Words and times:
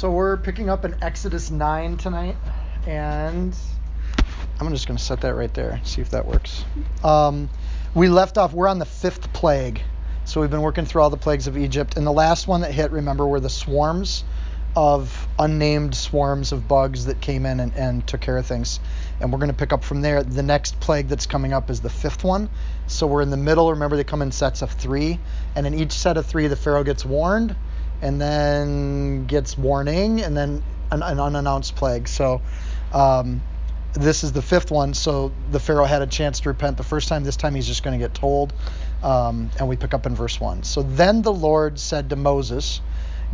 So 0.00 0.10
we're 0.10 0.38
picking 0.38 0.70
up 0.70 0.86
in 0.86 0.96
Exodus 1.02 1.50
9 1.50 1.98
tonight, 1.98 2.34
and 2.86 3.54
I'm 4.58 4.70
just 4.70 4.88
going 4.88 4.96
to 4.96 5.04
set 5.04 5.20
that 5.20 5.34
right 5.34 5.52
there, 5.52 5.78
see 5.84 6.00
if 6.00 6.12
that 6.12 6.24
works. 6.24 6.64
Um, 7.04 7.50
we 7.94 8.08
left 8.08 8.38
off, 8.38 8.54
we're 8.54 8.68
on 8.68 8.78
the 8.78 8.86
fifth 8.86 9.30
plague. 9.34 9.82
So 10.24 10.40
we've 10.40 10.48
been 10.48 10.62
working 10.62 10.86
through 10.86 11.02
all 11.02 11.10
the 11.10 11.18
plagues 11.18 11.48
of 11.48 11.58
Egypt, 11.58 11.98
and 11.98 12.06
the 12.06 12.12
last 12.12 12.48
one 12.48 12.62
that 12.62 12.72
hit, 12.72 12.92
remember, 12.92 13.26
were 13.26 13.40
the 13.40 13.50
swarms 13.50 14.24
of 14.74 15.28
unnamed 15.38 15.94
swarms 15.94 16.52
of 16.52 16.66
bugs 16.66 17.04
that 17.04 17.20
came 17.20 17.44
in 17.44 17.60
and, 17.60 17.74
and 17.74 18.06
took 18.06 18.22
care 18.22 18.38
of 18.38 18.46
things. 18.46 18.80
And 19.20 19.30
we're 19.30 19.38
going 19.38 19.50
to 19.50 19.56
pick 19.56 19.74
up 19.74 19.84
from 19.84 20.00
there. 20.00 20.22
The 20.22 20.42
next 20.42 20.80
plague 20.80 21.08
that's 21.08 21.26
coming 21.26 21.52
up 21.52 21.68
is 21.68 21.82
the 21.82 21.90
fifth 21.90 22.24
one. 22.24 22.48
So 22.86 23.06
we're 23.06 23.20
in 23.20 23.28
the 23.28 23.36
middle. 23.36 23.70
Remember, 23.70 23.98
they 23.98 24.04
come 24.04 24.22
in 24.22 24.32
sets 24.32 24.62
of 24.62 24.70
three, 24.70 25.20
and 25.54 25.66
in 25.66 25.74
each 25.74 25.92
set 25.92 26.16
of 26.16 26.24
three, 26.24 26.46
the 26.46 26.56
Pharaoh 26.56 26.84
gets 26.84 27.04
warned 27.04 27.54
and 28.02 28.20
then 28.20 29.26
gets 29.26 29.56
warning, 29.56 30.22
and 30.22 30.36
then 30.36 30.62
an, 30.90 31.02
an 31.02 31.20
unannounced 31.20 31.76
plague. 31.76 32.08
So 32.08 32.40
um, 32.92 33.42
this 33.92 34.24
is 34.24 34.32
the 34.32 34.42
fifth 34.42 34.70
one. 34.70 34.94
So 34.94 35.32
the 35.50 35.60
Pharaoh 35.60 35.84
had 35.84 36.02
a 36.02 36.06
chance 36.06 36.40
to 36.40 36.48
repent 36.48 36.76
the 36.76 36.84
first 36.84 37.08
time. 37.08 37.24
This 37.24 37.36
time 37.36 37.54
he's 37.54 37.66
just 37.66 37.82
going 37.82 37.98
to 37.98 38.04
get 38.04 38.14
told. 38.14 38.52
Um, 39.02 39.50
and 39.58 39.68
we 39.68 39.76
pick 39.76 39.94
up 39.94 40.06
in 40.06 40.14
verse 40.14 40.38
1. 40.38 40.62
So 40.64 40.82
then 40.82 41.22
the 41.22 41.32
Lord 41.32 41.78
said 41.78 42.10
to 42.10 42.16
Moses, 42.16 42.80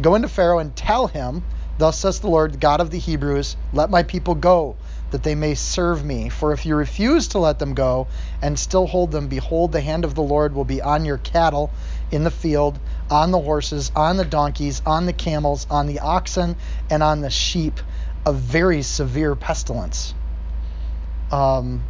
Go 0.01 0.15
into 0.15 0.29
Pharaoh 0.29 0.61
and 0.61 0.75
tell 0.77 1.09
him, 1.09 1.43
Thus 1.79 1.99
says 1.99 2.21
the 2.21 2.29
Lord, 2.29 2.61
God 2.61 2.81
of 2.81 2.91
the 2.91 2.99
Hebrews, 2.99 3.57
let 3.73 3.91
my 3.91 4.03
people 4.03 4.35
go, 4.35 4.77
that 5.11 5.23
they 5.23 5.35
may 5.35 5.55
serve 5.55 6.05
me. 6.05 6.31
For 6.31 6.53
if 6.53 6.65
you 6.65 6.75
refuse 6.75 7.29
to 7.29 7.39
let 7.39 7.59
them 7.59 7.75
go 7.75 8.07
and 8.41 8.59
still 8.59 8.87
hold 8.87 9.11
them, 9.11 9.29
behold, 9.29 9.73
the 9.73 9.81
hand 9.81 10.05
of 10.05 10.15
the 10.15 10.23
Lord 10.23 10.55
will 10.55 10.65
be 10.65 10.81
on 10.81 11.05
your 11.05 11.19
cattle 11.19 11.71
in 12.11 12.25
the 12.25 12.31
field, 12.31 12.79
on 13.11 13.31
the 13.31 13.41
horses, 13.41 13.91
on 13.95 14.17
the 14.17 14.25
donkeys, 14.25 14.83
on 14.87 15.07
the 15.07 15.13
camels, 15.13 15.67
on 15.71 15.87
the 15.87 16.01
oxen, 16.01 16.57
and 16.91 17.03
on 17.03 17.21
the 17.21 17.31
sheep, 17.31 17.81
a 18.25 18.33
very 18.33 18.83
severe 18.83 19.35
pestilence. 19.35 20.15
Um, 21.31 21.83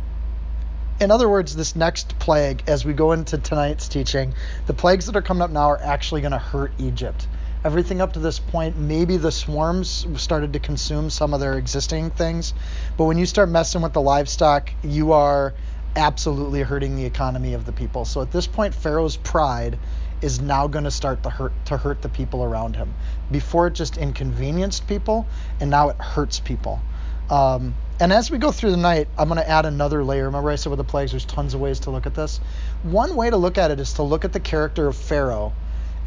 in 0.98 1.10
other 1.10 1.28
words, 1.28 1.54
this 1.54 1.76
next 1.76 2.18
plague, 2.18 2.62
as 2.66 2.84
we 2.84 2.94
go 2.94 3.12
into 3.12 3.36
tonight's 3.36 3.88
teaching, 3.88 4.34
the 4.66 4.74
plagues 4.74 5.06
that 5.06 5.16
are 5.16 5.22
coming 5.22 5.42
up 5.42 5.50
now 5.50 5.70
are 5.70 5.82
actually 5.82 6.22
going 6.22 6.32
to 6.32 6.38
hurt 6.38 6.72
Egypt. 6.78 7.28
Everything 7.64 8.00
up 8.00 8.14
to 8.14 8.20
this 8.20 8.38
point, 8.38 8.76
maybe 8.76 9.16
the 9.16 9.32
swarms 9.32 10.06
started 10.16 10.52
to 10.52 10.58
consume 10.58 11.10
some 11.10 11.34
of 11.34 11.40
their 11.40 11.58
existing 11.58 12.10
things, 12.10 12.54
but 12.96 13.04
when 13.04 13.18
you 13.18 13.26
start 13.26 13.48
messing 13.48 13.82
with 13.82 13.92
the 13.92 14.00
livestock, 14.00 14.70
you 14.82 15.12
are 15.12 15.52
absolutely 15.96 16.62
hurting 16.62 16.96
the 16.96 17.04
economy 17.04 17.54
of 17.54 17.66
the 17.66 17.72
people. 17.72 18.04
So 18.04 18.20
at 18.20 18.30
this 18.30 18.46
point, 18.46 18.74
Pharaoh's 18.74 19.16
pride 19.16 19.78
is 20.22 20.40
now 20.40 20.66
going 20.66 20.84
to 20.84 20.90
start 20.90 21.22
to 21.24 21.30
hurt 21.30 21.52
to 21.66 21.76
hurt 21.76 22.02
the 22.02 22.08
people 22.08 22.42
around 22.42 22.76
him. 22.76 22.94
Before 23.30 23.66
it 23.66 23.74
just 23.74 23.96
inconvenienced 23.96 24.86
people, 24.86 25.26
and 25.60 25.70
now 25.70 25.90
it 25.90 25.96
hurts 25.96 26.40
people. 26.40 26.80
Um, 27.30 27.74
and 27.98 28.12
as 28.12 28.30
we 28.30 28.38
go 28.38 28.52
through 28.52 28.72
the 28.72 28.76
night, 28.76 29.08
I'm 29.18 29.28
going 29.28 29.40
to 29.40 29.48
add 29.48 29.66
another 29.66 30.04
layer. 30.04 30.26
Remember, 30.26 30.50
I 30.50 30.56
said 30.56 30.70
with 30.70 30.78
the 30.78 30.84
plagues, 30.84 31.12
there's 31.12 31.24
tons 31.24 31.54
of 31.54 31.60
ways 31.60 31.80
to 31.80 31.90
look 31.90 32.06
at 32.06 32.14
this. 32.14 32.38
One 32.82 33.16
way 33.16 33.30
to 33.30 33.36
look 33.36 33.58
at 33.58 33.70
it 33.70 33.80
is 33.80 33.94
to 33.94 34.02
look 34.02 34.24
at 34.24 34.32
the 34.32 34.40
character 34.40 34.86
of 34.86 34.96
Pharaoh 34.96 35.52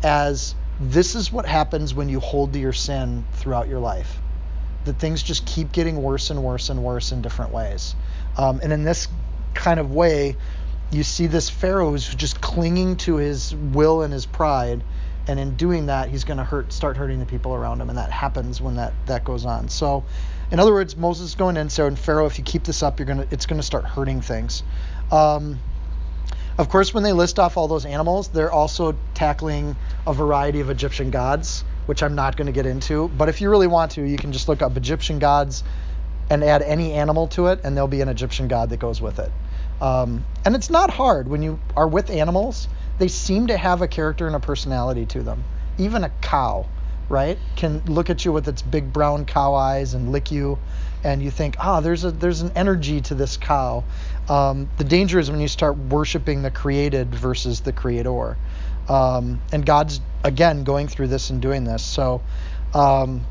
as 0.03 0.55
this 0.79 1.15
is 1.15 1.31
what 1.31 1.45
happens 1.45 1.93
when 1.93 2.07
you 2.07 2.19
hold 2.19 2.53
to 2.53 2.59
your 2.59 2.73
sin 2.73 3.25
throughout 3.33 3.67
your 3.67 3.79
life. 3.79 4.19
That 4.85 4.97
things 4.99 5.21
just 5.23 5.45
keep 5.45 5.71
getting 5.71 6.01
worse 6.01 6.29
and 6.29 6.43
worse 6.43 6.69
and 6.69 6.83
worse 6.83 7.11
in 7.11 7.21
different 7.21 7.51
ways. 7.51 7.95
Um, 8.37 8.61
and 8.63 8.71
in 8.71 8.83
this 8.83 9.07
kind 9.53 9.79
of 9.79 9.91
way, 9.91 10.37
you 10.91 11.03
see 11.03 11.27
this 11.27 11.49
Pharaoh 11.49 11.91
who's 11.91 12.07
just 12.07 12.41
clinging 12.41 12.97
to 12.97 13.17
his 13.17 13.55
will 13.55 14.01
and 14.01 14.11
his 14.11 14.25
pride, 14.25 14.83
and 15.27 15.39
in 15.39 15.55
doing 15.55 15.87
that, 15.87 16.09
he's 16.09 16.23
going 16.23 16.37
to 16.37 16.43
hurt, 16.43 16.73
start 16.73 16.97
hurting 16.97 17.19
the 17.19 17.25
people 17.25 17.53
around 17.53 17.81
him, 17.81 17.89
and 17.89 17.97
that 17.97 18.11
happens 18.11 18.59
when 18.59 18.75
that 18.77 18.93
that 19.05 19.23
goes 19.23 19.45
on. 19.45 19.69
So, 19.69 20.03
in 20.51 20.59
other 20.59 20.73
words, 20.73 20.97
Moses 20.97 21.29
is 21.29 21.35
going 21.35 21.57
in, 21.57 21.69
so 21.69 21.85
and 21.85 21.97
Pharaoh, 21.97 22.25
if 22.25 22.39
you 22.39 22.43
keep 22.43 22.63
this 22.63 22.81
up, 22.81 22.99
you're 22.99 23.05
gonna, 23.05 23.27
it's 23.29 23.45
going 23.45 23.59
to 23.59 23.65
start 23.65 23.85
hurting 23.85 24.21
things. 24.21 24.63
Um, 25.11 25.59
of 26.57 26.67
course, 26.67 26.93
when 26.93 27.03
they 27.03 27.13
list 27.13 27.39
off 27.39 27.55
all 27.55 27.67
those 27.67 27.85
animals, 27.85 28.27
they're 28.29 28.51
also 28.51 28.97
tackling 29.13 29.77
a 30.05 30.13
variety 30.13 30.59
of 30.59 30.69
Egyptian 30.69 31.09
gods, 31.09 31.63
which 31.85 32.03
I'm 32.03 32.15
not 32.15 32.35
going 32.35 32.47
to 32.47 32.51
get 32.51 32.65
into. 32.65 33.07
But 33.07 33.29
if 33.29 33.39
you 33.39 33.49
really 33.49 33.67
want 33.67 33.91
to, 33.91 34.01
you 34.01 34.17
can 34.17 34.33
just 34.33 34.49
look 34.49 34.61
up 34.61 34.75
Egyptian 34.75 35.19
gods 35.19 35.63
and 36.29 36.43
add 36.43 36.61
any 36.61 36.93
animal 36.93 37.27
to 37.29 37.47
it, 37.47 37.61
and 37.63 37.77
there'll 37.77 37.87
be 37.87 38.01
an 38.01 38.09
Egyptian 38.09 38.49
god 38.49 38.71
that 38.71 38.77
goes 38.79 39.01
with 39.01 39.19
it. 39.19 39.31
Um, 39.81 40.25
and 40.45 40.55
it's 40.55 40.69
not 40.69 40.89
hard 40.89 41.27
when 41.27 41.41
you 41.41 41.59
are 41.75 41.87
with 41.87 42.09
animals. 42.09 42.67
They 42.97 43.07
seem 43.07 43.47
to 43.47 43.57
have 43.57 43.81
a 43.81 43.87
character 43.87 44.27
and 44.27 44.35
a 44.35 44.39
personality 44.39 45.05
to 45.07 45.23
them. 45.23 45.43
Even 45.77 46.03
a 46.03 46.09
cow, 46.21 46.65
right, 47.07 47.37
can 47.55 47.81
look 47.85 48.09
at 48.09 48.25
you 48.25 48.33
with 48.33 48.47
its 48.47 48.61
big 48.61 48.91
brown 48.91 49.25
cow 49.25 49.53
eyes 49.55 49.93
and 49.93 50.11
lick 50.11 50.31
you, 50.31 50.59
and 51.03 51.21
you 51.21 51.31
think, 51.31 51.55
ah, 51.59 51.77
oh, 51.77 51.81
there's 51.81 52.03
a 52.03 52.11
there's 52.11 52.41
an 52.41 52.51
energy 52.55 52.99
to 53.01 53.15
this 53.15 53.37
cow. 53.37 53.85
Um, 54.27 54.69
the 54.77 54.83
danger 54.83 55.17
is 55.17 55.31
when 55.31 55.39
you 55.39 55.47
start 55.47 55.77
worshiping 55.77 56.41
the 56.41 56.51
created 56.51 57.15
versus 57.15 57.61
the 57.61 57.71
creator. 57.71 58.37
Um, 58.89 59.39
and 59.53 59.65
God's 59.65 60.01
again 60.23 60.65
going 60.65 60.87
through 60.87 61.07
this 61.07 61.29
and 61.29 61.41
doing 61.41 61.63
this. 61.63 61.83
So 61.83 62.21
um, 62.73 63.25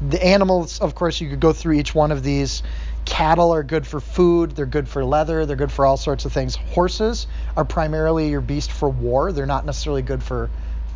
the 0.00 0.24
animals, 0.24 0.80
of 0.80 0.94
course, 0.94 1.20
you 1.20 1.28
could 1.28 1.40
go 1.40 1.52
through 1.52 1.74
each 1.74 1.94
one 1.94 2.12
of 2.12 2.22
these. 2.22 2.62
Cattle 3.08 3.54
are 3.54 3.62
good 3.62 3.86
for 3.86 4.00
food, 4.00 4.50
they're 4.50 4.66
good 4.66 4.86
for 4.86 5.02
leather, 5.02 5.46
they're 5.46 5.56
good 5.56 5.72
for 5.72 5.86
all 5.86 5.96
sorts 5.96 6.26
of 6.26 6.32
things. 6.32 6.56
Horses 6.56 7.26
are 7.56 7.64
primarily 7.64 8.28
your 8.28 8.42
beast 8.42 8.70
for 8.70 8.90
war. 8.90 9.32
They're 9.32 9.46
not 9.46 9.64
necessarily 9.64 10.02
good 10.02 10.22
for 10.22 10.50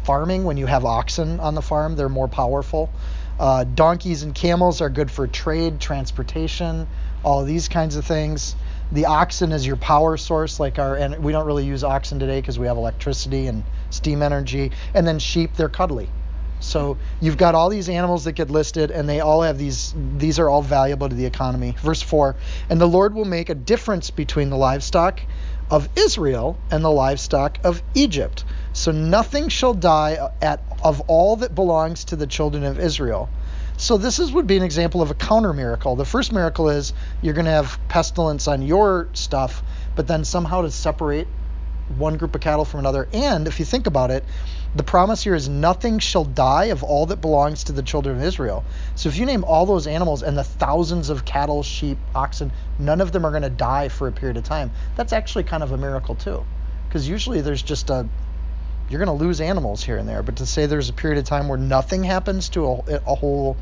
farming. 0.05 0.45
When 0.45 0.59
you 0.59 0.67
have 0.67 0.85
oxen 0.85 1.41
on 1.41 1.55
the 1.55 1.63
farm, 1.63 1.97
they're 1.97 2.11
more 2.11 2.29
powerful. 2.29 2.91
Uh, 3.41 3.65
donkeys 3.65 4.23
and 4.23 4.35
camels 4.35 4.83
are 4.83 4.91
good 4.91 5.11
for 5.11 5.27
trade, 5.27 5.81
transportation, 5.81 6.87
all 7.25 7.41
of 7.41 7.47
these 7.47 7.69
kinds 7.69 7.97
of 7.97 8.05
things. 8.05 8.57
The 8.93 9.07
oxen 9.07 9.51
is 9.51 9.67
your 9.67 9.77
power 9.77 10.19
source, 10.19 10.61
like 10.61 10.79
our, 10.79 10.95
and 10.97 11.25
we 11.25 11.33
don't 11.33 11.47
really 11.47 11.65
use 11.65 11.83
oxen 11.83 12.19
today 12.19 12.43
because 12.43 12.59
we 12.59 12.67
have 12.67 12.77
electricity 12.77 13.47
and 13.47 13.65
steam 13.89 14.23
energy. 14.23 14.71
And 14.93 15.07
then 15.07 15.19
sheep, 15.19 15.55
they're 15.55 15.71
cuddly. 15.71 16.11
So 16.63 16.97
you've 17.21 17.37
got 17.37 17.55
all 17.55 17.69
these 17.69 17.89
animals 17.89 18.25
that 18.25 18.33
get 18.33 18.49
listed, 18.49 18.91
and 18.91 19.09
they 19.09 19.21
all 19.21 19.43
have 19.43 19.59
these. 19.59 19.93
These 20.17 20.39
are 20.39 20.49
all 20.49 20.63
valuable 20.63 21.09
to 21.09 21.15
the 21.15 21.27
economy. 21.27 21.75
Verse 21.83 22.01
four, 22.01 22.37
and 22.71 22.81
the 22.81 22.87
Lord 22.87 23.15
will 23.15 23.25
make 23.25 23.51
a 23.51 23.55
difference 23.55 24.11
between 24.11 24.49
the 24.49 24.57
livestock 24.57 25.21
of 25.71 25.89
Israel 25.97 26.59
and 26.71 26.85
the 26.85 26.91
livestock 26.91 27.59
of 27.65 27.83
Egypt. 27.95 28.45
So 28.73 28.93
nothing 28.93 29.49
shall 29.49 29.75
die 29.75 30.31
at 30.41 30.63
of 30.83 31.01
all 31.03 31.37
that 31.37 31.55
belongs 31.55 32.05
to 32.07 32.17
the 32.17 32.27
children 32.27 32.65
of 32.65 32.79
Israel. 32.79 33.29
So 33.77 33.97
this 33.97 34.19
is 34.19 34.31
would 34.31 34.47
be 34.47 34.57
an 34.57 34.63
example 34.63 35.03
of 35.03 35.11
a 35.11 35.15
counter 35.15 35.53
miracle. 35.53 35.97
The 35.97 36.05
first 36.05 36.33
miracle 36.33 36.69
is 36.69 36.93
you're 37.23 37.35
going 37.35 37.47
to 37.47 37.53
have 37.53 37.79
pestilence 37.89 38.47
on 38.47 38.63
your 38.63 39.09
stuff, 39.15 39.63
but 39.97 40.07
then 40.07 40.25
somehow 40.25 40.63
to 40.63 40.71
separate 40.71 41.27
one 41.97 42.17
group 42.17 42.35
of 42.35 42.41
cattle 42.41 42.65
from 42.65 42.81
another. 42.81 43.09
And 43.13 43.49
if 43.49 43.59
you 43.59 43.65
think 43.65 43.87
about 43.87 44.11
it, 44.11 44.25
the 44.75 44.83
promise 44.83 45.23
here 45.23 45.35
is 45.35 45.49
nothing 45.49 45.99
shall 45.99 46.25
die 46.25 46.67
of 46.67 46.83
all 46.83 47.07
that 47.07 47.21
belongs 47.21 47.65
to 47.65 47.73
the 47.73 47.83
children 47.83 48.17
of 48.17 48.23
Israel. 48.23 48.65
So 48.95 49.09
if 49.09 49.19
you 49.19 49.27
name 49.27 49.45
all 49.45 49.67
those 49.67 49.87
animals 49.87 50.23
and 50.23 50.37
the 50.37 50.45
thousands 50.45 51.11
of 51.11 51.25
cattle, 51.25 51.63
sheep, 51.63 51.99
oxen, 52.15 52.53
none 52.79 53.01
of 53.01 53.13
them 53.13 53.27
are 53.27 53.31
going 53.31 53.43
to 53.43 53.51
die 53.51 53.89
for 53.89 54.09
a 54.09 54.13
period 54.13 54.39
of 54.39 54.45
time. 54.45 54.71
That's 54.97 55.13
actually 55.13 55.45
kind 55.45 55.63
of 55.63 55.73
a 55.73 55.77
miracle 55.77 56.15
too. 56.15 56.45
Because 56.89 57.09
usually 57.09 57.43
there's 57.43 57.63
just 57.63 57.91
a 57.91 58.09
you're 58.89 59.03
going 59.03 59.19
to 59.19 59.25
lose 59.25 59.41
animals 59.41 59.83
here 59.83 59.97
and 59.97 60.07
there, 60.07 60.23
but 60.23 60.37
to 60.37 60.47
say 60.47 60.67
there's 60.67 60.91
a 60.91 60.93
period 60.93 61.19
of 61.19 61.25
time 61.25 61.49
where 61.49 61.57
nothing 61.59 62.05
happens 62.05 62.51
to 62.51 62.67
a, 62.67 63.01
a 63.07 63.15
whole 63.15 63.57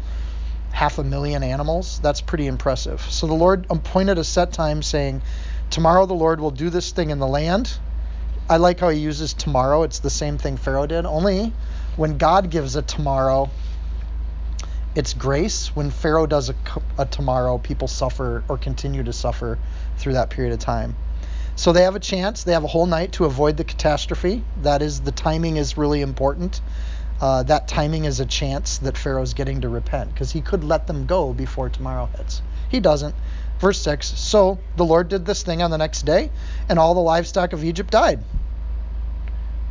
half 0.73 0.99
a 0.99 1.05
million 1.05 1.43
animals, 1.43 2.01
that's 2.03 2.21
pretty 2.21 2.47
impressive. 2.47 3.01
So 3.01 3.27
the 3.27 3.35
Lord 3.35 3.67
appointed 3.71 4.19
a 4.19 4.25
set 4.25 4.53
time 4.53 4.83
saying, 4.83 5.23
Tomorrow 5.71 6.07
the 6.07 6.15
Lord 6.15 6.41
will 6.41 6.51
do 6.51 6.69
this 6.69 6.91
thing 6.91 7.11
in 7.11 7.21
the 7.21 7.29
land 7.29 7.79
I 8.51 8.57
like 8.57 8.81
how 8.81 8.89
he 8.89 8.99
uses 8.99 9.33
tomorrow. 9.33 9.85
It's 9.85 10.01
the 10.01 10.11
same 10.11 10.37
thing 10.37 10.57
Pharaoh 10.57 10.89
did. 10.89 11.07
Only 11.07 11.53
when 11.95 12.19
God 12.19 12.51
gives 12.51 12.75
a 12.75 12.83
tomorrow, 12.83 13.49
it's 14.97 15.15
grace. 15.15 15.69
When 15.77 15.93
Pharaoh 15.93 16.27
does 16.27 16.51
a, 16.51 16.57
a 16.99 17.07
tomorrow, 17.07 17.59
people 17.59 17.87
suffer 17.87 18.43
or 18.49 18.59
continue 18.59 19.05
to 19.05 19.13
suffer 19.13 19.57
through 19.99 20.15
that 20.15 20.31
period 20.31 20.53
of 20.53 20.59
time. 20.59 20.97
So 21.55 21.73
they 21.73 21.83
have 21.83 21.95
a 21.95 22.01
chance. 22.01 22.43
They 22.43 22.51
have 22.51 22.65
a 22.65 22.67
whole 22.67 22.87
night 22.87 23.13
to 23.13 23.25
avoid 23.25 23.57
the 23.57 23.63
catastrophe. 23.63 24.43
That 24.63 24.83
is, 24.83 25.03
the 25.03 25.13
timing 25.13 25.57
is 25.57 25.79
really 25.79 26.01
important. 26.01 26.61
Uh, 27.21 27.45
that 27.45 27.69
timing 27.69 28.05
is 28.05 28.19
a 28.19 28.27
chance 28.27 28.79
that 28.79 28.99
Pharaoh's 28.99 29.33
getting 29.33 29.61
to 29.61 29.69
repent 29.69 30.13
because 30.13 30.33
he 30.33 30.41
could 30.41 30.65
let 30.65 30.89
them 30.89 31.07
go 31.07 31.33
before 31.33 31.69
tomorrow 31.69 32.07
hits. 32.17 32.43
He 32.69 32.81
doesn't. 32.81 33.15
Verse 33.61 33.81
6 33.81 34.19
So 34.19 34.59
the 34.75 34.85
Lord 34.85 35.09
did 35.09 35.25
this 35.25 35.45
thing 35.45 35.63
on 35.63 35.71
the 35.71 35.79
next 35.79 36.03
day, 36.03 36.33
and 36.69 36.81
all 36.81 36.95
the 36.95 37.01
livestock 37.01 37.53
of 37.53 37.63
Egypt 37.63 37.93
died 37.93 38.19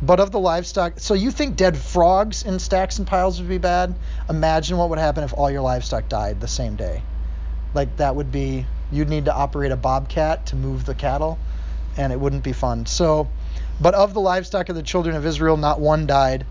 but 0.02 0.20
of 0.20 0.30
the 0.30 0.40
livestock. 0.40 0.94
So 0.96 1.14
you 1.14 1.30
think 1.30 1.56
dead 1.56 1.76
frogs 1.76 2.42
in 2.42 2.58
stacks 2.58 2.98
and 2.98 3.06
piles 3.06 3.40
would 3.40 3.48
be 3.48 3.58
bad? 3.58 3.94
Imagine 4.28 4.78
what 4.78 4.88
would 4.90 4.98
happen 4.98 5.24
if 5.24 5.34
all 5.34 5.50
your 5.50 5.62
livestock 5.62 6.08
died 6.08 6.40
the 6.40 6.48
same 6.48 6.76
day. 6.76 7.02
Like 7.74 7.96
that 7.96 8.16
would 8.16 8.32
be 8.32 8.66
you'd 8.90 9.08
need 9.08 9.26
to 9.26 9.34
operate 9.34 9.72
a 9.72 9.76
bobcat 9.76 10.46
to 10.46 10.56
move 10.56 10.84
the 10.86 10.94
cattle 10.94 11.38
and 11.96 12.12
it 12.12 12.18
wouldn't 12.18 12.42
be 12.42 12.52
fun. 12.52 12.86
So 12.86 13.28
but 13.80 13.94
of 13.94 14.12
the 14.12 14.20
livestock 14.20 14.68
of 14.68 14.76
the 14.76 14.82
children 14.82 15.16
of 15.16 15.24
Israel 15.24 15.56
not 15.56 15.80
one 15.80 16.06
died. 16.06 16.44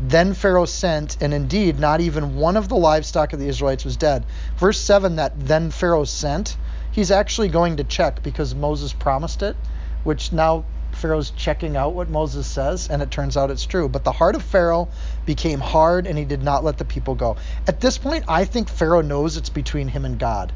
Then 0.00 0.34
Pharaoh 0.34 0.64
sent, 0.64 1.16
and 1.20 1.32
indeed, 1.32 1.78
not 1.78 2.00
even 2.00 2.34
one 2.34 2.56
of 2.56 2.68
the 2.68 2.76
livestock 2.76 3.32
of 3.32 3.38
the 3.38 3.46
Israelites 3.46 3.84
was 3.84 3.96
dead. 3.96 4.24
Verse 4.56 4.80
7 4.80 5.16
that 5.16 5.32
then 5.38 5.70
Pharaoh 5.70 6.04
sent, 6.04 6.56
he's 6.90 7.12
actually 7.12 7.48
going 7.48 7.76
to 7.76 7.84
check 7.84 8.20
because 8.22 8.52
Moses 8.52 8.92
promised 8.92 9.42
it, 9.42 9.54
which 10.02 10.32
now 10.32 10.64
Pharaoh's 11.02 11.30
checking 11.30 11.76
out 11.76 11.94
what 11.94 12.08
Moses 12.08 12.46
says, 12.46 12.88
and 12.88 13.02
it 13.02 13.10
turns 13.10 13.36
out 13.36 13.50
it's 13.50 13.66
true. 13.66 13.88
But 13.88 14.04
the 14.04 14.12
heart 14.12 14.36
of 14.36 14.42
Pharaoh 14.44 14.88
became 15.26 15.58
hard, 15.58 16.06
and 16.06 16.16
he 16.16 16.24
did 16.24 16.44
not 16.44 16.62
let 16.62 16.78
the 16.78 16.84
people 16.84 17.16
go. 17.16 17.38
At 17.66 17.80
this 17.80 17.98
point, 17.98 18.26
I 18.28 18.44
think 18.44 18.68
Pharaoh 18.68 19.02
knows 19.02 19.36
it's 19.36 19.50
between 19.50 19.88
him 19.88 20.04
and 20.04 20.16
God, 20.16 20.52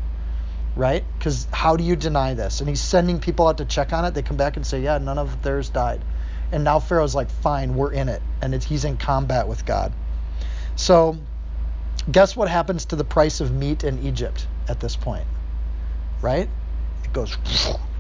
right? 0.76 1.04
Because 1.18 1.48
how 1.50 1.76
do 1.76 1.82
you 1.82 1.96
deny 1.96 2.34
this? 2.34 2.60
And 2.60 2.68
he's 2.68 2.80
sending 2.80 3.18
people 3.18 3.48
out 3.48 3.58
to 3.58 3.64
check 3.64 3.92
on 3.92 4.04
it. 4.04 4.14
They 4.14 4.22
come 4.22 4.36
back 4.36 4.56
and 4.56 4.64
say, 4.64 4.82
yeah, 4.82 4.98
none 4.98 5.18
of 5.18 5.42
theirs 5.42 5.68
died. 5.68 6.00
And 6.52 6.62
now 6.62 6.78
Pharaoh's 6.78 7.16
like, 7.16 7.28
fine, 7.28 7.74
we're 7.74 7.92
in 7.92 8.08
it. 8.08 8.22
And 8.40 8.54
he's 8.62 8.84
in 8.84 8.98
combat 8.98 9.48
with 9.48 9.66
God. 9.66 9.92
So, 10.76 11.16
guess 12.08 12.36
what 12.36 12.48
happens 12.48 12.84
to 12.86 12.96
the 12.96 13.04
price 13.04 13.40
of 13.40 13.50
meat 13.50 13.82
in 13.82 14.06
Egypt 14.06 14.46
at 14.68 14.78
this 14.78 14.94
point? 14.94 15.26
Right? 16.22 16.48
Goes, 17.16 17.36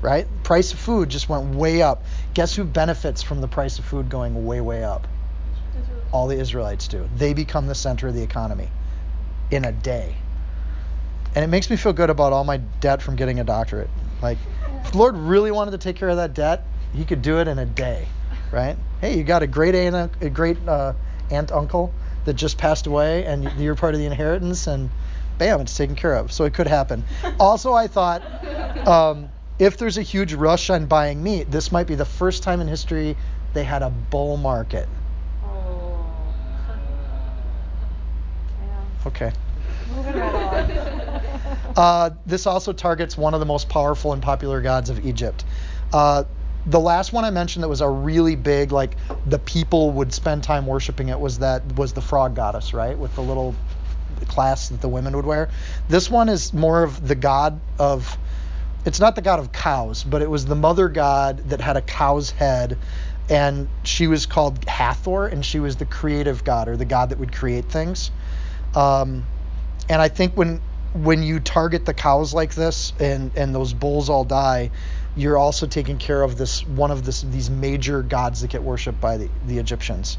right? 0.00 0.26
Price 0.44 0.72
of 0.72 0.78
food 0.78 1.08
just 1.08 1.28
went 1.28 1.54
way 1.54 1.82
up. 1.82 2.04
Guess 2.34 2.54
who 2.54 2.64
benefits 2.64 3.22
from 3.22 3.40
the 3.40 3.48
price 3.48 3.78
of 3.78 3.84
food 3.84 4.08
going 4.08 4.46
way, 4.46 4.60
way 4.60 4.84
up? 4.84 5.08
All 6.12 6.26
the 6.26 6.38
Israelites 6.38 6.86
do. 6.86 7.08
They 7.16 7.34
become 7.34 7.66
the 7.66 7.74
center 7.74 8.08
of 8.08 8.14
the 8.14 8.22
economy 8.22 8.68
in 9.50 9.64
a 9.64 9.72
day. 9.72 10.16
And 11.34 11.44
it 11.44 11.48
makes 11.48 11.68
me 11.68 11.76
feel 11.76 11.92
good 11.92 12.10
about 12.10 12.32
all 12.32 12.44
my 12.44 12.58
debt 12.58 13.02
from 13.02 13.16
getting 13.16 13.40
a 13.40 13.44
doctorate. 13.44 13.90
Like, 14.22 14.38
if 14.84 14.92
the 14.92 14.98
Lord 14.98 15.16
really 15.16 15.50
wanted 15.50 15.72
to 15.72 15.78
take 15.78 15.96
care 15.96 16.08
of 16.08 16.16
that 16.16 16.34
debt, 16.34 16.64
He 16.94 17.04
could 17.04 17.22
do 17.22 17.40
it 17.40 17.48
in 17.48 17.58
a 17.58 17.66
day 17.66 18.06
right? 18.50 18.76
Hey, 19.00 19.16
you 19.16 19.24
got 19.24 19.42
a 19.42 19.46
great 19.46 19.74
aunt, 19.74 20.12
a 20.20 20.30
great 20.30 20.56
uh, 20.66 20.94
aunt 21.30 21.52
uncle 21.52 21.92
that 22.24 22.34
just 22.34 22.58
passed 22.58 22.86
away, 22.86 23.24
and 23.24 23.44
you're 23.58 23.74
part 23.74 23.94
of 23.94 24.00
the 24.00 24.06
inheritance, 24.06 24.66
and 24.66 24.90
bam, 25.38 25.60
it's 25.60 25.76
taken 25.76 25.96
care 25.96 26.14
of. 26.14 26.32
So 26.32 26.44
it 26.44 26.54
could 26.54 26.66
happen. 26.66 27.04
also, 27.38 27.72
I 27.72 27.86
thought 27.86 28.22
um, 28.86 29.28
if 29.58 29.78
there's 29.78 29.98
a 29.98 30.02
huge 30.02 30.34
rush 30.34 30.70
on 30.70 30.86
buying 30.86 31.22
meat, 31.22 31.50
this 31.50 31.72
might 31.72 31.86
be 31.86 31.94
the 31.94 32.04
first 32.04 32.42
time 32.42 32.60
in 32.60 32.68
history 32.68 33.16
they 33.54 33.64
had 33.64 33.82
a 33.82 33.90
bull 33.90 34.36
market. 34.36 34.88
Oh. 35.44 36.06
Okay. 39.06 39.32
Uh, 41.76 42.10
this 42.24 42.46
also 42.46 42.72
targets 42.72 43.18
one 43.18 43.34
of 43.34 43.40
the 43.40 43.44
most 43.44 43.68
powerful 43.68 44.14
and 44.14 44.22
popular 44.22 44.62
gods 44.62 44.88
of 44.88 45.04
Egypt. 45.04 45.44
Uh, 45.92 46.24
the 46.64 46.80
last 46.80 47.12
one 47.12 47.24
I 47.24 47.30
mentioned 47.30 47.62
that 47.62 47.68
was 47.68 47.82
a 47.82 47.88
really 47.88 48.34
big, 48.34 48.72
like 48.72 48.96
the 49.26 49.38
people 49.38 49.90
would 49.92 50.12
spend 50.12 50.42
time 50.42 50.66
worshiping 50.66 51.10
it 51.10 51.20
was 51.20 51.38
that 51.40 51.76
was 51.76 51.92
the 51.92 52.00
frog 52.00 52.34
goddess, 52.34 52.72
right? 52.72 52.98
With 52.98 53.14
the 53.14 53.22
little 53.22 53.54
class 54.24 54.70
that 54.70 54.80
the 54.80 54.88
women 54.88 55.14
would 55.16 55.26
wear. 55.26 55.50
This 55.88 56.10
one 56.10 56.30
is 56.30 56.54
more 56.54 56.82
of 56.82 57.06
the 57.06 57.14
god 57.14 57.60
of 57.78 58.16
it's 58.86 59.00
not 59.00 59.16
the 59.16 59.20
god 59.20 59.40
of 59.40 59.52
cows, 59.52 60.04
but 60.04 60.22
it 60.22 60.30
was 60.30 60.46
the 60.46 60.54
mother 60.54 60.88
god 60.88 61.50
that 61.50 61.60
had 61.60 61.76
a 61.76 61.82
cow's 61.82 62.30
head 62.30 62.78
and 63.28 63.68
she 63.82 64.06
was 64.06 64.26
called 64.26 64.64
Hathor 64.68 65.26
and 65.26 65.44
she 65.44 65.58
was 65.58 65.76
the 65.76 65.84
creative 65.84 66.44
god 66.44 66.68
or 66.68 66.76
the 66.76 66.84
god 66.84 67.10
that 67.10 67.18
would 67.18 67.34
create 67.34 67.66
things. 67.66 68.10
Um, 68.74 69.26
and 69.88 70.00
I 70.00 70.08
think 70.08 70.34
when 70.36 70.60
when 70.94 71.22
you 71.22 71.40
target 71.40 71.84
the 71.84 71.92
cows 71.92 72.32
like 72.32 72.54
this 72.54 72.92
and 72.98 73.30
and 73.36 73.54
those 73.54 73.72
bulls 73.72 74.08
all 74.08 74.24
die, 74.24 74.70
you're 75.16 75.38
also 75.38 75.66
taking 75.66 75.98
care 75.98 76.22
of 76.22 76.36
this 76.36 76.66
one 76.66 76.90
of 76.90 77.04
this, 77.04 77.22
these 77.22 77.50
major 77.50 78.02
gods 78.02 78.42
that 78.42 78.50
get 78.50 78.62
worshipped 78.62 79.00
by 79.00 79.16
the, 79.16 79.28
the 79.46 79.58
Egyptians. 79.58 80.18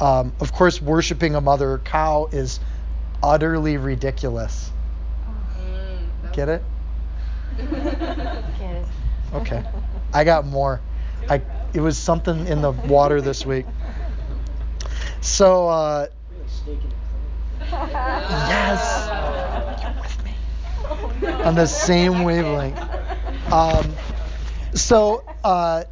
Um, 0.00 0.32
of 0.40 0.52
course, 0.52 0.82
worshiping 0.82 1.34
a 1.34 1.40
mother 1.40 1.78
cow 1.78 2.28
is 2.30 2.60
utterly 3.22 3.76
ridiculous. 3.76 4.70
Mm, 5.58 6.32
Get 6.32 6.48
it? 6.48 6.64
okay. 9.34 9.64
I 10.12 10.24
got 10.24 10.46
more. 10.46 10.80
I 11.28 11.42
it 11.72 11.80
was 11.80 11.98
something 11.98 12.46
in 12.46 12.62
the 12.62 12.70
water 12.70 13.20
this 13.20 13.44
week. 13.44 13.66
So 15.20 15.68
uh, 15.68 16.06
yes, 17.70 19.08
you're 19.82 19.94
with 20.00 20.24
me 20.24 21.32
on 21.44 21.54
the 21.54 21.66
same 21.66 22.24
wavelength. 22.24 22.80
Um, 23.52 23.92
so 24.74 25.24
uh, 25.42 25.84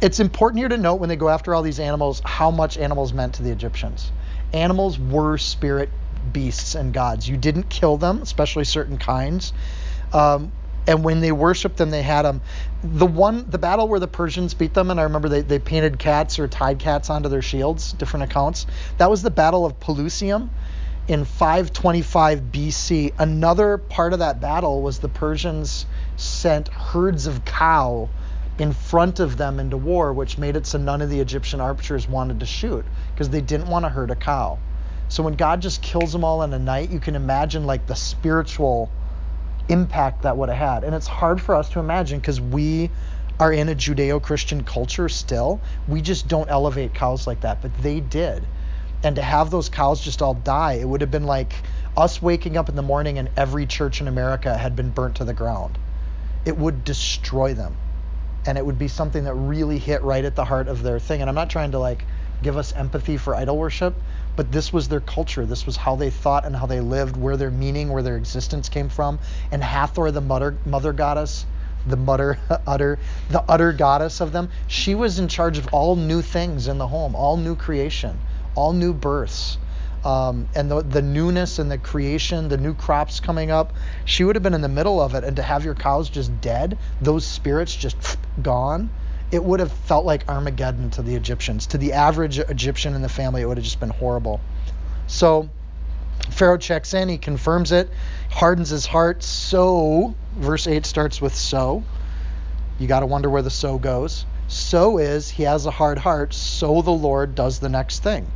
it's 0.00 0.20
important 0.20 0.58
here 0.58 0.68
to 0.68 0.76
note 0.76 0.96
when 0.96 1.08
they 1.08 1.16
go 1.16 1.28
after 1.28 1.54
all 1.54 1.62
these 1.62 1.80
animals 1.80 2.20
how 2.24 2.50
much 2.50 2.76
animals 2.78 3.12
meant 3.12 3.34
to 3.34 3.42
the 3.42 3.50
Egyptians. 3.50 4.12
Animals 4.52 4.98
were 4.98 5.38
spirit 5.38 5.90
beasts 6.32 6.74
and 6.74 6.92
gods. 6.92 7.28
You 7.28 7.36
didn't 7.36 7.68
kill 7.68 7.96
them, 7.96 8.22
especially 8.22 8.64
certain 8.64 8.98
kinds. 8.98 9.52
Um, 10.12 10.52
and 10.86 11.02
when 11.02 11.20
they 11.20 11.32
worshipped 11.32 11.76
them, 11.76 11.90
they 11.90 12.02
had 12.02 12.22
them. 12.22 12.42
The 12.82 13.06
one, 13.06 13.48
the 13.48 13.58
battle 13.58 13.88
where 13.88 14.00
the 14.00 14.08
Persians 14.08 14.52
beat 14.54 14.74
them, 14.74 14.90
and 14.90 15.00
I 15.00 15.04
remember 15.04 15.28
they, 15.28 15.40
they 15.40 15.58
painted 15.58 15.98
cats 15.98 16.38
or 16.38 16.46
tied 16.46 16.78
cats 16.78 17.08
onto 17.08 17.28
their 17.28 17.42
shields, 17.42 17.92
different 17.92 18.24
accounts. 18.24 18.66
That 18.98 19.10
was 19.10 19.22
the 19.22 19.30
Battle 19.30 19.64
of 19.64 19.80
Pelusium 19.80 20.50
in 21.08 21.24
525 21.24 22.40
BC. 22.52 23.12
Another 23.18 23.78
part 23.78 24.12
of 24.12 24.18
that 24.18 24.40
battle 24.40 24.82
was 24.82 24.98
the 24.98 25.08
Persians 25.08 25.86
sent 26.16 26.68
herds 26.68 27.26
of 27.26 27.44
cow 27.44 28.08
in 28.58 28.72
front 28.72 29.20
of 29.20 29.36
them 29.36 29.58
into 29.58 29.76
war, 29.76 30.12
which 30.12 30.38
made 30.38 30.56
it 30.56 30.66
so 30.66 30.78
none 30.78 31.02
of 31.02 31.10
the 31.10 31.20
Egyptian 31.20 31.60
archers 31.60 32.08
wanted 32.08 32.40
to 32.40 32.46
shoot 32.46 32.84
because 33.12 33.30
they 33.30 33.40
didn't 33.40 33.68
want 33.68 33.84
to 33.84 33.88
hurt 33.88 34.10
a 34.10 34.16
cow. 34.16 34.58
So 35.08 35.22
when 35.22 35.34
God 35.34 35.62
just 35.62 35.82
kills 35.82 36.12
them 36.12 36.24
all 36.24 36.42
in 36.42 36.52
a 36.52 36.58
night, 36.58 36.90
you 36.90 37.00
can 37.00 37.14
imagine 37.14 37.66
like 37.66 37.86
the 37.86 37.94
spiritual 37.94 38.90
impact 39.68 40.22
that 40.22 40.36
would 40.36 40.48
have 40.48 40.58
had. 40.58 40.84
And 40.84 40.94
it's 40.94 41.06
hard 41.06 41.40
for 41.40 41.54
us 41.54 41.68
to 41.70 41.80
imagine 41.80 42.18
because 42.18 42.40
we 42.40 42.90
are 43.38 43.52
in 43.52 43.68
a 43.68 43.74
Judeo 43.74 44.20
Christian 44.22 44.64
culture 44.64 45.08
still. 45.08 45.60
We 45.88 46.02
just 46.02 46.28
don't 46.28 46.48
elevate 46.48 46.94
cows 46.94 47.26
like 47.26 47.40
that, 47.42 47.62
but 47.62 47.76
they 47.82 48.00
did. 48.00 48.44
And 49.02 49.16
to 49.16 49.22
have 49.22 49.50
those 49.50 49.68
cows 49.68 50.00
just 50.00 50.22
all 50.22 50.34
die, 50.34 50.74
it 50.74 50.88
would 50.88 51.00
have 51.00 51.10
been 51.10 51.26
like 51.26 51.52
us 51.96 52.20
waking 52.20 52.56
up 52.56 52.68
in 52.68 52.76
the 52.76 52.82
morning 52.82 53.18
and 53.18 53.28
every 53.36 53.66
church 53.66 54.00
in 54.00 54.08
America 54.08 54.56
had 54.56 54.74
been 54.74 54.90
burnt 54.90 55.16
to 55.16 55.24
the 55.24 55.34
ground 55.34 55.78
it 56.44 56.56
would 56.56 56.84
destroy 56.84 57.54
them. 57.54 57.76
And 58.46 58.58
it 58.58 58.66
would 58.66 58.78
be 58.78 58.88
something 58.88 59.24
that 59.24 59.34
really 59.34 59.78
hit 59.78 60.02
right 60.02 60.24
at 60.24 60.34
the 60.34 60.44
heart 60.44 60.68
of 60.68 60.82
their 60.82 60.98
thing. 60.98 61.20
And 61.20 61.30
I'm 61.30 61.34
not 61.34 61.50
trying 61.50 61.72
to 61.72 61.78
like 61.78 62.04
give 62.42 62.58
us 62.58 62.72
empathy 62.74 63.16
for 63.16 63.34
idol 63.34 63.56
worship, 63.56 63.94
but 64.36 64.50
this 64.52 64.72
was 64.72 64.88
their 64.88 65.00
culture. 65.00 65.46
This 65.46 65.66
was 65.66 65.76
how 65.76 65.96
they 65.96 66.10
thought 66.10 66.44
and 66.44 66.54
how 66.54 66.66
they 66.66 66.80
lived, 66.80 67.16
where 67.16 67.36
their 67.36 67.50
meaning, 67.50 67.90
where 67.90 68.02
their 68.02 68.16
existence 68.16 68.68
came 68.68 68.88
from. 68.88 69.18
And 69.50 69.62
Hathor, 69.62 70.10
the 70.10 70.20
mother, 70.20 70.56
mother 70.64 70.92
goddess, 70.92 71.46
the 71.86 71.96
mother, 71.96 72.38
utter, 72.66 72.98
the 73.30 73.44
utter 73.48 73.72
goddess 73.72 74.20
of 74.20 74.32
them, 74.32 74.50
she 74.66 74.94
was 74.94 75.18
in 75.18 75.28
charge 75.28 75.58
of 75.58 75.68
all 75.72 75.96
new 75.96 76.22
things 76.22 76.68
in 76.68 76.78
the 76.78 76.88
home, 76.88 77.14
all 77.14 77.36
new 77.36 77.56
creation, 77.56 78.18
all 78.54 78.72
new 78.72 78.92
births 78.92 79.58
um, 80.04 80.48
and 80.54 80.70
the, 80.70 80.82
the 80.82 81.02
newness 81.02 81.58
and 81.58 81.70
the 81.70 81.78
creation, 81.78 82.48
the 82.48 82.58
new 82.58 82.74
crops 82.74 83.20
coming 83.20 83.50
up, 83.50 83.72
she 84.04 84.22
would 84.22 84.36
have 84.36 84.42
been 84.42 84.54
in 84.54 84.60
the 84.60 84.68
middle 84.68 85.00
of 85.00 85.14
it. 85.14 85.24
And 85.24 85.36
to 85.36 85.42
have 85.42 85.64
your 85.64 85.74
cows 85.74 86.10
just 86.10 86.40
dead, 86.40 86.78
those 87.00 87.24
spirits 87.24 87.74
just 87.74 87.96
gone, 88.42 88.90
it 89.30 89.42
would 89.42 89.60
have 89.60 89.72
felt 89.72 90.04
like 90.04 90.28
Armageddon 90.28 90.90
to 90.90 91.02
the 91.02 91.14
Egyptians. 91.14 91.66
To 91.68 91.78
the 91.78 91.92
average 91.92 92.38
Egyptian 92.38 92.94
in 92.94 93.02
the 93.02 93.08
family, 93.08 93.42
it 93.42 93.46
would 93.46 93.56
have 93.56 93.64
just 93.64 93.80
been 93.80 93.90
horrible. 93.90 94.40
So 95.06 95.48
Pharaoh 96.30 96.58
checks 96.58 96.94
in, 96.94 97.08
he 97.08 97.18
confirms 97.18 97.72
it, 97.72 97.90
hardens 98.30 98.70
his 98.70 98.86
heart. 98.86 99.22
So, 99.22 100.14
verse 100.36 100.66
8 100.66 100.86
starts 100.86 101.20
with 101.20 101.34
so. 101.34 101.82
You 102.78 102.88
got 102.88 103.00
to 103.00 103.06
wonder 103.06 103.28
where 103.28 103.42
the 103.42 103.50
so 103.50 103.78
goes. 103.78 104.24
So 104.46 104.98
is 104.98 105.30
he 105.30 105.44
has 105.44 105.66
a 105.66 105.70
hard 105.70 105.98
heart, 105.98 106.34
so 106.34 106.82
the 106.82 106.90
Lord 106.90 107.34
does 107.34 107.58
the 107.58 107.68
next 107.68 108.02
thing. 108.02 108.30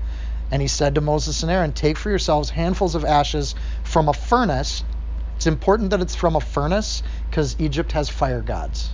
And 0.51 0.63
he 0.63 0.69
said 0.69 0.95
to 0.95 1.01
Moses 1.01 1.43
and 1.43 1.53
Aaron, 1.53 1.73
Take 1.73 1.99
for 1.99 2.09
yourselves 2.09 2.51
handfuls 2.51 2.95
of 2.95 3.05
ashes 3.05 3.55
from 3.85 4.09
a 4.09 4.15
furnace. 4.15 4.85
It's 5.37 5.47
important 5.47 5.91
that 5.91 6.01
it's 6.01 6.15
from 6.15 6.37
a 6.37 6.41
furnace 6.41 7.03
because 7.29 7.57
Egypt 7.59 7.93
has 7.93 8.09
fire 8.09 8.41
gods. 8.41 8.91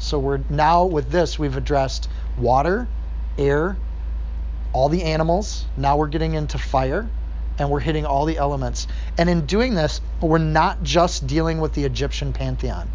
So 0.00 0.18
we're 0.18 0.40
now 0.50 0.86
with 0.86 1.10
this, 1.10 1.38
we've 1.38 1.56
addressed 1.56 2.08
water, 2.36 2.88
air, 3.38 3.76
all 4.72 4.88
the 4.88 5.04
animals. 5.04 5.64
Now 5.76 5.96
we're 5.96 6.08
getting 6.08 6.34
into 6.34 6.58
fire 6.58 7.08
and 7.58 7.70
we're 7.70 7.80
hitting 7.80 8.04
all 8.04 8.24
the 8.24 8.38
elements. 8.38 8.88
And 9.16 9.30
in 9.30 9.46
doing 9.46 9.74
this, 9.74 10.00
we're 10.20 10.38
not 10.38 10.82
just 10.82 11.28
dealing 11.28 11.60
with 11.60 11.74
the 11.74 11.84
Egyptian 11.84 12.32
pantheon 12.32 12.90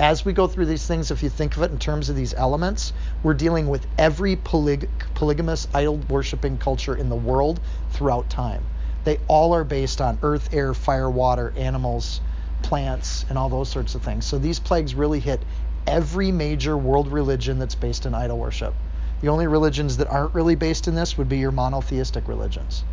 as 0.00 0.24
we 0.24 0.32
go 0.32 0.46
through 0.46 0.64
these 0.64 0.86
things, 0.86 1.10
if 1.10 1.22
you 1.22 1.28
think 1.28 1.54
of 1.58 1.62
it 1.62 1.70
in 1.70 1.78
terms 1.78 2.08
of 2.08 2.16
these 2.16 2.32
elements, 2.32 2.94
we're 3.22 3.34
dealing 3.34 3.68
with 3.68 3.86
every 3.98 4.34
polyg- 4.34 4.88
polygamous 5.14 5.68
idol 5.74 6.00
worshiping 6.08 6.56
culture 6.56 6.96
in 6.96 7.10
the 7.10 7.16
world 7.16 7.60
throughout 7.90 8.30
time. 8.30 8.64
They 9.04 9.18
all 9.28 9.52
are 9.52 9.62
based 9.62 10.00
on 10.00 10.18
earth, 10.22 10.54
air, 10.54 10.72
fire, 10.72 11.10
water, 11.10 11.52
animals, 11.54 12.22
plants, 12.62 13.26
and 13.28 13.36
all 13.36 13.50
those 13.50 13.68
sorts 13.68 13.94
of 13.94 14.00
things. 14.00 14.24
So 14.24 14.38
these 14.38 14.58
plagues 14.58 14.94
really 14.94 15.20
hit 15.20 15.42
every 15.90 16.32
major 16.32 16.76
world 16.76 17.12
religion 17.12 17.58
that's 17.58 17.74
based 17.74 18.06
in 18.06 18.14
idol 18.14 18.38
worship. 18.38 18.74
The 19.20 19.28
only 19.28 19.46
religions 19.46 19.98
that 19.98 20.08
aren't 20.08 20.34
really 20.34 20.54
based 20.54 20.88
in 20.88 20.94
this 20.94 21.18
would 21.18 21.28
be 21.28 21.38
your 21.38 21.52
monotheistic 21.52 22.28
religions, 22.28 22.84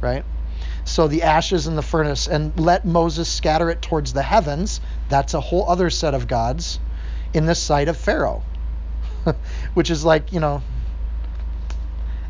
right? 0.00 0.24
So 0.84 1.06
the 1.06 1.22
ashes 1.22 1.66
in 1.66 1.76
the 1.76 1.82
furnace, 1.82 2.26
and 2.26 2.58
let 2.58 2.84
Moses 2.84 3.28
scatter 3.28 3.70
it 3.70 3.82
towards 3.82 4.12
the 4.12 4.22
heavens. 4.22 4.80
That's 5.08 5.34
a 5.34 5.40
whole 5.40 5.68
other 5.68 5.90
set 5.90 6.14
of 6.14 6.26
gods 6.26 6.80
in 7.34 7.46
the 7.46 7.54
sight 7.54 7.88
of 7.88 7.96
Pharaoh, 7.96 8.42
which 9.74 9.90
is 9.90 10.04
like, 10.04 10.32
you 10.32 10.40
know, 10.40 10.62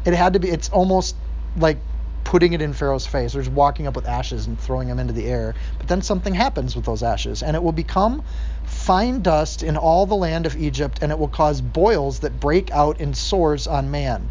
it 0.04 0.14
had 0.14 0.35
to 0.35 0.38
be, 0.38 0.49
it's 0.49 0.68
almost 0.68 1.16
like 1.56 1.78
putting 2.25 2.52
it 2.52 2.61
in 2.61 2.73
Pharaoh's 2.73 3.06
face 3.06 3.37
or 3.37 3.40
just 3.40 3.52
walking 3.52 3.87
up 3.87 3.95
with 3.95 4.06
ashes 4.06 4.47
and 4.47 4.59
throwing 4.59 4.88
them 4.88 4.99
into 4.99 5.12
the 5.12 5.26
air. 5.26 5.54
But 5.78 5.87
then 5.87 6.02
something 6.02 6.35
happens 6.35 6.75
with 6.75 6.85
those 6.85 7.02
ashes, 7.02 7.42
and 7.42 7.54
it 7.54 7.62
will 7.62 7.73
become 7.73 8.25
fine 8.87 9.21
dust 9.21 9.64
in 9.64 9.76
all 9.76 10.07
the 10.07 10.14
land 10.14 10.47
of 10.47 10.57
Egypt, 10.57 11.00
and 11.02 11.11
it 11.11 11.19
will 11.19 11.26
cause 11.26 11.61
boils 11.61 12.21
that 12.21 12.38
break 12.38 12.71
out 12.71 13.00
in 13.00 13.12
sores 13.12 13.66
on 13.66 13.90
man. 13.90 14.31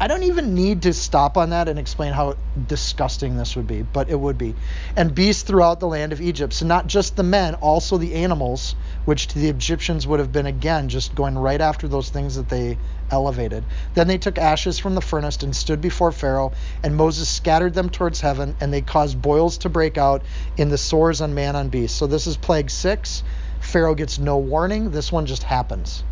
I 0.00 0.06
don't 0.06 0.22
even 0.22 0.54
need 0.54 0.82
to 0.82 0.92
stop 0.92 1.36
on 1.36 1.50
that 1.50 1.66
and 1.66 1.76
explain 1.76 2.12
how 2.12 2.36
disgusting 2.68 3.36
this 3.36 3.56
would 3.56 3.66
be, 3.66 3.82
but 3.82 4.10
it 4.10 4.14
would 4.14 4.38
be. 4.38 4.54
And 4.94 5.12
beasts 5.12 5.42
throughout 5.42 5.80
the 5.80 5.88
land 5.88 6.12
of 6.12 6.20
Egypt. 6.20 6.52
So 6.52 6.66
not 6.66 6.86
just 6.86 7.16
the 7.16 7.24
men, 7.24 7.56
also 7.56 7.96
the 7.96 8.14
animals, 8.14 8.76
which 9.06 9.26
to 9.26 9.40
the 9.40 9.48
Egyptians 9.48 10.06
would 10.06 10.20
have 10.20 10.30
been 10.30 10.46
again 10.46 10.88
just 10.88 11.16
going 11.16 11.36
right 11.36 11.60
after 11.60 11.88
those 11.88 12.10
things 12.10 12.36
that 12.36 12.48
they 12.48 12.78
elevated. 13.10 13.64
Then 13.94 14.06
they 14.06 14.18
took 14.18 14.38
ashes 14.38 14.78
from 14.78 14.94
the 14.94 15.00
furnace 15.00 15.42
and 15.42 15.56
stood 15.56 15.80
before 15.80 16.12
Pharaoh, 16.12 16.52
and 16.84 16.94
Moses 16.94 17.28
scattered 17.28 17.74
them 17.74 17.90
towards 17.90 18.20
heaven, 18.20 18.54
and 18.60 18.72
they 18.72 18.82
caused 18.82 19.20
boils 19.20 19.58
to 19.58 19.68
break 19.68 19.98
out 19.98 20.22
in 20.56 20.68
the 20.68 20.78
sores 20.78 21.20
on 21.20 21.34
man 21.34 21.56
on 21.56 21.70
beast. 21.70 21.96
So 21.96 22.06
this 22.06 22.28
is 22.28 22.36
plague 22.36 22.70
six. 22.70 23.24
Pharaoh 23.68 23.94
gets 23.94 24.18
no 24.18 24.38
warning. 24.38 24.90
This 24.90 25.12
one 25.12 25.26
just 25.26 25.42
happens 25.42 26.02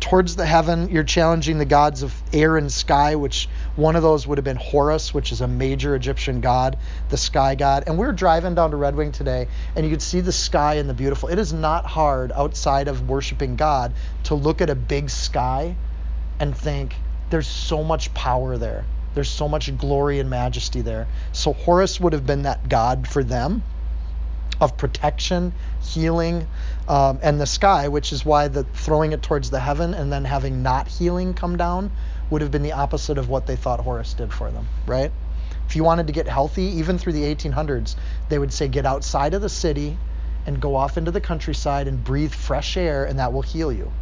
towards 0.00 0.34
the 0.34 0.46
heaven. 0.46 0.88
You're 0.88 1.04
challenging 1.04 1.58
the 1.58 1.66
gods 1.66 2.02
of 2.02 2.14
air 2.32 2.56
and 2.56 2.72
sky, 2.72 3.16
which 3.16 3.50
one 3.76 3.96
of 3.96 4.02
those 4.02 4.26
would 4.26 4.38
have 4.38 4.46
been 4.46 4.56
Horus, 4.56 5.12
which 5.12 5.30
is 5.30 5.42
a 5.42 5.46
major 5.46 5.94
Egyptian 5.94 6.40
god, 6.40 6.78
the 7.10 7.18
sky 7.18 7.54
god. 7.54 7.84
And 7.86 7.98
we 7.98 8.06
are 8.06 8.12
driving 8.12 8.54
down 8.54 8.70
to 8.70 8.78
Red 8.78 8.96
Wing 8.96 9.12
today, 9.12 9.48
and 9.76 9.84
you 9.84 9.90
could 9.90 10.00
see 10.00 10.20
the 10.22 10.32
sky 10.32 10.74
and 10.76 10.88
the 10.88 10.94
beautiful. 10.94 11.28
It 11.28 11.38
is 11.38 11.52
not 11.52 11.84
hard 11.84 12.32
outside 12.32 12.88
of 12.88 13.06
worshiping 13.08 13.56
God 13.56 13.92
to 14.24 14.34
look 14.34 14.62
at 14.62 14.70
a 14.70 14.74
big 14.74 15.10
sky 15.10 15.76
and 16.40 16.56
think, 16.56 16.94
there's 17.28 17.46
so 17.46 17.84
much 17.84 18.14
power 18.14 18.56
there. 18.56 18.86
There's 19.12 19.28
so 19.28 19.48
much 19.48 19.76
glory 19.76 20.18
and 20.18 20.30
majesty 20.30 20.80
there. 20.80 21.08
So 21.32 21.52
Horus 21.52 22.00
would 22.00 22.14
have 22.14 22.24
been 22.24 22.42
that 22.44 22.70
god 22.70 23.06
for 23.06 23.22
them 23.22 23.62
of 24.60 24.76
protection, 24.76 25.52
healing, 25.92 26.46
um, 26.88 27.18
and 27.22 27.40
the 27.40 27.46
sky, 27.46 27.88
which 27.88 28.12
is 28.12 28.24
why 28.24 28.48
the 28.48 28.64
throwing 28.64 29.12
it 29.12 29.22
towards 29.22 29.50
the 29.50 29.60
heaven 29.60 29.94
and 29.94 30.12
then 30.12 30.24
having 30.24 30.62
not 30.62 30.88
healing 30.88 31.34
come 31.34 31.56
down 31.56 31.90
would 32.30 32.42
have 32.42 32.50
been 32.50 32.62
the 32.62 32.72
opposite 32.72 33.18
of 33.18 33.28
what 33.28 33.46
they 33.46 33.56
thought 33.56 33.80
Horus 33.80 34.14
did 34.14 34.32
for 34.32 34.50
them, 34.50 34.68
right? 34.86 35.12
If 35.66 35.76
you 35.76 35.84
wanted 35.84 36.06
to 36.06 36.12
get 36.12 36.28
healthy, 36.28 36.64
even 36.78 36.98
through 36.98 37.12
the 37.12 37.34
1800s, 37.34 37.94
they 38.28 38.38
would 38.38 38.52
say 38.52 38.68
get 38.68 38.86
outside 38.86 39.34
of 39.34 39.42
the 39.42 39.48
city 39.48 39.98
and 40.46 40.60
go 40.60 40.76
off 40.76 40.96
into 40.96 41.10
the 41.10 41.20
countryside 41.20 41.88
and 41.88 42.02
breathe 42.02 42.32
fresh 42.32 42.76
air, 42.76 43.04
and 43.04 43.18
that 43.18 43.32
will 43.32 43.42
heal 43.42 43.70
you. 43.70 43.92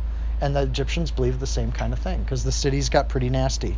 And 0.40 0.54
the 0.54 0.62
Egyptians 0.62 1.10
believed 1.10 1.40
the 1.40 1.46
same 1.46 1.72
kind 1.72 1.92
of 1.92 1.98
thing 1.98 2.22
because 2.22 2.44
the 2.44 2.52
cities 2.52 2.88
got 2.88 3.08
pretty 3.08 3.30
nasty. 3.30 3.76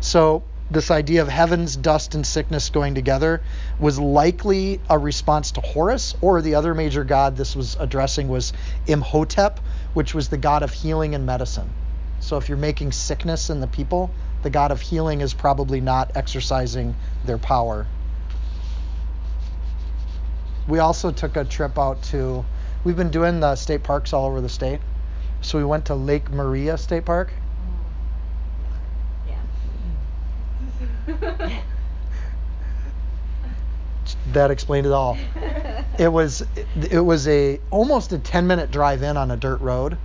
So 0.00 0.42
this 0.70 0.90
idea 0.90 1.20
of 1.22 1.28
heaven's 1.28 1.76
dust 1.76 2.14
and 2.14 2.26
sickness 2.26 2.70
going 2.70 2.94
together 2.94 3.42
was 3.78 3.98
likely 3.98 4.80
a 4.88 4.98
response 4.98 5.52
to 5.52 5.60
Horus, 5.60 6.14
or 6.20 6.40
the 6.40 6.54
other 6.54 6.74
major 6.74 7.04
god 7.04 7.36
this 7.36 7.54
was 7.54 7.76
addressing 7.78 8.28
was 8.28 8.52
Imhotep, 8.86 9.60
which 9.92 10.14
was 10.14 10.28
the 10.28 10.38
god 10.38 10.62
of 10.62 10.72
healing 10.72 11.14
and 11.14 11.26
medicine. 11.26 11.70
So 12.20 12.36
if 12.36 12.48
you're 12.48 12.58
making 12.58 12.92
sickness 12.92 13.50
in 13.50 13.60
the 13.60 13.66
people, 13.66 14.10
the 14.42 14.50
god 14.50 14.70
of 14.70 14.80
healing 14.80 15.20
is 15.20 15.34
probably 15.34 15.80
not 15.80 16.16
exercising 16.16 16.94
their 17.24 17.38
power. 17.38 17.86
We 20.68 20.78
also 20.78 21.10
took 21.10 21.36
a 21.36 21.44
trip 21.44 21.78
out 21.78 22.02
to, 22.04 22.44
we've 22.84 22.96
been 22.96 23.10
doing 23.10 23.40
the 23.40 23.56
state 23.56 23.82
parks 23.82 24.12
all 24.12 24.26
over 24.26 24.40
the 24.40 24.48
state. 24.48 24.80
So 25.40 25.58
we 25.58 25.64
went 25.64 25.86
to 25.86 25.96
Lake 25.96 26.30
Maria 26.30 26.78
State 26.78 27.04
Park 27.04 27.32
that 34.32 34.50
explained 34.50 34.86
it 34.86 34.92
all. 34.92 35.16
It 35.98 36.08
was 36.08 36.44
it 36.90 37.04
was 37.04 37.28
a 37.28 37.60
almost 37.70 38.12
a 38.12 38.18
10 38.18 38.46
minute 38.46 38.70
drive 38.70 39.02
in 39.02 39.16
on 39.16 39.30
a 39.30 39.36
dirt 39.36 39.60
road, 39.60 39.98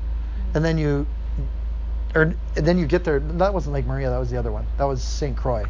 and 0.54 0.64
then 0.64 0.78
you 0.78 1.08
or 2.16 2.22
and 2.56 2.66
then 2.66 2.78
you 2.78 2.86
get 2.86 3.04
there. 3.04 3.20
That 3.20 3.54
wasn't 3.54 3.74
Lake 3.74 3.86
Maria. 3.86 4.10
That 4.10 4.18
was 4.18 4.32
the 4.32 4.38
other 4.38 4.52
one. 4.52 4.66
That 4.78 4.86
was 4.86 5.04
St. 5.04 5.36
Croix. 5.36 5.66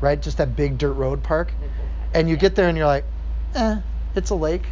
Right, 0.00 0.20
just 0.20 0.38
that 0.38 0.56
big 0.56 0.78
dirt 0.78 0.94
road 0.94 1.22
park, 1.22 1.54
and 2.12 2.28
you 2.28 2.36
get 2.36 2.56
there 2.56 2.68
and 2.68 2.76
you're 2.76 2.88
like, 2.88 3.04
eh, 3.54 3.76
it's 4.16 4.30
a 4.30 4.34
lake. 4.34 4.66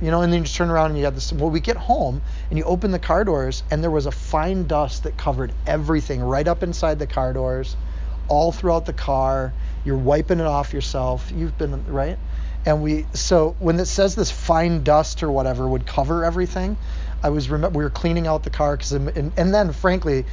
You 0.00 0.12
know, 0.12 0.20
and 0.20 0.32
then 0.32 0.40
you 0.40 0.44
just 0.44 0.54
turn 0.54 0.70
around 0.70 0.90
and 0.90 0.98
you 0.98 1.02
got 1.02 1.14
this. 1.14 1.32
Well, 1.32 1.50
we 1.50 1.58
get 1.60 1.76
home 1.76 2.22
and 2.50 2.58
you 2.58 2.64
open 2.64 2.92
the 2.92 3.00
car 3.00 3.24
doors, 3.24 3.64
and 3.70 3.82
there 3.82 3.90
was 3.90 4.06
a 4.06 4.12
fine 4.12 4.66
dust 4.66 5.02
that 5.04 5.16
covered 5.16 5.52
everything 5.66 6.20
right 6.20 6.46
up 6.46 6.62
inside 6.62 6.98
the 6.98 7.06
car 7.06 7.32
doors 7.32 7.74
all 8.28 8.52
throughout 8.52 8.86
the 8.86 8.92
car. 8.92 9.52
You're 9.84 9.96
wiping 9.96 10.40
it 10.40 10.46
off 10.46 10.72
yourself. 10.72 11.30
You've 11.34 11.56
been 11.58 11.86
right. 11.86 12.18
And 12.66 12.82
we 12.82 13.06
so 13.14 13.56
when 13.58 13.78
it 13.80 13.86
says 13.86 14.14
this 14.14 14.30
fine 14.30 14.82
dust 14.82 15.22
or 15.22 15.30
whatever 15.30 15.66
would 15.66 15.86
cover 15.86 16.24
everything, 16.24 16.76
I 17.22 17.30
was 17.30 17.48
remember 17.48 17.78
we 17.78 17.84
were 17.84 17.90
cleaning 17.90 18.26
out 18.26 18.42
the 18.42 18.50
car 18.50 18.76
because 18.76 18.92
and, 18.92 19.32
and 19.36 19.54
then 19.54 19.72
frankly, 19.72 20.24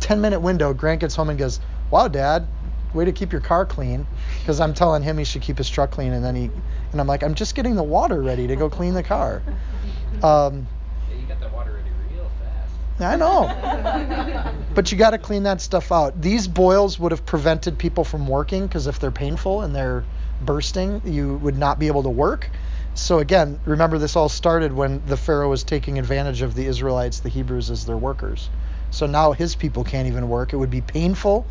10 0.00 0.20
minute 0.20 0.40
window. 0.40 0.72
Grant 0.72 1.00
gets 1.00 1.14
home 1.14 1.28
and 1.28 1.38
goes, 1.38 1.60
"Wow, 1.90 2.08
Dad, 2.08 2.46
way 2.94 3.04
to 3.04 3.12
keep 3.12 3.32
your 3.32 3.40
car 3.40 3.66
clean." 3.66 4.06
Because 4.40 4.60
I'm 4.60 4.74
telling 4.74 5.02
him 5.02 5.18
he 5.18 5.24
should 5.24 5.42
keep 5.42 5.58
his 5.58 5.68
truck 5.68 5.90
clean, 5.90 6.12
and 6.12 6.24
then 6.24 6.34
he 6.34 6.50
and 6.92 7.00
I'm 7.00 7.06
like, 7.06 7.22
I'm 7.22 7.34
just 7.34 7.54
getting 7.54 7.74
the 7.74 7.82
water 7.82 8.22
ready 8.22 8.46
to 8.46 8.56
go 8.56 8.70
clean 8.70 8.94
the 8.94 9.02
car. 9.02 9.42
Um, 10.22 10.66
I 12.98 13.16
know. 13.16 14.52
but 14.74 14.90
you 14.90 14.98
got 14.98 15.10
to 15.10 15.18
clean 15.18 15.42
that 15.44 15.60
stuff 15.60 15.92
out. 15.92 16.20
These 16.20 16.48
boils 16.48 16.98
would 16.98 17.12
have 17.12 17.26
prevented 17.26 17.78
people 17.78 18.04
from 18.04 18.26
working 18.26 18.66
because 18.66 18.86
if 18.86 18.98
they're 18.98 19.10
painful 19.10 19.62
and 19.62 19.74
they're 19.74 20.04
bursting, 20.40 21.02
you 21.04 21.36
would 21.36 21.58
not 21.58 21.78
be 21.78 21.86
able 21.86 22.02
to 22.04 22.10
work. 22.10 22.50
So 22.94 23.18
again, 23.18 23.60
remember 23.66 23.98
this 23.98 24.16
all 24.16 24.30
started 24.30 24.72
when 24.72 25.04
the 25.06 25.16
Pharaoh 25.16 25.50
was 25.50 25.64
taking 25.64 25.98
advantage 25.98 26.40
of 26.40 26.54
the 26.54 26.66
Israelites, 26.66 27.20
the 27.20 27.28
Hebrews, 27.28 27.70
as 27.70 27.84
their 27.84 27.96
workers. 27.96 28.48
So 28.90 29.06
now 29.06 29.32
his 29.32 29.54
people 29.54 29.84
can't 29.84 30.08
even 30.08 30.28
work. 30.28 30.54
It 30.54 30.56
would 30.56 30.70
be 30.70 30.80
painful, 30.80 31.46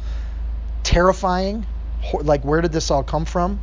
terrifying. 0.83 1.65
Like, 2.13 2.43
where 2.43 2.61
did 2.61 2.71
this 2.71 2.89
all 2.89 3.03
come 3.03 3.25
from? 3.25 3.59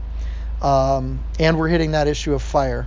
Um, 0.61 1.25
and 1.41 1.59
we're 1.59 1.69
hitting 1.69 1.93
that 1.93 2.07
issue 2.07 2.35
of 2.35 2.43
fire. 2.43 2.87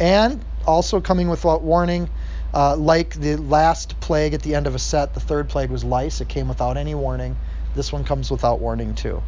And 0.00 0.42
also 0.66 1.00
coming 1.00 1.28
without 1.28 1.62
warning, 1.62 2.08
uh, 2.56 2.74
like 2.74 3.14
the 3.14 3.36
last 3.36 4.00
plague 4.00 4.32
at 4.32 4.40
the 4.40 4.54
end 4.54 4.66
of 4.66 4.74
a 4.74 4.78
set, 4.78 5.12
the 5.12 5.20
third 5.20 5.46
plague 5.46 5.68
was 5.68 5.84
lice. 5.84 6.22
It 6.22 6.28
came 6.30 6.48
without 6.48 6.78
any 6.78 6.94
warning. 6.94 7.36
This 7.74 7.92
one 7.92 8.02
comes 8.02 8.30
without 8.30 8.60
warning 8.60 8.94
too. 8.94 9.22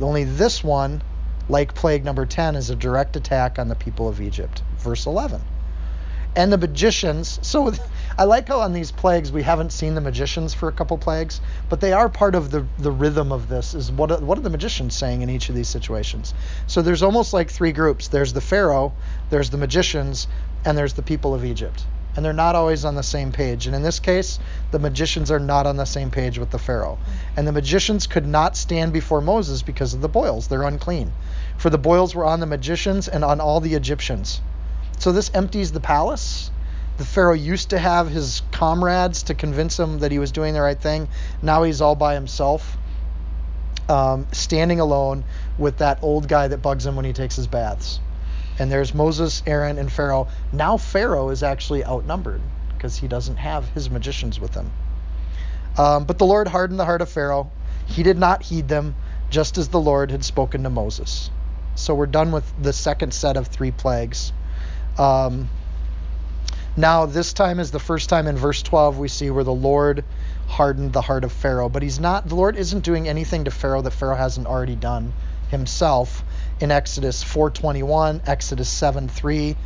Only 0.00 0.24
this 0.24 0.64
one, 0.64 1.00
like 1.48 1.76
plague 1.76 2.04
number 2.04 2.26
10, 2.26 2.56
is 2.56 2.70
a 2.70 2.74
direct 2.74 3.14
attack 3.14 3.60
on 3.60 3.68
the 3.68 3.76
people 3.76 4.08
of 4.08 4.20
Egypt. 4.20 4.64
Verse 4.78 5.06
11. 5.06 5.40
And 6.34 6.52
the 6.52 6.58
magicians, 6.58 7.38
so 7.42 7.72
I 8.18 8.24
like 8.24 8.48
how 8.48 8.58
on 8.58 8.72
these 8.72 8.90
plagues 8.90 9.30
we 9.30 9.44
haven't 9.44 9.70
seen 9.70 9.94
the 9.94 10.00
magicians 10.00 10.52
for 10.52 10.68
a 10.68 10.72
couple 10.72 10.98
plagues, 10.98 11.40
but 11.68 11.80
they 11.80 11.92
are 11.92 12.08
part 12.08 12.34
of 12.34 12.50
the, 12.50 12.66
the 12.80 12.90
rhythm 12.90 13.30
of 13.30 13.48
this. 13.48 13.74
Is 13.74 13.92
what 13.92 14.20
what 14.20 14.36
are 14.36 14.42
the 14.42 14.50
magicians 14.50 14.96
saying 14.96 15.22
in 15.22 15.30
each 15.30 15.48
of 15.48 15.54
these 15.54 15.68
situations? 15.68 16.34
So 16.66 16.82
there's 16.82 17.04
almost 17.04 17.32
like 17.32 17.52
three 17.52 17.70
groups. 17.70 18.08
There's 18.08 18.32
the 18.32 18.40
Pharaoh, 18.40 18.94
there's 19.30 19.50
the 19.50 19.58
magicians, 19.58 20.26
and 20.64 20.76
there's 20.76 20.94
the 20.94 21.02
people 21.02 21.34
of 21.34 21.44
Egypt 21.44 21.86
and 22.16 22.24
they're 22.24 22.32
not 22.32 22.54
always 22.54 22.84
on 22.84 22.94
the 22.94 23.02
same 23.02 23.32
page. 23.32 23.66
And 23.66 23.74
in 23.74 23.82
this 23.82 23.98
case, 23.98 24.38
the 24.70 24.78
magicians 24.78 25.30
are 25.30 25.40
not 25.40 25.66
on 25.66 25.76
the 25.76 25.84
same 25.84 26.10
page 26.10 26.38
with 26.38 26.50
the 26.50 26.58
Pharaoh. 26.58 26.98
And 27.36 27.46
the 27.46 27.52
magicians 27.52 28.06
could 28.06 28.26
not 28.26 28.56
stand 28.56 28.92
before 28.92 29.20
Moses 29.20 29.62
because 29.62 29.94
of 29.94 30.00
the 30.00 30.08
boils. 30.08 30.46
They're 30.46 30.62
unclean. 30.62 31.12
For 31.56 31.70
the 31.70 31.78
boils 31.78 32.14
were 32.14 32.24
on 32.24 32.40
the 32.40 32.46
magicians 32.46 33.08
and 33.08 33.24
on 33.24 33.40
all 33.40 33.60
the 33.60 33.74
Egyptians. 33.74 34.40
So 34.98 35.12
this 35.12 35.30
empties 35.34 35.72
the 35.72 35.80
palace. 35.80 36.50
The 36.98 37.04
Pharaoh 37.04 37.34
used 37.34 37.70
to 37.70 37.78
have 37.78 38.08
his 38.08 38.42
comrades 38.52 39.24
to 39.24 39.34
convince 39.34 39.78
him 39.78 39.98
that 39.98 40.12
he 40.12 40.20
was 40.20 40.30
doing 40.30 40.54
the 40.54 40.62
right 40.62 40.80
thing. 40.80 41.08
Now 41.42 41.64
he's 41.64 41.80
all 41.80 41.96
by 41.96 42.14
himself, 42.14 42.76
um, 43.88 44.28
standing 44.30 44.78
alone 44.78 45.24
with 45.58 45.78
that 45.78 45.98
old 46.02 46.28
guy 46.28 46.46
that 46.46 46.62
bugs 46.62 46.86
him 46.86 46.94
when 46.94 47.04
he 47.04 47.12
takes 47.12 47.34
his 47.34 47.48
baths 47.48 47.98
and 48.58 48.70
there's 48.70 48.94
Moses, 48.94 49.42
Aaron, 49.46 49.78
and 49.78 49.90
Pharaoh. 49.92 50.28
Now 50.52 50.76
Pharaoh 50.76 51.30
is 51.30 51.42
actually 51.42 51.84
outnumbered 51.84 52.40
because 52.76 52.96
he 52.96 53.08
doesn't 53.08 53.36
have 53.36 53.68
his 53.70 53.90
magicians 53.90 54.38
with 54.38 54.54
him. 54.54 54.70
Um, 55.76 56.04
but 56.04 56.18
the 56.18 56.26
Lord 56.26 56.46
hardened 56.48 56.78
the 56.78 56.84
heart 56.84 57.02
of 57.02 57.08
Pharaoh. 57.08 57.50
He 57.86 58.02
did 58.02 58.18
not 58.18 58.42
heed 58.42 58.68
them, 58.68 58.94
just 59.30 59.58
as 59.58 59.68
the 59.68 59.80
Lord 59.80 60.10
had 60.10 60.24
spoken 60.24 60.62
to 60.62 60.70
Moses. 60.70 61.30
So 61.74 61.94
we're 61.94 62.06
done 62.06 62.30
with 62.30 62.50
the 62.62 62.72
second 62.72 63.12
set 63.12 63.36
of 63.36 63.48
three 63.48 63.72
plagues. 63.72 64.32
Um, 64.96 65.48
Now, 66.76 67.06
this 67.06 67.32
time 67.32 67.60
is 67.60 67.70
the 67.70 67.80
first 67.80 68.08
time 68.08 68.26
in 68.26 68.36
verse 68.36 68.62
12 68.62 68.98
we 68.98 69.08
see 69.08 69.30
where 69.30 69.44
the 69.44 69.54
Lord 69.54 70.04
hardened 70.46 70.92
the 70.92 71.00
heart 71.00 71.24
of 71.24 71.32
Pharaoh. 71.32 71.68
But 71.68 71.82
he's 71.82 71.98
not, 71.98 72.28
the 72.28 72.34
Lord 72.34 72.56
isn't 72.56 72.84
doing 72.84 73.08
anything 73.08 73.44
to 73.44 73.50
Pharaoh 73.50 73.82
that 73.82 73.92
Pharaoh 73.92 74.16
hasn't 74.16 74.46
already 74.46 74.76
done 74.76 75.12
himself 75.50 76.24
in 76.60 76.70
Exodus 76.70 77.22
4:21, 77.22 78.22
Exodus 78.26 78.68
7:3, 78.68 79.56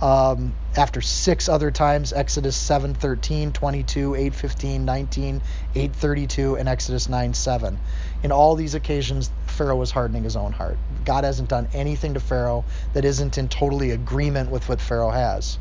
um, 0.00 0.54
after 0.76 1.00
six 1.00 1.48
other 1.48 1.70
times, 1.70 2.12
Exodus 2.12 2.56
7:13, 2.56 3.52
22, 3.52 4.14
8:15, 4.14 4.84
19, 4.84 5.42
8:32, 5.74 6.54
and 6.56 6.68
Exodus 6.68 7.08
9:7. 7.08 7.78
In 8.22 8.32
all 8.32 8.54
these 8.54 8.74
occasions, 8.74 9.30
Pharaoh 9.46 9.76
was 9.76 9.90
hardening 9.90 10.24
his 10.24 10.36
own 10.36 10.52
heart. 10.52 10.78
God 11.04 11.24
hasn't 11.24 11.48
done 11.48 11.68
anything 11.72 12.14
to 12.14 12.20
Pharaoh 12.20 12.64
that 12.92 13.04
isn't 13.04 13.38
in 13.38 13.48
totally 13.48 13.90
agreement 13.90 14.50
with 14.50 14.68
what 14.68 14.80
Pharaoh 14.80 15.10
has. 15.10 15.58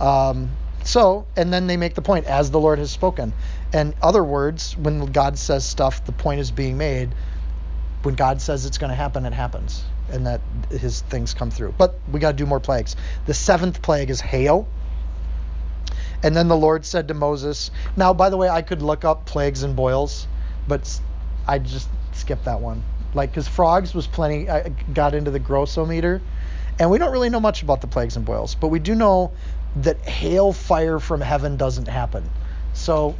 Um, 0.00 0.50
so, 0.84 1.26
and 1.36 1.52
then 1.52 1.66
they 1.66 1.76
make 1.76 1.94
the 1.94 2.02
point, 2.02 2.26
as 2.26 2.50
the 2.50 2.60
Lord 2.60 2.78
has 2.78 2.90
spoken. 2.90 3.32
And 3.72 3.94
other 4.00 4.22
words, 4.22 4.76
when 4.76 5.04
God 5.06 5.38
says 5.38 5.66
stuff, 5.66 6.04
the 6.04 6.12
point 6.12 6.40
is 6.40 6.50
being 6.50 6.78
made. 6.78 7.14
When 8.02 8.14
God 8.14 8.40
says 8.40 8.64
it's 8.64 8.78
going 8.78 8.90
to 8.90 8.96
happen, 8.96 9.26
it 9.26 9.32
happens. 9.32 9.84
And 10.10 10.26
that 10.26 10.40
his 10.70 11.02
things 11.02 11.34
come 11.34 11.50
through. 11.50 11.74
But 11.76 11.98
we 12.10 12.20
got 12.20 12.32
to 12.32 12.36
do 12.36 12.46
more 12.46 12.60
plagues. 12.60 12.96
The 13.26 13.34
seventh 13.34 13.82
plague 13.82 14.10
is 14.10 14.20
hail. 14.20 14.66
And 16.22 16.36
then 16.36 16.48
the 16.48 16.56
Lord 16.56 16.84
said 16.84 17.08
to 17.08 17.14
Moses, 17.14 17.70
Now, 17.96 18.12
by 18.14 18.30
the 18.30 18.36
way, 18.36 18.48
I 18.48 18.62
could 18.62 18.82
look 18.82 19.04
up 19.04 19.26
plagues 19.26 19.62
and 19.62 19.76
boils, 19.76 20.26
but 20.66 21.00
I 21.46 21.58
just 21.58 21.88
skipped 22.12 22.46
that 22.46 22.60
one. 22.60 22.82
Like, 23.14 23.30
because 23.30 23.48
frogs 23.48 23.94
was 23.94 24.06
plenty, 24.06 24.50
I 24.50 24.70
got 24.92 25.14
into 25.14 25.30
the 25.30 25.40
grossometer. 25.40 26.20
And 26.78 26.90
we 26.90 26.98
don't 26.98 27.12
really 27.12 27.30
know 27.30 27.40
much 27.40 27.62
about 27.62 27.80
the 27.80 27.86
plagues 27.86 28.16
and 28.16 28.24
boils, 28.24 28.54
but 28.54 28.68
we 28.68 28.78
do 28.78 28.94
know 28.94 29.32
that 29.76 30.00
hail 30.00 30.52
fire 30.52 30.98
from 30.98 31.20
heaven 31.20 31.56
doesn't 31.56 31.88
happen. 31.88 32.28
So 32.72 33.16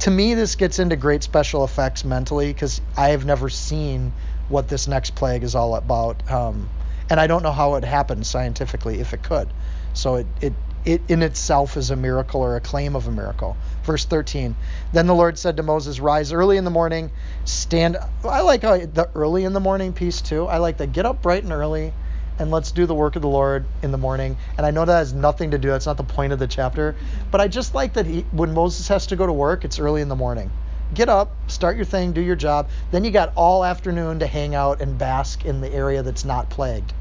to 0.00 0.10
me, 0.10 0.34
this 0.34 0.56
gets 0.56 0.78
into 0.78 0.96
great 0.96 1.22
special 1.22 1.64
effects 1.64 2.04
mentally 2.04 2.52
because 2.52 2.80
I 2.96 3.10
have 3.10 3.24
never 3.24 3.48
seen 3.48 4.12
what 4.48 4.68
this 4.68 4.88
next 4.88 5.14
plague 5.14 5.42
is 5.42 5.54
all 5.54 5.74
about. 5.76 6.30
Um, 6.30 6.68
and 7.10 7.20
I 7.20 7.26
don't 7.26 7.42
know 7.42 7.52
how 7.52 7.74
it 7.74 7.84
happened 7.84 8.26
scientifically, 8.26 9.00
if 9.00 9.12
it 9.12 9.22
could. 9.22 9.48
So 9.92 10.16
it, 10.16 10.26
it, 10.40 10.52
it 10.84 11.02
in 11.08 11.22
itself 11.22 11.76
is 11.76 11.90
a 11.90 11.96
miracle 11.96 12.40
or 12.42 12.56
a 12.56 12.60
claim 12.60 12.96
of 12.96 13.06
a 13.06 13.10
miracle. 13.10 13.56
Verse 13.84 14.04
13 14.04 14.56
Then 14.92 15.06
the 15.06 15.14
Lord 15.14 15.38
said 15.38 15.56
to 15.58 15.62
Moses, 15.62 16.00
Rise 16.00 16.32
early 16.32 16.56
in 16.56 16.64
the 16.64 16.70
morning, 16.70 17.10
stand. 17.44 17.96
I 18.24 18.42
like 18.42 18.62
the 18.62 19.08
early 19.14 19.44
in 19.44 19.52
the 19.52 19.60
morning 19.60 19.92
piece 19.92 20.20
too. 20.20 20.46
I 20.46 20.58
like 20.58 20.78
that. 20.78 20.92
Get 20.92 21.06
up 21.06 21.22
bright 21.22 21.42
and 21.42 21.52
early 21.52 21.92
and 22.38 22.50
let's 22.50 22.72
do 22.72 22.86
the 22.86 22.94
work 22.94 23.16
of 23.16 23.22
the 23.22 23.28
Lord 23.28 23.64
in 23.82 23.92
the 23.92 23.98
morning. 23.98 24.36
And 24.56 24.66
I 24.66 24.70
know 24.70 24.84
that 24.84 24.98
has 24.98 25.12
nothing 25.12 25.52
to 25.52 25.58
do, 25.58 25.68
that's 25.68 25.86
not 25.86 25.96
the 25.96 26.04
point 26.04 26.32
of 26.32 26.38
the 26.38 26.46
chapter, 26.46 26.96
but 27.30 27.40
I 27.40 27.48
just 27.48 27.74
like 27.74 27.94
that 27.94 28.06
he, 28.06 28.22
when 28.32 28.52
Moses 28.54 28.88
has 28.88 29.06
to 29.08 29.16
go 29.16 29.26
to 29.26 29.32
work, 29.32 29.64
it's 29.64 29.78
early 29.78 30.02
in 30.02 30.08
the 30.08 30.16
morning. 30.16 30.50
Get 30.92 31.08
up, 31.08 31.34
start 31.50 31.76
your 31.76 31.84
thing, 31.84 32.12
do 32.12 32.20
your 32.20 32.36
job. 32.36 32.68
Then 32.90 33.04
you 33.04 33.10
got 33.10 33.32
all 33.36 33.64
afternoon 33.64 34.18
to 34.20 34.26
hang 34.26 34.54
out 34.54 34.80
and 34.80 34.98
bask 34.98 35.44
in 35.44 35.60
the 35.60 35.72
area 35.72 36.02
that's 36.02 36.24
not 36.24 36.50
plagued. 36.50 36.92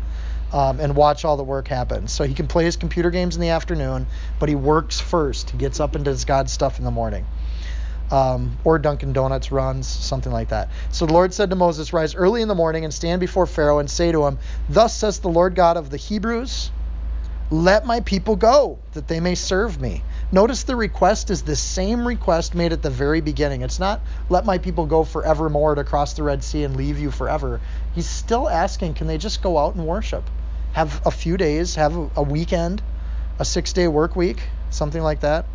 Um, 0.51 0.79
and 0.79 0.95
watch 0.95 1.25
all 1.25 1.35
the 1.35 1.43
work 1.43 1.67
happen. 1.67 2.07
So 2.07 2.23
he 2.25 2.35
can 2.35 2.47
play 2.47 2.63
his 2.63 2.75
computer 2.77 3.09
games 3.09 3.35
in 3.35 3.41
the 3.41 3.49
afternoon, 3.49 4.05
but 4.39 4.49
he 4.49 4.55
works 4.55 4.99
first. 4.99 5.49
He 5.49 5.57
gets 5.57 5.79
up 5.79 5.95
and 5.95 6.05
does 6.05 6.25
God's 6.25 6.51
stuff 6.51 6.77
in 6.77 6.85
the 6.85 6.91
morning 6.91 7.25
um, 8.11 8.57
or 8.63 8.77
Dunkin' 8.77 9.13
Donuts 9.13 9.51
runs, 9.51 9.87
something 9.87 10.31
like 10.31 10.49
that. 10.49 10.69
So 10.91 11.07
the 11.07 11.13
Lord 11.13 11.33
said 11.33 11.49
to 11.49 11.55
Moses, 11.55 11.93
Rise 11.93 12.13
early 12.13 12.43
in 12.43 12.47
the 12.47 12.55
morning 12.55 12.83
and 12.83 12.93
stand 12.93 13.19
before 13.19 13.47
Pharaoh 13.47 13.79
and 13.79 13.89
say 13.89 14.11
to 14.11 14.25
him, 14.25 14.37
Thus 14.69 14.95
says 14.95 15.19
the 15.19 15.29
Lord 15.29 15.55
God 15.55 15.77
of 15.77 15.89
the 15.89 15.97
Hebrews, 15.97 16.69
Let 17.49 17.87
my 17.87 18.01
people 18.01 18.35
go, 18.35 18.77
that 18.91 19.07
they 19.07 19.19
may 19.19 19.33
serve 19.33 19.81
me. 19.81 20.03
Notice 20.32 20.64
the 20.64 20.75
request 20.75 21.29
is 21.29 21.44
the 21.44 21.55
same 21.55 22.07
request 22.07 22.55
made 22.55 22.74
at 22.74 22.81
the 22.81 22.90
very 22.90 23.22
beginning. 23.22 23.62
It's 23.62 23.79
not, 23.79 24.01
Let 24.29 24.46
my 24.46 24.57
people 24.57 24.86
go 24.86 25.03
forevermore 25.03 25.75
to 25.75 25.83
cross 25.83 26.14
the 26.14 26.24
Red 26.24 26.44
Sea 26.44 26.64
and 26.64 26.75
leave 26.75 27.00
you 27.00 27.12
forever. 27.12 27.62
He's 27.94 28.09
still 28.09 28.50
asking, 28.50 28.96
Can 28.96 29.07
they 29.07 29.18
just 29.18 29.42
go 29.44 29.57
out 29.57 29.75
and 29.75 29.86
worship? 29.86 30.24
Have 30.74 31.01
a 31.05 31.12
few 31.12 31.38
days, 31.38 31.75
have 31.75 31.96
a 32.16 32.24
weekend, 32.24 32.81
a 33.38 33.46
six 33.46 33.74
day 33.74 33.88
work 33.88 34.16
week, 34.16 34.42
something 34.72 35.01
like 35.01 35.20
that. 35.20 35.46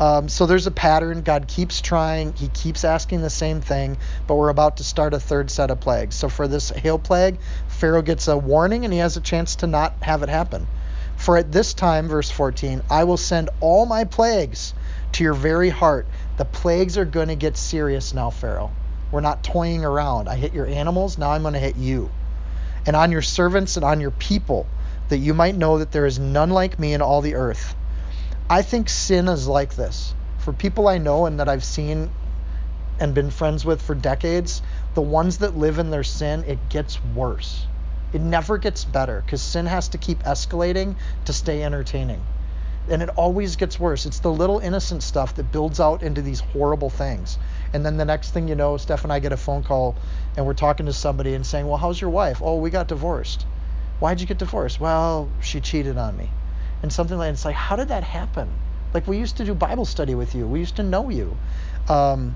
Um, 0.00 0.30
so 0.30 0.46
there's 0.46 0.66
a 0.66 0.70
pattern. 0.70 1.20
God 1.20 1.46
keeps 1.46 1.82
trying. 1.82 2.32
He 2.32 2.48
keeps 2.48 2.84
asking 2.84 3.20
the 3.20 3.28
same 3.28 3.60
thing, 3.60 3.98
but 4.26 4.36
we're 4.36 4.48
about 4.48 4.78
to 4.78 4.84
start 4.84 5.12
a 5.12 5.20
third 5.20 5.50
set 5.50 5.70
of 5.70 5.78
plagues. 5.80 6.16
So 6.16 6.30
for 6.30 6.48
this 6.48 6.70
hail 6.70 6.98
plague, 6.98 7.38
Pharaoh 7.68 8.00
gets 8.00 8.26
a 8.26 8.38
warning 8.38 8.84
and 8.86 8.94
he 8.94 9.00
has 9.00 9.18
a 9.18 9.20
chance 9.20 9.56
to 9.56 9.66
not 9.66 9.94
have 10.00 10.22
it 10.22 10.30
happen. 10.30 10.66
For 11.20 11.36
at 11.36 11.52
this 11.52 11.74
time, 11.74 12.08
verse 12.08 12.30
14, 12.30 12.82
I 12.88 13.04
will 13.04 13.18
send 13.18 13.50
all 13.60 13.84
my 13.84 14.04
plagues 14.04 14.72
to 15.12 15.22
your 15.22 15.34
very 15.34 15.68
heart. 15.68 16.06
The 16.38 16.46
plagues 16.46 16.96
are 16.96 17.04
going 17.04 17.28
to 17.28 17.36
get 17.36 17.58
serious 17.58 18.14
now, 18.14 18.30
Pharaoh. 18.30 18.70
We're 19.12 19.20
not 19.20 19.44
toying 19.44 19.84
around. 19.84 20.30
I 20.30 20.36
hit 20.36 20.54
your 20.54 20.64
animals, 20.64 21.18
now 21.18 21.32
I'm 21.32 21.42
going 21.42 21.52
to 21.52 21.60
hit 21.60 21.76
you. 21.76 22.10
And 22.86 22.96
on 22.96 23.12
your 23.12 23.20
servants 23.20 23.76
and 23.76 23.84
on 23.84 24.00
your 24.00 24.12
people, 24.12 24.66
that 25.10 25.18
you 25.18 25.34
might 25.34 25.54
know 25.54 25.76
that 25.80 25.92
there 25.92 26.06
is 26.06 26.18
none 26.18 26.48
like 26.48 26.78
me 26.78 26.94
in 26.94 27.02
all 27.02 27.20
the 27.20 27.34
earth. 27.34 27.74
I 28.48 28.62
think 28.62 28.88
sin 28.88 29.28
is 29.28 29.46
like 29.46 29.76
this. 29.76 30.14
For 30.38 30.54
people 30.54 30.88
I 30.88 30.96
know 30.96 31.26
and 31.26 31.38
that 31.38 31.50
I've 31.50 31.64
seen 31.64 32.08
and 32.98 33.12
been 33.12 33.30
friends 33.30 33.62
with 33.62 33.82
for 33.82 33.94
decades, 33.94 34.62
the 34.94 35.02
ones 35.02 35.38
that 35.38 35.54
live 35.54 35.78
in 35.78 35.90
their 35.90 36.02
sin, 36.02 36.44
it 36.46 36.70
gets 36.70 36.98
worse. 37.14 37.66
It 38.12 38.20
never 38.20 38.58
gets 38.58 38.84
better 38.84 39.22
because 39.24 39.42
sin 39.42 39.66
has 39.66 39.88
to 39.88 39.98
keep 39.98 40.22
escalating 40.24 40.96
to 41.26 41.32
stay 41.32 41.62
entertaining. 41.62 42.22
And 42.88 43.02
it 43.02 43.10
always 43.10 43.56
gets 43.56 43.78
worse. 43.78 44.06
It's 44.06 44.20
the 44.20 44.32
little 44.32 44.58
innocent 44.58 45.02
stuff 45.02 45.34
that 45.36 45.52
builds 45.52 45.80
out 45.80 46.02
into 46.02 46.22
these 46.22 46.40
horrible 46.40 46.90
things. 46.90 47.38
And 47.72 47.84
then 47.84 47.96
the 47.96 48.04
next 48.04 48.30
thing 48.30 48.48
you 48.48 48.54
know, 48.56 48.76
Steph 48.76 49.04
and 49.04 49.12
I 49.12 49.18
get 49.20 49.32
a 49.32 49.36
phone 49.36 49.62
call 49.62 49.96
and 50.36 50.46
we're 50.46 50.54
talking 50.54 50.86
to 50.86 50.92
somebody 50.92 51.34
and 51.34 51.46
saying, 51.46 51.66
Well, 51.66 51.76
how's 51.76 52.00
your 52.00 52.10
wife? 52.10 52.40
Oh, 52.42 52.56
we 52.56 52.70
got 52.70 52.88
divorced. 52.88 53.46
Why'd 54.00 54.20
you 54.20 54.26
get 54.26 54.38
divorced? 54.38 54.80
Well, 54.80 55.28
she 55.40 55.60
cheated 55.60 55.98
on 55.98 56.16
me 56.16 56.30
and 56.82 56.92
something 56.92 57.18
like 57.18 57.28
that. 57.28 57.32
it's 57.32 57.44
like 57.44 57.54
how 57.54 57.76
did 57.76 57.88
that 57.88 58.04
happen 58.04 58.48
like 58.94 59.06
we 59.06 59.18
used 59.18 59.36
to 59.36 59.44
do 59.44 59.54
bible 59.54 59.84
study 59.84 60.14
with 60.14 60.34
you 60.34 60.46
we 60.46 60.58
used 60.58 60.76
to 60.76 60.82
know 60.82 61.10
you 61.10 61.36
um, 61.88 62.34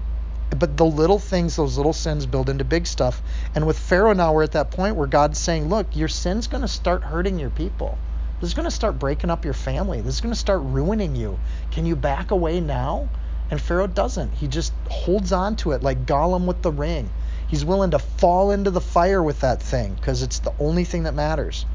but 0.55 0.77
the 0.77 0.85
little 0.85 1.19
things 1.19 1.57
those 1.57 1.77
little 1.77 1.93
sins 1.93 2.27
build 2.27 2.49
into 2.49 2.65
big 2.65 2.87
stuff. 2.87 3.23
And 3.55 3.67
with 3.67 3.79
pharaoh 3.79 4.13
now 4.13 4.33
we're 4.33 4.43
at 4.43 4.53
that 4.53 4.71
point 4.71 4.97
where 4.97 5.07
god's 5.07 5.39
saying 5.39 5.69
look 5.69 5.97
your 5.97 6.09
sin's 6.09 6.47
going 6.47 6.63
to 6.63 6.69
start 6.69 7.03
hurting 7.03 7.39
your 7.39 7.51
people. 7.51 7.99
This 8.41 8.51
is 8.51 8.55
going 8.55 8.69
to 8.69 8.71
start 8.71 8.99
breaking 8.99 9.31
up 9.31 9.45
your 9.45 9.55
family. 9.55 10.01
This 10.01 10.15
is 10.15 10.21
going 10.21 10.35
to 10.35 10.39
start 10.39 10.61
ruining 10.63 11.17
you. 11.17 11.39
Can 11.71 11.87
you 11.87 11.97
back 11.97 12.31
away 12.31 12.61
now? 12.61 13.09
And 13.51 13.61
pharaoh 13.61 13.87
doesn't. 13.87 14.33
He 14.35 14.49
just 14.49 14.73
holds 14.91 15.33
on 15.33 15.57
to 15.57 15.73
it 15.73 15.83
like 15.83 16.07
gollum 16.07 16.47
with 16.47 16.63
the 16.63 16.73
ring. 16.73 17.11
He's 17.47 17.65
willing 17.65 17.93
to 17.93 17.99
fall 17.99 18.51
into 18.51 18.71
the 18.71 18.81
fire 18.81 19.23
with 19.23 19.41
that 19.41 19.63
thing 19.63 19.95
because 19.95 20.23
it's 20.23 20.41
the 20.41 20.53
only 20.59 20.85
thing 20.85 21.05
that 21.05 21.15
matters. 21.15 21.67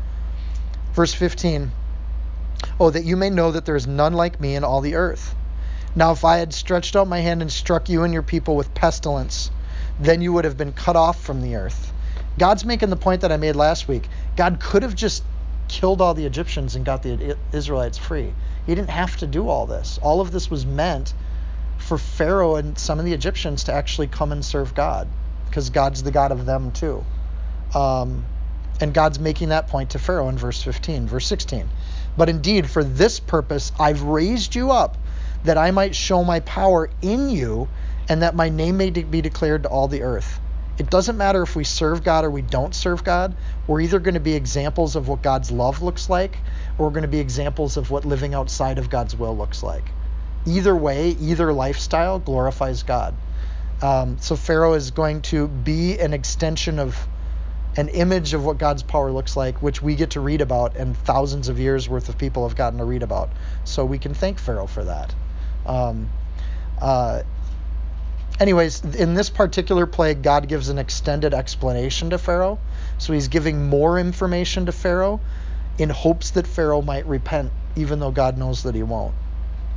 Verse 0.94 1.14
15 1.14 1.72
Oh, 2.80 2.90
that 2.90 3.06
you 3.06 3.16
may 3.16 3.30
know 3.30 3.52
that 3.52 3.66
there 3.66 3.76
is 3.76 3.88
none 3.88 4.14
like 4.14 4.40
me 4.40 4.56
in 4.56 4.64
all 4.64 4.82
the 4.82 4.96
earth. 4.96 5.36
Now, 6.00 6.14
if 6.14 6.24
I 6.24 6.38
had 6.38 6.54
stretched 6.54 6.96
out 6.96 7.10
my 7.10 7.20
hand 7.20 7.42
and 7.42 7.52
struck 7.52 7.90
you 7.90 8.04
and 8.04 8.14
your 8.14 8.24
people 8.24 8.56
with 8.56 8.74
pestilence, 8.74 9.52
then 10.00 10.22
you 10.22 10.32
would 10.32 10.46
have 10.46 10.56
been 10.56 10.72
cut 10.72 10.96
off 10.96 11.22
from 11.22 11.42
the 11.42 11.58
earth. 11.58 11.92
God's 12.38 12.64
making 12.64 12.90
the 12.90 12.96
point 12.96 13.20
that 13.20 13.34
I 13.34 13.36
made 13.36 13.58
last 13.58 13.90
week. 13.90 14.08
God 14.38 14.62
could 14.62 14.84
have 14.84 14.96
just 14.96 15.26
killed 15.68 16.00
all 16.00 16.14
the 16.14 16.26
Egyptians 16.26 16.78
and 16.78 16.86
got 16.86 17.04
the 17.04 17.36
Israelites 17.52 17.98
free. 17.98 18.34
He 18.66 18.76
didn't 18.76 18.92
have 18.92 19.18
to 19.18 19.28
do 19.28 19.50
all 19.50 19.66
this. 19.66 20.00
All 20.02 20.22
of 20.22 20.32
this 20.32 20.50
was 20.50 20.66
meant 20.66 21.14
for 21.80 21.98
Pharaoh 21.98 22.56
and 22.56 22.80
some 22.80 22.98
of 23.00 23.04
the 23.04 23.12
Egyptians 23.12 23.66
to 23.66 23.74
actually 23.74 24.08
come 24.08 24.32
and 24.32 24.46
serve 24.46 24.74
God 24.74 25.06
because 25.48 25.70
God's 25.70 26.02
the 26.02 26.12
God 26.12 26.32
of 26.32 26.46
them 26.46 26.72
too. 26.72 27.04
Um, 27.76 28.24
and 28.80 28.94
God's 28.94 29.20
making 29.20 29.50
that 29.50 29.68
point 29.68 29.90
to 29.90 30.00
Pharaoh 30.00 30.30
in 30.30 30.38
verse 30.38 30.64
15. 30.64 31.08
Verse 31.08 31.28
16. 31.28 31.70
But 32.16 32.30
indeed, 32.30 32.70
for 32.70 32.86
this 32.86 33.20
purpose 33.20 33.74
I've 33.78 34.04
raised 34.04 34.56
you 34.56 34.72
up, 34.72 34.98
that 35.44 35.58
I 35.58 35.72
might 35.72 35.96
show 35.96 36.24
my 36.24 36.40
power 36.42 36.90
in 37.02 37.30
you, 37.30 37.68
and 38.08 38.22
that 38.22 38.36
my 38.36 38.50
name 38.50 38.78
may 38.78 38.90
de- 38.90 39.04
be 39.04 39.22
declared 39.22 39.64
to 39.64 39.70
all 39.70 39.88
the 39.88 40.02
earth. 40.02 40.40
It 40.78 40.90
doesn't 40.90 41.18
matter 41.18 41.42
if 41.42 41.56
we 41.56 41.66
serve 41.66 42.04
God 42.04 42.24
or 42.24 42.30
we 42.30 42.42
don't 42.42 42.74
serve 42.74 43.04
God. 43.04 43.36
We're 43.68 43.82
either 43.82 44.00
going 44.00 44.14
to 44.14 44.22
be 44.22 44.34
examples 44.34 44.96
of 44.96 45.08
what 45.08 45.22
God's 45.22 45.52
love 45.52 45.82
looks 45.82 46.10
like, 46.10 46.38
or 46.78 46.86
we're 46.86 46.94
going 46.94 47.04
to 47.04 47.10
be 47.10 47.20
examples 47.20 47.76
of 47.76 47.92
what 47.92 48.06
living 48.06 48.34
outside 48.34 48.78
of 48.78 48.90
God's 48.90 49.16
will 49.16 49.38
looks 49.38 49.62
like. 49.62 49.92
Either 50.46 50.76
way, 50.76 51.10
either 51.10 51.52
lifestyle 51.52 52.18
glorifies 52.18 52.84
God. 52.84 53.14
Um, 53.82 54.18
so 54.20 54.36
Pharaoh 54.36 54.74
is 54.74 54.92
going 54.92 55.22
to 55.24 55.48
be 55.48 56.00
an 56.00 56.14
extension 56.14 56.80
of 56.80 57.08
an 57.76 57.90
image 57.90 58.34
of 58.34 58.44
what 58.44 58.58
God's 58.58 58.84
power 58.84 59.12
looks 59.12 59.38
like, 59.38 59.62
which 59.62 59.82
we 59.82 59.96
get 59.96 60.12
to 60.12 60.22
read 60.22 60.42
about, 60.42 60.76
and 60.76 60.98
thousands 60.98 61.50
of 61.50 61.60
years 61.60 61.88
worth 61.88 62.10
of 62.10 62.18
people 62.18 62.48
have 62.48 62.58
gotten 62.58 62.80
to 62.80 62.86
read 62.86 63.04
about. 63.04 63.30
So 63.64 63.86
we 63.86 64.00
can 64.00 64.14
thank 64.14 64.40
Pharaoh 64.40 64.68
for 64.68 64.86
that. 64.86 65.14
Um, 65.66 66.10
uh, 66.82 67.24
anyways, 68.40 68.84
in 68.84 69.14
this 69.14 69.30
particular 69.30 69.86
plague, 69.86 70.22
God 70.24 70.48
gives 70.48 70.70
an 70.70 70.78
extended 70.78 71.34
explanation 71.34 72.12
to 72.12 72.18
Pharaoh. 72.18 72.60
So 72.98 73.14
he's 73.14 73.28
giving 73.28 73.70
more 73.70 74.00
information 74.00 74.66
to 74.68 74.72
Pharaoh. 74.72 75.22
in 75.78 75.90
hopes 75.90 76.32
that 76.32 76.46
Pharaoh 76.46 76.82
might 76.82 77.08
repent, 77.08 77.52
even 77.76 78.00
though 78.00 78.12
God 78.12 78.38
knows 78.38 78.64
that 78.64 78.76
he 78.76 78.84
won't. 78.84 79.16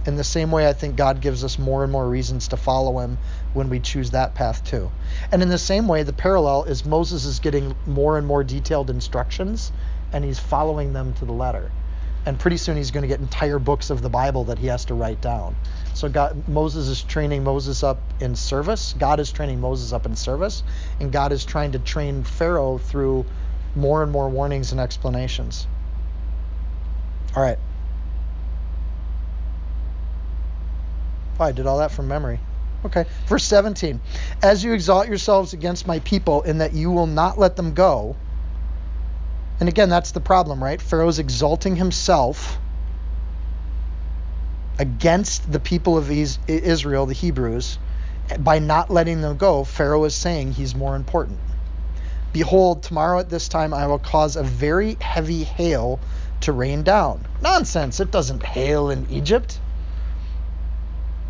In 0.04 0.16
the 0.16 0.24
same 0.24 0.50
way, 0.50 0.68
I 0.68 0.72
think 0.72 0.96
God 0.96 1.20
gives 1.20 1.44
us 1.44 1.58
more 1.58 1.84
and 1.84 1.92
more 1.92 2.08
reasons 2.08 2.48
to 2.48 2.56
follow 2.56 2.98
him 2.98 3.18
when 3.52 3.68
we 3.68 3.78
choose 3.78 4.10
that 4.10 4.34
path 4.34 4.64
too. 4.64 4.90
And 5.30 5.42
in 5.42 5.48
the 5.48 5.58
same 5.58 5.86
way, 5.86 6.02
the 6.02 6.12
parallel 6.12 6.64
is 6.64 6.84
Moses 6.84 7.24
is 7.24 7.38
getting 7.38 7.76
more 7.86 8.18
and 8.18 8.26
more 8.26 8.42
detailed 8.42 8.90
instructions 8.90 9.70
and 10.12 10.24
he's 10.24 10.40
following 10.40 10.92
them 10.92 11.14
to 11.14 11.24
the 11.24 11.32
letter. 11.32 11.70
And 12.24 12.38
pretty 12.38 12.56
soon 12.56 12.76
he's 12.76 12.92
going 12.92 13.02
to 13.02 13.08
get 13.08 13.20
entire 13.20 13.58
books 13.58 13.90
of 13.90 14.00
the 14.00 14.08
Bible 14.08 14.44
that 14.44 14.58
he 14.58 14.68
has 14.68 14.84
to 14.86 14.94
write 14.94 15.20
down. 15.20 15.56
So 15.94 16.08
God, 16.08 16.48
Moses 16.48 16.88
is 16.88 17.02
training 17.02 17.42
Moses 17.42 17.82
up 17.82 18.00
in 18.20 18.36
service. 18.36 18.94
God 18.96 19.18
is 19.18 19.32
training 19.32 19.60
Moses 19.60 19.92
up 19.92 20.06
in 20.06 20.14
service, 20.14 20.62
and 21.00 21.10
God 21.10 21.32
is 21.32 21.44
trying 21.44 21.72
to 21.72 21.78
train 21.78 22.22
Pharaoh 22.22 22.78
through 22.78 23.26
more 23.74 24.02
and 24.02 24.12
more 24.12 24.28
warnings 24.28 24.72
and 24.72 24.80
explanations. 24.80 25.66
All 27.34 27.42
right. 27.42 27.58
Oh, 31.40 31.44
I 31.44 31.52
did 31.52 31.66
all 31.66 31.78
that 31.78 31.90
from 31.90 32.06
memory. 32.06 32.38
Okay. 32.84 33.04
Verse 33.26 33.44
17. 33.44 34.00
As 34.42 34.62
you 34.62 34.72
exalt 34.72 35.08
yourselves 35.08 35.52
against 35.52 35.86
my 35.86 35.98
people 36.00 36.42
in 36.42 36.58
that 36.58 36.72
you 36.72 36.90
will 36.90 37.06
not 37.06 37.38
let 37.38 37.56
them 37.56 37.74
go. 37.74 38.16
And 39.62 39.68
again, 39.68 39.90
that's 39.90 40.10
the 40.10 40.20
problem, 40.20 40.60
right? 40.60 40.82
Pharaoh's 40.82 41.20
exalting 41.20 41.76
himself 41.76 42.58
against 44.76 45.52
the 45.52 45.60
people 45.60 45.96
of 45.96 46.10
Israel, 46.10 47.06
the 47.06 47.14
Hebrews, 47.14 47.78
by 48.40 48.58
not 48.58 48.90
letting 48.90 49.20
them 49.20 49.36
go. 49.36 49.62
Pharaoh 49.62 50.02
is 50.02 50.16
saying 50.16 50.50
he's 50.50 50.74
more 50.74 50.96
important. 50.96 51.38
Behold, 52.32 52.82
tomorrow 52.82 53.20
at 53.20 53.30
this 53.30 53.46
time 53.46 53.72
I 53.72 53.86
will 53.86 54.00
cause 54.00 54.34
a 54.34 54.42
very 54.42 54.96
heavy 55.00 55.44
hail 55.44 56.00
to 56.40 56.50
rain 56.50 56.82
down. 56.82 57.24
Nonsense. 57.40 58.00
It 58.00 58.10
doesn't 58.10 58.42
hail 58.42 58.90
in 58.90 59.08
Egypt. 59.10 59.60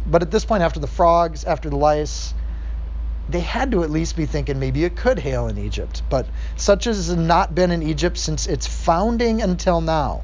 But 0.07 0.23
at 0.23 0.31
this 0.31 0.47
point, 0.47 0.63
after 0.63 0.81
the 0.81 0.87
frogs, 0.87 1.45
after 1.45 1.69
the 1.69 1.77
lice, 1.77 2.33
they 3.29 3.41
had 3.41 3.71
to 3.73 3.83
at 3.83 3.91
least 3.91 4.17
be 4.17 4.27
thinking 4.27 4.59
maybe 4.59 4.85
it 4.85 4.97
could 4.97 5.19
hail 5.19 5.49
in 5.49 5.59
Egypt. 5.59 6.03
But 6.11 6.27
such 6.57 6.85
has 6.85 7.15
not 7.15 7.55
been 7.55 7.71
in 7.71 7.83
Egypt 7.83 8.19
since 8.19 8.47
its 8.47 8.67
founding 8.67 9.41
until 9.43 9.81
now. 9.81 10.23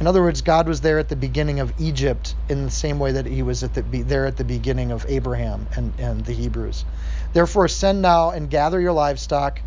In 0.00 0.06
other 0.06 0.22
words, 0.22 0.42
God 0.42 0.66
was 0.66 0.80
there 0.80 0.98
at 0.98 1.08
the 1.08 1.16
beginning 1.16 1.60
of 1.60 1.72
Egypt 1.78 2.34
in 2.48 2.64
the 2.64 2.70
same 2.70 2.98
way 2.98 3.12
that 3.12 3.26
he 3.26 3.42
was 3.42 3.62
at 3.62 3.74
the 3.74 3.82
be, 3.82 4.02
there 4.02 4.26
at 4.26 4.36
the 4.36 4.44
beginning 4.44 4.90
of 4.90 5.06
Abraham 5.08 5.68
and, 5.76 5.92
and 5.98 6.24
the 6.24 6.32
Hebrews. 6.32 6.84
Therefore, 7.32 7.68
send 7.68 8.02
now 8.02 8.30
and 8.30 8.50
gather 8.50 8.80
your 8.80 8.92
livestock 8.92 9.60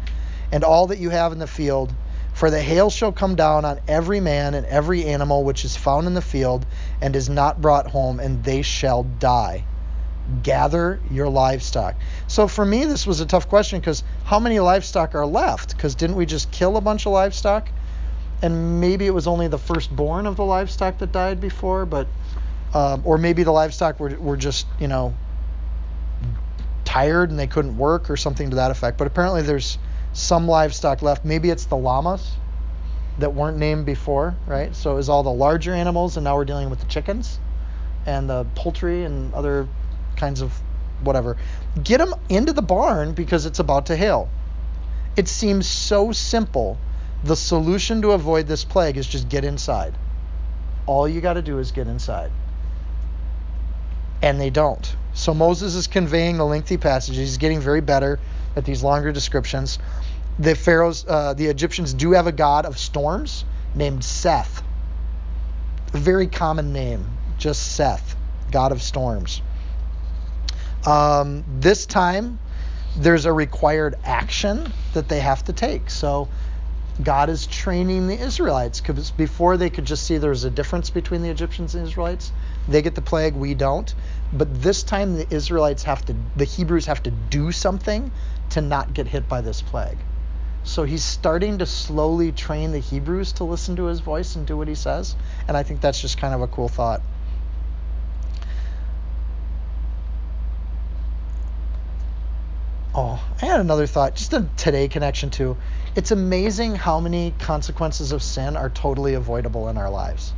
and 0.52 0.64
all 0.64 0.88
that 0.88 1.00
you 1.00 1.10
have 1.12 1.32
in 1.32 1.40
the 1.40 1.48
field 1.48 1.94
for 2.38 2.52
the 2.52 2.62
hail 2.62 2.92
shall 2.92 3.12
come 3.12 3.34
down 3.34 3.66
on 3.66 3.80
every 3.88 4.20
man 4.20 4.54
and 4.54 4.64
every 4.68 5.06
animal 5.06 5.44
which 5.44 5.66
is 5.66 5.76
found 5.76 6.06
in 6.06 6.14
the 6.14 6.22
field 6.22 6.68
and 7.02 7.16
is 7.16 7.28
not 7.28 7.60
brought 7.60 7.88
home, 7.88 8.20
and 8.20 8.44
they 8.44 8.62
shall 8.62 9.02
die. 9.02 9.64
Gather 10.44 11.00
your 11.10 11.30
livestock. 11.30 11.96
So 12.28 12.48
for 12.48 12.66
me, 12.66 12.86
this 12.86 13.08
was 13.08 13.22
a 13.22 13.26
tough 13.26 13.48
question 13.48 13.80
because 13.80 14.04
how 14.26 14.40
many 14.40 14.60
livestock 14.60 15.16
are 15.16 15.26
left? 15.26 15.76
Because 15.76 15.96
didn't 15.96 16.18
we 16.18 16.26
just 16.26 16.52
kill 16.52 16.76
a 16.76 16.82
bunch 16.82 17.06
of 17.06 17.14
livestock? 17.14 17.70
And 18.42 18.82
maybe 18.82 19.06
it 19.08 19.14
was 19.14 19.26
only 19.26 19.48
the 19.48 19.58
firstborn 19.58 20.26
of 20.26 20.36
the 20.36 20.44
livestock 20.44 20.98
that 21.00 21.12
died 21.12 21.40
before, 21.40 21.86
but 21.86 22.08
um, 22.74 23.02
or 23.06 23.18
maybe 23.18 23.44
the 23.44 23.52
livestock 23.52 24.00
were, 24.00 24.10
were 24.20 24.38
just 24.38 24.68
you 24.80 24.88
know 24.88 25.16
tired 26.84 27.30
and 27.30 27.40
they 27.40 27.48
couldn't 27.48 27.78
work 27.78 28.10
or 28.10 28.18
something 28.18 28.50
to 28.50 28.58
that 28.58 28.72
effect. 28.72 28.98
But 28.98 29.08
apparently 29.08 29.42
there's 29.42 29.78
some 30.14 30.48
livestock 30.48 31.02
left. 31.02 31.24
Maybe 31.24 31.50
it's 31.50 31.66
the 31.66 31.78
llamas 31.78 32.34
that 33.20 33.34
weren't 33.34 33.58
named 33.58 33.86
before, 33.86 34.36
right? 34.46 34.76
So 34.76 34.92
it 34.92 34.96
was 34.96 35.10
all 35.10 35.24
the 35.24 35.32
larger 35.32 35.74
animals, 35.74 36.18
and 36.18 36.24
now 36.24 36.36
we're 36.36 36.46
dealing 36.46 36.70
with 36.70 36.80
the 36.80 36.86
chickens 36.86 37.40
and 38.06 38.30
the 38.30 38.46
poultry 38.56 39.04
and 39.04 39.34
other 39.34 39.68
kinds 40.18 40.42
of 40.42 40.52
whatever. 41.02 41.38
Get 41.82 42.00
them 42.00 42.14
into 42.30 42.54
the 42.54 42.62
barn 42.62 43.14
because 43.14 43.46
it's 43.46 43.60
about 43.60 43.86
to 43.88 43.96
hail. 43.96 44.30
It 45.16 45.28
seems 45.28 45.68
so 45.68 46.12
simple. 46.12 46.78
The 47.24 47.36
solution 47.36 48.02
to 48.02 48.12
avoid 48.12 48.48
this 48.48 48.64
plague 48.64 48.98
is 48.98 49.08
just 49.08 49.30
get 49.30 49.44
inside. 49.44 49.96
All 50.86 51.08
you 51.08 51.22
got 51.22 51.34
to 51.34 51.42
do 51.42 51.60
is 51.60 51.72
get 51.72 51.88
inside. 51.88 52.32
And 54.22 54.40
they 54.40 54.50
don't. 54.50 54.96
So 55.14 55.34
Moses 55.34 55.76
is 55.76 55.88
conveying 55.88 56.38
the 56.38 56.46
lengthy 56.46 56.78
passages. 56.78 57.18
He's 57.18 57.38
getting 57.38 57.60
very 57.60 57.82
better 57.82 58.20
at 58.56 58.66
these 58.66 58.84
longer 58.84 59.12
descriptions 59.12 59.80
the 60.40 60.56
pharaohs, 60.56 61.06
uh, 61.08 61.34
the 61.34 61.48
Egyptians 61.48 61.94
do 61.94 62.12
have 62.12 62.28
a 62.28 62.32
god 62.32 62.66
of 62.66 62.78
storms 62.78 63.44
named 63.74 64.04
Seth. 64.04 64.62
A 65.94 65.98
very 65.98 66.28
common 66.28 66.74
name, 66.74 67.06
just 67.38 67.76
Seth, 67.76 68.16
god 68.52 68.72
of 68.72 68.82
storms. 68.82 69.42
Um, 70.88 71.44
this 71.60 71.86
time, 71.86 72.40
there's 72.96 73.26
a 73.26 73.34
required 73.34 73.96
action 74.06 74.72
that 74.94 75.10
they 75.10 75.20
have 75.20 75.44
to 75.46 75.54
take. 75.54 75.90
So 75.90 76.30
God 77.04 77.30
is 77.30 77.46
training 77.46 78.08
the 78.08 78.18
Israelites 78.18 78.80
because 78.80 79.12
before 79.12 79.58
they 79.58 79.70
could 79.70 79.84
just 79.84 80.06
see 80.06 80.18
there's 80.18 80.46
a 80.46 80.50
difference 80.50 80.90
between 80.90 81.24
the 81.24 81.30
Egyptians 81.30 81.76
and 81.76 81.86
Israelites. 81.86 82.32
They 82.70 82.82
get 82.82 82.96
the 82.96 83.02
plague, 83.02 83.36
we 83.36 83.54
don't. 83.54 83.94
But 84.32 84.62
this 84.62 84.82
time 84.84 85.18
the 85.18 85.28
Israelites 85.30 85.84
have 85.84 86.06
to, 86.06 86.16
the 86.38 86.46
Hebrews 86.46 86.86
have 86.86 87.04
to 87.04 87.12
do 87.12 87.52
something 87.52 88.10
to 88.52 88.62
not 88.62 88.94
get 88.94 89.08
hit 89.08 89.28
by 89.28 89.42
this 89.42 89.62
plague. 89.62 89.98
So 90.64 90.86
he's 90.86 91.04
starting 91.04 91.58
to 91.58 91.66
slowly 91.66 92.32
train 92.32 92.72
the 92.72 92.80
Hebrews 92.80 93.34
to 93.34 93.44
listen 93.44 93.76
to 93.76 93.88
his 93.88 94.00
voice 94.00 94.38
and 94.38 94.48
do 94.48 94.56
what 94.56 94.70
he 94.70 94.76
says. 94.76 95.18
And 95.50 95.58
I 95.58 95.64
think 95.64 95.82
that's 95.82 96.00
just 96.00 96.18
kind 96.18 96.34
of 96.34 96.42
a 96.42 96.48
cool 96.48 96.70
thought. 96.70 97.02
Oh, 102.98 103.24
I 103.42 103.46
had 103.46 103.60
another 103.60 103.86
thought, 103.86 104.16
just 104.16 104.34
a 104.34 104.50
today 104.58 104.88
connection 104.88 105.30
too. 105.30 105.56
It's 105.96 106.12
amazing 106.12 106.76
how 106.76 107.00
many 107.00 107.34
consequences 107.38 108.12
of 108.12 108.24
sin 108.24 108.58
are 108.58 108.70
totally 108.70 109.14
avoidable 109.14 109.70
in 109.70 109.78
our 109.78 109.90
lives. 109.90 110.34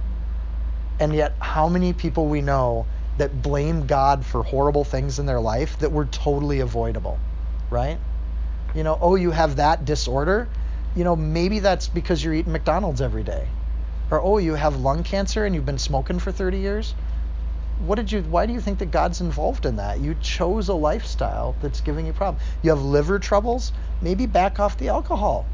And 0.99 1.15
yet, 1.15 1.35
how 1.39 1.69
many 1.69 1.93
people 1.93 2.27
we 2.27 2.41
know 2.41 2.85
that 3.17 3.41
blame 3.41 3.87
God 3.87 4.25
for 4.25 4.43
horrible 4.43 4.83
things 4.83 5.19
in 5.19 5.25
their 5.25 5.39
life 5.39 5.79
that 5.79 5.91
were 5.91 6.05
totally 6.05 6.59
avoidable, 6.59 7.17
right? 7.69 7.97
you 8.75 8.83
know, 8.83 8.97
oh, 9.01 9.15
you 9.15 9.31
have 9.31 9.57
that 9.57 9.85
disorder, 9.85 10.47
you 10.95 11.03
know, 11.03 11.15
maybe 11.15 11.59
that's 11.59 11.87
because 11.87 12.23
you're 12.23 12.33
eating 12.33 12.51
McDonald's 12.51 13.01
every 13.01 13.23
day. 13.23 13.47
Or 14.11 14.21
oh, 14.21 14.37
you 14.37 14.55
have 14.55 14.75
lung 14.75 15.03
cancer 15.03 15.45
and 15.45 15.53
you've 15.53 15.65
been 15.65 15.77
smoking 15.77 16.19
for 16.19 16.31
30 16.31 16.59
years. 16.59 16.95
What 17.79 17.95
did 17.95 18.11
you 18.11 18.21
why 18.23 18.45
do 18.45 18.51
you 18.51 18.59
think 18.59 18.79
that 18.79 18.91
God's 18.91 19.21
involved 19.21 19.65
in 19.65 19.77
that? 19.77 19.99
You 19.99 20.15
chose 20.21 20.67
a 20.67 20.73
lifestyle 20.73 21.55
that's 21.61 21.79
giving 21.79 22.05
you 22.05 22.13
problems. 22.13 22.43
You 22.61 22.71
have 22.71 22.81
liver 22.81 23.19
troubles, 23.19 23.71
maybe 24.01 24.25
back 24.25 24.59
off 24.59 24.77
the 24.77 24.89
alcohol. 24.89 25.45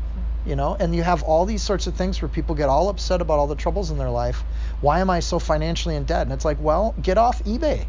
You 0.45 0.55
know, 0.55 0.75
and 0.79 0.95
you 0.95 1.01
have 1.01 1.23
all 1.23 1.45
these 1.45 1.63
sorts 1.63 1.87
of 1.87 1.95
things 1.95 2.21
where 2.21 2.29
people 2.29 2.53
get 2.53 2.69
all 2.69 2.89
upset 2.89 3.21
about 3.21 3.39
all 3.39 3.47
the 3.47 3.55
troubles 3.55 3.89
in 3.89 3.97
their 3.97 4.11
life. 4.11 4.43
Why 4.81 4.99
am 4.99 5.09
I 5.09 5.19
so 5.19 5.39
financially 5.39 5.95
in 5.95 6.03
debt? 6.05 6.21
And 6.21 6.31
it's 6.31 6.45
like, 6.45 6.57
well, 6.59 6.93
get 7.01 7.17
off 7.17 7.43
eBay. 7.43 7.87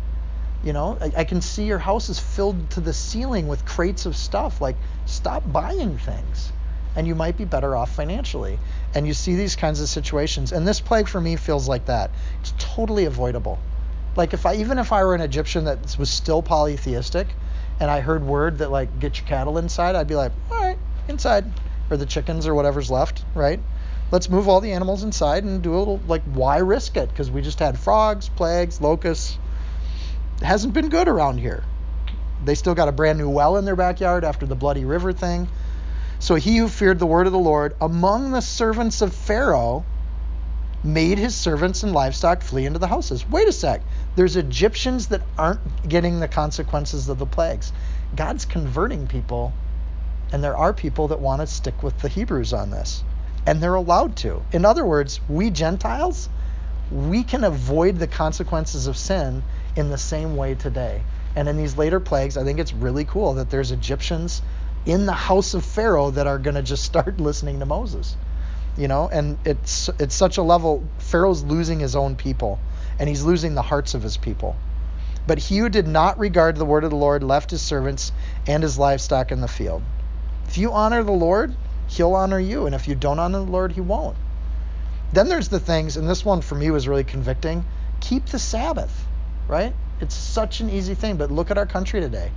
You 0.64 0.72
know, 0.72 0.98
I, 1.00 1.12
I, 1.18 1.24
can 1.24 1.42
see 1.42 1.64
your 1.64 1.78
house 1.78 2.08
is 2.08 2.18
filled 2.18 2.70
to 2.70 2.80
the 2.80 2.92
ceiling 2.92 3.46
with 3.46 3.64
crates 3.64 4.06
of 4.06 4.16
stuff. 4.16 4.60
Like, 4.60 4.76
stop 5.04 5.44
buying 5.52 5.98
things, 5.98 6.50
and 6.96 7.06
you 7.06 7.14
might 7.14 7.36
be 7.36 7.44
better 7.44 7.76
off 7.76 7.94
financially. 7.94 8.58
And 8.94 9.06
you 9.06 9.14
see 9.14 9.36
these 9.36 9.54
kinds 9.54 9.80
of 9.80 9.88
situations, 9.88 10.52
and 10.52 10.66
this 10.66 10.80
plague 10.80 11.08
for 11.08 11.20
me 11.20 11.36
feels 11.36 11.68
like 11.68 11.86
that. 11.86 12.10
It's 12.40 12.54
totally 12.58 13.04
avoidable. 13.04 13.58
Like 14.16 14.32
if 14.32 14.46
I 14.46 14.54
even 14.56 14.78
if 14.78 14.92
I 14.92 15.04
were 15.04 15.14
an 15.14 15.20
Egyptian 15.20 15.64
that 15.66 15.96
was 15.98 16.10
still 16.10 16.42
polytheistic, 16.42 17.28
and 17.78 17.90
I 17.90 18.00
heard 18.00 18.24
word 18.24 18.58
that 18.58 18.70
like 18.70 18.98
get 18.98 19.18
your 19.18 19.28
cattle 19.28 19.58
inside, 19.58 19.94
I'd 19.94 20.08
be 20.08 20.16
like, 20.16 20.32
all 20.50 20.60
right, 20.60 20.78
inside, 21.08 21.44
or 21.90 21.96
the 21.96 22.06
chickens 22.06 22.46
or 22.46 22.54
whatever's 22.54 22.90
left, 22.90 23.24
right? 23.34 23.60
Let's 24.10 24.30
move 24.30 24.48
all 24.48 24.60
the 24.60 24.72
animals 24.72 25.02
inside 25.02 25.44
and 25.44 25.62
do 25.62 25.74
a 25.74 25.78
little 25.78 26.00
like 26.06 26.22
why 26.22 26.58
risk 26.58 26.96
it? 26.96 27.08
Because 27.08 27.30
we 27.30 27.42
just 27.42 27.58
had 27.58 27.78
frogs, 27.78 28.28
plagues, 28.28 28.80
locusts 28.80 29.38
hasn't 30.42 30.74
been 30.74 30.88
good 30.88 31.08
around 31.08 31.38
here. 31.38 31.64
They 32.44 32.54
still 32.54 32.74
got 32.74 32.88
a 32.88 32.92
brand 32.92 33.18
new 33.18 33.28
well 33.28 33.56
in 33.56 33.64
their 33.64 33.76
backyard 33.76 34.24
after 34.24 34.46
the 34.46 34.54
bloody 34.54 34.84
river 34.84 35.12
thing. 35.12 35.48
So 36.18 36.34
he 36.34 36.56
who 36.56 36.68
feared 36.68 36.98
the 36.98 37.06
word 37.06 37.26
of 37.26 37.32
the 37.32 37.38
Lord 37.38 37.74
among 37.80 38.30
the 38.30 38.40
servants 38.40 39.02
of 39.02 39.14
Pharaoh 39.14 39.84
made 40.86 41.18
his 41.18 41.34
servants 41.34 41.82
and 41.82 41.92
livestock 41.92 42.42
flee 42.42 42.64
into 42.64 42.78
the 42.78 42.86
houses. 42.86 43.28
Wait 43.28 43.48
a 43.48 43.52
sec. 43.52 43.82
There's 44.14 44.36
Egyptians 44.36 45.08
that 45.08 45.22
aren't 45.36 45.88
getting 45.88 46.20
the 46.20 46.28
consequences 46.28 47.08
of 47.08 47.18
the 47.18 47.26
plagues. 47.26 47.72
God's 48.14 48.44
converting 48.44 49.06
people, 49.08 49.52
and 50.32 50.42
there 50.42 50.56
are 50.56 50.72
people 50.72 51.08
that 51.08 51.20
want 51.20 51.40
to 51.40 51.46
stick 51.46 51.82
with 51.82 51.98
the 51.98 52.08
Hebrews 52.08 52.52
on 52.52 52.70
this. 52.70 53.02
And 53.46 53.60
they're 53.60 53.74
allowed 53.74 54.16
to. 54.18 54.42
In 54.52 54.64
other 54.64 54.84
words, 54.84 55.20
we 55.28 55.50
Gentiles, 55.50 56.28
we 56.90 57.24
can 57.24 57.42
avoid 57.42 57.96
the 57.96 58.06
consequences 58.06 58.86
of 58.86 58.96
sin 58.96 59.42
in 59.74 59.90
the 59.90 59.98
same 59.98 60.36
way 60.36 60.54
today. 60.54 61.02
And 61.34 61.48
in 61.48 61.56
these 61.56 61.76
later 61.76 62.00
plagues, 62.00 62.36
I 62.36 62.44
think 62.44 62.58
it's 62.58 62.72
really 62.72 63.04
cool 63.04 63.34
that 63.34 63.50
there's 63.50 63.72
Egyptians 63.72 64.40
in 64.86 65.06
the 65.06 65.12
house 65.12 65.52
of 65.54 65.64
Pharaoh 65.64 66.10
that 66.12 66.26
are 66.28 66.38
going 66.38 66.54
to 66.54 66.62
just 66.62 66.84
start 66.92 67.18
listening 67.18 67.58
to 67.58 67.66
Moses. 67.66 68.16
You 68.76 68.88
know, 68.88 69.08
and 69.10 69.38
it's 69.44 69.88
it's 69.98 70.14
such 70.14 70.38
a 70.38 70.42
level. 70.42 70.86
Pharaoh's 70.98 71.42
losing 71.42 71.80
his 71.80 71.96
own 71.96 72.16
people, 72.16 72.58
and 72.98 73.08
he's 73.08 73.24
losing 73.24 73.54
the 73.54 73.62
hearts 73.62 73.94
of 73.94 74.02
his 74.02 74.16
people. 74.16 74.56
But 75.26 75.38
he 75.38 75.58
who 75.58 75.68
did 75.68 75.88
not 75.88 76.18
regard 76.18 76.56
the 76.56 76.64
word 76.64 76.84
of 76.84 76.90
the 76.90 76.96
Lord 76.96 77.22
left 77.22 77.50
his 77.50 77.62
servants 77.62 78.12
and 78.46 78.62
his 78.62 78.78
livestock 78.78 79.32
in 79.32 79.40
the 79.40 79.48
field. 79.48 79.82
If 80.46 80.58
you 80.58 80.72
honor 80.72 81.02
the 81.02 81.12
Lord, 81.12 81.54
he'll 81.88 82.14
honor 82.14 82.38
you, 82.38 82.66
and 82.66 82.74
if 82.74 82.86
you 82.86 82.94
don't 82.94 83.18
honor 83.18 83.38
the 83.38 83.50
Lord, 83.50 83.72
he 83.72 83.80
won't. 83.80 84.16
Then 85.12 85.28
there's 85.28 85.48
the 85.48 85.60
things, 85.60 85.96
and 85.96 86.08
this 86.08 86.24
one 86.24 86.40
for 86.42 86.54
me 86.54 86.70
was 86.70 86.86
really 86.86 87.04
convicting. 87.04 87.64
Keep 88.00 88.26
the 88.26 88.38
Sabbath, 88.38 89.06
right? 89.48 89.74
It's 90.00 90.14
such 90.14 90.60
an 90.60 90.70
easy 90.70 90.94
thing, 90.94 91.16
but 91.16 91.30
look 91.30 91.50
at 91.50 91.58
our 91.58 91.66
country 91.66 92.00
today. 92.00 92.30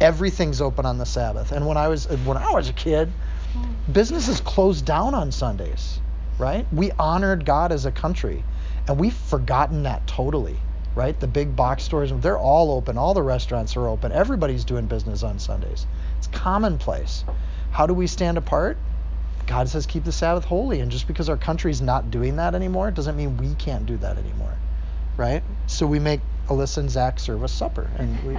Everything's 0.00 0.60
open 0.60 0.86
on 0.86 0.98
the 0.98 1.06
Sabbath. 1.06 1.52
And 1.52 1.66
when 1.66 1.76
I 1.76 1.88
was 1.88 2.06
when 2.06 2.36
I 2.36 2.52
was 2.52 2.68
a 2.68 2.72
kid, 2.72 3.12
businesses 3.90 4.40
closed 4.40 4.84
down 4.84 5.14
on 5.14 5.32
Sundays, 5.32 6.00
right? 6.38 6.66
We 6.72 6.90
honored 6.92 7.44
God 7.44 7.72
as 7.72 7.86
a 7.86 7.92
country, 7.92 8.44
and 8.88 8.98
we've 8.98 9.14
forgotten 9.14 9.84
that 9.84 10.06
totally, 10.06 10.58
right? 10.94 11.18
The 11.18 11.26
big 11.26 11.54
box 11.56 11.82
stores, 11.82 12.12
they're 12.12 12.38
all 12.38 12.72
open. 12.72 12.98
All 12.98 13.14
the 13.14 13.22
restaurants 13.22 13.76
are 13.76 13.86
open. 13.88 14.12
Everybody's 14.12 14.64
doing 14.64 14.86
business 14.86 15.22
on 15.22 15.38
Sundays. 15.38 15.86
It's 16.18 16.26
commonplace. 16.28 17.24
How 17.70 17.86
do 17.86 17.94
we 17.94 18.06
stand 18.06 18.38
apart? 18.38 18.78
God 19.46 19.68
says 19.68 19.86
keep 19.86 20.04
the 20.04 20.12
Sabbath 20.12 20.44
holy, 20.44 20.80
and 20.80 20.90
just 20.90 21.06
because 21.06 21.28
our 21.28 21.36
country's 21.36 21.82
not 21.82 22.10
doing 22.10 22.36
that 22.36 22.54
anymore 22.54 22.90
doesn't 22.90 23.16
mean 23.16 23.36
we 23.36 23.54
can't 23.54 23.84
do 23.84 23.96
that 23.98 24.16
anymore, 24.16 24.54
right? 25.16 25.42
So 25.66 25.86
we 25.86 25.98
make 25.98 26.20
Alyssa 26.48 26.78
and 26.78 26.90
Zach 26.90 27.18
serve 27.18 27.42
us 27.42 27.52
supper, 27.52 27.90
and 27.98 28.22
we, 28.24 28.34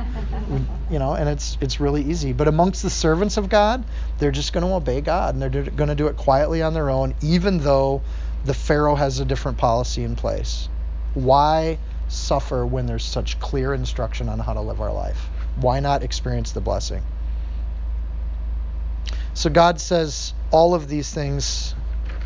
we, 0.54 0.62
you 0.92 1.00
know, 1.00 1.14
and 1.14 1.28
it's 1.28 1.58
it's 1.60 1.80
really 1.80 2.04
easy. 2.04 2.34
But 2.34 2.48
amongst 2.48 2.84
the 2.84 2.90
servants 2.90 3.38
of 3.38 3.50
God, 3.50 3.84
they're 4.20 4.32
just 4.32 4.54
going 4.54 4.66
to 4.66 4.74
obey 4.74 5.02
God, 5.02 5.34
and 5.36 5.42
they're 5.42 5.64
going 5.64 5.90
to 5.90 5.96
do 5.96 6.08
it 6.08 6.18
quietly 6.18 6.62
on 6.62 6.74
their 6.74 6.90
own, 6.90 7.16
even 7.22 7.58
though 7.58 8.04
the 8.44 8.54
Pharaoh 8.54 8.96
has 8.96 9.20
a 9.20 9.26
different 9.26 9.58
policy 9.58 10.04
in 10.04 10.16
place. 10.16 10.70
Why 11.16 11.80
suffer 12.08 12.66
when 12.66 12.86
there's 12.86 13.04
such 13.04 13.40
clear 13.40 13.74
instruction 13.74 14.30
on 14.30 14.38
how 14.40 14.54
to 14.54 14.62
live 14.62 14.82
our 14.82 14.94
life? 14.94 15.30
Why 15.56 15.80
not 15.80 16.04
experience 16.04 16.52
the 16.52 16.62
blessing? 16.62 17.02
So 19.34 19.50
God 19.50 19.82
says 19.82 20.34
all 20.52 20.76
of 20.76 20.88
these 20.88 21.12
things 21.12 21.76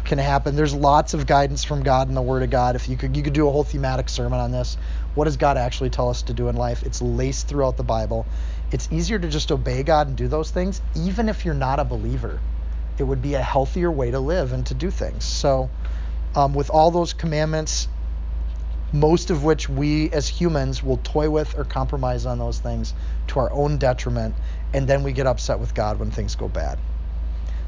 can 0.06 0.18
happen. 0.18 0.56
There's 0.56 0.74
lots 0.74 1.14
of 1.14 1.26
guidance 1.28 1.64
from 1.64 1.84
God 1.84 2.10
in 2.10 2.16
the 2.16 2.22
Word 2.22 2.44
of 2.44 2.50
God. 2.50 2.76
If 2.76 2.90
you 2.90 2.98
could, 2.98 3.16
you 3.16 3.24
could 3.24 3.34
do 3.34 3.48
a 3.48 3.52
whole 3.52 3.64
thematic 3.64 4.10
sermon 4.10 4.40
on 4.40 4.52
this. 4.52 4.78
What 5.20 5.26
does 5.26 5.36
God 5.36 5.58
actually 5.58 5.90
tell 5.90 6.08
us 6.08 6.22
to 6.22 6.34
do 6.34 6.48
in 6.48 6.56
life? 6.56 6.82
It's 6.84 7.02
laced 7.02 7.50
throughout 7.50 7.76
the 7.76 7.84
Bible. 7.84 8.26
It's 8.72 8.88
easier 8.90 9.20
to 9.20 9.28
just 9.28 9.52
obey 9.52 9.84
God 9.84 10.08
and 10.08 10.16
do 10.16 10.30
those 10.30 10.50
things, 10.50 10.82
even 10.96 11.28
if 11.28 11.44
you're 11.44 11.54
not 11.54 11.78
a 11.78 11.84
believer. 11.84 12.40
It 12.98 13.04
would 13.04 13.22
be 13.22 13.34
a 13.34 13.42
healthier 13.42 13.92
way 13.92 14.12
to 14.12 14.20
live 14.22 14.54
and 14.54 14.66
to 14.68 14.74
do 14.74 14.90
things. 14.90 15.26
So, 15.26 15.70
um, 16.36 16.54
with 16.54 16.70
all 16.70 16.90
those 16.90 17.12
commandments, 17.12 17.90
most 18.94 19.30
of 19.30 19.44
which 19.44 19.68
we 19.68 20.10
as 20.12 20.30
humans 20.30 20.82
will 20.82 21.02
toy 21.04 21.30
with 21.30 21.60
or 21.60 21.66
compromise 21.66 22.26
on 22.26 22.40
those 22.40 22.60
things 22.60 22.94
to 23.28 23.42
our 23.42 23.52
own 23.52 23.78
detriment, 23.78 24.36
and 24.74 24.88
then 24.88 25.04
we 25.04 25.12
get 25.12 25.28
upset 25.28 25.60
with 25.60 25.76
God 25.76 26.00
when 26.00 26.12
things 26.12 26.36
go 26.36 26.48
bad. 26.48 26.80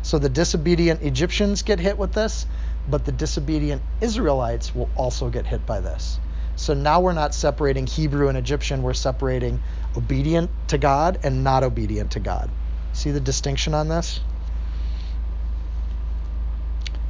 So 0.03 0.19
the 0.19 0.29
disobedient 0.29 1.01
Egyptians 1.01 1.63
get 1.63 1.81
hit 1.81 1.97
with 1.97 2.13
this, 2.13 2.47
but 2.87 3.03
the 3.03 3.11
disobedient 3.11 3.81
Israelites 3.99 4.73
will 4.73 4.89
also 4.95 5.29
get 5.29 5.45
hit 5.45 5.65
by 5.65 5.81
this. 5.81 6.17
So 6.61 6.75
now 6.75 7.01
we're 7.01 7.13
not 7.13 7.33
separating 7.33 7.87
Hebrew 7.87 8.27
and 8.27 8.37
Egyptian, 8.37 8.83
we're 8.83 8.93
separating 8.93 9.59
obedient 9.97 10.51
to 10.67 10.77
God 10.77 11.17
and 11.23 11.43
not 11.43 11.63
obedient 11.63 12.11
to 12.11 12.19
God. 12.19 12.51
See 12.93 13.09
the 13.09 13.19
distinction 13.19 13.73
on 13.73 13.87
this? 13.87 14.19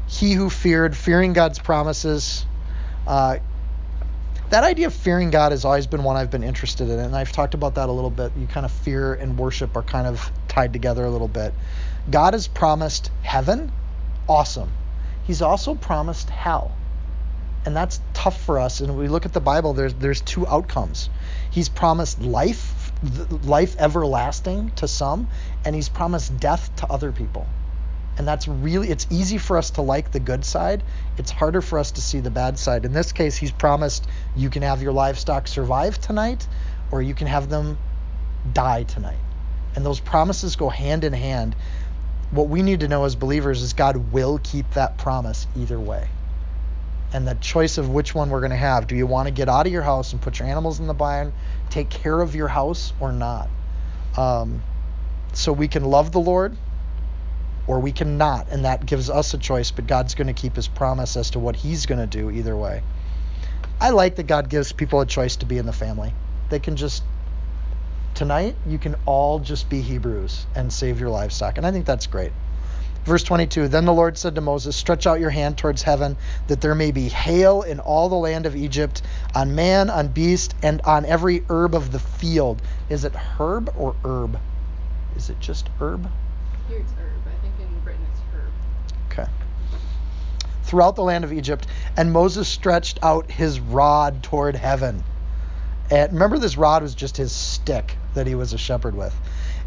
He 0.07 0.31
who 0.31 0.49
feared, 0.49 0.95
fearing 0.95 1.33
God's 1.33 1.59
promises. 1.59 2.45
Uh, 3.05 3.39
that 4.51 4.63
idea 4.63 4.87
of 4.87 4.93
fearing 4.93 5.31
God 5.31 5.51
has 5.51 5.65
always 5.65 5.85
been 5.85 6.03
one 6.03 6.15
I've 6.15 6.31
been 6.31 6.43
interested 6.45 6.87
in, 6.89 6.99
and 6.99 7.13
I've 7.13 7.33
talked 7.33 7.53
about 7.53 7.75
that 7.75 7.89
a 7.89 7.91
little 7.91 8.09
bit. 8.09 8.31
You 8.37 8.47
kind 8.47 8.65
of 8.65 8.71
fear 8.71 9.15
and 9.15 9.37
worship 9.37 9.75
are 9.75 9.83
kind 9.83 10.07
of 10.07 10.31
tied 10.47 10.71
together 10.71 11.03
a 11.03 11.09
little 11.09 11.27
bit. 11.27 11.53
God 12.09 12.35
has 12.35 12.47
promised 12.47 13.11
heaven, 13.21 13.69
awesome. 14.29 14.71
He's 15.23 15.41
also 15.41 15.75
promised 15.75 16.29
hell. 16.29 16.73
And 17.65 17.75
that's 17.75 17.99
tough 18.13 18.41
for 18.41 18.59
us. 18.59 18.79
And 18.79 18.97
we 18.97 19.07
look 19.07 19.25
at 19.25 19.33
the 19.33 19.39
Bible, 19.39 19.73
there's 19.73 19.93
there's 19.93 20.21
two 20.21 20.47
outcomes. 20.47 21.09
He's 21.51 21.69
promised 21.69 22.21
life, 22.21 22.91
life 23.43 23.75
everlasting 23.77 24.71
to 24.77 24.87
some, 24.87 25.27
and 25.63 25.75
he's 25.75 25.89
promised 25.89 26.39
death 26.39 26.75
to 26.77 26.87
other 26.87 27.11
people. 27.11 27.45
And 28.17 28.27
that's 28.27 28.47
really 28.47 28.89
it's 28.89 29.07
easy 29.09 29.37
for 29.37 29.57
us 29.57 29.71
to 29.71 29.81
like 29.81 30.11
the 30.11 30.19
good 30.19 30.43
side. 30.43 30.83
It's 31.17 31.31
harder 31.31 31.61
for 31.61 31.79
us 31.79 31.91
to 31.91 32.01
see 32.01 32.19
the 32.19 32.31
bad 32.31 32.57
side. 32.57 32.85
In 32.85 32.93
this 32.93 33.11
case, 33.11 33.37
he's 33.37 33.51
promised 33.51 34.07
you 34.35 34.49
can 34.49 34.63
have 34.63 34.81
your 34.81 34.91
livestock 34.91 35.47
survive 35.47 35.99
tonight 35.99 36.47
or 36.91 37.01
you 37.01 37.13
can 37.13 37.27
have 37.27 37.49
them 37.49 37.77
die 38.51 38.83
tonight. 38.83 39.19
And 39.75 39.85
those 39.85 39.99
promises 39.99 40.55
go 40.55 40.67
hand 40.67 41.03
in 41.03 41.13
hand 41.13 41.55
what 42.31 42.47
we 42.47 42.61
need 42.61 42.79
to 42.79 42.87
know 42.87 43.03
as 43.03 43.15
believers 43.15 43.61
is 43.61 43.73
God 43.73 44.11
will 44.11 44.39
keep 44.41 44.71
that 44.71 44.97
promise 44.97 45.47
either 45.55 45.79
way. 45.79 46.07
And 47.13 47.27
the 47.27 47.35
choice 47.35 47.77
of 47.77 47.89
which 47.89 48.15
one 48.15 48.29
we're 48.29 48.39
going 48.39 48.51
to 48.51 48.57
have. 48.57 48.87
Do 48.87 48.95
you 48.95 49.05
want 49.05 49.27
to 49.27 49.33
get 49.33 49.49
out 49.49 49.67
of 49.67 49.73
your 49.73 49.81
house 49.81 50.13
and 50.13 50.21
put 50.21 50.39
your 50.39 50.47
animals 50.47 50.79
in 50.79 50.87
the 50.87 50.93
barn, 50.93 51.33
take 51.69 51.89
care 51.89 52.21
of 52.21 52.35
your 52.35 52.47
house, 52.47 52.93
or 52.99 53.11
not? 53.11 53.49
Um, 54.17 54.63
so 55.33 55.51
we 55.51 55.67
can 55.67 55.83
love 55.83 56.11
the 56.11 56.19
Lord 56.19 56.57
or 57.67 57.79
we 57.79 57.91
can 57.91 58.17
not. 58.17 58.49
And 58.49 58.65
that 58.65 58.85
gives 58.85 59.09
us 59.09 59.33
a 59.33 59.37
choice, 59.37 59.71
but 59.71 59.87
God's 59.87 60.15
going 60.15 60.27
to 60.27 60.33
keep 60.33 60.55
his 60.55 60.67
promise 60.67 61.15
as 61.15 61.31
to 61.31 61.39
what 61.39 61.55
he's 61.55 61.85
going 61.85 61.99
to 61.99 62.07
do 62.07 62.31
either 62.31 62.55
way. 62.55 62.83
I 63.79 63.89
like 63.91 64.15
that 64.17 64.27
God 64.27 64.49
gives 64.49 64.71
people 64.71 65.01
a 65.01 65.05
choice 65.05 65.37
to 65.37 65.45
be 65.45 65.57
in 65.57 65.65
the 65.65 65.73
family. 65.73 66.13
They 66.49 66.59
can 66.59 66.75
just 66.75 67.03
tonight 68.13 68.55
you 68.67 68.77
can 68.77 68.95
all 69.05 69.39
just 69.39 69.69
be 69.69 69.81
Hebrews 69.81 70.45
and 70.55 70.71
save 70.71 70.99
your 70.99 71.09
livestock. 71.09 71.57
And 71.57 71.65
I 71.65 71.71
think 71.71 71.85
that's 71.85 72.07
great. 72.07 72.31
Verse 73.03 73.23
22 73.23 73.67
Then 73.67 73.85
the 73.85 73.93
Lord 73.93 74.17
said 74.17 74.35
to 74.35 74.41
Moses, 74.41 74.75
Stretch 74.75 75.07
out 75.07 75.19
your 75.19 75.29
hand 75.31 75.57
towards 75.57 75.81
heaven, 75.81 76.17
that 76.47 76.61
there 76.61 76.75
may 76.75 76.91
be 76.91 77.09
hail 77.09 77.63
in 77.63 77.79
all 77.79 78.09
the 78.09 78.15
land 78.15 78.45
of 78.45 78.55
Egypt, 78.55 79.01
on 79.33 79.55
man, 79.55 79.89
on 79.89 80.09
beast, 80.09 80.53
and 80.61 80.81
on 80.81 81.05
every 81.05 81.43
herb 81.49 81.73
of 81.73 81.91
the 81.91 81.99
field. 81.99 82.61
Is 82.89 83.03
it 83.03 83.13
herb 83.15 83.73
or 83.75 83.95
herb? 84.05 84.39
Is 85.15 85.29
it 85.29 85.39
just 85.39 85.69
herb? 85.79 86.09
Here 86.67 86.77
it's 86.77 86.91
herb. 86.93 87.21
I 87.25 87.41
think 87.41 87.53
in 87.59 87.79
Britain 87.83 88.05
it's 88.11 88.21
herb. 88.33 88.51
Okay. 89.11 89.31
Throughout 90.63 90.95
the 90.95 91.03
land 91.03 91.23
of 91.23 91.33
Egypt, 91.33 91.65
and 91.97 92.11
Moses 92.11 92.47
stretched 92.47 92.99
out 93.01 93.31
his 93.31 93.59
rod 93.59 94.21
toward 94.21 94.55
heaven. 94.55 95.03
And 95.89 96.13
remember, 96.13 96.37
this 96.37 96.55
rod 96.55 96.83
was 96.83 96.95
just 96.95 97.17
his 97.17 97.31
stick 97.31 97.97
that 98.13 98.27
he 98.27 98.35
was 98.35 98.53
a 98.53 98.57
shepherd 98.57 98.95
with. 98.95 99.13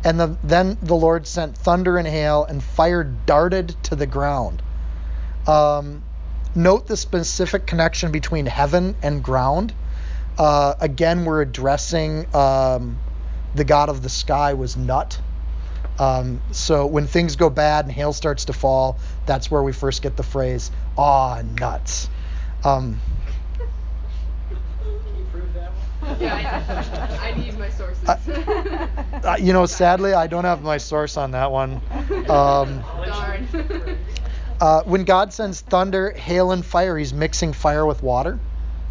And 0.05 0.21
the, 0.21 0.37
then 0.45 0.77
the 0.83 0.95
Lord 0.95 1.27
sent 1.27 1.57
thunder 1.57 1.97
and 1.97 2.07
hail, 2.07 2.45
and 2.45 2.63
fire 2.63 3.05
darted 3.05 3.75
to 3.85 3.97
the 3.97 4.07
ground. 4.07 4.63
Um, 5.47 6.03
note 6.55 6.87
the 6.87 6.97
specific 6.97 7.67
connection 7.67 8.13
between 8.13 8.45
heaven 8.47 8.97
and 9.03 9.23
ground. 9.25 9.75
Uh, 10.37 10.75
again, 10.81 11.25
we're 11.25 11.41
addressing 11.41 12.27
um, 12.35 12.99
the 13.55 13.65
God 13.65 13.89
of 13.89 14.03
the 14.03 14.09
sky 14.09 14.55
was 14.55 14.77
Nut. 14.77 15.19
Um, 15.99 16.43
so 16.51 16.87
when 16.87 17.07
things 17.07 17.37
go 17.37 17.49
bad 17.49 17.85
and 17.85 17.95
hail 17.95 18.13
starts 18.13 18.47
to 18.47 18.53
fall, 18.53 18.99
that's 19.27 19.51
where 19.51 19.63
we 19.63 19.73
first 19.73 20.03
get 20.03 20.17
the 20.17 20.23
phrase, 20.23 20.71
"Ah, 20.99 21.43
nuts." 21.59 22.09
Um, 22.65 23.01
Yeah, 26.21 27.15
I, 27.21 27.31
I 27.31 27.39
need 27.39 27.59
my 27.59 27.69
sources. 27.71 28.09
uh, 28.09 29.37
you 29.41 29.53
know, 29.53 29.67
sadly, 29.67 30.13
I 30.13 30.27
don't 30.27 30.45
have 30.45 30.63
my 30.63 30.79
source 30.79 31.17
on 31.17 31.33
that 31.33 31.51
one. 31.51 31.81
Um, 32.29 32.83
Darn. 33.07 33.49
Uh, 34.61 34.83
when 34.85 35.05
God 35.05 35.33
sends 35.33 35.61
thunder, 35.61 36.13
hail, 36.13 36.53
and 36.53 36.65
fire, 36.65 36.97
He's 36.97 37.13
mixing 37.13 37.53
fire 37.53 37.85
with 37.85 38.03
water. 38.03 38.39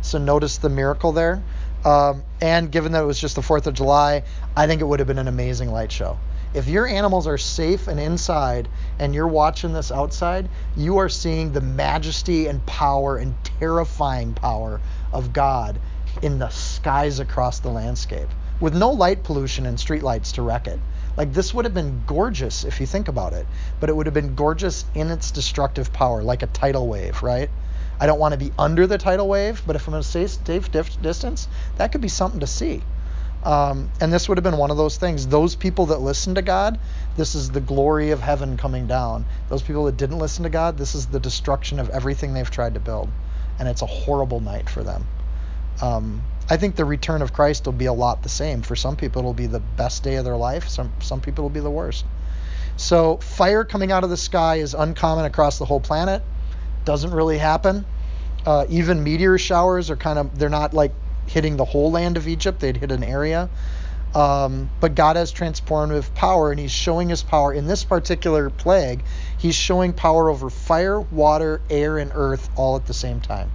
So 0.01 0.17
notice 0.17 0.57
the 0.57 0.69
miracle 0.69 1.13
there. 1.13 1.41
Um, 1.85 2.23
and 2.41 2.71
given 2.71 2.91
that 2.91 3.03
it 3.03 3.05
was 3.05 3.19
just 3.19 3.35
the 3.35 3.41
4th 3.41 3.67
of 3.67 3.73
July, 3.73 4.23
I 4.55 4.67
think 4.67 4.81
it 4.81 4.85
would 4.85 4.99
have 4.99 5.07
been 5.07 5.19
an 5.19 5.27
amazing 5.27 5.71
light 5.71 5.91
show. 5.91 6.17
If 6.53 6.67
your 6.67 6.85
animals 6.85 7.25
are 7.25 7.37
safe 7.37 7.87
and 7.87 7.99
inside 7.99 8.67
and 8.99 9.15
you're 9.15 9.27
watching 9.27 9.73
this 9.73 9.91
outside, 9.91 10.49
you 10.77 10.97
are 10.97 11.09
seeing 11.09 11.51
the 11.51 11.61
majesty 11.61 12.47
and 12.47 12.63
power 12.65 13.17
and 13.17 13.33
terrifying 13.59 14.33
power 14.33 14.79
of 15.11 15.33
God 15.33 15.79
in 16.21 16.39
the 16.39 16.49
skies 16.49 17.19
across 17.19 17.59
the 17.59 17.69
landscape 17.69 18.29
with 18.59 18.75
no 18.75 18.91
light 18.91 19.23
pollution 19.23 19.65
and 19.65 19.77
streetlights 19.77 20.33
to 20.33 20.41
wreck 20.41 20.67
it. 20.67 20.79
Like 21.17 21.33
this 21.33 21.53
would 21.53 21.65
have 21.65 21.73
been 21.73 22.03
gorgeous 22.07 22.63
if 22.63 22.79
you 22.79 22.85
think 22.85 23.07
about 23.07 23.33
it, 23.33 23.45
but 23.79 23.89
it 23.89 23.95
would 23.95 24.05
have 24.05 24.13
been 24.13 24.35
gorgeous 24.35 24.85
in 24.95 25.11
its 25.11 25.31
destructive 25.31 25.91
power, 25.91 26.23
like 26.23 26.43
a 26.43 26.47
tidal 26.47 26.87
wave, 26.87 27.21
right? 27.21 27.49
I 27.99 28.05
don't 28.05 28.19
want 28.19 28.33
to 28.33 28.37
be 28.37 28.51
under 28.57 28.87
the 28.87 28.97
tidal 28.97 29.27
wave, 29.27 29.61
but 29.67 29.75
if 29.75 29.87
I'm 29.87 29.93
a 29.93 30.03
safe 30.03 30.41
distance, 30.71 31.47
that 31.77 31.91
could 31.91 32.01
be 32.01 32.07
something 32.07 32.39
to 32.39 32.47
see. 32.47 32.81
Um, 33.43 33.91
and 33.99 34.11
this 34.11 34.29
would 34.29 34.37
have 34.37 34.43
been 34.43 34.57
one 34.57 34.71
of 34.71 34.77
those 34.77 34.97
things. 34.97 35.27
Those 35.27 35.55
people 35.55 35.87
that 35.87 35.99
listen 35.99 36.35
to 36.35 36.41
God, 36.41 36.79
this 37.17 37.35
is 37.35 37.51
the 37.51 37.59
glory 37.59 38.11
of 38.11 38.21
heaven 38.21 38.55
coming 38.55 38.87
down. 38.87 39.25
Those 39.49 39.61
people 39.61 39.85
that 39.85 39.97
didn't 39.97 40.19
listen 40.19 40.43
to 40.43 40.49
God, 40.49 40.77
this 40.77 40.95
is 40.95 41.07
the 41.07 41.19
destruction 41.19 41.79
of 41.79 41.89
everything 41.89 42.33
they've 42.33 42.49
tried 42.49 42.75
to 42.75 42.79
build. 42.79 43.09
And 43.59 43.67
it's 43.67 43.81
a 43.81 43.85
horrible 43.85 44.39
night 44.39 44.69
for 44.69 44.83
them. 44.83 45.05
Um, 45.81 46.23
I 46.49 46.57
think 46.57 46.75
the 46.75 46.85
return 46.85 47.21
of 47.21 47.33
Christ 47.33 47.65
will 47.65 47.73
be 47.73 47.85
a 47.85 47.93
lot 47.93 48.21
the 48.21 48.29
same. 48.29 48.61
For 48.61 48.75
some 48.75 48.95
people, 48.95 49.19
it'll 49.19 49.33
be 49.33 49.47
the 49.47 49.59
best 49.59 50.03
day 50.03 50.15
of 50.15 50.25
their 50.25 50.37
life. 50.37 50.67
Some 50.67 50.91
some 50.99 51.21
people 51.21 51.43
will 51.43 51.49
be 51.49 51.61
the 51.61 51.71
worst. 51.71 52.05
So 52.75 53.17
fire 53.17 53.63
coming 53.63 53.91
out 53.91 54.03
of 54.03 54.09
the 54.09 54.17
sky 54.17 54.55
is 54.55 54.73
uncommon 54.73 55.25
across 55.25 55.57
the 55.59 55.65
whole 55.65 55.79
planet. 55.79 56.21
Doesn't 56.85 57.11
really 57.11 57.37
happen. 57.37 57.85
Uh, 58.45 58.65
even 58.69 59.03
meteor 59.03 59.37
showers 59.37 59.89
are 59.89 59.95
kind 59.95 60.19
of 60.19 60.37
they're 60.37 60.49
not 60.49 60.73
like 60.73 60.91
hitting 61.27 61.55
the 61.55 61.65
whole 61.65 61.91
land 61.91 62.17
of 62.17 62.27
Egypt. 62.27 62.59
They'd 62.59 62.77
hit 62.77 62.91
an 62.91 63.03
area. 63.03 63.49
Um, 64.13 64.69
but 64.79 64.93
God 64.93 65.15
has 65.15 65.33
transformative 65.33 66.13
power, 66.13 66.51
and 66.51 66.59
He's 66.59 66.71
showing 66.71 67.09
His 67.09 67.23
power 67.23 67.51
in 67.51 67.65
this 67.65 67.83
particular 67.83 68.49
plague. 68.49 69.03
He's 69.37 69.55
showing 69.55 69.93
power 69.93 70.29
over 70.29 70.49
fire, 70.49 70.99
water, 70.99 71.61
air, 71.69 71.97
and 71.97 72.11
earth 72.13 72.49
all 72.55 72.75
at 72.75 72.85
the 72.85 72.93
same 72.93 73.21
time. 73.21 73.49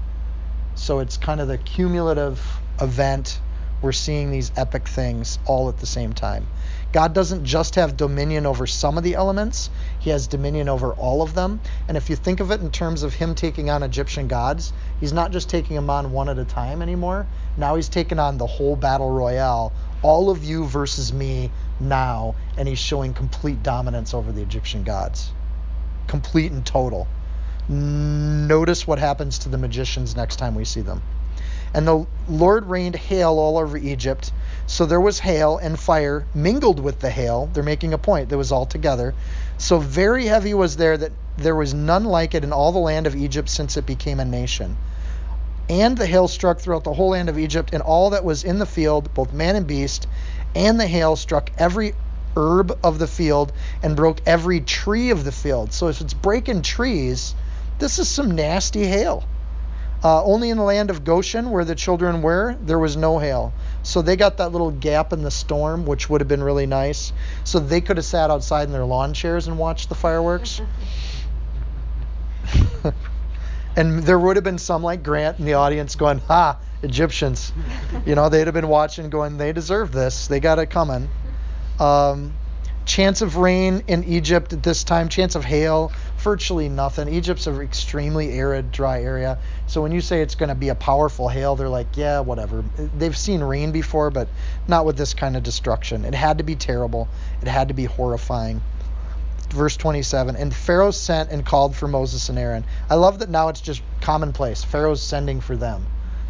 So 0.78 1.00
it's 1.00 1.16
kind 1.16 1.40
of 1.40 1.48
the 1.48 1.58
cumulative 1.58 2.40
event. 2.80 3.40
We're 3.82 3.92
seeing 3.92 4.30
these 4.30 4.52
epic 4.56 4.88
things 4.88 5.38
all 5.44 5.68
at 5.68 5.78
the 5.78 5.86
same 5.86 6.12
time. 6.12 6.46
God 6.92 7.12
doesn't 7.12 7.44
just 7.44 7.74
have 7.74 7.96
dominion 7.96 8.46
over 8.46 8.66
some 8.66 8.96
of 8.96 9.04
the 9.04 9.14
elements, 9.14 9.70
He 9.98 10.10
has 10.10 10.28
dominion 10.28 10.68
over 10.68 10.92
all 10.94 11.20
of 11.20 11.34
them. 11.34 11.60
And 11.88 11.96
if 11.96 12.08
you 12.08 12.16
think 12.16 12.40
of 12.40 12.52
it 12.52 12.60
in 12.60 12.70
terms 12.70 13.02
of 13.02 13.12
Him 13.12 13.34
taking 13.34 13.70
on 13.70 13.82
Egyptian 13.82 14.28
gods, 14.28 14.72
He's 15.00 15.12
not 15.12 15.32
just 15.32 15.50
taking 15.50 15.76
them 15.76 15.90
on 15.90 16.12
one 16.12 16.28
at 16.28 16.38
a 16.38 16.44
time 16.44 16.80
anymore. 16.80 17.26
Now 17.56 17.74
He's 17.74 17.88
taken 17.88 18.18
on 18.18 18.38
the 18.38 18.46
whole 18.46 18.76
battle 18.76 19.10
royale, 19.10 19.72
all 20.02 20.30
of 20.30 20.44
you 20.44 20.64
versus 20.64 21.12
me 21.12 21.50
now, 21.80 22.36
and 22.56 22.68
He's 22.68 22.78
showing 22.78 23.14
complete 23.14 23.62
dominance 23.64 24.14
over 24.14 24.30
the 24.32 24.42
Egyptian 24.42 24.84
gods. 24.84 25.32
Complete 26.06 26.52
and 26.52 26.64
total. 26.64 27.08
Notice 27.68 28.86
what 28.86 28.98
happens 28.98 29.40
to 29.40 29.50
the 29.50 29.58
magicians 29.58 30.16
next 30.16 30.36
time 30.36 30.54
we 30.54 30.64
see 30.64 30.80
them. 30.80 31.02
And 31.74 31.86
the 31.86 32.06
Lord 32.28 32.64
rained 32.64 32.96
hail 32.96 33.38
all 33.38 33.58
over 33.58 33.76
Egypt. 33.76 34.32
So 34.66 34.86
there 34.86 35.00
was 35.00 35.18
hail 35.18 35.58
and 35.58 35.78
fire 35.78 36.26
mingled 36.34 36.80
with 36.80 37.00
the 37.00 37.10
hail. 37.10 37.50
They're 37.52 37.62
making 37.62 37.92
a 37.92 37.98
point. 37.98 38.30
That 38.30 38.38
was 38.38 38.52
all 38.52 38.64
together. 38.64 39.14
So 39.58 39.78
very 39.78 40.26
heavy 40.26 40.54
was 40.54 40.76
there 40.76 40.96
that 40.96 41.12
there 41.36 41.54
was 41.54 41.74
none 41.74 42.04
like 42.04 42.34
it 42.34 42.42
in 42.42 42.52
all 42.52 42.72
the 42.72 42.78
land 42.78 43.06
of 43.06 43.14
Egypt 43.14 43.50
since 43.50 43.76
it 43.76 43.84
became 43.84 44.18
a 44.18 44.24
nation. 44.24 44.76
And 45.68 45.96
the 45.98 46.06
hail 46.06 46.26
struck 46.26 46.60
throughout 46.60 46.84
the 46.84 46.94
whole 46.94 47.10
land 47.10 47.28
of 47.28 47.38
Egypt, 47.38 47.70
and 47.74 47.82
all 47.82 48.10
that 48.10 48.24
was 48.24 48.44
in 48.44 48.58
the 48.58 48.66
field, 48.66 49.12
both 49.12 49.34
man 49.34 49.54
and 49.54 49.66
beast. 49.66 50.06
And 50.54 50.80
the 50.80 50.86
hail 50.86 51.16
struck 51.16 51.50
every 51.58 51.92
herb 52.34 52.78
of 52.82 52.98
the 52.98 53.06
field 53.06 53.52
and 53.82 53.94
broke 53.94 54.22
every 54.24 54.60
tree 54.60 55.10
of 55.10 55.24
the 55.24 55.32
field. 55.32 55.74
So 55.74 55.88
if 55.88 56.00
it's 56.00 56.14
breaking 56.14 56.62
trees, 56.62 57.34
this 57.78 57.98
is 57.98 58.08
some 58.08 58.34
nasty 58.34 58.86
hail. 58.86 59.24
Uh, 60.02 60.22
only 60.22 60.50
in 60.50 60.56
the 60.56 60.62
land 60.62 60.90
of 60.90 61.02
Goshen, 61.02 61.50
where 61.50 61.64
the 61.64 61.74
children 61.74 62.22
were, 62.22 62.56
there 62.60 62.78
was 62.78 62.96
no 62.96 63.18
hail. 63.18 63.52
So 63.82 64.00
they 64.00 64.14
got 64.14 64.36
that 64.36 64.52
little 64.52 64.70
gap 64.70 65.12
in 65.12 65.22
the 65.22 65.30
storm, 65.30 65.86
which 65.86 66.08
would 66.08 66.20
have 66.20 66.28
been 66.28 66.42
really 66.42 66.66
nice. 66.66 67.12
So 67.42 67.58
they 67.58 67.80
could 67.80 67.96
have 67.96 68.06
sat 68.06 68.30
outside 68.30 68.64
in 68.64 68.72
their 68.72 68.84
lawn 68.84 69.12
chairs 69.12 69.48
and 69.48 69.58
watched 69.58 69.88
the 69.88 69.96
fireworks. 69.96 70.60
and 73.76 74.04
there 74.04 74.18
would 74.18 74.36
have 74.36 74.44
been 74.44 74.58
some 74.58 74.84
like 74.84 75.02
Grant 75.02 75.40
in 75.40 75.46
the 75.46 75.54
audience 75.54 75.96
going, 75.96 76.18
"Ha, 76.28 76.58
Egyptians!" 76.82 77.52
You 78.06 78.14
know, 78.14 78.28
they'd 78.28 78.46
have 78.46 78.54
been 78.54 78.68
watching, 78.68 79.10
going, 79.10 79.36
"They 79.36 79.52
deserve 79.52 79.90
this. 79.90 80.28
They 80.28 80.38
got 80.38 80.60
it 80.60 80.66
coming." 80.66 81.08
Um, 81.80 82.34
chance 82.84 83.20
of 83.20 83.36
rain 83.36 83.82
in 83.86 84.04
Egypt 84.04 84.52
at 84.52 84.62
this 84.62 84.82
time, 84.82 85.08
chance 85.08 85.34
of 85.34 85.44
hail, 85.44 85.92
virtually 86.20 86.68
nothing. 86.68 87.08
Egypt's 87.08 87.46
an 87.46 87.60
extremely 87.60 88.32
arid, 88.32 88.72
dry 88.72 89.02
area. 89.02 89.38
So 89.66 89.82
when 89.82 89.92
you 89.92 90.00
say 90.00 90.22
it's 90.22 90.34
going 90.34 90.48
to 90.48 90.54
be 90.54 90.68
a 90.68 90.74
powerful 90.74 91.28
hail, 91.28 91.56
they're 91.56 91.68
like, 91.68 91.96
yeah, 91.96 92.20
whatever. 92.20 92.64
They've 92.96 93.16
seen 93.16 93.42
rain 93.42 93.72
before, 93.72 94.10
but 94.10 94.28
not 94.66 94.84
with 94.84 94.96
this 94.96 95.14
kind 95.14 95.36
of 95.36 95.42
destruction. 95.42 96.04
It 96.04 96.14
had 96.14 96.38
to 96.38 96.44
be 96.44 96.56
terrible, 96.56 97.08
it 97.42 97.48
had 97.48 97.68
to 97.68 97.74
be 97.74 97.84
horrifying. 97.84 98.60
Verse 99.50 99.76
27 99.76 100.36
And 100.36 100.54
Pharaoh 100.54 100.90
sent 100.90 101.30
and 101.30 101.44
called 101.44 101.74
for 101.74 101.88
Moses 101.88 102.28
and 102.28 102.38
Aaron. 102.38 102.64
I 102.90 102.96
love 102.96 103.20
that 103.20 103.30
now 103.30 103.48
it's 103.48 103.60
just 103.60 103.82
commonplace. 104.00 104.62
Pharaoh's 104.62 105.02
sending 105.02 105.40
for 105.40 105.56
them. 105.56 105.86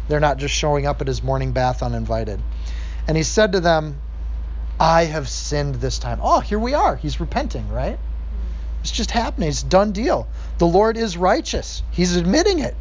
They're 0.07 0.19
not 0.19 0.37
just 0.37 0.55
showing 0.55 0.85
up 0.85 1.01
at 1.01 1.07
his 1.07 1.21
morning 1.21 1.51
bath 1.51 1.83
uninvited. 1.83 2.41
And 3.07 3.17
he 3.17 3.23
said 3.23 3.51
to 3.51 3.59
them, 3.59 3.99
I 4.79 5.05
have 5.05 5.27
sinned 5.27 5.75
this 5.75 5.99
time. 5.99 6.19
Oh, 6.23 6.39
here 6.39 6.59
we 6.59 6.73
are. 6.73 6.95
He's 6.95 7.19
repenting, 7.19 7.69
right? 7.69 7.99
It's 8.81 8.91
just 8.91 9.11
happening. 9.11 9.49
It's 9.49 9.63
done 9.63 9.91
deal. 9.91 10.27
The 10.57 10.67
Lord 10.67 10.95
is 10.97 11.17
righteous. 11.17 11.83
He's 11.91 12.15
admitting 12.15 12.59
it. 12.59 12.75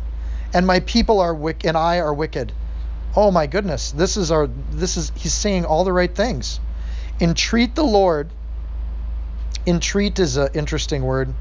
And 0.54 0.66
my 0.66 0.80
people 0.80 1.20
are 1.20 1.34
wicked 1.34 1.66
and 1.66 1.76
I 1.76 1.98
are 1.98 2.14
wicked. 2.14 2.52
Oh 3.16 3.30
my 3.30 3.46
goodness. 3.46 3.90
This 3.90 4.16
is 4.16 4.30
our 4.30 4.48
this 4.70 4.96
is 4.96 5.12
he's 5.16 5.34
saying 5.34 5.64
all 5.64 5.84
the 5.84 5.92
right 5.92 6.14
things. 6.14 6.60
Entreat 7.20 7.74
the 7.74 7.84
Lord. 7.84 8.30
Entreat 9.66 10.18
is 10.18 10.36
an 10.36 10.48
interesting 10.54 11.02
word. 11.02 11.34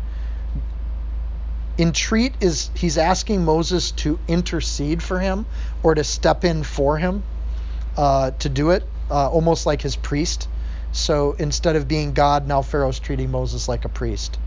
Entreat 1.77 2.33
is 2.41 2.71
he's 2.73 2.97
asking 2.97 3.45
Moses 3.45 3.91
to 3.91 4.17
intercede 4.27 5.03
for 5.03 5.19
him 5.19 5.45
or 5.83 5.93
to 5.93 6.03
step 6.03 6.43
in 6.43 6.63
for 6.63 6.97
him 6.97 7.23
uh, 7.95 8.31
to 8.39 8.49
do 8.49 8.71
it, 8.71 8.83
uh, 9.11 9.29
almost 9.29 9.67
like 9.67 9.83
his 9.83 9.95
priest. 9.95 10.49
So 10.91 11.33
instead 11.33 11.75
of 11.75 11.87
being 11.87 12.13
God, 12.13 12.47
now 12.47 12.63
Pharaoh's 12.63 12.99
treating 12.99 13.29
Moses 13.29 13.69
like 13.69 13.85
a 13.85 13.89
priest 13.89 14.39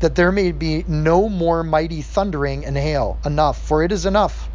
that 0.00 0.14
there 0.14 0.32
may 0.32 0.52
be 0.52 0.84
no 0.88 1.28
more 1.28 1.62
mighty 1.62 2.02
thundering 2.02 2.64
and 2.64 2.76
hail. 2.76 3.18
Enough, 3.24 3.62
for 3.66 3.82
it 3.84 3.92
is 3.92 4.06
enough. 4.06 4.48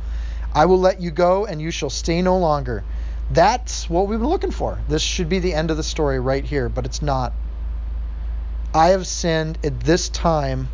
I 0.54 0.66
will 0.66 0.80
let 0.80 1.02
you 1.02 1.12
go, 1.12 1.46
and 1.46 1.62
you 1.62 1.72
shall 1.72 1.90
stay 1.90 2.22
no 2.22 2.38
longer. 2.38 2.84
That's 3.32 3.90
what 3.90 4.08
we've 4.08 4.20
been 4.20 4.30
looking 4.30 4.52
for. 4.52 4.80
This 4.88 5.02
should 5.02 5.30
be 5.30 5.40
the 5.40 5.54
end 5.54 5.72
of 5.72 5.78
the 5.78 5.84
story 5.84 6.20
right 6.20 6.44
here, 6.44 6.70
but 6.70 6.86
it's 6.86 7.02
not. 7.02 7.34
I 8.74 8.90
have 8.90 9.08
sinned 9.08 9.58
at 9.64 9.80
this 9.80 10.10
time 10.10 10.68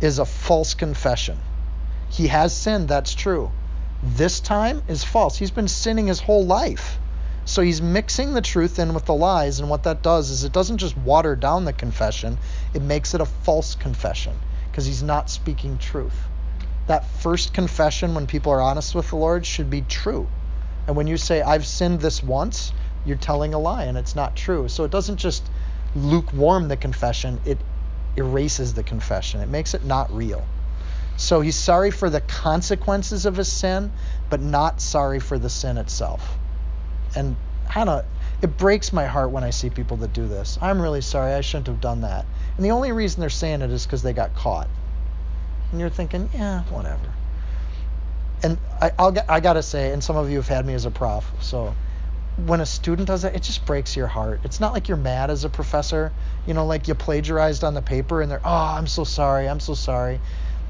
is 0.00 0.18
a 0.18 0.24
false 0.24 0.74
confession. 0.74 1.38
He 2.10 2.28
has 2.28 2.56
sinned, 2.56 2.88
that's 2.88 3.14
true. 3.14 3.50
This 4.02 4.40
time 4.40 4.82
is 4.88 5.04
false. 5.04 5.36
He's 5.36 5.50
been 5.50 5.68
sinning 5.68 6.06
his 6.06 6.20
whole 6.20 6.46
life. 6.46 6.98
So 7.48 7.62
he's 7.62 7.80
mixing 7.80 8.34
the 8.34 8.42
truth 8.42 8.78
in 8.78 8.92
with 8.92 9.06
the 9.06 9.14
lies, 9.14 9.58
and 9.58 9.70
what 9.70 9.84
that 9.84 10.02
does 10.02 10.28
is 10.28 10.44
it 10.44 10.52
doesn't 10.52 10.76
just 10.76 10.94
water 10.98 11.34
down 11.34 11.64
the 11.64 11.72
confession, 11.72 12.36
it 12.74 12.82
makes 12.82 13.14
it 13.14 13.22
a 13.22 13.24
false 13.24 13.74
confession 13.74 14.34
because 14.70 14.84
he's 14.84 15.02
not 15.02 15.30
speaking 15.30 15.78
truth. 15.78 16.28
That 16.88 17.06
first 17.06 17.54
confession, 17.54 18.14
when 18.14 18.26
people 18.26 18.52
are 18.52 18.60
honest 18.60 18.94
with 18.94 19.08
the 19.08 19.16
Lord, 19.16 19.46
should 19.46 19.70
be 19.70 19.80
true. 19.80 20.28
And 20.86 20.94
when 20.94 21.06
you 21.06 21.16
say, 21.16 21.40
I've 21.40 21.66
sinned 21.66 22.02
this 22.02 22.22
once, 22.22 22.74
you're 23.06 23.16
telling 23.16 23.54
a 23.54 23.58
lie 23.58 23.84
and 23.84 23.96
it's 23.96 24.14
not 24.14 24.36
true. 24.36 24.68
So 24.68 24.84
it 24.84 24.90
doesn't 24.90 25.16
just 25.16 25.42
lukewarm 25.96 26.68
the 26.68 26.76
confession, 26.76 27.40
it 27.46 27.56
erases 28.14 28.74
the 28.74 28.82
confession, 28.82 29.40
it 29.40 29.48
makes 29.48 29.72
it 29.72 29.86
not 29.86 30.14
real. 30.14 30.44
So 31.16 31.40
he's 31.40 31.56
sorry 31.56 31.92
for 31.92 32.10
the 32.10 32.20
consequences 32.20 33.24
of 33.24 33.36
his 33.36 33.50
sin, 33.50 33.90
but 34.28 34.42
not 34.42 34.82
sorry 34.82 35.18
for 35.18 35.38
the 35.38 35.48
sin 35.48 35.78
itself 35.78 36.37
and 37.18 37.36
I 37.74 37.84
don't. 37.84 38.04
It 38.40 38.56
breaks 38.56 38.92
my 38.92 39.04
heart 39.06 39.30
when 39.30 39.42
I 39.42 39.50
see 39.50 39.68
people 39.68 39.96
that 39.98 40.12
do 40.12 40.28
this. 40.28 40.58
I'm 40.62 40.80
really 40.80 41.00
sorry. 41.00 41.34
I 41.34 41.40
shouldn't 41.40 41.66
have 41.66 41.80
done 41.80 42.02
that. 42.02 42.24
And 42.56 42.64
the 42.64 42.70
only 42.70 42.92
reason 42.92 43.20
they're 43.20 43.30
saying 43.30 43.62
it 43.62 43.70
is 43.70 43.84
because 43.84 44.02
they 44.02 44.12
got 44.12 44.34
caught. 44.34 44.68
And 45.72 45.80
you're 45.80 45.90
thinking, 45.90 46.30
yeah, 46.32 46.62
whatever. 46.64 47.12
And 48.42 48.58
I, 48.80 48.92
I'll 48.98 49.14
I 49.28 49.40
gotta 49.40 49.62
say, 49.62 49.92
and 49.92 50.02
some 50.02 50.16
of 50.16 50.30
you 50.30 50.36
have 50.36 50.48
had 50.48 50.64
me 50.64 50.74
as 50.74 50.84
a 50.84 50.90
prof, 50.90 51.28
so 51.40 51.74
when 52.46 52.60
a 52.60 52.66
student 52.66 53.08
does 53.08 53.22
that, 53.22 53.34
it 53.34 53.42
just 53.42 53.66
breaks 53.66 53.96
your 53.96 54.06
heart. 54.06 54.40
It's 54.44 54.60
not 54.60 54.72
like 54.72 54.86
you're 54.86 54.96
mad 54.96 55.28
as 55.28 55.42
a 55.42 55.48
professor, 55.48 56.12
you 56.46 56.54
know, 56.54 56.64
like 56.64 56.86
you 56.86 56.94
plagiarized 56.94 57.64
on 57.64 57.74
the 57.74 57.82
paper 57.82 58.22
and 58.22 58.30
they're, 58.30 58.40
oh, 58.44 58.76
I'm 58.76 58.86
so 58.86 59.02
sorry, 59.02 59.48
I'm 59.48 59.58
so 59.58 59.74
sorry 59.74 60.20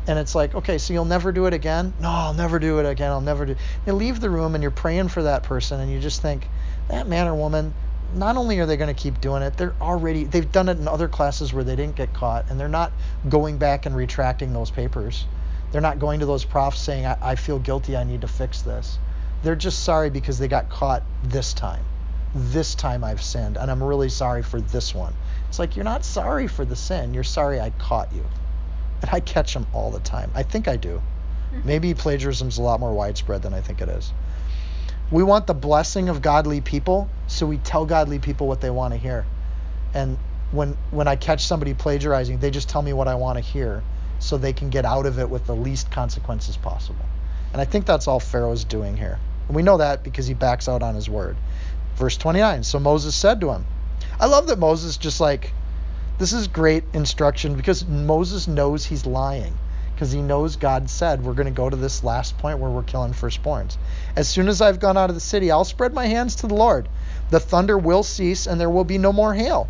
and 0.09 0.19
it's 0.19 0.35
like, 0.35 0.55
okay, 0.55 0.79
so 0.79 0.95
you'll 0.95 1.05
never 1.05 1.33
do 1.33 1.45
it 1.45 1.53
again? 1.53 1.93
No, 2.01 2.09
I'll 2.09 2.35
never 2.35 2.59
do 2.59 2.79
it 2.81 2.87
again. 2.87 3.11
I'll 3.11 3.21
never 3.21 3.45
do. 3.45 3.57
You 3.87 3.93
leave 3.93 4.21
the 4.21 4.31
room 4.31 4.55
and 4.55 4.63
you're 4.63 4.71
praying 4.71 5.09
for 5.09 5.23
that 5.25 5.43
person, 5.43 5.81
and 5.81 5.93
you 5.93 6.01
just 6.01 6.23
think, 6.23 6.49
that 6.89 7.07
man 7.07 7.29
or 7.29 7.35
woman, 7.35 7.75
not 8.15 8.39
only 8.39 8.59
are 8.59 8.65
they 8.65 8.79
going 8.79 8.95
to 8.95 9.01
keep 9.01 9.21
doing 9.21 9.43
it, 9.43 9.59
they're 9.59 9.75
already 9.83 10.25
they've 10.25 10.51
done 10.51 10.71
it 10.71 10.79
in 10.79 10.89
other 10.89 11.09
classes 11.09 11.53
where 11.53 11.63
they 11.63 11.77
didn't 11.77 11.95
get 11.95 12.15
caught, 12.15 12.51
and 12.51 12.59
they're 12.59 12.69
not 12.69 12.91
going 13.29 13.59
back 13.59 13.85
and 13.85 13.95
retracting 13.95 14.55
those 14.55 14.71
papers. 14.71 15.27
They're 15.71 15.83
not 15.83 15.99
going 15.99 16.21
to 16.21 16.27
those 16.27 16.47
profs 16.47 16.81
saying, 16.81 17.05
I, 17.05 17.19
I 17.21 17.35
feel 17.35 17.59
guilty, 17.59 17.95
I 17.95 18.05
need 18.05 18.23
to 18.23 18.29
fix 18.29 18.63
this. 18.63 18.99
They're 19.43 19.57
just 19.57 19.85
sorry 19.85 20.09
because 20.09 20.39
they 20.39 20.49
got 20.49 20.71
caught 20.71 21.03
this 21.23 21.53
time. 21.53 21.85
This 22.35 22.75
time 22.75 23.05
I've 23.05 23.23
sinned, 23.23 23.59
and 23.59 23.71
I'm 23.71 23.83
really 23.83 24.09
sorry 24.09 24.43
for 24.43 24.61
this 24.61 24.95
one. 24.95 25.13
It's 25.51 25.59
like 25.59 25.77
you're 25.77 25.85
not 25.85 26.05
sorry 26.05 26.49
for 26.49 26.65
the 26.65 26.77
sin, 26.77 27.13
you're 27.13 27.25
sorry 27.25 27.61
I 27.61 27.71
caught 27.71 28.11
you. 28.15 28.25
And 29.01 29.11
I 29.13 29.21
catch 29.21 29.55
them 29.55 29.67
all 29.73 29.91
the 29.91 30.01
time. 30.01 30.31
I 30.35 30.43
think 30.43 30.69
I 30.69 30.77
do. 30.77 31.01
Mm-hmm. 31.53 31.67
Maybe 31.67 31.95
plagiarism's 31.95 32.59
a 32.59 32.63
lot 32.63 32.81
more 32.81 32.93
widespread 32.93 33.43
than 33.43 33.55
I 33.55 33.61
think 33.61 33.81
it 33.81 33.89
is. 33.89 34.13
We 35.11 35.23
want 35.23 35.47
the 35.47 35.55
blessing 35.55 36.09
of 36.09 36.21
godly 36.21 36.61
people, 36.61 37.09
so 37.27 37.47
we 37.47 37.59
tell 37.59 37.87
godly 37.87 38.19
people 38.19 38.47
what 38.47 38.61
they 38.61 38.71
want 38.71 38.93
to 38.93 38.99
hear. 38.99 39.25
And 39.95 40.19
when 40.51 40.77
when 40.91 41.09
I 41.09 41.17
catch 41.17 41.47
somebody 41.47 41.75
plagiarizing, 41.75 42.39
they 42.39 42.51
just 42.51 42.69
tell 42.69 42.83
me 42.83 42.93
what 42.93 43.09
I 43.09 43.15
want 43.15 43.39
to 43.39 43.45
hear 43.45 43.83
so 44.19 44.37
they 44.37 44.53
can 44.53 44.71
get 44.71 44.85
out 44.85 45.07
of 45.07 45.19
it 45.19 45.31
with 45.31 45.47
the 45.47 45.55
least 45.55 45.91
consequences 45.91 46.57
possible. 46.57 47.05
And 47.53 47.61
I 47.61 47.65
think 47.65 47.87
that's 47.87 48.09
all 48.09 48.21
Pharaoh's 48.21 48.65
doing 48.65 48.97
here. 48.97 49.19
And 49.47 49.57
we 49.57 49.63
know 49.63 49.79
that 49.79 50.05
because 50.05 50.27
he 50.27 50.35
backs 50.35 50.69
out 50.69 50.83
on 50.83 50.95
his 50.95 51.09
word. 51.09 51.37
Verse 51.97 52.17
29. 52.17 52.63
So 52.65 52.79
Moses 52.79 53.15
said 53.15 53.41
to 53.41 53.51
him, 53.51 53.65
I 54.21 54.27
love 54.27 54.49
that 54.49 54.59
Moses 54.59 54.97
just 54.97 55.21
like 55.21 55.53
this 56.19 56.33
is 56.33 56.49
great 56.49 56.85
instruction 56.93 57.55
because 57.55 57.87
Moses 57.87 58.49
knows 58.49 58.85
he's 58.85 59.07
lying 59.07 59.55
because 59.95 60.13
he 60.13 60.23
knows 60.23 60.55
God 60.55 60.89
said 60.91 61.25
we're 61.25 61.33
going 61.33 61.47
to 61.47 61.53
go 61.53 61.69
to 61.69 61.77
this 61.77 62.05
last 62.05 62.39
point 62.39 62.61
where 62.61 62.71
we're 62.71 62.85
killing 62.85 63.13
firstborns. 63.13 63.77
As 64.15 64.29
soon 64.29 64.49
as 64.49 64.61
I've 64.61 64.79
gone 64.79 64.97
out 64.97 65.11
of 65.11 65.17
the 65.17 65.21
city, 65.21 65.51
I'll 65.51 65.65
spread 65.65 65.93
my 65.93 66.07
hands 66.07 66.37
to 66.37 66.47
the 66.47 66.55
Lord. 66.55 66.89
The 67.31 67.41
thunder 67.41 67.77
will 67.77 68.05
cease 68.05 68.47
and 68.47 68.61
there 68.61 68.71
will 68.71 68.85
be 68.85 68.99
no 68.99 69.13
more 69.13 69.35
hail. 69.35 69.69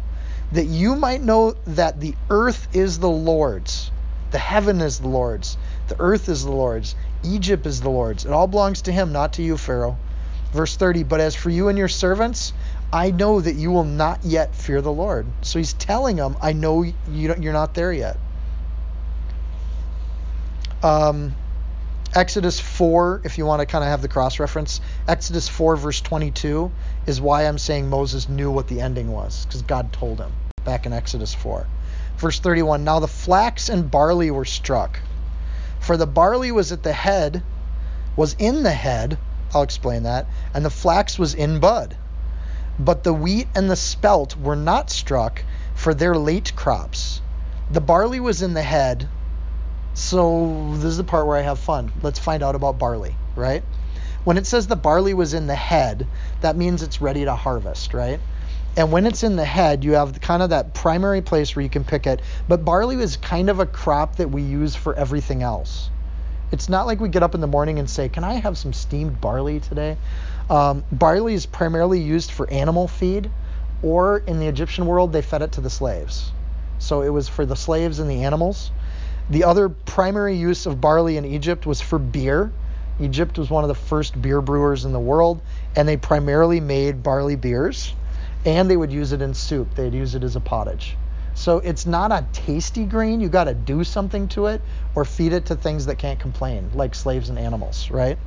That 0.52 0.66
you 0.66 0.96
might 0.96 1.22
know 1.22 1.54
that 1.66 2.00
the 2.00 2.14
earth 2.28 2.68
is 2.74 2.98
the 2.98 3.08
Lord's, 3.08 3.90
the 4.30 4.38
heaven 4.38 4.82
is 4.82 4.98
the 4.98 5.08
Lord's, 5.08 5.56
the 5.88 5.96
earth 5.98 6.28
is 6.28 6.44
the 6.44 6.52
Lord's, 6.52 6.94
Egypt 7.22 7.66
is 7.66 7.80
the 7.80 7.90
Lord's. 7.90 8.26
It 8.26 8.32
all 8.32 8.46
belongs 8.46 8.82
to 8.82 8.92
him, 8.92 9.12
not 9.12 9.34
to 9.34 9.42
you, 9.42 9.56
Pharaoh. 9.56 9.96
Verse 10.52 10.76
30 10.76 11.02
But 11.04 11.20
as 11.20 11.34
for 11.34 11.50
you 11.50 11.68
and 11.68 11.78
your 11.78 11.88
servants, 11.88 12.52
I 12.92 13.10
know 13.10 13.40
that 13.40 13.54
you 13.54 13.70
will 13.70 13.84
not 13.84 14.24
yet 14.24 14.54
fear 14.54 14.80
the 14.80 14.92
Lord. 14.92 15.26
So 15.42 15.58
he's 15.58 15.74
telling 15.74 16.16
them, 16.16 16.36
I 16.40 16.52
know 16.54 16.82
you 16.82 16.94
you're 17.06 17.52
not 17.52 17.74
there 17.74 17.92
yet. 17.92 18.16
Um, 20.82 21.34
Exodus 22.14 22.58
4, 22.58 23.20
if 23.24 23.36
you 23.36 23.44
want 23.44 23.60
to 23.60 23.66
kind 23.66 23.84
of 23.84 23.90
have 23.90 24.00
the 24.00 24.08
cross 24.08 24.38
reference, 24.38 24.80
Exodus 25.06 25.46
4, 25.48 25.76
verse 25.76 26.00
22 26.00 26.72
is 27.06 27.20
why 27.20 27.42
I'm 27.42 27.58
saying 27.58 27.90
Moses 27.90 28.28
knew 28.28 28.50
what 28.50 28.68
the 28.68 28.80
ending 28.80 29.12
was, 29.12 29.44
because 29.44 29.60
God 29.62 29.92
told 29.92 30.18
him 30.18 30.32
back 30.64 30.86
in 30.86 30.94
Exodus 30.94 31.34
4. 31.34 31.66
Verse 32.16 32.40
31 32.40 32.84
Now 32.84 33.00
the 33.00 33.08
flax 33.08 33.68
and 33.68 33.90
barley 33.90 34.30
were 34.30 34.46
struck, 34.46 34.98
for 35.80 35.98
the 35.98 36.06
barley 36.06 36.50
was 36.50 36.72
at 36.72 36.82
the 36.82 36.92
head, 36.94 37.42
was 38.16 38.34
in 38.38 38.62
the 38.62 38.72
head, 38.72 39.18
I'll 39.52 39.62
explain 39.62 40.04
that, 40.04 40.26
and 40.54 40.64
the 40.64 40.70
flax 40.70 41.18
was 41.18 41.34
in 41.34 41.60
bud. 41.60 41.94
But 42.78 43.02
the 43.02 43.12
wheat 43.12 43.48
and 43.54 43.70
the 43.70 43.76
spelt 43.76 44.36
were 44.36 44.56
not 44.56 44.90
struck, 44.90 45.42
for 45.74 45.94
their 45.94 46.16
late 46.16 46.54
crops. 46.56 47.20
The 47.70 47.80
barley 47.80 48.18
was 48.18 48.42
in 48.42 48.54
the 48.54 48.62
head. 48.62 49.08
So 49.94 50.70
this 50.74 50.84
is 50.84 50.96
the 50.96 51.04
part 51.04 51.26
where 51.26 51.36
I 51.36 51.42
have 51.42 51.58
fun. 51.58 51.92
Let's 52.02 52.18
find 52.18 52.42
out 52.42 52.54
about 52.54 52.78
barley, 52.78 53.14
right? 53.36 53.62
When 54.24 54.36
it 54.36 54.46
says 54.46 54.66
the 54.66 54.76
barley 54.76 55.14
was 55.14 55.34
in 55.34 55.46
the 55.46 55.54
head, 55.54 56.06
that 56.40 56.56
means 56.56 56.82
it's 56.82 57.00
ready 57.00 57.24
to 57.24 57.34
harvest, 57.34 57.94
right? 57.94 58.20
And 58.76 58.92
when 58.92 59.06
it's 59.06 59.22
in 59.22 59.36
the 59.36 59.44
head, 59.44 59.84
you 59.84 59.94
have 59.94 60.20
kind 60.20 60.42
of 60.42 60.50
that 60.50 60.74
primary 60.74 61.22
place 61.22 61.54
where 61.54 61.62
you 61.62 61.70
can 61.70 61.84
pick 61.84 62.06
it. 62.06 62.20
But 62.46 62.64
barley 62.64 62.96
is 62.96 63.16
kind 63.16 63.50
of 63.50 63.58
a 63.58 63.66
crop 63.66 64.16
that 64.16 64.30
we 64.30 64.42
use 64.42 64.76
for 64.76 64.94
everything 64.94 65.42
else. 65.42 65.90
It's 66.50 66.68
not 66.68 66.86
like 66.86 66.98
we 66.98 67.10
get 67.10 67.22
up 67.22 67.34
in 67.34 67.40
the 67.40 67.46
morning 67.46 67.78
and 67.78 67.88
say, 67.88 68.08
Can 68.08 68.24
I 68.24 68.34
have 68.34 68.56
some 68.56 68.72
steamed 68.72 69.20
barley 69.20 69.60
today? 69.60 69.98
Um, 70.48 70.82
barley 70.90 71.34
is 71.34 71.44
primarily 71.44 72.00
used 72.00 72.30
for 72.30 72.50
animal 72.50 72.88
feed, 72.88 73.30
or 73.82 74.18
in 74.18 74.40
the 74.40 74.46
Egyptian 74.46 74.86
world, 74.86 75.12
they 75.12 75.22
fed 75.22 75.42
it 75.42 75.52
to 75.52 75.60
the 75.60 75.70
slaves. 75.70 76.32
So 76.78 77.02
it 77.02 77.10
was 77.10 77.28
for 77.28 77.44
the 77.44 77.56
slaves 77.56 77.98
and 77.98 78.10
the 78.10 78.24
animals. 78.24 78.70
The 79.28 79.44
other 79.44 79.68
primary 79.68 80.36
use 80.36 80.64
of 80.64 80.80
barley 80.80 81.18
in 81.18 81.26
Egypt 81.26 81.66
was 81.66 81.82
for 81.82 81.98
beer. 81.98 82.50
Egypt 82.98 83.38
was 83.38 83.50
one 83.50 83.62
of 83.62 83.68
the 83.68 83.74
first 83.74 84.20
beer 84.20 84.40
brewers 84.40 84.86
in 84.86 84.92
the 84.92 84.98
world, 84.98 85.40
and 85.76 85.86
they 85.86 85.98
primarily 85.98 86.60
made 86.60 87.02
barley 87.02 87.36
beers, 87.36 87.94
and 88.46 88.70
they 88.70 88.76
would 88.76 88.90
use 88.90 89.12
it 89.12 89.20
in 89.20 89.34
soup. 89.34 89.74
They'd 89.74 89.92
use 89.92 90.14
it 90.14 90.24
as 90.24 90.34
a 90.34 90.40
pottage. 90.40 90.96
So 91.38 91.58
it's 91.58 91.86
not 91.86 92.10
a 92.10 92.26
tasty 92.32 92.84
grain. 92.84 93.20
You 93.20 93.28
got 93.28 93.44
to 93.44 93.54
do 93.54 93.84
something 93.84 94.26
to 94.30 94.46
it 94.46 94.60
or 94.96 95.04
feed 95.04 95.32
it 95.32 95.46
to 95.46 95.54
things 95.54 95.86
that 95.86 95.96
can't 95.96 96.18
complain, 96.18 96.72
like 96.74 96.96
slaves 96.96 97.28
and 97.28 97.38
animals, 97.38 97.92
right? 97.92 98.18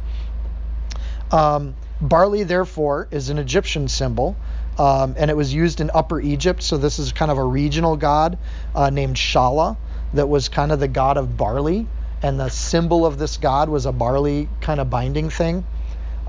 Um, 1.30 1.76
barley, 2.00 2.44
therefore, 2.44 3.10
is 3.12 3.30
an 3.30 3.38
Egyptian 3.38 3.90
symbol, 3.90 4.38
um, 4.80 5.16
and 5.18 5.30
it 5.30 5.36
was 5.36 5.54
used 5.54 5.82
in 5.82 5.92
Upper 5.94 6.22
Egypt. 6.22 6.64
So 6.64 6.78
this 6.78 7.00
is 7.00 7.12
kind 7.12 7.30
of 7.30 7.38
a 7.38 7.44
regional 7.44 7.98
god 7.98 8.38
uh, 8.74 8.90
named 8.90 9.18
Shala 9.18 9.76
that 10.14 10.30
was 10.30 10.48
kind 10.48 10.72
of 10.72 10.80
the 10.80 10.88
god 10.88 11.18
of 11.18 11.36
barley, 11.36 11.88
and 12.24 12.40
the 12.40 12.48
symbol 12.48 13.06
of 13.06 13.18
this 13.18 13.36
god 13.36 13.68
was 13.68 13.86
a 13.86 13.92
barley 13.92 14.48
kind 14.62 14.80
of 14.80 14.90
binding 14.90 15.30
thing. 15.30 15.66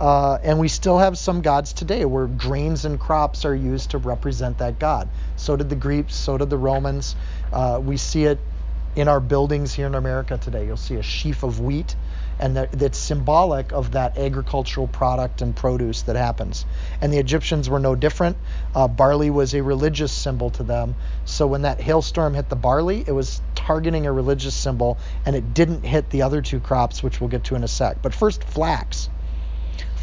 Uh, 0.02 0.36
and 0.42 0.58
we 0.58 0.66
still 0.66 0.98
have 0.98 1.16
some 1.16 1.42
gods 1.42 1.72
today 1.72 2.04
where 2.04 2.26
grains 2.26 2.84
and 2.84 2.98
crops 2.98 3.44
are 3.44 3.54
used 3.54 3.92
to 3.92 3.98
represent 3.98 4.58
that 4.58 4.80
god. 4.80 5.08
So 5.36 5.54
did 5.54 5.70
the 5.70 5.76
Greeks, 5.76 6.16
so 6.16 6.36
did 6.36 6.50
the 6.50 6.58
Romans. 6.58 7.14
Uh, 7.52 7.80
we 7.80 7.96
see 7.96 8.24
it 8.24 8.40
in 8.96 9.06
our 9.06 9.20
buildings 9.20 9.72
here 9.72 9.86
in 9.86 9.94
America 9.94 10.36
today. 10.38 10.66
You'll 10.66 10.76
see 10.76 10.96
a 10.96 11.04
sheaf 11.04 11.44
of 11.44 11.60
wheat, 11.60 11.94
and 12.40 12.56
that, 12.56 12.72
that's 12.72 12.98
symbolic 12.98 13.70
of 13.70 13.92
that 13.92 14.18
agricultural 14.18 14.88
product 14.88 15.40
and 15.40 15.54
produce 15.54 16.02
that 16.02 16.16
happens. 16.16 16.66
And 17.00 17.12
the 17.12 17.18
Egyptians 17.18 17.70
were 17.70 17.78
no 17.78 17.94
different. 17.94 18.36
Uh, 18.74 18.88
barley 18.88 19.30
was 19.30 19.54
a 19.54 19.62
religious 19.62 20.10
symbol 20.10 20.50
to 20.50 20.64
them. 20.64 20.96
So 21.26 21.46
when 21.46 21.62
that 21.62 21.80
hailstorm 21.80 22.34
hit 22.34 22.48
the 22.48 22.56
barley, 22.56 23.04
it 23.06 23.12
was 23.12 23.40
targeting 23.54 24.06
a 24.06 24.12
religious 24.12 24.54
symbol, 24.56 24.98
and 25.24 25.36
it 25.36 25.54
didn't 25.54 25.84
hit 25.84 26.10
the 26.10 26.22
other 26.22 26.42
two 26.42 26.58
crops, 26.58 27.04
which 27.04 27.20
we'll 27.20 27.30
get 27.30 27.44
to 27.44 27.54
in 27.54 27.62
a 27.62 27.68
sec. 27.68 28.02
But 28.02 28.12
first, 28.12 28.42
flax. 28.42 29.08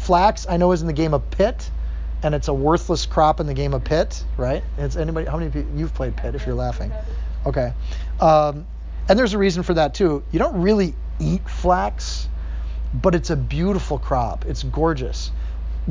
Flax, 0.00 0.46
I 0.48 0.56
know, 0.56 0.72
is 0.72 0.80
in 0.80 0.86
the 0.86 0.92
game 0.92 1.14
of 1.14 1.30
pit, 1.30 1.70
and 2.22 2.34
it's 2.34 2.48
a 2.48 2.54
worthless 2.54 3.06
crop 3.06 3.40
in 3.40 3.46
the 3.46 3.54
game 3.54 3.74
of 3.74 3.84
pit, 3.84 4.24
right? 4.36 4.62
It's 4.78 4.96
anybody? 4.96 5.26
How 5.26 5.36
many 5.36 5.50
people 5.50 5.78
you've 5.78 5.94
played 5.94 6.16
pit? 6.16 6.34
If 6.34 6.46
you're 6.46 6.54
laughing, 6.54 6.92
okay. 7.46 7.72
Um, 8.20 8.66
and 9.08 9.18
there's 9.18 9.34
a 9.34 9.38
reason 9.38 9.62
for 9.62 9.74
that 9.74 9.94
too. 9.94 10.22
You 10.32 10.38
don't 10.38 10.62
really 10.62 10.94
eat 11.18 11.48
flax, 11.48 12.28
but 12.94 13.14
it's 13.14 13.30
a 13.30 13.36
beautiful 13.36 13.98
crop. 13.98 14.46
It's 14.46 14.62
gorgeous, 14.62 15.30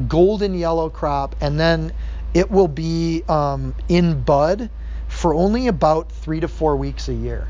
golden 0.07 0.53
yellow 0.53 0.89
crop, 0.89 1.35
and 1.39 1.59
then 1.59 1.93
it 2.33 2.49
will 2.49 2.67
be 2.67 3.23
um, 3.27 3.75
in 3.87 4.21
bud 4.23 4.69
for 5.07 5.33
only 5.33 5.67
about 5.67 6.11
three 6.11 6.39
to 6.39 6.47
four 6.47 6.75
weeks 6.75 7.09
a 7.09 7.13
year. 7.13 7.47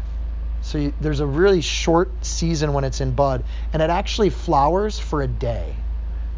So 0.62 0.78
you, 0.78 0.94
there's 1.00 1.20
a 1.20 1.26
really 1.26 1.62
short 1.62 2.26
season 2.26 2.74
when 2.74 2.84
it's 2.84 3.02
in 3.02 3.12
bud, 3.12 3.44
and 3.74 3.82
it 3.82 3.90
actually 3.90 4.30
flowers 4.30 5.00
for 5.00 5.22
a 5.22 5.28
day. 5.28 5.76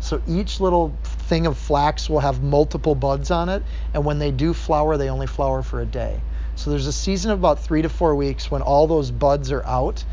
So 0.02 0.20
each 0.28 0.60
little 0.60 0.98
thing 1.04 1.46
of 1.46 1.60
flax 1.60 2.10
will 2.10 2.22
have 2.22 2.42
multiple 2.42 2.96
buds 2.96 3.30
on 3.30 3.50
it, 3.50 3.62
and 3.94 4.04
when 4.04 4.18
they 4.18 4.32
do 4.32 4.52
flower, 4.52 4.98
they 4.98 5.10
only 5.10 5.28
flower 5.28 5.62
for 5.62 5.80
a 5.80 5.86
day. 5.86 6.20
So 6.56 6.72
there's 6.72 6.88
a 6.88 6.94
season 6.94 7.30
of 7.30 7.38
about 7.38 7.60
three 7.60 7.84
to 7.84 7.90
four 7.90 8.16
weeks 8.16 8.50
when 8.50 8.64
all 8.64 8.88
those 8.88 9.12
buds 9.12 9.52
are 9.52 9.64
out, 9.64 10.04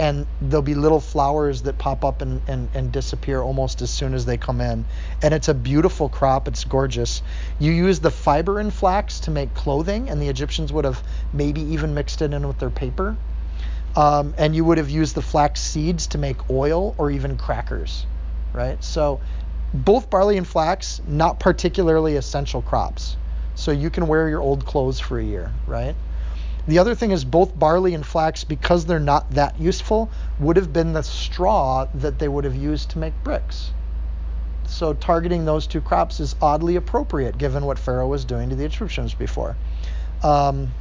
and 0.00 0.26
there'll 0.42 0.62
be 0.62 0.74
little 0.74 0.98
flowers 0.98 1.62
that 1.62 1.78
pop 1.78 2.04
up 2.04 2.22
and, 2.22 2.42
and, 2.48 2.68
and 2.74 2.90
disappear 2.90 3.40
almost 3.40 3.82
as 3.82 3.90
soon 3.90 4.14
as 4.14 4.26
they 4.26 4.36
come 4.36 4.60
in. 4.60 4.84
And 5.22 5.32
it's 5.32 5.48
a 5.48 5.54
beautiful 5.54 6.08
crop, 6.08 6.48
it's 6.48 6.64
gorgeous. 6.64 7.22
You 7.60 7.70
use 7.70 8.00
the 8.00 8.10
fiber 8.10 8.58
in 8.58 8.72
flax 8.72 9.20
to 9.20 9.30
make 9.30 9.54
clothing, 9.54 10.10
and 10.10 10.20
the 10.20 10.28
Egyptians 10.28 10.72
would 10.72 10.84
have 10.84 11.00
maybe 11.32 11.60
even 11.60 11.94
mixed 11.94 12.20
it 12.20 12.34
in 12.34 12.48
with 12.48 12.58
their 12.58 12.70
paper. 12.70 13.16
Um, 13.94 14.34
and 14.36 14.56
you 14.56 14.64
would 14.64 14.78
have 14.78 14.90
used 14.90 15.14
the 15.14 15.22
flax 15.22 15.60
seeds 15.60 16.08
to 16.08 16.18
make 16.18 16.50
oil 16.50 16.96
or 16.98 17.12
even 17.12 17.38
crackers 17.38 18.06
right? 18.56 18.82
So 18.82 19.20
both 19.72 20.10
barley 20.10 20.38
and 20.38 20.46
flax, 20.46 21.00
not 21.06 21.38
particularly 21.38 22.16
essential 22.16 22.62
crops. 22.62 23.16
So 23.54 23.70
you 23.70 23.90
can 23.90 24.08
wear 24.08 24.28
your 24.28 24.40
old 24.40 24.66
clothes 24.66 24.98
for 24.98 25.18
a 25.18 25.24
year, 25.24 25.52
right? 25.66 25.94
The 26.66 26.80
other 26.80 26.94
thing 26.94 27.12
is 27.12 27.24
both 27.24 27.56
barley 27.56 27.94
and 27.94 28.04
flax, 28.04 28.42
because 28.42 28.86
they're 28.86 28.98
not 28.98 29.30
that 29.32 29.60
useful, 29.60 30.10
would 30.40 30.56
have 30.56 30.72
been 30.72 30.92
the 30.92 31.02
straw 31.02 31.86
that 31.94 32.18
they 32.18 32.26
would 32.26 32.44
have 32.44 32.56
used 32.56 32.90
to 32.90 32.98
make 32.98 33.14
bricks. 33.22 33.70
So 34.66 34.92
targeting 34.92 35.44
those 35.44 35.66
two 35.68 35.80
crops 35.80 36.18
is 36.18 36.34
oddly 36.42 36.74
appropriate 36.74 37.38
given 37.38 37.64
what 37.64 37.78
Pharaoh 37.78 38.08
was 38.08 38.24
doing 38.24 38.50
to 38.50 38.56
the 38.56 38.64
Egyptians 38.64 39.14
before. 39.14 39.56
Um, 40.24 40.72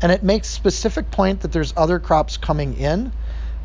and 0.00 0.12
it 0.12 0.22
makes 0.22 0.48
specific 0.48 1.10
point 1.10 1.40
that 1.40 1.52
there's 1.52 1.74
other 1.76 1.98
crops 1.98 2.36
coming 2.36 2.76
in 2.76 3.12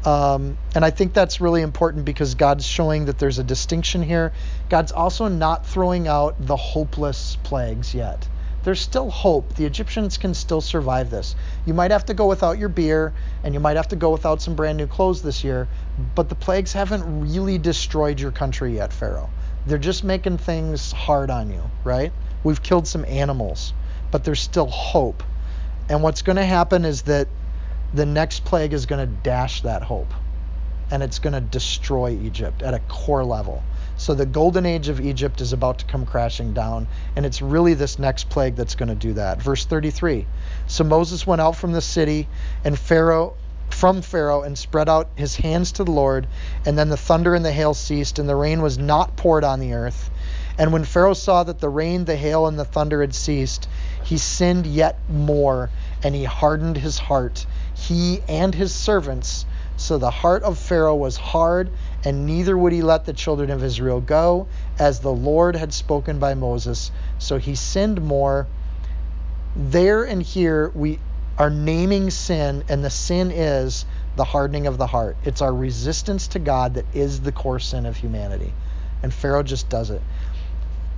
um, 0.06 0.58
and 0.74 0.84
I 0.84 0.90
think 0.90 1.14
that's 1.14 1.40
really 1.42 1.62
important 1.62 2.06
because 2.06 2.36
God's 2.36 2.66
showing 2.66 3.06
that 3.06 3.20
there's 3.20 3.40
a 3.40 3.44
distinction 3.44 4.02
here. 4.02 4.34
God's 4.70 4.92
also 4.92 5.28
not 5.28 5.66
throwing 5.66 6.08
out 6.08 6.36
the 6.40 6.56
hopeless 6.56 7.38
plagues 7.44 7.94
yet. 7.94 8.28
There's 8.64 8.80
still 8.80 9.10
hope. 9.10 9.56
The 9.56 9.66
Egyptians 9.66 10.18
can 10.18 10.34
still 10.34 10.62
survive 10.62 11.10
this. 11.10 11.36
You 11.66 11.74
might 11.74 11.92
have 11.92 12.06
to 12.06 12.14
go 12.14 12.28
without 12.28 12.60
your 12.60 12.70
beer 12.70 13.14
and 13.44 13.54
you 13.54 13.60
might 13.60 13.76
have 13.76 13.88
to 13.90 13.96
go 13.96 14.12
without 14.12 14.42
some 14.42 14.56
brand 14.56 14.78
new 14.78 14.88
clothes 14.88 15.22
this 15.22 15.44
year, 15.44 15.68
but 16.16 16.30
the 16.30 16.36
plagues 16.36 16.74
haven't 16.74 17.22
really 17.22 17.58
destroyed 17.58 18.20
your 18.20 18.32
country 18.32 18.76
yet, 18.76 18.94
Pharaoh. 18.94 19.30
They're 19.66 19.78
just 19.78 20.04
making 20.04 20.38
things 20.38 20.92
hard 20.92 21.30
on 21.30 21.52
you, 21.52 21.64
right? 21.84 22.12
We've 22.44 22.62
killed 22.62 22.88
some 22.88 23.06
animals, 23.06 23.74
but 24.12 24.24
there's 24.24 24.42
still 24.42 24.68
hope. 24.68 25.24
And 25.90 26.02
what's 26.04 26.22
going 26.22 26.38
to 26.38 26.46
happen 26.46 26.86
is 26.86 27.04
that 27.04 27.28
the 27.94 28.06
next 28.06 28.46
plague 28.46 28.74
is 28.74 28.86
going 28.86 29.06
to 29.06 29.16
dash 29.24 29.62
that 29.62 29.84
hope 29.84 30.14
and 30.92 31.02
it's 31.02 31.20
going 31.20 31.34
to 31.34 31.42
destroy 31.42 32.12
Egypt 32.12 32.62
at 32.62 32.74
a 32.74 32.80
core 32.80 33.24
level. 33.24 33.64
So 33.96 34.14
the 34.14 34.26
golden 34.26 34.66
age 34.66 34.90
of 34.90 35.00
Egypt 35.00 35.40
is 35.40 35.54
about 35.54 35.80
to 35.80 35.86
come 35.86 36.06
crashing 36.06 36.54
down, 36.54 36.88
and 37.16 37.26
it's 37.26 37.42
really 37.42 37.76
this 37.76 37.98
next 37.98 38.30
plague 38.30 38.56
that's 38.56 38.76
going 38.76 38.90
to 38.90 38.96
do 38.96 39.14
that. 39.14 39.42
Verse 39.42 39.64
33. 39.64 40.28
So 40.68 40.84
Moses 40.84 41.26
went 41.26 41.40
out 41.40 41.56
from 41.56 41.72
the 41.72 41.82
city 41.82 42.28
and 42.66 42.78
Pharaoh 42.78 43.36
from 43.70 44.02
Pharaoh 44.02 44.42
and 44.42 44.58
spread 44.58 44.90
out 44.90 45.10
his 45.16 45.36
hands 45.38 45.72
to 45.74 45.84
the 45.86 45.92
Lord, 45.92 46.28
and 46.66 46.78
then 46.78 46.90
the 46.90 46.98
thunder 46.98 47.34
and 47.34 47.44
the 47.44 47.54
hail 47.54 47.74
ceased, 47.74 48.20
and 48.20 48.28
the 48.28 48.36
rain 48.36 48.62
was 48.62 48.78
not 48.78 49.16
poured 49.16 49.44
on 49.44 49.60
the 49.60 49.74
earth. 49.74 50.10
And 50.58 50.74
when 50.74 50.84
Pharaoh 50.84 51.14
saw 51.14 51.44
that 51.44 51.60
the 51.60 51.70
rain, 51.70 52.06
the 52.06 52.18
hail, 52.18 52.48
and 52.48 52.60
the 52.60 52.66
thunder 52.66 53.02
had 53.02 53.16
ceased, 53.16 53.70
he 54.04 54.18
sinned 54.18 54.68
yet 54.68 55.00
more, 55.10 55.70
and 56.04 56.14
he 56.14 56.26
hardened 56.26 56.78
his 56.78 57.00
heart, 57.00 57.46
he 57.88 58.22
and 58.28 58.54
his 58.54 58.74
servants. 58.74 59.46
So 59.76 59.98
the 59.98 60.12
heart 60.12 60.44
of 60.44 60.60
Pharaoh 60.60 60.96
was 60.96 61.18
hard, 61.18 61.72
and 62.04 62.28
neither 62.28 62.56
would 62.56 62.74
he 62.74 62.84
let 62.84 63.06
the 63.06 63.14
children 63.14 63.50
of 63.50 63.64
Israel 63.64 64.00
go, 64.00 64.48
as 64.78 65.00
the 65.00 65.12
Lord 65.12 65.56
had 65.56 65.74
spoken 65.74 66.20
by 66.20 66.36
Moses. 66.36 66.92
So 67.18 67.38
he 67.38 67.56
sinned 67.56 68.02
more. 68.02 68.48
There 69.56 70.04
and 70.04 70.22
here 70.22 70.70
we 70.76 71.00
are 71.38 71.50
naming 71.50 72.12
sin, 72.12 72.64
and 72.70 72.84
the 72.84 72.92
sin 72.92 73.32
is 73.32 73.86
the 74.16 74.26
hardening 74.26 74.68
of 74.68 74.78
the 74.78 74.88
heart. 74.88 75.18
It's 75.24 75.42
our 75.42 75.54
resistance 75.54 76.28
to 76.30 76.40
God 76.40 76.76
that 76.76 76.86
is 76.94 77.22
the 77.22 77.32
core 77.32 77.60
sin 77.60 77.88
of 77.88 77.98
humanity. 77.98 78.54
And 79.02 79.12
Pharaoh 79.12 79.44
just 79.44 79.70
does 79.70 79.90
it. 79.90 80.02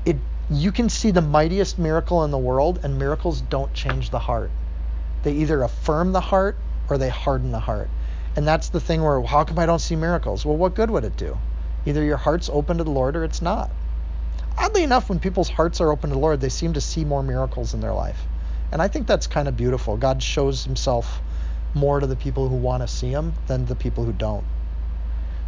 It 0.06 0.18
you 0.50 0.74
can 0.74 0.90
see 0.90 1.12
the 1.12 1.22
mightiest 1.22 1.80
miracle 1.80 2.26
in 2.26 2.32
the 2.32 2.38
world, 2.38 2.82
and 2.84 3.00
miracles 3.00 3.40
don't 3.40 3.74
change 3.74 4.10
the 4.10 4.20
heart. 4.20 4.52
They 5.24 5.32
either 5.36 5.64
affirm 5.64 6.12
the 6.12 6.20
heart 6.20 6.58
or 6.90 6.98
they 6.98 7.10
harden 7.10 7.52
the 7.52 7.60
heart. 7.60 7.90
And 8.36 8.48
that's 8.48 8.70
the 8.70 8.80
thing 8.80 9.04
where, 9.04 9.22
how 9.22 9.44
come 9.44 9.60
I 9.60 9.66
don't 9.66 9.80
see 9.80 9.96
miracles? 9.96 10.46
Well, 10.46 10.58
what 10.58 10.76
good 10.76 10.90
would 10.90 11.04
it 11.04 11.18
do? 11.18 11.38
Either 11.86 12.04
your 12.04 12.18
heart's 12.18 12.50
open 12.52 12.78
to 12.78 12.84
the 12.84 12.92
Lord 12.92 13.16
or 13.16 13.24
it's 13.24 13.42
not. 13.42 13.70
Oddly 14.58 14.84
enough, 14.84 15.10
when 15.10 15.20
people's 15.20 15.50
hearts 15.50 15.82
are 15.82 15.92
open 15.92 16.10
to 16.10 16.16
the 16.16 16.22
Lord, 16.22 16.40
they 16.40 16.50
seem 16.50 16.74
to 16.74 16.82
see 16.82 17.06
more 17.06 17.24
miracles 17.24 17.74
in 17.74 17.82
their 17.82 17.94
life. 17.94 18.20
And 18.72 18.82
I 18.82 18.88
think 18.88 19.08
that's 19.08 19.28
kind 19.28 19.48
of 19.48 19.58
beautiful. 19.58 19.98
God 19.98 20.22
shows 20.22 20.64
himself 20.64 21.22
more 21.74 22.00
to 22.00 22.08
the 22.08 22.16
people 22.16 22.50
who 22.50 22.56
want 22.56 22.82
to 22.82 22.88
see 22.88 23.10
him 23.10 23.34
than 23.48 23.66
the 23.66 23.76
people 23.76 24.04
who 24.04 24.14
don't. 24.14 24.46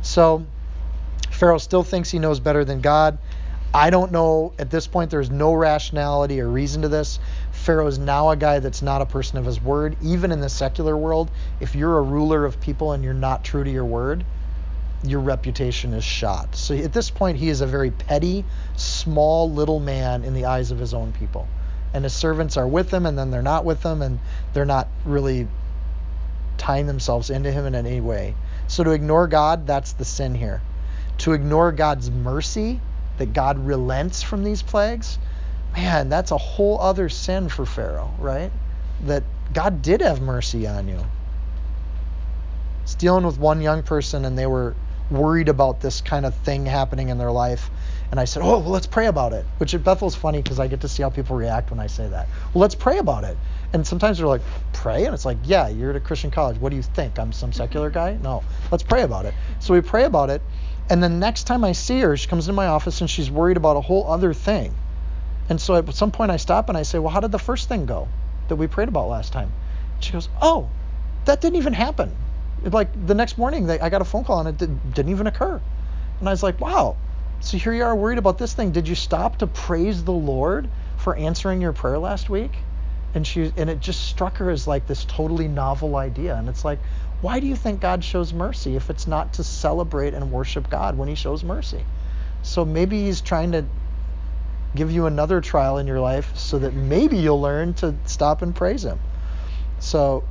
So, 0.01 0.45
Pharaoh 1.31 1.57
still 1.57 1.83
thinks 1.83 2.11
he 2.11 2.19
knows 2.19 2.39
better 2.39 2.63
than 2.63 2.81
God. 2.81 3.17
I 3.73 3.89
don't 3.89 4.11
know. 4.11 4.53
At 4.57 4.69
this 4.69 4.87
point, 4.87 5.11
there's 5.11 5.29
no 5.29 5.53
rationality 5.53 6.39
or 6.39 6.47
reason 6.47 6.83
to 6.83 6.87
this. 6.87 7.19
Pharaoh 7.65 7.87
is 7.87 7.97
now 7.97 8.29
a 8.29 8.35
guy 8.35 8.59
that's 8.59 8.83
not 8.83 9.01
a 9.01 9.07
person 9.07 9.39
of 9.39 9.45
his 9.45 9.59
word. 9.59 9.97
Even 9.99 10.31
in 10.31 10.39
the 10.39 10.49
secular 10.49 10.95
world, 10.95 11.31
if 11.59 11.73
you're 11.73 11.97
a 11.97 12.01
ruler 12.03 12.45
of 12.45 12.61
people 12.61 12.91
and 12.91 13.03
you're 13.03 13.11
not 13.15 13.43
true 13.43 13.63
to 13.63 13.71
your 13.71 13.85
word, 13.85 14.23
your 15.03 15.19
reputation 15.19 15.91
is 15.93 16.03
shot. 16.03 16.55
So 16.55 16.75
at 16.75 16.93
this 16.93 17.09
point, 17.09 17.39
he 17.39 17.49
is 17.49 17.61
a 17.61 17.65
very 17.65 17.89
petty, 17.89 18.45
small 18.75 19.51
little 19.51 19.79
man 19.79 20.23
in 20.23 20.35
the 20.35 20.45
eyes 20.45 20.69
of 20.69 20.77
his 20.77 20.93
own 20.93 21.11
people. 21.13 21.47
And 21.91 22.03
his 22.03 22.13
servants 22.13 22.55
are 22.55 22.67
with 22.67 22.93
him, 22.93 23.07
and 23.07 23.17
then 23.17 23.31
they're 23.31 23.41
not 23.41 23.65
with 23.65 23.81
him, 23.81 24.03
and 24.03 24.19
they're 24.53 24.63
not 24.63 24.87
really 25.03 25.47
tying 26.59 26.85
themselves 26.85 27.31
into 27.31 27.51
him 27.51 27.65
in 27.65 27.73
any 27.73 27.99
way. 27.99 28.35
So 28.67 28.83
to 28.83 28.91
ignore 28.91 29.25
God, 29.25 29.65
that's 29.65 29.93
the 29.93 30.05
sin 30.05 30.35
here. 30.35 30.61
To 31.19 31.33
ignore 31.33 31.71
God's 31.71 32.11
mercy, 32.11 32.79
that 33.17 33.33
God 33.33 33.65
relents 33.65 34.21
from 34.21 34.43
these 34.43 34.61
plagues, 34.61 35.17
man, 35.75 36.09
that's 36.09 36.31
a 36.31 36.37
whole 36.37 36.79
other 36.79 37.09
sin 37.09 37.49
for 37.49 37.65
Pharaoh, 37.65 38.13
right? 38.19 38.51
That 39.05 39.23
God 39.53 39.81
did 39.81 40.01
have 40.01 40.21
mercy 40.21 40.67
on 40.67 40.87
you. 40.87 40.99
It's 42.83 42.95
dealing 42.95 43.25
with 43.25 43.39
one 43.39 43.61
young 43.61 43.83
person, 43.83 44.25
and 44.25 44.37
they 44.37 44.45
were 44.45 44.75
worried 45.09 45.49
about 45.49 45.81
this 45.81 46.01
kind 46.01 46.25
of 46.25 46.35
thing 46.35 46.65
happening 46.65 47.09
in 47.09 47.17
their 47.17 47.31
life. 47.31 47.69
And 48.11 48.19
I 48.19 48.25
said, 48.25 48.43
Oh, 48.43 48.59
well, 48.59 48.69
let's 48.69 48.87
pray 48.87 49.07
about 49.07 49.33
it. 49.33 49.45
Which 49.57 49.73
at 49.73 49.83
Bethel's 49.83 50.15
funny 50.15 50.41
because 50.41 50.59
I 50.59 50.67
get 50.67 50.81
to 50.81 50.87
see 50.87 51.03
how 51.03 51.09
people 51.09 51.35
react 51.35 51.71
when 51.71 51.79
I 51.79 51.87
say 51.87 52.07
that. 52.07 52.27
Well, 52.53 52.61
let's 52.61 52.75
pray 52.75 52.99
about 52.99 53.23
it. 53.23 53.37
And 53.73 53.85
sometimes 53.85 54.17
they're 54.17 54.27
like, 54.27 54.43
Pray? 54.73 55.05
And 55.05 55.13
it's 55.13 55.25
like, 55.25 55.37
Yeah, 55.43 55.67
you're 55.67 55.89
at 55.89 55.95
a 55.95 55.99
Christian 55.99 56.31
college. 56.31 56.57
What 56.57 56.69
do 56.69 56.75
you 56.75 56.83
think? 56.83 57.19
I'm 57.19 57.31
some 57.31 57.51
secular 57.51 57.89
mm-hmm. 57.89 58.21
guy? 58.21 58.23
No. 58.23 58.43
Let's 58.71 58.83
pray 58.83 59.01
about 59.01 59.25
it. 59.25 59.33
So 59.59 59.73
we 59.73 59.81
pray 59.81 60.05
about 60.05 60.29
it. 60.29 60.41
And 60.89 61.01
the 61.01 61.09
next 61.09 61.45
time 61.45 61.63
I 61.63 61.71
see 61.71 61.99
her, 62.01 62.15
she 62.15 62.27
comes 62.27 62.47
into 62.47 62.55
my 62.55 62.67
office 62.67 63.01
and 63.01 63.09
she's 63.09 63.31
worried 63.31 63.57
about 63.57 63.77
a 63.77 63.81
whole 63.81 64.07
other 64.07 64.33
thing. 64.33 64.75
And 65.49 65.61
so 65.61 65.75
at 65.75 65.93
some 65.93 66.11
point 66.11 66.31
I 66.31 66.37
stop 66.37 66.69
and 66.69 66.77
I 66.77 66.83
say, 66.83 66.99
Well, 66.99 67.11
how 67.11 67.19
did 67.19 67.31
the 67.31 67.39
first 67.39 67.69
thing 67.69 67.85
go 67.85 68.07
that 68.47 68.55
we 68.55 68.67
prayed 68.67 68.87
about 68.87 69.07
last 69.07 69.31
time? 69.31 69.51
She 69.99 70.11
goes, 70.11 70.29
Oh, 70.41 70.69
that 71.25 71.41
didn't 71.41 71.57
even 71.57 71.73
happen. 71.73 72.15
Like 72.63 72.89
the 73.05 73.13
next 73.13 73.37
morning, 73.37 73.67
they, 73.67 73.79
I 73.79 73.89
got 73.89 74.01
a 74.01 74.05
phone 74.05 74.23
call 74.23 74.39
and 74.39 74.49
it 74.49 74.57
did, 74.57 74.93
didn't 74.93 75.11
even 75.11 75.27
occur. 75.27 75.61
And 76.19 76.27
I 76.27 76.31
was 76.31 76.43
like, 76.43 76.59
Wow. 76.59 76.97
So 77.41 77.57
here 77.57 77.73
you 77.73 77.83
are 77.83 77.95
worried 77.95 78.17
about 78.17 78.37
this 78.37 78.53
thing. 78.53 78.71
Did 78.71 78.87
you 78.87 78.95
stop 78.95 79.37
to 79.37 79.47
praise 79.47 80.03
the 80.03 80.13
Lord 80.13 80.67
for 80.97 81.15
answering 81.15 81.61
your 81.61 81.73
prayer 81.73 81.99
last 81.99 82.29
week? 82.29 82.51
And 83.13 83.25
she 83.25 83.53
and 83.55 83.69
it 83.69 83.79
just 83.79 84.01
struck 84.01 84.37
her 84.37 84.49
as 84.49 84.67
like 84.67 84.87
this 84.87 85.05
totally 85.05 85.47
novel 85.47 85.95
idea. 85.95 86.35
And 86.35 86.49
it's 86.49 86.65
like, 86.65 86.79
why 87.21 87.39
do 87.39 87.47
you 87.47 87.55
think 87.55 87.81
God 87.81 88.03
shows 88.03 88.33
mercy 88.33 88.75
if 88.75 88.89
it's 88.89 89.05
not 89.05 89.33
to 89.33 89.43
celebrate 89.43 90.13
and 90.13 90.31
worship 90.31 90.69
God 90.69 90.97
when 90.97 91.07
He 91.07 91.15
shows 91.15 91.43
mercy? 91.43 91.85
So 92.41 92.65
maybe 92.65 93.03
He's 93.03 93.21
trying 93.21 93.51
to 93.53 93.65
give 94.75 94.91
you 94.91 95.05
another 95.05 95.41
trial 95.41 95.77
in 95.77 95.87
your 95.87 95.99
life 95.99 96.35
so 96.37 96.59
that 96.59 96.73
maybe 96.73 97.17
you'll 97.17 97.41
learn 97.41 97.73
to 97.75 97.95
stop 98.05 98.41
and 98.41 98.55
praise 98.55 98.83
Him. 98.83 98.99
So 99.79 100.23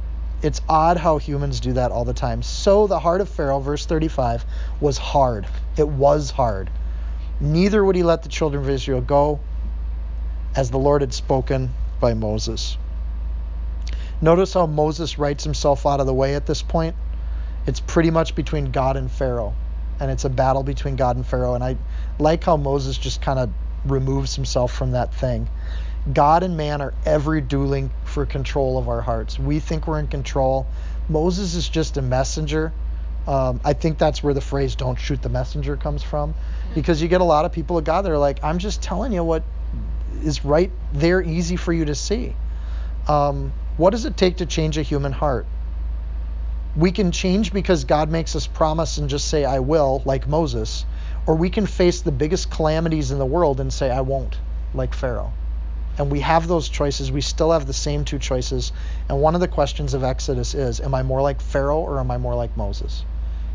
it's 0.42 0.60
odd 0.68 0.96
how 0.96 1.18
humans 1.18 1.60
do 1.60 1.72
that 1.74 1.90
all 1.90 2.04
the 2.04 2.14
time. 2.14 2.42
So 2.42 2.86
the 2.86 2.98
heart 2.98 3.20
of 3.20 3.28
Pharaoh, 3.28 3.60
verse 3.60 3.86
35, 3.86 4.44
was 4.80 4.98
hard. 4.98 5.46
It 5.76 5.88
was 5.88 6.30
hard. 6.30 6.70
Neither 7.40 7.84
would 7.84 7.96
he 7.96 8.02
let 8.02 8.22
the 8.22 8.28
children 8.28 8.62
of 8.62 8.68
Israel 8.68 9.00
go, 9.00 9.40
as 10.54 10.70
the 10.70 10.78
Lord 10.78 11.00
had 11.00 11.12
spoken 11.12 11.70
by 12.00 12.14
Moses. 12.14 12.76
Notice 14.20 14.54
how 14.54 14.66
Moses 14.66 15.18
writes 15.18 15.44
himself 15.44 15.86
out 15.86 16.00
of 16.00 16.06
the 16.06 16.14
way 16.14 16.34
at 16.34 16.46
this 16.46 16.62
point. 16.62 16.94
It's 17.66 17.80
pretty 17.80 18.10
much 18.10 18.34
between 18.34 18.70
God 18.70 18.96
and 18.96 19.10
Pharaoh, 19.10 19.54
and 19.98 20.10
it's 20.10 20.24
a 20.24 20.30
battle 20.30 20.62
between 20.62 20.96
God 20.96 21.16
and 21.16 21.26
Pharaoh. 21.26 21.54
And 21.54 21.64
I 21.64 21.76
like 22.18 22.44
how 22.44 22.56
Moses 22.56 22.96
just 22.98 23.20
kind 23.20 23.38
of 23.38 23.50
removes 23.84 24.34
himself 24.34 24.72
from 24.72 24.92
that 24.92 25.14
thing. 25.14 25.48
God 26.12 26.42
and 26.42 26.56
man 26.56 26.82
are 26.82 26.94
ever 27.04 27.40
dueling 27.40 27.90
for 28.04 28.26
control 28.26 28.78
of 28.78 28.88
our 28.88 29.00
hearts. 29.00 29.38
We 29.38 29.60
think 29.60 29.86
we're 29.86 30.00
in 30.00 30.08
control. 30.08 30.66
Moses 31.08 31.54
is 31.54 31.68
just 31.68 31.96
a 31.96 32.02
messenger. 32.02 32.72
Um, 33.26 33.60
I 33.64 33.72
think 33.72 33.96
that's 33.96 34.22
where 34.22 34.34
the 34.34 34.42
phrase 34.42 34.74
"don't 34.74 34.98
shoot 34.98 35.22
the 35.22 35.30
messenger" 35.30 35.76
comes 35.76 36.02
from, 36.02 36.34
because 36.74 37.00
you 37.00 37.08
get 37.08 37.22
a 37.22 37.24
lot 37.24 37.46
of 37.46 37.52
people 37.52 37.78
of 37.78 37.84
God 37.84 38.02
that 38.02 38.12
are 38.12 38.18
like, 38.18 38.44
"I'm 38.44 38.58
just 38.58 38.82
telling 38.82 39.12
you 39.12 39.24
what 39.24 39.44
is 40.22 40.44
right 40.44 40.70
there, 40.92 41.22
easy 41.22 41.56
for 41.56 41.72
you 41.72 41.86
to 41.86 41.94
see." 41.94 42.36
Um, 43.08 43.52
what 43.76 43.90
does 43.90 44.04
it 44.04 44.16
take 44.16 44.38
to 44.38 44.46
change 44.46 44.76
a 44.78 44.82
human 44.82 45.12
heart? 45.12 45.46
We 46.76 46.92
can 46.92 47.12
change 47.12 47.52
because 47.52 47.84
God 47.84 48.10
makes 48.10 48.34
us 48.36 48.46
promise 48.46 48.98
and 48.98 49.08
just 49.08 49.28
say, 49.28 49.44
I 49.44 49.60
will, 49.60 50.02
like 50.04 50.26
Moses, 50.26 50.84
or 51.26 51.34
we 51.34 51.50
can 51.50 51.66
face 51.66 52.00
the 52.00 52.12
biggest 52.12 52.50
calamities 52.50 53.10
in 53.10 53.18
the 53.18 53.26
world 53.26 53.60
and 53.60 53.72
say, 53.72 53.90
I 53.90 54.00
won't, 54.00 54.38
like 54.74 54.94
Pharaoh. 54.94 55.32
And 55.96 56.10
we 56.10 56.20
have 56.20 56.48
those 56.48 56.68
choices. 56.68 57.12
We 57.12 57.20
still 57.20 57.52
have 57.52 57.66
the 57.66 57.72
same 57.72 58.04
two 58.04 58.18
choices. 58.18 58.72
And 59.08 59.20
one 59.20 59.34
of 59.34 59.40
the 59.40 59.48
questions 59.48 59.94
of 59.94 60.02
Exodus 60.02 60.54
is 60.54 60.80
Am 60.80 60.94
I 60.94 61.02
more 61.02 61.22
like 61.22 61.40
Pharaoh 61.40 61.80
or 61.80 62.00
am 62.00 62.10
I 62.10 62.18
more 62.18 62.34
like 62.34 62.56
Moses? 62.56 63.04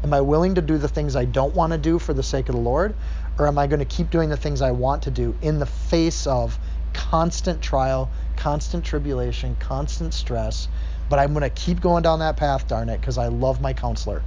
Am 0.03 0.13
I 0.13 0.21
willing 0.21 0.55
to 0.55 0.61
do 0.61 0.77
the 0.77 0.87
things 0.87 1.15
I 1.15 1.25
don't 1.25 1.53
want 1.53 1.73
to 1.73 1.77
do 1.77 1.99
for 1.99 2.13
the 2.13 2.23
sake 2.23 2.47
of 2.47 2.55
the 2.55 2.61
Lord? 2.61 2.95
Or 3.37 3.47
am 3.47 3.57
I 3.57 3.67
going 3.67 3.79
to 3.79 3.85
keep 3.85 4.09
doing 4.09 4.29
the 4.29 4.37
things 4.37 4.61
I 4.61 4.71
want 4.71 5.03
to 5.03 5.11
do 5.11 5.35
in 5.41 5.59
the 5.59 5.65
face 5.65 6.25
of 6.25 6.57
constant 6.93 7.61
trial, 7.61 8.09
constant 8.35 8.83
tribulation, 8.83 9.55
constant 9.59 10.13
stress. 10.13 10.67
But 11.09 11.19
I'm 11.19 11.33
going 11.33 11.43
to 11.43 11.49
keep 11.49 11.81
going 11.81 12.03
down 12.03 12.19
that 12.19 12.37
path, 12.37 12.67
darn 12.67 12.89
it, 12.89 12.99
because 12.99 13.17
I 13.17 13.27
love 13.27 13.61
my 13.61 13.73
counselor, 13.73 14.21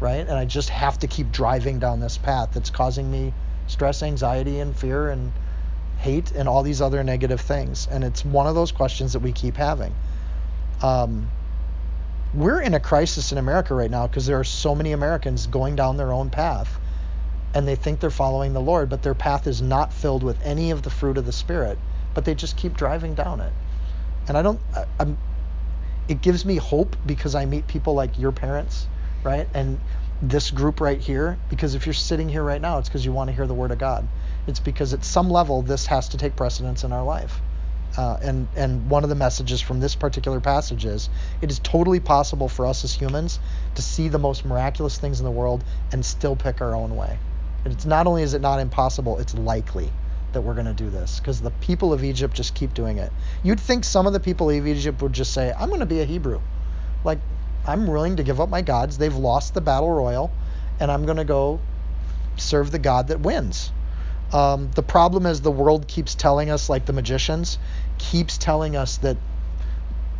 right? 0.00 0.20
And 0.20 0.32
I 0.32 0.44
just 0.44 0.68
have 0.70 0.98
to 1.00 1.06
keep 1.06 1.30
driving 1.30 1.78
down 1.78 2.00
this 2.00 2.18
path 2.18 2.50
that's 2.52 2.70
causing 2.70 3.10
me 3.10 3.32
stress, 3.66 4.02
anxiety, 4.02 4.58
and 4.60 4.76
fear, 4.76 5.10
and 5.10 5.32
hate, 5.98 6.32
and 6.32 6.48
all 6.48 6.62
these 6.62 6.80
other 6.80 7.04
negative 7.04 7.40
things. 7.40 7.86
And 7.90 8.02
it's 8.02 8.24
one 8.24 8.46
of 8.46 8.54
those 8.54 8.72
questions 8.72 9.12
that 9.12 9.20
we 9.20 9.32
keep 9.32 9.56
having. 9.56 9.94
Um, 10.82 11.30
we're 12.34 12.60
in 12.60 12.74
a 12.74 12.80
crisis 12.80 13.32
in 13.32 13.38
America 13.38 13.74
right 13.74 13.90
now 13.90 14.06
because 14.06 14.26
there 14.26 14.38
are 14.38 14.44
so 14.44 14.74
many 14.74 14.92
Americans 14.92 15.46
going 15.46 15.76
down 15.76 15.96
their 15.96 16.12
own 16.12 16.30
path 16.30 16.80
and 17.54 17.66
they 17.66 17.74
think 17.74 18.00
they're 18.00 18.10
following 18.10 18.52
the 18.52 18.60
Lord, 18.60 18.88
but 18.88 19.02
their 19.02 19.14
path 19.14 19.46
is 19.46 19.60
not 19.60 19.92
filled 19.92 20.22
with 20.22 20.40
any 20.42 20.70
of 20.70 20.82
the 20.82 20.90
fruit 20.90 21.18
of 21.18 21.26
the 21.26 21.32
Spirit 21.32 21.78
but 22.14 22.24
they 22.24 22.34
just 22.34 22.56
keep 22.56 22.76
driving 22.76 23.14
down 23.14 23.40
it. 23.40 23.52
And 24.28 24.36
I 24.36 24.42
don't, 24.42 24.60
I, 24.98 25.06
it 26.08 26.20
gives 26.20 26.44
me 26.44 26.56
hope 26.56 26.96
because 27.06 27.34
I 27.34 27.46
meet 27.46 27.66
people 27.66 27.94
like 27.94 28.18
your 28.18 28.32
parents, 28.32 28.86
right? 29.22 29.48
And 29.54 29.80
this 30.22 30.50
group 30.50 30.80
right 30.80 31.00
here, 31.00 31.38
because 31.48 31.74
if 31.74 31.86
you're 31.86 31.92
sitting 31.92 32.28
here 32.28 32.42
right 32.42 32.60
now, 32.60 32.78
it's 32.78 32.88
because 32.88 33.04
you 33.04 33.12
want 33.12 33.28
to 33.28 33.36
hear 33.36 33.46
the 33.46 33.54
Word 33.54 33.70
of 33.70 33.78
God. 33.78 34.06
It's 34.46 34.60
because 34.60 34.92
at 34.92 35.04
some 35.04 35.30
level 35.30 35.62
this 35.62 35.86
has 35.86 36.10
to 36.10 36.18
take 36.18 36.36
precedence 36.36 36.84
in 36.84 36.92
our 36.92 37.04
life. 37.04 37.40
Uh, 37.96 38.16
and 38.22 38.46
and 38.54 38.88
one 38.88 39.02
of 39.02 39.08
the 39.08 39.16
messages 39.16 39.60
from 39.60 39.80
this 39.80 39.96
particular 39.96 40.38
passage 40.38 40.84
is 40.84 41.10
it 41.42 41.50
is 41.50 41.58
totally 41.58 41.98
possible 41.98 42.48
for 42.48 42.64
us 42.66 42.84
as 42.84 42.94
humans 42.94 43.40
to 43.74 43.82
see 43.82 44.08
the 44.08 44.18
most 44.18 44.44
miraculous 44.44 44.96
things 44.96 45.18
in 45.18 45.24
the 45.24 45.30
world 45.30 45.64
and 45.90 46.04
still 46.04 46.36
pick 46.36 46.60
our 46.60 46.74
own 46.74 46.94
way. 46.94 47.18
And 47.64 47.74
It's 47.74 47.84
not 47.84 48.06
only 48.06 48.22
is 48.22 48.34
it 48.34 48.40
not 48.40 48.60
impossible, 48.60 49.18
it's 49.18 49.34
likely 49.34 49.90
that 50.32 50.42
we're 50.42 50.54
going 50.54 50.66
to 50.66 50.72
do 50.72 50.88
this 50.88 51.18
because 51.18 51.40
the 51.40 51.50
people 51.50 51.92
of 51.92 52.04
Egypt 52.04 52.34
just 52.34 52.54
keep 52.54 52.74
doing 52.74 52.98
it. 52.98 53.12
You'd 53.42 53.60
think 53.60 53.84
some 53.84 54.06
of 54.06 54.12
the 54.12 54.20
people 54.20 54.50
of 54.50 54.66
Egypt 54.66 55.02
would 55.02 55.12
just 55.12 55.32
say, 55.32 55.52
I'm 55.52 55.68
going 55.68 55.80
to 55.80 55.86
be 55.86 56.00
a 56.00 56.04
Hebrew. 56.04 56.40
Like, 57.04 57.18
I'm 57.70 57.86
willing 57.86 58.16
to 58.16 58.24
give 58.24 58.40
up 58.40 58.48
my 58.48 58.62
gods. 58.62 58.98
They've 58.98 59.14
lost 59.14 59.54
the 59.54 59.60
battle 59.60 59.90
royal, 59.90 60.32
and 60.80 60.90
I'm 60.90 61.04
going 61.04 61.18
to 61.18 61.24
go 61.24 61.60
serve 62.36 62.72
the 62.72 62.80
God 62.80 63.08
that 63.08 63.20
wins. 63.20 63.70
Um, 64.32 64.70
the 64.74 64.82
problem 64.82 65.24
is 65.24 65.40
the 65.40 65.52
world 65.52 65.86
keeps 65.86 66.16
telling 66.16 66.50
us, 66.50 66.68
like 66.68 66.84
the 66.84 66.92
magicians, 66.92 67.58
keeps 67.98 68.38
telling 68.38 68.74
us 68.74 68.96
that 68.98 69.16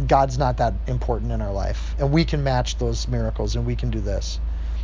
God's 0.06 0.38
not 0.38 0.58
that 0.58 0.74
important 0.86 1.32
in 1.32 1.42
our 1.42 1.52
life, 1.52 1.96
and 1.98 2.12
we 2.12 2.24
can 2.24 2.44
match 2.44 2.78
those 2.78 3.08
miracles, 3.08 3.56
and 3.56 3.66
we 3.66 3.74
can 3.74 3.90
do 3.90 4.00
this. 4.00 4.38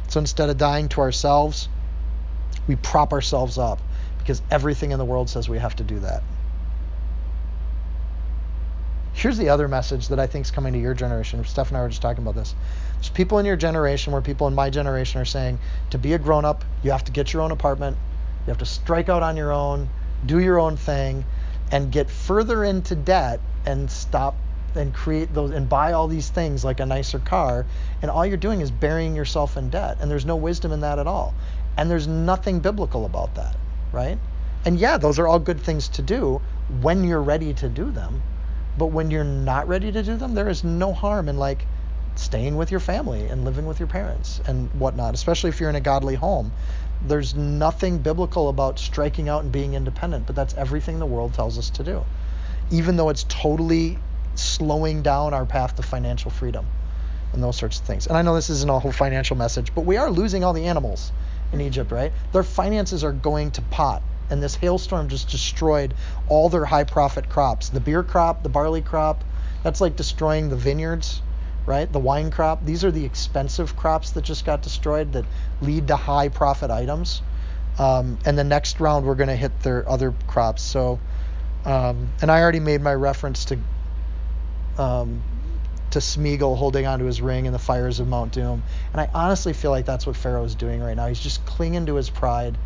So 0.09 0.19
instead 0.19 0.51
of 0.51 0.59
dying 0.59 0.89
to 0.91 1.01
ourselves, 1.01 1.69
we 2.67 2.75
prop 2.77 3.13
ourselves 3.13 3.59
up 3.59 3.81
because 4.19 4.43
everything 4.51 4.91
in 4.91 4.99
the 4.99 5.05
world 5.05 5.31
says 5.31 5.49
we 5.49 5.59
have 5.59 5.77
to 5.77 5.85
do 5.85 6.01
that. 6.01 6.23
Here's 9.17 9.39
the 9.39 9.49
other 9.49 9.67
message 9.67 10.09
that 10.09 10.21
I 10.21 10.27
think 10.27 10.45
is 10.45 10.51
coming 10.51 10.75
to 10.75 10.79
your 10.79 10.93
generation. 10.93 11.43
Steph 11.47 11.69
and 11.69 11.79
I 11.79 11.81
were 11.81 11.89
just 11.89 12.03
talking 12.03 12.23
about 12.23 12.35
this. 12.35 12.55
There's 12.97 13.09
people 13.09 13.39
in 13.39 13.47
your 13.47 13.57
generation 13.57 14.13
where 14.13 14.21
people 14.21 14.47
in 14.47 14.55
my 14.55 14.69
generation 14.69 15.23
are 15.23 15.25
saying 15.25 15.59
to 15.89 15.97
be 15.97 16.13
a 16.13 16.19
grown 16.19 16.45
up, 16.45 16.67
you 16.83 16.91
have 16.91 17.05
to 17.05 17.13
get 17.13 17.33
your 17.33 17.41
own 17.41 17.51
apartment, 17.51 17.97
you 18.45 18.51
have 18.51 18.59
to 18.59 18.67
strike 18.67 19.09
out 19.09 19.23
on 19.23 19.39
your 19.39 19.53
own, 19.53 19.89
do 20.27 20.39
your 20.39 20.59
own 20.59 20.77
thing, 20.77 21.25
and 21.73 21.91
get 21.91 22.11
further 22.11 22.63
into 22.63 22.95
debt 22.95 23.41
and 23.65 23.91
stop 23.91 24.35
and 24.75 24.93
create 24.93 25.33
those 25.33 25.51
and 25.51 25.67
buy 25.67 25.95
all 25.95 26.09
these 26.09 26.29
things 26.29 26.63
like 26.63 26.81
a 26.81 26.87
nicer 26.87 27.19
car. 27.19 27.65
And 28.03 28.11
all 28.11 28.27
you're 28.27 28.37
doing 28.37 28.61
is 28.61 28.71
burying 28.71 29.17
yourself 29.17 29.57
in 29.57 29.71
debt. 29.71 29.97
And 29.99 30.11
there's 30.11 30.27
no 30.27 30.37
wisdom 30.37 30.73
in 30.73 30.81
that 30.81 30.99
at 30.99 31.07
all. 31.07 31.33
And 31.79 31.91
there's 31.91 32.07
nothing 32.07 32.61
biblical 32.61 33.07
about 33.07 33.35
that, 33.37 33.57
right? 33.93 34.19
And 34.67 34.79
yeah, 34.79 34.99
those 34.99 35.19
are 35.19 35.27
all 35.27 35.39
good 35.39 35.61
things 35.61 35.89
to 35.89 36.03
do 36.03 36.43
when 36.83 37.03
you're 37.03 37.23
ready 37.23 37.55
to 37.55 37.71
do 37.71 37.91
them. 37.91 38.21
But 38.79 38.87
when 38.87 39.11
you're 39.11 39.25
not 39.25 39.69
ready 39.69 39.91
to 39.93 40.03
do 40.03 40.17
them, 40.17 40.35
there 40.35 40.49
is 40.49 40.65
no 40.65 40.93
harm 40.93 41.29
in 41.29 41.39
like 41.39 41.67
staying 42.15 42.57
with 42.57 42.71
your 42.71 42.81
family 42.81 43.27
and 43.27 43.45
living 43.45 43.67
with 43.67 43.79
your 43.79 43.89
parents 43.89 44.41
and 44.47 44.71
whatnot, 44.75 45.15
especially 45.15 45.51
if 45.51 45.61
you're 45.61 45.71
in 45.71 45.77
a 45.77 45.81
godly 45.81 46.15
home. 46.15 46.53
There's 47.07 47.35
nothing 47.35 47.99
biblical 47.99 48.49
about 48.49 48.79
striking 48.79 49.29
out 49.29 49.43
and 49.43 49.53
being 49.53 49.75
independent, 49.75 50.27
but 50.27 50.35
that's 50.35 50.55
everything 50.55 50.99
the 50.99 51.07
world 51.07 51.35
tells 51.35 51.59
us 51.59 51.71
to 51.71 51.85
do. 51.85 52.05
Even 52.71 52.97
though 52.97 53.11
it's 53.11 53.25
totally 53.29 53.99
slowing 54.35 55.03
down 55.03 55.35
our 55.35 55.47
path 55.47 55.77
to 55.77 55.83
financial 55.83 56.31
freedom 56.31 56.67
and 57.33 57.43
those 57.43 57.57
sorts 57.57 57.79
of 57.79 57.87
things. 57.87 58.07
And 58.07 58.17
I 58.17 58.23
know 58.23 58.35
this 58.35 58.51
isn't 58.51 58.71
a 58.71 58.79
whole 58.79 58.93
financial 58.93 59.37
message, 59.37 59.75
but 59.75 59.83
we 59.83 59.97
are 59.97 60.11
losing 60.11 60.45
all 60.45 60.53
the 60.53 60.67
animals 60.67 61.13
in 61.53 61.61
Egypt, 61.61 61.93
right? 61.93 62.13
Their 62.33 62.43
finances 62.43 63.05
are 63.05 63.13
going 63.13 63.53
to 63.53 63.63
pot. 63.63 64.03
And 64.31 64.43
this 64.43 64.57
hailstorm 64.57 65.09
just 65.09 65.29
destroyed 65.29 65.95
all 66.29 66.49
their 66.49 66.65
high 66.65 66.85
profit 66.85 67.29
crops. 67.29 67.69
The 67.69 67.81
beer 67.81 68.03
crop, 68.03 68.43
the 68.43 68.49
barley 68.49 68.83
crop, 68.83 69.25
that's 69.63 69.81
like 69.81 69.97
destroying 69.97 70.49
the 70.49 70.57
vineyards, 70.57 71.23
right? 71.65 71.91
The 71.93 71.99
wine 71.99 72.31
crop. 72.31 72.65
These 72.65 72.85
are 72.85 72.91
the 72.91 73.05
expensive 73.05 73.77
crops 73.77 74.11
that 74.13 74.25
just 74.25 74.45
got 74.45 74.63
destroyed 74.63 75.13
that 75.13 75.25
lead 75.61 75.89
to 75.89 75.97
high 75.97 76.29
profit 76.29 76.71
items. 76.71 77.23
Um, 77.79 78.19
and 78.25 78.39
the 78.39 78.45
next 78.45 78.81
round, 78.81 79.07
we're 79.07 79.15
going 79.17 79.29
to 79.29 79.37
hit 79.37 79.61
their 79.63 79.89
other 79.89 80.15
crops. 80.27 80.63
So, 80.63 80.99
um, 81.65 82.09
and 82.23 82.31
I 82.31 82.41
already 82.41 82.61
made 82.61 82.81
my 82.81 82.95
reference 82.95 83.47
to 83.47 83.59
um, 84.79 85.23
to 85.91 85.99
Smeagol 86.01 86.57
holding 86.57 86.87
onto 86.87 87.05
his 87.05 87.21
ring 87.23 87.47
in 87.47 87.53
the 87.53 87.59
fires 87.59 88.01
of 88.01 88.09
Mount 88.09 88.33
Doom. 88.33 88.63
And 88.93 89.01
I 89.01 89.09
honestly 89.15 89.53
feel 89.53 89.71
like 89.71 89.87
that's 89.87 90.07
what 90.07 90.17
Pharaoh 90.17 90.45
is 90.45 90.55
doing 90.55 90.83
right 90.83 90.97
now. 90.97 91.07
He's 91.07 91.21
just 91.21 91.45
clinging 91.47 91.87
to 91.87 91.95
his 91.95 92.11
pride 92.11 92.59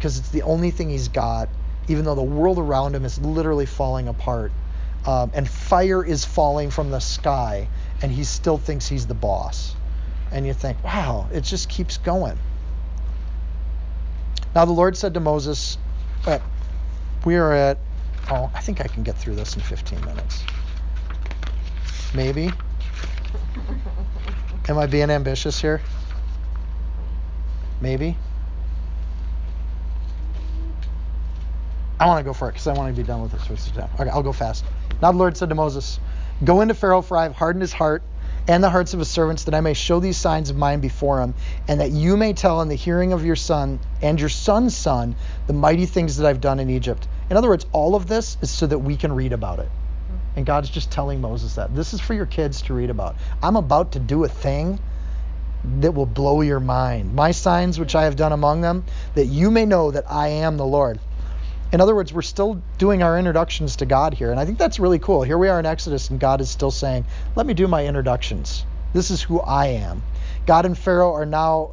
because 0.00 0.18
it's 0.18 0.30
the 0.30 0.40
only 0.42 0.70
thing 0.70 0.88
he's 0.88 1.08
got, 1.08 1.50
even 1.86 2.06
though 2.06 2.14
the 2.14 2.22
world 2.22 2.58
around 2.58 2.94
him 2.94 3.04
is 3.04 3.18
literally 3.18 3.66
falling 3.66 4.08
apart. 4.08 4.50
Um, 5.04 5.30
and 5.34 5.46
fire 5.46 6.02
is 6.02 6.24
falling 6.24 6.70
from 6.70 6.90
the 6.90 7.00
sky, 7.00 7.68
and 8.00 8.10
he 8.10 8.24
still 8.24 8.56
thinks 8.56 8.88
he's 8.88 9.06
the 9.06 9.14
boss. 9.14 9.76
And 10.32 10.46
you 10.46 10.54
think, 10.54 10.82
wow, 10.82 11.28
it 11.34 11.42
just 11.42 11.68
keeps 11.68 11.98
going. 11.98 12.38
Now 14.54 14.64
the 14.64 14.72
Lord 14.72 14.96
said 14.96 15.12
to 15.14 15.20
Moses, 15.20 15.76
uh, 16.26 16.38
we 17.26 17.36
are 17.36 17.52
at, 17.52 17.76
oh, 18.30 18.50
I 18.54 18.60
think 18.60 18.80
I 18.80 18.84
can 18.84 19.02
get 19.02 19.18
through 19.18 19.34
this 19.34 19.54
in 19.54 19.60
15 19.60 20.00
minutes. 20.00 20.44
Maybe. 22.14 22.50
Am 24.66 24.78
I 24.78 24.86
being 24.86 25.10
ambitious 25.10 25.60
here? 25.60 25.82
Maybe. 27.82 28.16
I 32.00 32.06
want 32.06 32.18
to 32.18 32.24
go 32.24 32.32
for 32.32 32.48
it 32.48 32.52
because 32.52 32.66
I 32.66 32.72
want 32.72 32.94
to 32.96 33.00
be 33.00 33.06
done 33.06 33.20
with 33.20 33.32
this 33.32 33.46
for 33.46 33.52
of 33.52 33.74
time. 33.74 33.90
Okay, 34.00 34.08
I'll 34.08 34.22
go 34.22 34.32
fast. 34.32 34.64
Now 35.02 35.12
the 35.12 35.18
Lord 35.18 35.36
said 35.36 35.50
to 35.50 35.54
Moses, 35.54 36.00
Go 36.42 36.62
into 36.62 36.72
Pharaoh, 36.72 37.02
for 37.02 37.18
I 37.18 37.24
have 37.24 37.34
hardened 37.34 37.60
his 37.60 37.74
heart 37.74 38.02
and 38.48 38.64
the 38.64 38.70
hearts 38.70 38.94
of 38.94 38.98
his 39.00 39.08
servants, 39.08 39.44
that 39.44 39.54
I 39.54 39.60
may 39.60 39.74
show 39.74 40.00
these 40.00 40.16
signs 40.16 40.48
of 40.48 40.56
mine 40.56 40.80
before 40.80 41.20
him, 41.20 41.34
and 41.68 41.80
that 41.80 41.90
you 41.90 42.16
may 42.16 42.32
tell 42.32 42.62
in 42.62 42.68
the 42.68 42.74
hearing 42.74 43.12
of 43.12 43.22
your 43.22 43.36
son 43.36 43.78
and 44.00 44.18
your 44.18 44.30
son's 44.30 44.74
son 44.74 45.14
the 45.46 45.52
mighty 45.52 45.84
things 45.84 46.16
that 46.16 46.26
I've 46.26 46.40
done 46.40 46.58
in 46.58 46.70
Egypt. 46.70 47.06
In 47.28 47.36
other 47.36 47.48
words, 47.48 47.66
all 47.72 47.94
of 47.94 48.06
this 48.06 48.38
is 48.40 48.50
so 48.50 48.66
that 48.66 48.78
we 48.78 48.96
can 48.96 49.12
read 49.12 49.34
about 49.34 49.58
it. 49.58 49.68
Mm-hmm. 49.68 50.38
And 50.38 50.46
God's 50.46 50.70
just 50.70 50.90
telling 50.90 51.20
Moses 51.20 51.56
that. 51.56 51.74
This 51.76 51.92
is 51.92 52.00
for 52.00 52.14
your 52.14 52.24
kids 52.24 52.62
to 52.62 52.74
read 52.74 52.88
about. 52.88 53.16
I'm 53.42 53.56
about 53.56 53.92
to 53.92 53.98
do 53.98 54.24
a 54.24 54.28
thing 54.28 54.80
that 55.80 55.92
will 55.92 56.06
blow 56.06 56.40
your 56.40 56.60
mind. 56.60 57.14
My 57.14 57.32
signs 57.32 57.78
which 57.78 57.94
I 57.94 58.04
have 58.04 58.16
done 58.16 58.32
among 58.32 58.62
them, 58.62 58.84
that 59.14 59.26
you 59.26 59.50
may 59.50 59.66
know 59.66 59.90
that 59.90 60.10
I 60.10 60.28
am 60.28 60.56
the 60.56 60.64
Lord. 60.64 60.98
In 61.72 61.80
other 61.80 61.94
words, 61.94 62.12
we're 62.12 62.22
still 62.22 62.60
doing 62.78 63.02
our 63.02 63.18
introductions 63.18 63.76
to 63.76 63.86
God 63.86 64.14
here. 64.14 64.30
And 64.30 64.40
I 64.40 64.44
think 64.44 64.58
that's 64.58 64.80
really 64.80 64.98
cool. 64.98 65.22
Here 65.22 65.38
we 65.38 65.48
are 65.48 65.60
in 65.60 65.66
Exodus, 65.66 66.10
and 66.10 66.18
God 66.18 66.40
is 66.40 66.50
still 66.50 66.70
saying, 66.70 67.04
Let 67.36 67.46
me 67.46 67.54
do 67.54 67.68
my 67.68 67.86
introductions. 67.86 68.64
This 68.92 69.10
is 69.10 69.22
who 69.22 69.40
I 69.40 69.66
am. 69.66 70.02
God 70.46 70.66
and 70.66 70.76
Pharaoh 70.76 71.14
are 71.14 71.26
now 71.26 71.72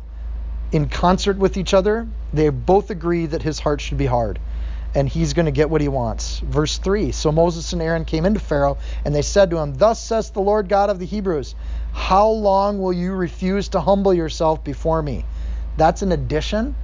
in 0.71 0.87
concert 0.87 1.37
with 1.37 1.57
each 1.57 1.73
other. 1.73 2.07
They 2.31 2.49
both 2.49 2.91
agree 2.91 3.25
that 3.25 3.41
his 3.41 3.59
heart 3.59 3.81
should 3.81 3.97
be 3.97 4.05
hard 4.05 4.39
and 4.97 5.07
he's 5.07 5.33
going 5.33 5.45
to 5.45 5.51
get 5.51 5.69
what 5.69 5.81
he 5.81 5.87
wants. 5.87 6.39
Verse 6.39 6.77
3 6.79 7.11
So 7.11 7.31
Moses 7.31 7.73
and 7.73 7.81
Aaron 7.81 8.05
came 8.05 8.25
into 8.25 8.39
Pharaoh, 8.39 8.77
and 9.05 9.13
they 9.13 9.21
said 9.21 9.51
to 9.51 9.57
him, 9.57 9.75
Thus 9.75 10.01
says 10.01 10.31
the 10.31 10.41
Lord 10.41 10.69
God 10.69 10.89
of 10.89 10.99
the 10.99 11.05
Hebrews, 11.05 11.55
How 11.93 12.29
long 12.29 12.79
will 12.79 12.93
you 12.93 13.13
refuse 13.13 13.69
to 13.69 13.79
humble 13.79 14.13
yourself 14.13 14.63
before 14.63 15.01
me? 15.01 15.25
That's 15.77 16.01
an 16.01 16.11
addition 16.11 16.75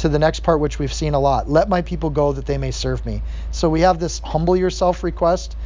to 0.00 0.08
the 0.08 0.18
next 0.18 0.40
part, 0.40 0.60
which 0.60 0.78
we've 0.78 0.92
seen 0.92 1.14
a 1.14 1.20
lot. 1.20 1.48
Let 1.48 1.68
my 1.68 1.82
people 1.82 2.10
go 2.10 2.32
that 2.32 2.46
they 2.46 2.58
may 2.58 2.70
serve 2.70 3.04
me. 3.04 3.22
So 3.50 3.68
we 3.68 3.80
have 3.82 3.98
this 3.98 4.18
humble 4.18 4.56
yourself 4.56 5.04
request. 5.04 5.56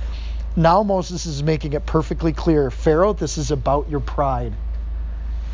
Now 0.56 0.82
Moses 0.82 1.26
is 1.26 1.42
making 1.42 1.72
it 1.72 1.86
perfectly 1.86 2.32
clear 2.32 2.70
Pharaoh, 2.70 3.12
this 3.12 3.38
is 3.38 3.50
about 3.50 3.88
your 3.90 4.00
pride. 4.00 4.54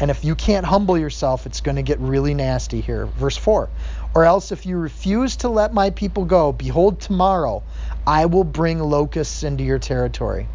And 0.01 0.11
if 0.11 0.25
you 0.25 0.35
can't 0.35 0.65
humble 0.65 0.97
yourself, 0.97 1.45
it's 1.45 1.61
going 1.61 1.77
to 1.77 1.83
get 1.83 1.99
really 2.01 2.33
nasty 2.33 2.81
here. 2.81 3.05
Verse 3.05 3.37
4 3.37 3.69
Or 4.15 4.25
else, 4.25 4.51
if 4.51 4.65
you 4.65 4.79
refuse 4.79 5.37
to 5.37 5.51
let 5.51 5.75
my 5.75 5.91
people 5.91 6.25
go, 6.25 6.53
behold, 6.53 7.01
tomorrow 7.01 7.63
I 8.07 8.27
will 8.27 8.45
bring 8.45 8.79
locusts 8.81 9.43
into 9.43 9.63
your 9.63 9.79
territory. 9.79 10.49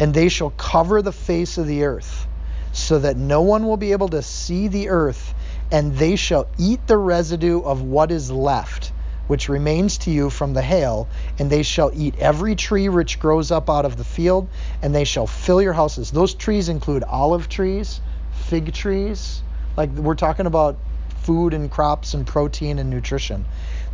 And 0.00 0.12
they 0.12 0.28
shall 0.28 0.50
cover 0.50 1.00
the 1.00 1.12
face 1.12 1.56
of 1.56 1.68
the 1.68 1.84
earth, 1.84 2.26
so 2.72 2.98
that 2.98 3.16
no 3.16 3.42
one 3.42 3.66
will 3.66 3.76
be 3.76 3.92
able 3.92 4.08
to 4.08 4.22
see 4.22 4.66
the 4.66 4.88
earth, 4.88 5.32
and 5.74 5.96
they 5.96 6.14
shall 6.14 6.46
eat 6.56 6.86
the 6.86 6.96
residue 6.96 7.60
of 7.60 7.82
what 7.82 8.12
is 8.12 8.30
left 8.30 8.92
which 9.26 9.48
remains 9.48 9.98
to 9.98 10.10
you 10.10 10.30
from 10.30 10.52
the 10.52 10.62
hail, 10.62 11.08
and 11.38 11.50
they 11.50 11.64
shall 11.64 11.90
eat 11.94 12.14
every 12.18 12.54
tree 12.54 12.88
which 12.88 13.18
grows 13.18 13.50
up 13.50 13.68
out 13.68 13.84
of 13.84 13.96
the 13.96 14.04
field, 14.04 14.46
and 14.82 14.94
they 14.94 15.02
shall 15.04 15.26
fill 15.26 15.60
your 15.60 15.72
houses. 15.72 16.10
Those 16.10 16.34
trees 16.34 16.68
include 16.68 17.02
olive 17.02 17.48
trees, 17.48 18.00
fig 18.32 18.72
trees. 18.72 19.42
Like 19.76 19.90
we're 19.90 20.14
talking 20.14 20.46
about 20.46 20.76
food 21.22 21.54
and 21.54 21.70
crops 21.70 22.14
and 22.14 22.24
protein 22.26 22.78
and 22.78 22.90
nutrition. 22.90 23.44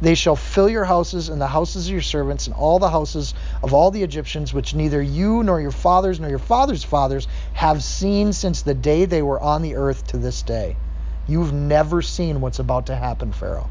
They 0.03 0.16
shall 0.16 0.37
fill 0.37 0.68
your 0.68 0.85
houses 0.85 1.28
and 1.28 1.41
the 1.41 1.47
houses 1.47 1.87
of 1.87 1.93
your 1.93 2.03
servants 2.03 2.47
and 2.47 2.57
all 2.57 2.78
the 2.78 2.91
houses 2.91 3.33
of 3.62 3.72
all 3.72 3.91
the 3.91 4.03
Egyptians, 4.03 4.53
which 4.53 4.74
neither 4.74 5.01
you 5.01 5.45
nor 5.45 5.61
your 5.61 5.70
fathers 5.70 6.20
nor 6.20 6.28
your 6.28 6.41
fathers' 6.41 6.85
fathers 6.85 7.28
have 7.55 7.83
seen 7.85 8.33
since 8.35 8.62
the 8.62 8.74
day 8.74 9.05
they 9.05 9.22
were 9.22 9.41
on 9.41 9.62
the 9.62 9.76
earth 9.76 10.09
to 10.09 10.18
this 10.18 10.43
day. 10.43 10.76
You've 11.31 11.53
never 11.53 12.03
seen 12.03 12.41
what's 12.41 12.59
about 12.59 12.87
to 12.87 12.97
happen, 12.97 13.33
Pharaoh 13.33 13.70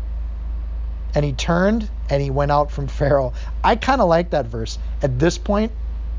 and 1.15 1.25
he 1.25 1.33
turned 1.33 1.89
and 2.09 2.21
he 2.21 2.29
went 2.29 2.51
out 2.51 2.71
from 2.71 2.87
Pharaoh. 2.99 3.33
I 3.63 3.75
kind 3.75 4.01
of 4.01 4.07
like 4.07 4.31
that 4.31 4.45
verse. 4.47 4.77
At 5.01 5.19
this 5.19 5.37
point, 5.37 5.71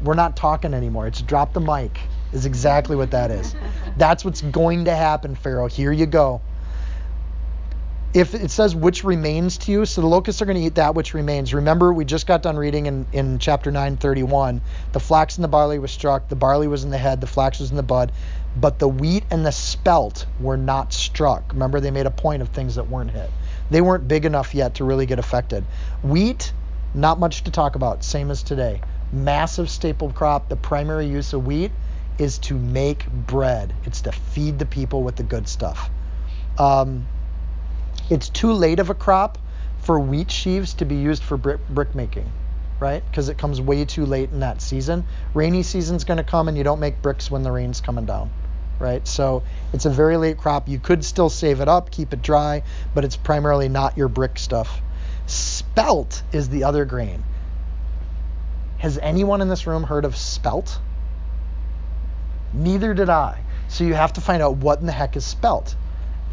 we're 0.03 0.15
not 0.15 0.37
talking 0.37 0.75
anymore. 0.75 1.07
It's 1.07 1.23
drop 1.23 1.53
the 1.53 1.61
mic, 1.61 1.99
is 2.33 2.47
exactly 2.47 2.97
what 2.97 3.13
that 3.13 3.31
is. 3.31 3.55
That's 3.97 4.25
what's 4.25 4.41
going 4.43 4.87
to 4.87 4.97
happen, 4.97 5.35
Pharaoh. 5.35 5.69
Here 5.69 5.93
you 5.93 6.07
go. 6.07 6.43
if 8.13 8.35
it 8.35 8.51
says 8.51 8.75
which 8.75 9.05
remains 9.05 9.59
to 9.59 9.73
you, 9.73 9.85
so 9.87 10.01
the 10.01 10.07
locusts 10.07 10.43
are 10.43 10.47
going 10.47 10.57
to 10.57 10.63
eat 10.65 10.75
that 10.77 10.95
which 10.95 11.15
remains. 11.15 11.55
Remember, 11.55 11.93
we 11.93 12.05
just 12.05 12.27
got 12.27 12.43
done 12.43 12.57
reading 12.57 12.87
in, 12.87 13.07
in 13.13 13.39
chapter 13.39 13.71
9, 13.71 13.99
31. 13.99 14.63
The 14.93 15.01
flax 15.01 15.37
and 15.37 15.45
the 15.45 15.49
barley 15.49 15.79
was 15.79 15.93
struck, 15.93 16.29
the 16.29 16.37
barley 16.37 16.67
was 16.67 16.83
in 16.83 16.91
the 16.91 16.99
head, 16.99 17.21
the 17.21 17.29
flax 17.29 17.61
was 17.61 17.71
in 17.71 17.77
the 17.77 17.85
bud, 17.85 18.11
but 18.57 18.79
the 18.79 18.89
wheat 18.89 19.25
and 19.31 19.45
the 19.47 19.53
spelt 19.53 20.27
were 20.41 20.57
not 20.57 20.93
struck. 20.93 21.53
Remember, 21.53 21.81
they 21.81 21.91
made 21.91 22.07
a 22.07 22.11
point 22.11 22.43
of 22.43 22.49
things 22.49 22.75
that 22.75 22.89
weren't 22.89 23.11
hit. 23.11 23.31
They 23.71 23.81
weren't 23.81 24.09
big 24.09 24.25
enough 24.25 24.55
yet 24.55 24.75
to 24.77 24.85
really 24.85 25.07
get 25.07 25.19
affected. 25.19 25.65
Wheat, 26.03 26.53
not 26.95 27.19
much 27.19 27.45
to 27.45 27.51
talk 27.51 27.77
about, 27.77 28.03
same 28.03 28.31
as 28.31 28.43
today. 28.43 28.81
Massive 29.13 29.71
staple 29.71 30.11
crop. 30.11 30.49
The 30.49 30.57
primary 30.57 31.07
use 31.07 31.33
of 31.33 31.47
wheat 31.47 31.71
is 32.19 32.39
to 32.39 32.55
make 32.55 33.11
bread, 33.11 33.73
it's 33.87 34.03
to 34.03 34.13
feed 34.13 34.59
the 34.59 34.67
people 34.67 35.03
with 35.03 35.17
the 35.17 35.23
good 35.23 35.49
stuff. 35.49 35.89
Um, 36.59 37.07
it's 38.11 38.29
too 38.29 38.53
late 38.53 38.79
of 38.79 38.91
a 38.91 38.95
crop 38.95 39.39
for 39.79 39.99
wheat 39.99 40.31
sheaves 40.31 40.75
to 40.75 40.85
be 40.85 40.97
used 40.97 41.23
for 41.23 41.39
brick, 41.39 41.67
brick 41.71 41.95
making, 41.95 42.31
right? 42.79 43.03
Because 43.11 43.31
it 43.31 43.39
comes 43.39 43.61
way 43.61 43.87
too 43.87 44.05
late 44.05 44.31
in 44.31 44.41
that 44.41 44.61
season. 44.61 45.05
Rainy 45.33 45.63
season's 45.63 46.05
going 46.05 46.19
to 46.19 46.25
come, 46.25 46.49
and 46.49 46.59
you 46.59 46.65
don't 46.65 46.81
make 46.81 47.01
bricks 47.01 47.31
when 47.31 47.43
the 47.43 47.51
rain's 47.51 47.81
coming 47.81 48.05
down, 48.05 48.31
right? 48.81 49.07
So 49.07 49.43
it's 49.73 49.85
a 49.85 49.91
very 49.91 50.17
late 50.17 50.39
crop. 50.39 50.69
You 50.69 50.79
could 50.81 51.05
still 51.05 51.29
save 51.29 51.61
it 51.61 51.69
up, 51.69 51.91
keep 51.91 52.13
it 52.13 52.23
dry, 52.23 52.63
but 52.95 53.05
it's 53.05 53.17
primarily 53.17 53.69
not 53.69 53.97
your 53.97 54.09
brick 54.09 54.39
stuff. 54.39 54.81
Spelt 55.27 56.23
is 56.33 56.49
the 56.49 56.65
other 56.65 56.85
grain. 56.85 57.23
Has 58.79 58.99
anyone 58.99 59.43
in 59.43 59.49
this 59.49 59.67
room 59.67 59.85
heard 59.85 60.05
of 60.05 60.17
spelt? 60.17 60.81
Neither 62.53 62.95
did 62.95 63.11
I. 63.11 63.43
So 63.69 63.85
you 63.85 63.95
have 63.95 64.15
to 64.15 64.21
find 64.21 64.43
out 64.43 64.57
what 64.57 64.81
in 64.81 64.87
the 64.87 64.93
heck 64.93 65.17
is 65.17 65.25
spelt. 65.25 65.77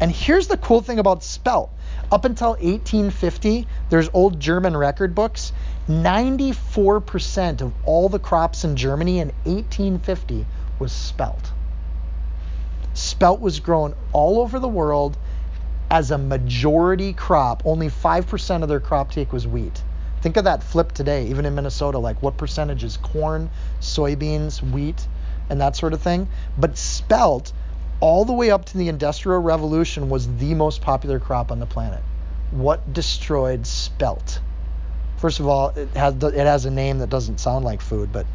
And 0.00 0.10
here's 0.10 0.48
the 0.48 0.56
cool 0.56 0.80
thing 0.80 0.98
about 0.98 1.22
spelt. 1.22 1.70
Up 2.10 2.24
until 2.24 2.50
1850, 2.50 3.66
there's 3.90 4.08
old 4.12 4.40
German 4.40 4.76
record 4.76 5.14
books. 5.14 5.52
94% 5.88 7.60
of 7.60 7.72
all 7.84 8.08
the 8.08 8.18
crops 8.18 8.64
in 8.64 8.76
Germany 8.76 9.18
in 9.18 9.28
1850 9.44 10.46
was 10.78 10.92
spelt. 10.92 11.52
Spelt 12.98 13.40
was 13.40 13.60
grown 13.60 13.94
all 14.12 14.40
over 14.40 14.58
the 14.58 14.66
world 14.66 15.16
as 15.88 16.10
a 16.10 16.18
majority 16.18 17.12
crop. 17.12 17.62
Only 17.64 17.88
5% 17.88 18.62
of 18.64 18.68
their 18.68 18.80
crop 18.80 19.12
take 19.12 19.32
was 19.32 19.46
wheat. 19.46 19.84
Think 20.20 20.36
of 20.36 20.44
that 20.44 20.64
flip 20.64 20.90
today, 20.90 21.28
even 21.28 21.46
in 21.46 21.54
Minnesota. 21.54 22.00
Like, 22.00 22.20
what 22.22 22.36
percentage 22.36 22.82
is 22.82 22.96
corn, 22.96 23.50
soybeans, 23.80 24.60
wheat, 24.60 25.06
and 25.48 25.60
that 25.60 25.76
sort 25.76 25.92
of 25.92 26.02
thing? 26.02 26.26
But 26.58 26.76
spelt 26.76 27.52
all 28.00 28.24
the 28.24 28.32
way 28.32 28.50
up 28.50 28.64
to 28.64 28.78
the 28.78 28.88
Industrial 28.88 29.40
Revolution 29.40 30.10
was 30.10 30.26
the 30.38 30.54
most 30.54 30.82
popular 30.82 31.20
crop 31.20 31.52
on 31.52 31.60
the 31.60 31.66
planet. 31.66 32.02
What 32.50 32.92
destroyed 32.92 33.64
spelt? 33.64 34.40
First 35.18 35.38
of 35.38 35.46
all, 35.46 35.68
it 35.68 35.90
has 35.90 36.14
it 36.14 36.34
has 36.34 36.64
a 36.64 36.70
name 36.72 36.98
that 36.98 37.10
doesn't 37.10 37.38
sound 37.38 37.64
like 37.64 37.80
food, 37.80 38.12
but 38.12 38.26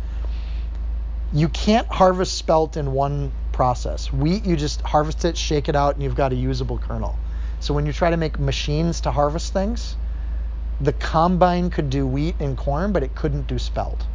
you 1.33 1.49
can't 1.49 1.87
harvest 1.87 2.37
spelt 2.37 2.77
in 2.77 2.93
one 2.93 3.33
process. 3.53 4.11
Wheat, 4.11 4.45
you 4.45 4.55
just 4.55 4.81
harvest 4.81 5.23
it, 5.23 5.37
shake 5.37 5.69
it 5.69 5.75
out, 5.75 5.93
and 5.93 6.03
you've 6.03 6.15
got 6.15 6.33
a 6.33 6.35
usable 6.35 6.77
kernel. 6.77 7.15
So 7.59 7.73
when 7.73 7.85
you 7.85 7.93
try 7.93 8.09
to 8.09 8.17
make 8.17 8.39
machines 8.39 9.01
to 9.01 9.11
harvest 9.11 9.53
things, 9.53 9.95
the 10.81 10.91
combine 10.91 11.69
could 11.69 11.89
do 11.89 12.05
wheat 12.05 12.35
and 12.39 12.57
corn, 12.57 12.91
but 12.91 13.03
it 13.03 13.15
couldn't 13.15 13.47
do 13.47 13.57
spelt. 13.57 14.05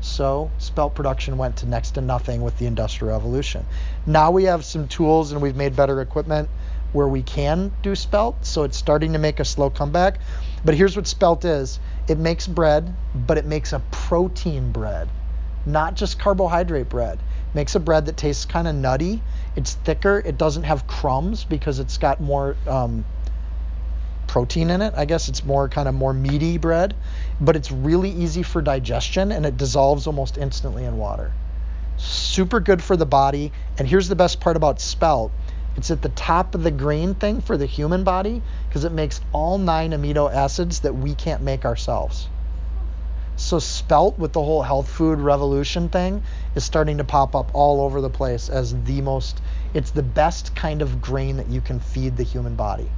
So 0.00 0.50
spelt 0.58 0.94
production 0.94 1.36
went 1.36 1.56
to 1.58 1.66
next 1.66 1.92
to 1.92 2.00
nothing 2.00 2.42
with 2.42 2.58
the 2.58 2.66
Industrial 2.66 3.12
Revolution. 3.12 3.66
Now 4.06 4.30
we 4.30 4.44
have 4.44 4.64
some 4.64 4.86
tools 4.86 5.32
and 5.32 5.42
we've 5.42 5.56
made 5.56 5.74
better 5.74 6.00
equipment 6.00 6.48
where 6.92 7.08
we 7.08 7.22
can 7.22 7.72
do 7.82 7.94
spelt, 7.96 8.46
so 8.46 8.62
it's 8.62 8.76
starting 8.76 9.14
to 9.14 9.18
make 9.18 9.40
a 9.40 9.44
slow 9.44 9.68
comeback. 9.68 10.20
But 10.64 10.74
here's 10.74 10.96
what 10.96 11.06
spelt 11.06 11.44
is 11.44 11.80
it 12.08 12.18
makes 12.18 12.46
bread, 12.46 12.94
but 13.14 13.36
it 13.36 13.46
makes 13.46 13.72
a 13.72 13.80
protein 13.90 14.70
bread, 14.70 15.08
not 15.64 15.94
just 15.96 16.18
carbohydrate 16.18 16.88
bread. 16.88 17.18
Makes 17.56 17.74
a 17.74 17.80
bread 17.80 18.04
that 18.04 18.18
tastes 18.18 18.44
kind 18.44 18.68
of 18.68 18.74
nutty. 18.74 19.22
It's 19.56 19.72
thicker. 19.72 20.18
It 20.18 20.36
doesn't 20.36 20.64
have 20.64 20.86
crumbs 20.86 21.42
because 21.44 21.78
it's 21.78 21.96
got 21.96 22.20
more 22.20 22.54
um, 22.66 23.06
protein 24.26 24.68
in 24.68 24.82
it. 24.82 24.92
I 24.94 25.06
guess 25.06 25.30
it's 25.30 25.42
more 25.42 25.66
kind 25.70 25.88
of 25.88 25.94
more 25.94 26.12
meaty 26.12 26.58
bread, 26.58 26.94
but 27.40 27.56
it's 27.56 27.72
really 27.72 28.10
easy 28.10 28.42
for 28.42 28.60
digestion 28.60 29.32
and 29.32 29.46
it 29.46 29.56
dissolves 29.56 30.06
almost 30.06 30.36
instantly 30.36 30.84
in 30.84 30.98
water. 30.98 31.32
Super 31.96 32.60
good 32.60 32.82
for 32.82 32.94
the 32.94 33.06
body. 33.06 33.52
And 33.78 33.88
here's 33.88 34.10
the 34.10 34.16
best 34.16 34.38
part 34.38 34.58
about 34.58 34.78
spelt 34.78 35.32
it's 35.78 35.90
at 35.90 36.02
the 36.02 36.10
top 36.10 36.54
of 36.54 36.62
the 36.62 36.70
grain 36.70 37.14
thing 37.14 37.40
for 37.40 37.56
the 37.56 37.64
human 37.64 38.04
body 38.04 38.42
because 38.68 38.84
it 38.84 38.92
makes 38.92 39.22
all 39.32 39.56
nine 39.56 39.92
amino 39.92 40.30
acids 40.30 40.80
that 40.80 40.94
we 40.94 41.14
can't 41.14 41.40
make 41.40 41.64
ourselves. 41.64 42.28
So 43.36 43.58
spelt 43.58 44.18
with 44.18 44.32
the 44.32 44.42
whole 44.42 44.62
health 44.62 44.88
food 44.88 45.18
revolution 45.18 45.90
thing 45.90 46.22
is 46.54 46.64
starting 46.64 46.98
to 46.98 47.04
pop 47.04 47.36
up 47.36 47.50
all 47.54 47.82
over 47.82 48.00
the 48.00 48.10
place 48.10 48.48
as 48.48 48.74
the 48.84 49.02
most 49.02 49.40
it's 49.74 49.90
the 49.90 50.02
best 50.02 50.56
kind 50.56 50.80
of 50.80 51.02
grain 51.02 51.36
that 51.36 51.48
you 51.48 51.60
can 51.60 51.78
feed 51.78 52.16
the 52.16 52.22
human 52.22 52.56
body. 52.56 52.90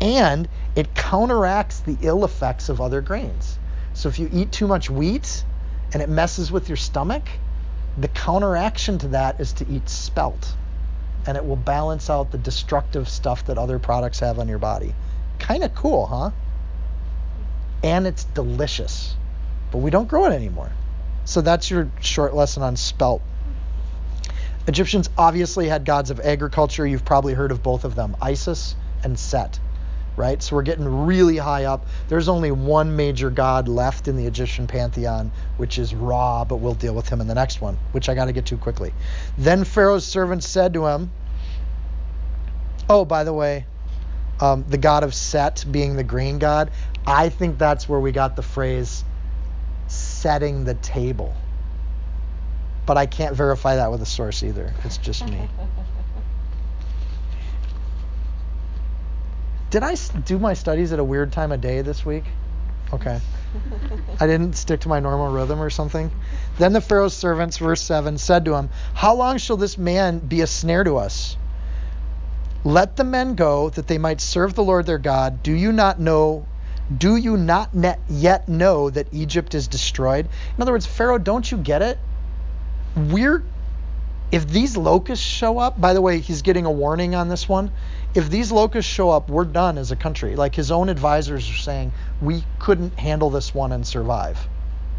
And 0.00 0.48
it 0.76 0.94
counteracts 0.94 1.80
the 1.80 1.96
ill 2.02 2.24
effects 2.24 2.68
of 2.68 2.80
other 2.80 3.00
grains. 3.00 3.58
So 3.94 4.08
if 4.08 4.18
you 4.18 4.30
eat 4.32 4.52
too 4.52 4.68
much 4.68 4.90
wheat 4.90 5.44
and 5.92 6.00
it 6.00 6.08
messes 6.08 6.52
with 6.52 6.68
your 6.68 6.76
stomach, 6.76 7.24
the 7.98 8.08
counteraction 8.08 8.98
to 8.98 9.08
that 9.08 9.40
is 9.40 9.52
to 9.54 9.68
eat 9.68 9.88
spelt 9.88 10.54
and 11.26 11.36
it 11.36 11.44
will 11.44 11.56
balance 11.56 12.10
out 12.10 12.30
the 12.30 12.38
destructive 12.38 13.08
stuff 13.08 13.46
that 13.46 13.58
other 13.58 13.78
products 13.78 14.20
have 14.20 14.38
on 14.38 14.48
your 14.48 14.58
body. 14.58 14.94
Kind 15.38 15.64
of 15.64 15.74
cool, 15.74 16.06
huh? 16.06 16.30
And 17.82 18.06
it's 18.06 18.24
delicious. 18.24 19.16
But 19.74 19.80
we 19.80 19.90
don't 19.90 20.06
grow 20.06 20.26
it 20.26 20.32
anymore. 20.32 20.70
So 21.24 21.40
that's 21.40 21.68
your 21.68 21.90
short 22.00 22.32
lesson 22.32 22.62
on 22.62 22.76
spelt. 22.76 23.22
Egyptians 24.68 25.10
obviously 25.18 25.66
had 25.66 25.84
gods 25.84 26.12
of 26.12 26.20
agriculture. 26.20 26.86
You've 26.86 27.04
probably 27.04 27.34
heard 27.34 27.50
of 27.50 27.60
both 27.60 27.84
of 27.84 27.96
them, 27.96 28.16
Isis 28.22 28.76
and 29.02 29.18
Set. 29.18 29.58
Right? 30.16 30.40
So 30.40 30.54
we're 30.54 30.62
getting 30.62 31.06
really 31.06 31.38
high 31.38 31.64
up. 31.64 31.88
There's 32.06 32.28
only 32.28 32.52
one 32.52 32.94
major 32.94 33.30
god 33.30 33.66
left 33.66 34.06
in 34.06 34.14
the 34.14 34.26
Egyptian 34.26 34.68
pantheon, 34.68 35.32
which 35.56 35.76
is 35.76 35.92
Ra, 35.92 36.44
but 36.44 36.58
we'll 36.58 36.74
deal 36.74 36.94
with 36.94 37.08
him 37.08 37.20
in 37.20 37.26
the 37.26 37.34
next 37.34 37.60
one, 37.60 37.76
which 37.90 38.08
I 38.08 38.14
got 38.14 38.26
to 38.26 38.32
get 38.32 38.46
to 38.46 38.56
quickly. 38.56 38.94
Then 39.38 39.64
Pharaoh's 39.64 40.06
servants 40.06 40.46
said 40.46 40.74
to 40.74 40.86
him, 40.86 41.10
Oh, 42.88 43.04
by 43.04 43.24
the 43.24 43.32
way, 43.32 43.66
um, 44.40 44.66
the 44.68 44.78
god 44.78 45.02
of 45.02 45.14
Set 45.14 45.64
being 45.68 45.96
the 45.96 46.04
grain 46.04 46.38
god, 46.38 46.70
I 47.04 47.28
think 47.28 47.58
that's 47.58 47.88
where 47.88 47.98
we 47.98 48.12
got 48.12 48.36
the 48.36 48.42
phrase 48.42 49.02
setting 50.24 50.64
the 50.64 50.72
table. 50.72 51.36
But 52.86 52.96
I 52.96 53.04
can't 53.04 53.36
verify 53.36 53.76
that 53.76 53.90
with 53.90 54.00
a 54.00 54.06
source 54.06 54.42
either. 54.42 54.72
It's 54.82 54.96
just 54.96 55.28
me. 55.28 55.50
Did 59.70 59.82
I 59.82 59.96
do 60.24 60.38
my 60.38 60.54
studies 60.54 60.94
at 60.94 60.98
a 60.98 61.04
weird 61.04 61.30
time 61.30 61.52
of 61.52 61.60
day 61.60 61.82
this 61.82 62.06
week? 62.06 62.24
Okay. 62.90 63.20
I 64.20 64.26
didn't 64.26 64.54
stick 64.54 64.80
to 64.80 64.88
my 64.88 65.00
normal 65.00 65.30
rhythm 65.30 65.60
or 65.60 65.68
something. 65.68 66.10
Then 66.56 66.72
the 66.72 66.80
Pharaoh's 66.80 67.14
servants, 67.14 67.58
verse 67.58 67.82
7, 67.82 68.16
said 68.16 68.46
to 68.46 68.54
him, 68.54 68.70
How 68.94 69.16
long 69.16 69.36
shall 69.36 69.58
this 69.58 69.76
man 69.76 70.20
be 70.20 70.40
a 70.40 70.46
snare 70.46 70.84
to 70.84 70.96
us? 70.96 71.36
Let 72.64 72.96
the 72.96 73.04
men 73.04 73.34
go 73.34 73.68
that 73.68 73.88
they 73.88 73.98
might 73.98 74.22
serve 74.22 74.54
the 74.54 74.64
Lord 74.64 74.86
their 74.86 74.96
God. 74.96 75.42
Do 75.42 75.52
you 75.52 75.70
not 75.70 76.00
know? 76.00 76.46
Do 76.96 77.16
you 77.16 77.36
not 77.36 77.70
yet 78.08 78.48
know 78.48 78.90
that 78.90 79.08
Egypt 79.12 79.54
is 79.54 79.68
destroyed? 79.68 80.28
In 80.56 80.62
other 80.62 80.72
words, 80.72 80.86
Pharaoh, 80.86 81.18
don't 81.18 81.50
you 81.50 81.56
get 81.56 81.82
it? 81.82 81.98
We're 82.96 83.42
if 84.34 84.48
these 84.48 84.76
locusts 84.76 85.24
show 85.24 85.58
up, 85.58 85.80
by 85.80 85.94
the 85.94 86.00
way, 86.00 86.18
he's 86.18 86.42
getting 86.42 86.66
a 86.66 86.70
warning 86.70 87.14
on 87.14 87.28
this 87.28 87.48
one. 87.48 87.70
If 88.16 88.30
these 88.30 88.50
locusts 88.50 88.90
show 88.90 89.10
up, 89.10 89.28
we're 89.28 89.44
done 89.44 89.78
as 89.78 89.92
a 89.92 89.96
country. 89.96 90.34
Like 90.34 90.56
his 90.56 90.72
own 90.72 90.88
advisors 90.88 91.48
are 91.48 91.56
saying, 91.56 91.92
we 92.20 92.42
couldn't 92.58 92.98
handle 92.98 93.30
this 93.30 93.54
one 93.54 93.70
and 93.70 93.86
survive. 93.86 94.48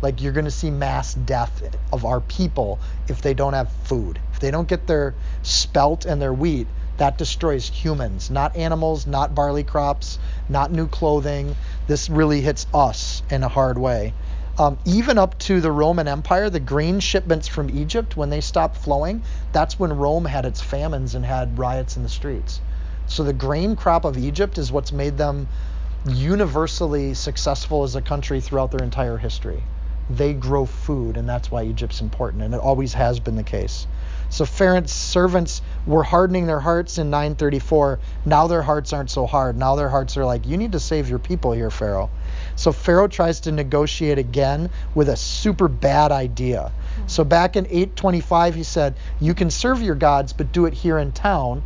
Like 0.02 0.22
you're 0.22 0.32
going 0.32 0.46
to 0.46 0.52
see 0.52 0.72
mass 0.72 1.14
death 1.14 1.76
of 1.92 2.06
our 2.06 2.22
people 2.22 2.80
if 3.10 3.22
they 3.22 3.34
don't 3.34 3.52
have 3.52 3.70
food. 3.84 4.20
If 4.32 4.40
they 4.40 4.52
don't 4.52 4.70
get 4.70 4.88
their 4.88 5.16
spelt 5.42 6.06
and 6.06 6.22
their 6.22 6.34
wheat, 6.34 6.68
that 6.98 7.18
destroys 7.18 7.68
humans, 7.68 8.30
not 8.30 8.56
animals, 8.56 9.06
not 9.06 9.36
barley 9.36 9.64
crops, 9.64 10.18
not 10.48 10.72
new 10.72 10.88
clothing. 10.88 11.56
This 11.88 12.10
really 12.10 12.41
hits 12.41 12.68
us 12.74 13.22
in 13.30 13.43
a 13.43 13.50
hard 13.50 13.78
way. 13.78 14.14
Um, 14.58 14.78
even 14.86 15.18
up 15.18 15.38
to 15.39 15.60
the 15.60 15.72
Roman 15.72 16.08
Empire, 16.08 16.50
the 16.50 16.62
grain 16.62 17.02
shipments 17.02 17.48
from 17.50 17.70
Egypt, 17.78 18.16
when 18.16 18.30
they 18.30 18.39
stopped 18.39 18.78
flowing, 18.78 19.24
that's 19.52 19.78
when 19.78 19.98
Rome 19.98 20.24
had 20.24 20.46
its 20.46 20.62
famines 20.62 21.14
and 21.14 21.26
had 21.26 21.60
riots 21.60 21.98
in 21.98 22.04
the 22.04 22.10
streets. 22.10 22.62
So 23.08 23.24
the 23.24 23.34
grain 23.34 23.76
crop 23.76 24.06
of 24.06 24.18
Egypt 24.18 24.58
is 24.58 24.72
what's 24.72 24.93
made 24.93 25.18
them 25.18 25.50
universally 26.08 27.14
successful 27.16 27.84
as 27.84 27.96
a 27.96 28.02
country 28.02 28.39
throughout 28.39 28.72
their 28.72 28.84
entire 28.84 29.18
history. 29.18 29.62
they 30.10 30.34
grow 30.34 30.66
food, 30.66 31.18
and 31.18 31.28
that's 31.28 31.50
why 31.50 31.64
Egypt's 31.64 32.02
important, 32.02 32.43
and 32.43 32.54
it 32.54 32.60
always 32.60 32.93
has 32.93 33.20
been 33.20 33.36
the 33.36 33.43
case. 33.43 33.88
So 34.30 34.46
Pharaoh's 34.46 34.92
servants 34.92 35.62
were 35.86 36.04
hardening 36.04 36.48
their 36.48 36.60
hearts 36.60 36.98
in 36.98 37.10
934. 37.10 38.00
Now 38.26 38.48
their 38.48 38.62
hearts 38.62 38.92
aren't 38.92 39.10
so 39.10 39.26
hard. 39.26 39.58
Now 39.58 39.76
their 39.76 39.90
hearts 39.90 40.18
are 40.18 40.26
like, 40.26 40.46
you 40.46 40.58
need 40.58 40.74
to 40.74 40.80
save 40.80 41.10
your 41.10 41.20
people 41.20 41.52
here, 41.52 41.72
Pharaoh. 41.72 42.10
So 42.56 42.72
Pharaoh 42.72 43.08
tries 43.08 43.42
to 43.42 43.52
negotiate 43.52 44.18
again 44.18 44.70
with 44.94 45.10
a 45.10 45.16
super 45.16 45.68
bad 45.68 46.12
idea. 46.12 46.72
Hmm. 46.96 47.08
So 47.08 47.24
back 47.24 47.56
in 47.56 47.66
825, 47.66 48.56
he 48.56 48.64
said, 48.64 48.96
you 49.20 49.34
can 49.34 49.50
serve 49.52 49.82
your 49.82 49.96
gods, 49.96 50.34
but 50.34 50.52
do 50.52 50.66
it 50.66 50.74
here 50.74 50.98
in 50.98 51.12
town. 51.12 51.64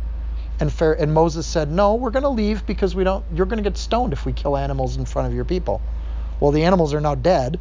And, 0.60 0.70
Pharaoh, 0.70 0.96
and 0.98 1.14
Moses 1.14 1.46
said, 1.46 1.70
no, 1.70 1.94
we're 1.94 2.10
going 2.10 2.24
to 2.24 2.28
leave 2.28 2.66
because 2.66 2.94
we 2.94 3.02
don't. 3.02 3.24
You're 3.34 3.46
going 3.46 3.62
to 3.62 3.68
get 3.68 3.78
stoned 3.78 4.12
if 4.12 4.26
we 4.26 4.32
kill 4.34 4.56
animals 4.58 4.96
in 4.96 5.06
front 5.06 5.26
of 5.26 5.34
your 5.34 5.46
people. 5.46 5.80
Well, 6.38 6.52
the 6.52 6.64
animals 6.64 6.92
are 6.92 7.00
now 7.00 7.14
dead, 7.14 7.58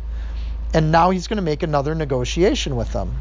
and 0.73 0.91
now 0.91 1.09
he's 1.09 1.27
going 1.27 1.37
to 1.37 1.43
make 1.43 1.63
another 1.63 1.95
negotiation 1.95 2.75
with 2.75 2.91
them. 2.91 3.15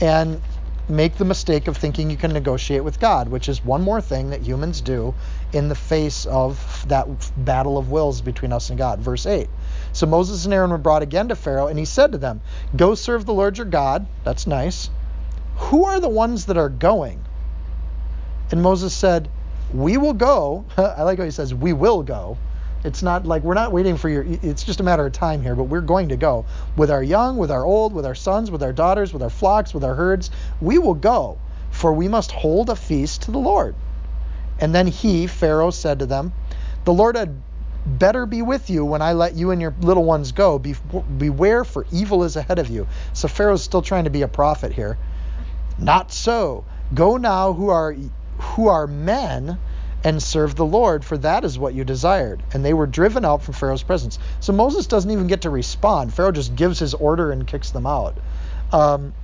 And 0.00 0.42
make 0.88 1.16
the 1.16 1.24
mistake 1.24 1.68
of 1.68 1.76
thinking 1.76 2.10
you 2.10 2.16
can 2.16 2.32
negotiate 2.32 2.84
with 2.84 2.98
God, 2.98 3.28
which 3.28 3.48
is 3.48 3.64
one 3.64 3.82
more 3.82 4.00
thing 4.00 4.30
that 4.30 4.42
humans 4.42 4.80
do 4.80 5.14
in 5.52 5.68
the 5.68 5.74
face 5.74 6.26
of 6.26 6.84
that 6.88 7.06
battle 7.36 7.78
of 7.78 7.90
wills 7.90 8.20
between 8.20 8.52
us 8.52 8.70
and 8.70 8.78
God. 8.78 9.00
Verse 9.00 9.26
8. 9.26 9.48
So 9.92 10.06
Moses 10.06 10.44
and 10.44 10.54
Aaron 10.54 10.70
were 10.70 10.78
brought 10.78 11.02
again 11.02 11.28
to 11.28 11.36
Pharaoh, 11.36 11.68
and 11.68 11.78
he 11.78 11.84
said 11.84 12.12
to 12.12 12.18
them, 12.18 12.40
Go 12.74 12.94
serve 12.94 13.26
the 13.26 13.34
Lord 13.34 13.58
your 13.58 13.66
God. 13.66 14.06
That's 14.24 14.46
nice. 14.46 14.90
Who 15.56 15.84
are 15.84 16.00
the 16.00 16.08
ones 16.08 16.46
that 16.46 16.56
are 16.56 16.68
going? 16.68 17.24
And 18.50 18.62
Moses 18.62 18.92
said, 18.94 19.30
We 19.72 19.96
will 19.96 20.14
go. 20.14 20.64
I 20.76 21.02
like 21.02 21.18
how 21.18 21.24
he 21.24 21.30
says, 21.30 21.54
We 21.54 21.72
will 21.72 22.02
go. 22.02 22.38
It's 22.84 23.02
not 23.02 23.26
like 23.26 23.42
we're 23.42 23.54
not 23.54 23.72
waiting 23.72 23.96
for 23.96 24.08
your, 24.08 24.24
it's 24.42 24.64
just 24.64 24.80
a 24.80 24.82
matter 24.82 25.06
of 25.06 25.12
time 25.12 25.42
here, 25.42 25.54
but 25.54 25.64
we're 25.64 25.80
going 25.80 26.08
to 26.08 26.16
go. 26.16 26.44
With 26.76 26.90
our 26.90 27.02
young, 27.02 27.36
with 27.36 27.50
our 27.50 27.64
old, 27.64 27.92
with 27.92 28.04
our 28.04 28.14
sons, 28.14 28.50
with 28.50 28.62
our 28.62 28.72
daughters, 28.72 29.12
with 29.12 29.22
our 29.22 29.30
flocks, 29.30 29.72
with 29.72 29.84
our 29.84 29.94
herds, 29.94 30.30
we 30.60 30.78
will 30.78 30.94
go, 30.94 31.38
for 31.70 31.92
we 31.92 32.08
must 32.08 32.32
hold 32.32 32.70
a 32.70 32.76
feast 32.76 33.22
to 33.22 33.30
the 33.30 33.38
Lord. 33.38 33.74
And 34.58 34.74
then 34.74 34.86
he, 34.86 35.26
Pharaoh, 35.26 35.70
said 35.70 36.00
to 36.00 36.06
them, 36.06 36.32
The 36.84 36.92
Lord 36.92 37.16
had 37.16 37.40
better 37.86 38.26
be 38.26 38.42
with 38.42 38.70
you 38.70 38.84
when 38.84 39.02
I 39.02 39.12
let 39.12 39.34
you 39.34 39.50
and 39.50 39.60
your 39.60 39.74
little 39.80 40.04
ones 40.04 40.32
go. 40.32 40.58
Be, 40.58 40.74
beware, 41.18 41.64
for 41.64 41.86
evil 41.92 42.24
is 42.24 42.36
ahead 42.36 42.58
of 42.58 42.68
you. 42.68 42.86
So 43.12 43.28
Pharaoh's 43.28 43.62
still 43.62 43.82
trying 43.82 44.04
to 44.04 44.10
be 44.10 44.22
a 44.22 44.28
prophet 44.28 44.72
here. 44.72 44.98
Not 45.78 46.12
so. 46.12 46.64
Go 46.94 47.16
now, 47.16 47.52
who 47.52 47.70
are 47.70 47.96
who 48.38 48.68
are 48.68 48.86
men 48.86 49.58
and 50.04 50.22
serve 50.22 50.56
the 50.56 50.64
Lord, 50.64 51.04
for 51.04 51.16
that 51.18 51.44
is 51.44 51.58
what 51.58 51.74
you 51.74 51.84
desired. 51.84 52.42
And 52.52 52.64
they 52.64 52.74
were 52.74 52.86
driven 52.86 53.24
out 53.24 53.42
from 53.42 53.54
Pharaoh's 53.54 53.82
presence. 53.82 54.18
So 54.40 54.52
Moses 54.52 54.86
doesn't 54.86 55.10
even 55.10 55.26
get 55.26 55.42
to 55.42 55.50
respond. 55.50 56.12
Pharaoh 56.12 56.32
just 56.32 56.56
gives 56.56 56.78
his 56.78 56.94
order 56.94 57.30
and 57.30 57.46
kicks 57.46 57.70
them 57.70 57.86
out. 57.86 58.18
Um, 58.72 59.14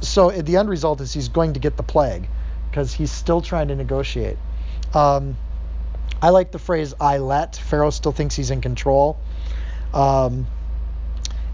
so 0.00 0.30
the 0.30 0.56
end 0.56 0.68
result 0.68 1.00
is 1.00 1.12
he's 1.12 1.28
going 1.28 1.54
to 1.54 1.60
get 1.60 1.76
the 1.76 1.82
plague 1.82 2.28
because 2.70 2.92
he's 2.92 3.12
still 3.12 3.42
trying 3.42 3.68
to 3.68 3.76
negotiate. 3.76 4.38
Um, 4.94 5.36
I 6.20 6.30
like 6.30 6.50
the 6.50 6.58
phrase 6.58 6.94
I 7.00 7.18
let. 7.18 7.56
Pharaoh 7.56 7.90
still 7.90 8.12
thinks 8.12 8.34
he's 8.34 8.50
in 8.50 8.60
control. 8.60 9.18
Um, 9.92 10.46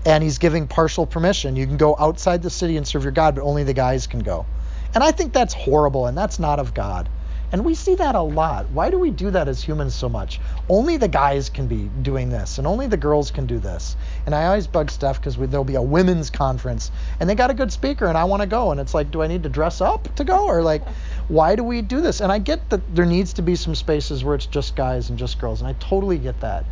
and 0.07 0.23
he's 0.23 0.39
giving 0.39 0.69
partial 0.69 1.07
permission. 1.07 1.57
You 1.57 1.67
can 1.67 1.77
go 1.77 1.97
outside 1.99 2.43
the 2.43 2.51
city 2.51 2.77
and 2.77 2.87
serve 2.87 3.03
your 3.03 3.13
God, 3.13 3.35
but 3.35 3.43
only 3.43 3.65
the 3.65 3.75
guys 3.75 4.07
can 4.07 4.21
go. 4.21 4.47
And 4.95 5.03
I 5.03 5.11
think 5.11 5.33
that's 5.33 5.53
horrible, 5.53 6.07
and 6.07 6.17
that's 6.17 6.39
not 6.39 6.61
of 6.61 6.73
God. 6.73 7.09
And 7.51 7.65
we 7.65 7.75
see 7.75 7.95
that 7.95 8.15
a 8.15 8.21
lot. 8.21 8.69
Why 8.73 8.91
do 8.91 8.99
we 8.99 9.11
do 9.11 9.31
that 9.31 9.49
as 9.49 9.63
humans 9.63 9.95
so 9.95 10.11
much? 10.11 10.39
Only 10.69 10.99
the 10.99 11.09
guys 11.09 11.49
can 11.49 11.67
be 11.67 11.89
doing 12.03 12.29
this, 12.29 12.59
and 12.59 12.67
only 12.67 12.89
the 12.89 12.99
girls 12.99 13.31
can 13.31 13.47
do 13.47 13.59
this. 13.59 13.97
And 14.27 14.35
I 14.35 14.45
always 14.47 14.67
bug 14.67 14.91
Steph 14.91 15.19
because 15.19 15.37
there'll 15.37 15.65
be 15.65 15.77
a 15.77 15.83
women's 15.83 16.29
conference, 16.29 16.91
and 17.19 17.29
they 17.29 17.35
got 17.35 17.51
a 17.51 17.55
good 17.55 17.73
speaker, 17.73 18.05
and 18.05 18.19
I 18.19 18.25
want 18.25 18.43
to 18.43 18.47
go. 18.47 18.71
And 18.71 18.79
it's 18.79 18.93
like, 18.93 19.11
do 19.11 19.23
I 19.23 19.29
need 19.29 19.45
to 19.45 19.49
dress 19.49 19.81
up 19.81 20.15
to 20.17 20.25
go? 20.25 20.47
Or 20.47 20.63
like, 20.63 20.87
why 21.29 21.57
do 21.57 21.65
we 21.65 21.81
do 21.81 22.03
this? 22.03 22.21
And 22.21 22.31
I 22.31 22.39
get 22.39 22.69
that 22.69 22.95
there 22.95 23.07
needs 23.07 23.33
to 23.35 23.43
be 23.43 23.57
some 23.57 23.75
spaces 23.75 24.23
where 24.23 24.35
it's 24.35 24.47
just 24.47 24.77
guys 24.77 25.09
and 25.09 25.19
just 25.19 25.39
girls, 25.41 25.63
and 25.63 25.69
I 25.69 25.73
totally 25.81 26.19
get 26.19 26.41
that. 26.41 26.67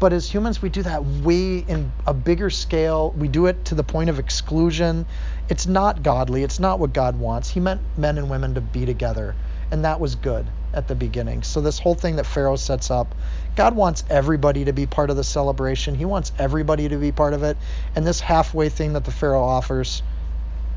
But 0.00 0.12
as 0.12 0.28
humans, 0.28 0.60
we 0.60 0.70
do 0.70 0.82
that 0.82 1.04
way 1.04 1.58
in 1.58 1.92
a 2.06 2.12
bigger 2.12 2.50
scale. 2.50 3.14
We 3.16 3.28
do 3.28 3.46
it 3.46 3.64
to 3.66 3.76
the 3.76 3.84
point 3.84 4.10
of 4.10 4.18
exclusion. 4.18 5.06
It's 5.48 5.68
not 5.68 6.02
godly. 6.02 6.42
It's 6.42 6.58
not 6.58 6.80
what 6.80 6.92
God 6.92 7.18
wants. 7.18 7.48
He 7.48 7.60
meant 7.60 7.80
men 7.96 8.18
and 8.18 8.28
women 8.28 8.54
to 8.54 8.60
be 8.60 8.84
together 8.84 9.36
and 9.70 9.84
that 9.84 10.00
was 10.00 10.14
good 10.14 10.46
at 10.72 10.88
the 10.88 10.94
beginning. 10.94 11.42
So 11.42 11.60
this 11.60 11.78
whole 11.78 11.94
thing 11.94 12.16
that 12.16 12.26
Pharaoh 12.26 12.56
sets 12.56 12.90
up, 12.90 13.14
God 13.56 13.74
wants 13.74 14.04
everybody 14.08 14.64
to 14.64 14.72
be 14.72 14.86
part 14.86 15.10
of 15.10 15.16
the 15.16 15.24
celebration. 15.24 15.94
He 15.94 16.04
wants 16.04 16.32
everybody 16.38 16.88
to 16.88 16.96
be 16.96 17.12
part 17.12 17.34
of 17.34 17.42
it. 17.42 17.56
And 17.94 18.06
this 18.06 18.20
halfway 18.20 18.68
thing 18.68 18.92
that 18.92 19.04
the 19.04 19.10
Pharaoh 19.10 19.44
offers, 19.44 20.02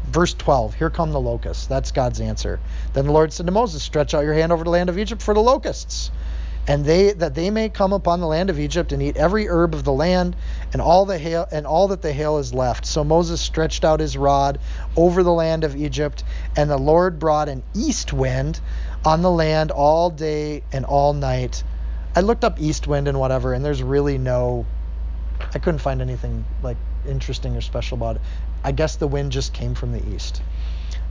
verse 0.06 0.34
12, 0.34 0.76
here 0.76 0.90
come 0.90 1.12
the 1.12 1.20
locusts. 1.20 1.68
That's 1.68 1.92
God's 1.92 2.20
answer. 2.22 2.60
Then 2.94 3.06
the 3.06 3.12
Lord 3.12 3.34
said 3.34 3.46
to 3.46 3.52
Moses, 3.52 3.84
stretch 3.84 4.14
out 4.14 4.24
your 4.24 4.34
hand 4.34 4.52
over 4.52 4.64
the 4.64 4.70
land 4.70 4.90
of 4.90 4.98
Egypt 4.98 5.22
for 5.22 5.34
the 5.34 5.42
locusts 5.42 6.12
and 6.68 6.86
they 6.86 7.12
that 7.14 7.36
they 7.36 7.50
may 7.50 7.68
come 7.70 7.92
upon 7.92 8.22
the 8.22 8.28
land 8.28 8.50
of 8.50 8.60
Egypt 8.60 8.92
and 8.92 9.02
eat 9.02 9.18
every 9.18 9.50
herb 9.50 9.74
of 9.74 9.84
the 9.84 9.92
land 9.92 10.36
and 10.72 10.82
all 10.82 11.06
the 11.06 11.18
hail 11.18 11.46
and 11.52 11.68
all 11.68 11.90
that 11.90 12.02
the 12.02 12.14
hail 12.14 12.38
is 12.38 12.54
left. 12.54 12.86
So 12.86 13.04
Moses 13.04 13.42
stretched 13.42 13.84
out 13.84 14.00
his 14.00 14.18
rod 14.18 14.60
over 14.96 15.24
the 15.24 15.34
land 15.34 15.64
of 15.66 15.76
Egypt, 15.76 16.24
and 16.56 16.70
the 16.70 16.78
Lord 16.78 17.20
brought 17.20 17.50
an 17.50 17.64
east 17.74 18.14
wind 18.14 18.62
on 19.06 19.22
the 19.22 19.32
land 19.32 19.72
all 19.72 20.10
day 20.10 20.64
and 20.72 20.86
all 20.86 21.14
night. 21.14 21.64
I 22.16 22.22
looked 22.22 22.44
up 22.44 22.60
east 22.60 22.88
wind 22.88 23.08
and 23.08 23.20
whatever, 23.20 23.54
and 23.54 23.64
there's 23.66 23.82
really 23.84 24.18
no 24.18 24.66
I 25.54 25.60
couldn't 25.60 25.80
find 25.80 26.02
anything 26.02 26.46
like 26.62 26.78
interesting 27.08 27.56
or 27.56 27.62
special 27.62 27.98
about 27.98 28.18
it. 28.18 28.22
I 28.64 28.72
guess 28.72 28.96
the 28.96 29.08
wind 29.08 29.32
just 29.32 29.54
came 29.54 29.76
from 29.76 29.92
the 29.92 30.16
east. 30.16 30.42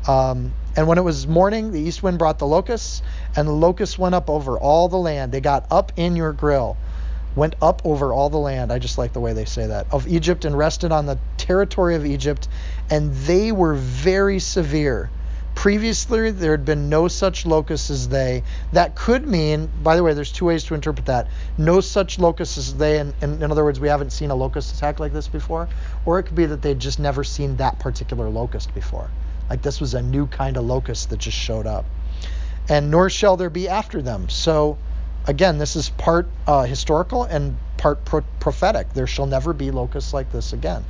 Um, 0.08 0.52
and 0.74 0.88
when 0.88 0.98
it 0.98 1.02
was 1.02 1.26
morning, 1.26 1.70
the 1.70 1.80
east 1.80 2.02
wind 2.02 2.18
brought 2.18 2.38
the 2.38 2.46
locusts, 2.46 3.02
and 3.36 3.46
the 3.46 3.52
locusts 3.52 3.98
went 3.98 4.14
up 4.14 4.28
over 4.30 4.58
all 4.58 4.88
the 4.88 4.96
land. 4.96 5.32
They 5.32 5.40
got 5.40 5.66
up 5.70 5.92
in 5.96 6.16
your 6.16 6.32
grill, 6.32 6.76
went 7.36 7.54
up 7.62 7.82
over 7.84 8.12
all 8.12 8.30
the 8.30 8.38
land. 8.38 8.72
I 8.72 8.78
just 8.78 8.98
like 8.98 9.12
the 9.12 9.20
way 9.20 9.32
they 9.32 9.44
say 9.44 9.66
that 9.66 9.86
of 9.92 10.08
Egypt 10.08 10.44
and 10.44 10.56
rested 10.56 10.90
on 10.92 11.06
the 11.06 11.18
territory 11.36 11.94
of 11.94 12.04
Egypt, 12.04 12.48
and 12.90 13.12
they 13.14 13.52
were 13.52 13.74
very 13.74 14.38
severe. 14.40 15.10
Previously, 15.62 16.32
there 16.32 16.50
had 16.50 16.64
been 16.64 16.88
no 16.88 17.06
such 17.06 17.46
locusts 17.46 17.88
as 17.88 18.08
they. 18.08 18.42
That 18.72 18.96
could 18.96 19.28
mean, 19.28 19.70
by 19.80 19.94
the 19.94 20.02
way, 20.02 20.12
there's 20.12 20.32
two 20.32 20.46
ways 20.46 20.64
to 20.64 20.74
interpret 20.74 21.06
that. 21.06 21.28
No 21.56 21.80
such 21.80 22.18
locusts 22.18 22.58
as 22.58 22.74
they, 22.74 22.98
and, 22.98 23.14
and 23.20 23.40
in 23.40 23.48
other 23.48 23.62
words, 23.62 23.78
we 23.78 23.86
haven't 23.86 24.10
seen 24.10 24.32
a 24.32 24.34
locust 24.34 24.74
attack 24.74 24.98
like 24.98 25.12
this 25.12 25.28
before. 25.28 25.68
Or 26.04 26.18
it 26.18 26.24
could 26.24 26.34
be 26.34 26.46
that 26.46 26.62
they'd 26.62 26.80
just 26.80 26.98
never 26.98 27.22
seen 27.22 27.58
that 27.58 27.78
particular 27.78 28.28
locust 28.28 28.74
before. 28.74 29.08
Like 29.48 29.62
this 29.62 29.80
was 29.80 29.94
a 29.94 30.02
new 30.02 30.26
kind 30.26 30.56
of 30.56 30.64
locust 30.64 31.10
that 31.10 31.20
just 31.20 31.38
showed 31.38 31.68
up. 31.68 31.84
And 32.68 32.90
nor 32.90 33.08
shall 33.08 33.36
there 33.36 33.48
be 33.48 33.68
after 33.68 34.02
them. 34.02 34.30
So 34.30 34.78
again, 35.28 35.58
this 35.58 35.76
is 35.76 35.90
part 35.90 36.26
uh, 36.44 36.64
historical 36.64 37.22
and 37.22 37.56
part 37.76 38.04
pro- 38.04 38.24
prophetic. 38.40 38.94
There 38.94 39.06
shall 39.06 39.26
never 39.26 39.52
be 39.52 39.70
locusts 39.70 40.12
like 40.12 40.32
this 40.32 40.52
again. 40.52 40.84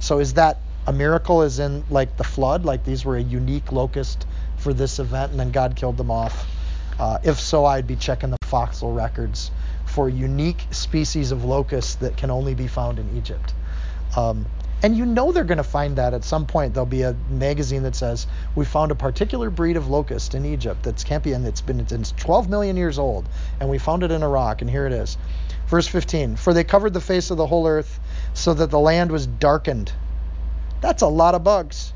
So 0.00 0.18
is 0.18 0.34
that 0.34 0.58
a 0.86 0.92
miracle? 0.92 1.42
Is 1.42 1.58
in 1.58 1.84
like 1.90 2.16
the 2.16 2.24
flood? 2.24 2.64
Like 2.64 2.84
these 2.84 3.04
were 3.04 3.16
a 3.16 3.22
unique 3.22 3.72
locust 3.72 4.26
for 4.56 4.72
this 4.72 4.98
event, 4.98 5.30
and 5.32 5.40
then 5.40 5.50
God 5.50 5.76
killed 5.76 5.96
them 5.96 6.10
off? 6.10 6.46
Uh, 6.98 7.18
if 7.22 7.38
so, 7.38 7.64
I'd 7.64 7.86
be 7.86 7.96
checking 7.96 8.30
the 8.30 8.38
fossil 8.42 8.92
records 8.92 9.50
for 9.84 10.08
unique 10.08 10.66
species 10.70 11.30
of 11.32 11.44
locusts 11.44 11.96
that 11.96 12.16
can 12.16 12.30
only 12.30 12.54
be 12.54 12.66
found 12.66 12.98
in 12.98 13.16
Egypt. 13.16 13.52
Um, 14.16 14.46
and 14.82 14.96
you 14.96 15.06
know 15.06 15.32
they're 15.32 15.44
going 15.44 15.56
to 15.56 15.64
find 15.64 15.96
that 15.96 16.14
at 16.14 16.22
some 16.22 16.46
point. 16.46 16.74
There'll 16.74 16.86
be 16.86 17.02
a 17.02 17.16
magazine 17.30 17.82
that 17.84 17.96
says, 17.96 18.26
We 18.54 18.64
found 18.64 18.92
a 18.92 18.94
particular 18.94 19.48
breed 19.50 19.76
of 19.76 19.88
locust 19.88 20.34
in 20.34 20.44
Egypt 20.44 20.82
that's 20.82 21.02
Campion 21.02 21.42
that's 21.42 21.62
been 21.62 21.80
it's 21.80 22.12
12 22.12 22.48
million 22.48 22.76
years 22.76 22.98
old, 22.98 23.26
and 23.58 23.70
we 23.70 23.78
found 23.78 24.02
it 24.02 24.10
in 24.10 24.22
a 24.22 24.28
rock, 24.28 24.60
and 24.60 24.70
here 24.70 24.86
it 24.86 24.92
is. 24.92 25.16
Verse 25.66 25.88
15 25.88 26.36
For 26.36 26.52
they 26.52 26.62
covered 26.62 26.92
the 26.92 27.00
face 27.00 27.30
of 27.30 27.36
the 27.36 27.46
whole 27.46 27.66
earth 27.66 27.98
so 28.34 28.52
that 28.54 28.70
the 28.70 28.78
land 28.78 29.10
was 29.10 29.26
darkened. 29.26 29.92
That's 30.80 31.02
a 31.02 31.08
lot 31.08 31.34
of 31.34 31.44
bugs. 31.44 31.92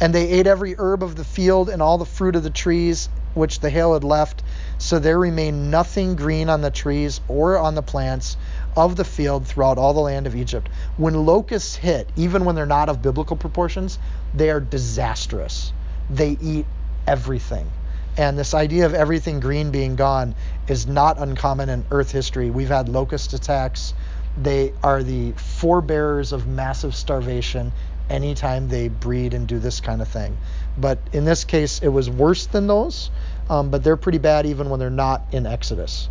And 0.00 0.14
they 0.14 0.28
ate 0.28 0.46
every 0.46 0.74
herb 0.78 1.02
of 1.02 1.16
the 1.16 1.24
field 1.24 1.68
and 1.68 1.82
all 1.82 1.98
the 1.98 2.04
fruit 2.04 2.36
of 2.36 2.42
the 2.42 2.50
trees 2.50 3.08
which 3.34 3.60
the 3.60 3.70
hail 3.70 3.94
had 3.94 4.04
left. 4.04 4.42
So 4.78 4.98
there 4.98 5.18
remained 5.18 5.70
nothing 5.70 6.16
green 6.16 6.48
on 6.48 6.60
the 6.60 6.70
trees 6.70 7.20
or 7.28 7.58
on 7.58 7.74
the 7.74 7.82
plants 7.82 8.36
of 8.76 8.96
the 8.96 9.04
field 9.04 9.46
throughout 9.46 9.78
all 9.78 9.94
the 9.94 10.00
land 10.00 10.26
of 10.26 10.36
Egypt. 10.36 10.68
When 10.96 11.26
locusts 11.26 11.76
hit, 11.76 12.08
even 12.16 12.44
when 12.44 12.54
they're 12.54 12.66
not 12.66 12.88
of 12.88 13.02
biblical 13.02 13.36
proportions, 13.36 13.98
they 14.34 14.50
are 14.50 14.60
disastrous. 14.60 15.72
They 16.10 16.36
eat 16.40 16.66
everything. 17.06 17.70
And 18.16 18.36
this 18.36 18.54
idea 18.54 18.86
of 18.86 18.94
everything 18.94 19.38
green 19.38 19.70
being 19.70 19.94
gone 19.94 20.34
is 20.66 20.86
not 20.86 21.18
uncommon 21.18 21.68
in 21.68 21.84
Earth 21.90 22.10
history. 22.10 22.50
We've 22.50 22.68
had 22.68 22.88
locust 22.88 23.32
attacks. 23.32 23.94
They 24.36 24.72
are 24.82 25.02
the 25.02 25.32
forebearers 25.32 26.32
of 26.32 26.46
massive 26.46 26.94
starvation 26.94 27.72
anytime 28.10 28.68
they 28.68 28.88
breed 28.88 29.34
and 29.34 29.46
do 29.46 29.58
this 29.58 29.80
kind 29.80 30.00
of 30.00 30.08
thing. 30.08 30.36
But 30.76 30.98
in 31.12 31.24
this 31.24 31.44
case, 31.44 31.80
it 31.82 31.88
was 31.88 32.08
worse 32.08 32.46
than 32.46 32.66
those, 32.66 33.10
um, 33.50 33.70
but 33.70 33.84
they're 33.84 33.96
pretty 33.96 34.18
bad 34.18 34.46
even 34.46 34.70
when 34.70 34.80
they're 34.80 34.90
not 34.90 35.26
in 35.32 35.46
Exodus. 35.46 36.08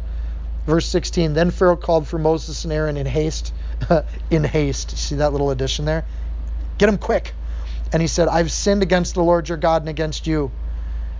Verse 0.65 0.85
16 0.85 1.33
Then 1.33 1.51
Pharaoh 1.51 1.77
called 1.77 2.07
for 2.07 2.19
Moses 2.19 2.65
and 2.65 2.73
Aaron 2.73 2.97
in 2.97 3.05
haste. 3.05 3.53
in 4.31 4.43
haste. 4.43 4.97
See 4.97 5.15
that 5.15 5.31
little 5.31 5.51
addition 5.51 5.85
there? 5.85 6.05
Get 6.77 6.87
them 6.87 6.97
quick. 6.97 7.33
And 7.93 8.01
he 8.01 8.07
said, 8.07 8.27
I've 8.27 8.51
sinned 8.51 8.83
against 8.83 9.15
the 9.15 9.23
Lord 9.23 9.47
your 9.47 9.57
God 9.57 9.81
and 9.81 9.89
against 9.89 10.27
you. 10.27 10.51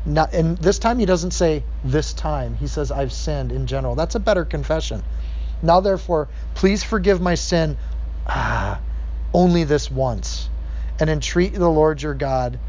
Not, 0.06 0.34
and 0.34 0.58
this 0.58 0.80
time 0.80 1.00
he 1.00 1.06
doesn't 1.06 1.32
say 1.32 1.64
this 1.84 2.14
time. 2.14 2.56
He 2.56 2.68
says, 2.68 2.92
I've 2.92 3.12
sinned 3.12 3.52
in 3.52 3.68
general. 3.68 3.96
That's 3.96 4.16
a 4.16 4.20
better 4.20 4.46
confession. 4.46 5.04
Now, 5.62 5.80
therefore, 5.80 6.28
please 6.54 6.84
forgive 6.84 7.20
my 7.20 7.36
sin 7.36 7.78
ah, 8.28 8.80
only 9.34 9.64
this 9.64 9.90
once, 9.90 10.50
and 11.00 11.10
entreat 11.10 11.54
the 11.54 11.70
Lord 11.70 12.02
your 12.02 12.14
God 12.14 12.60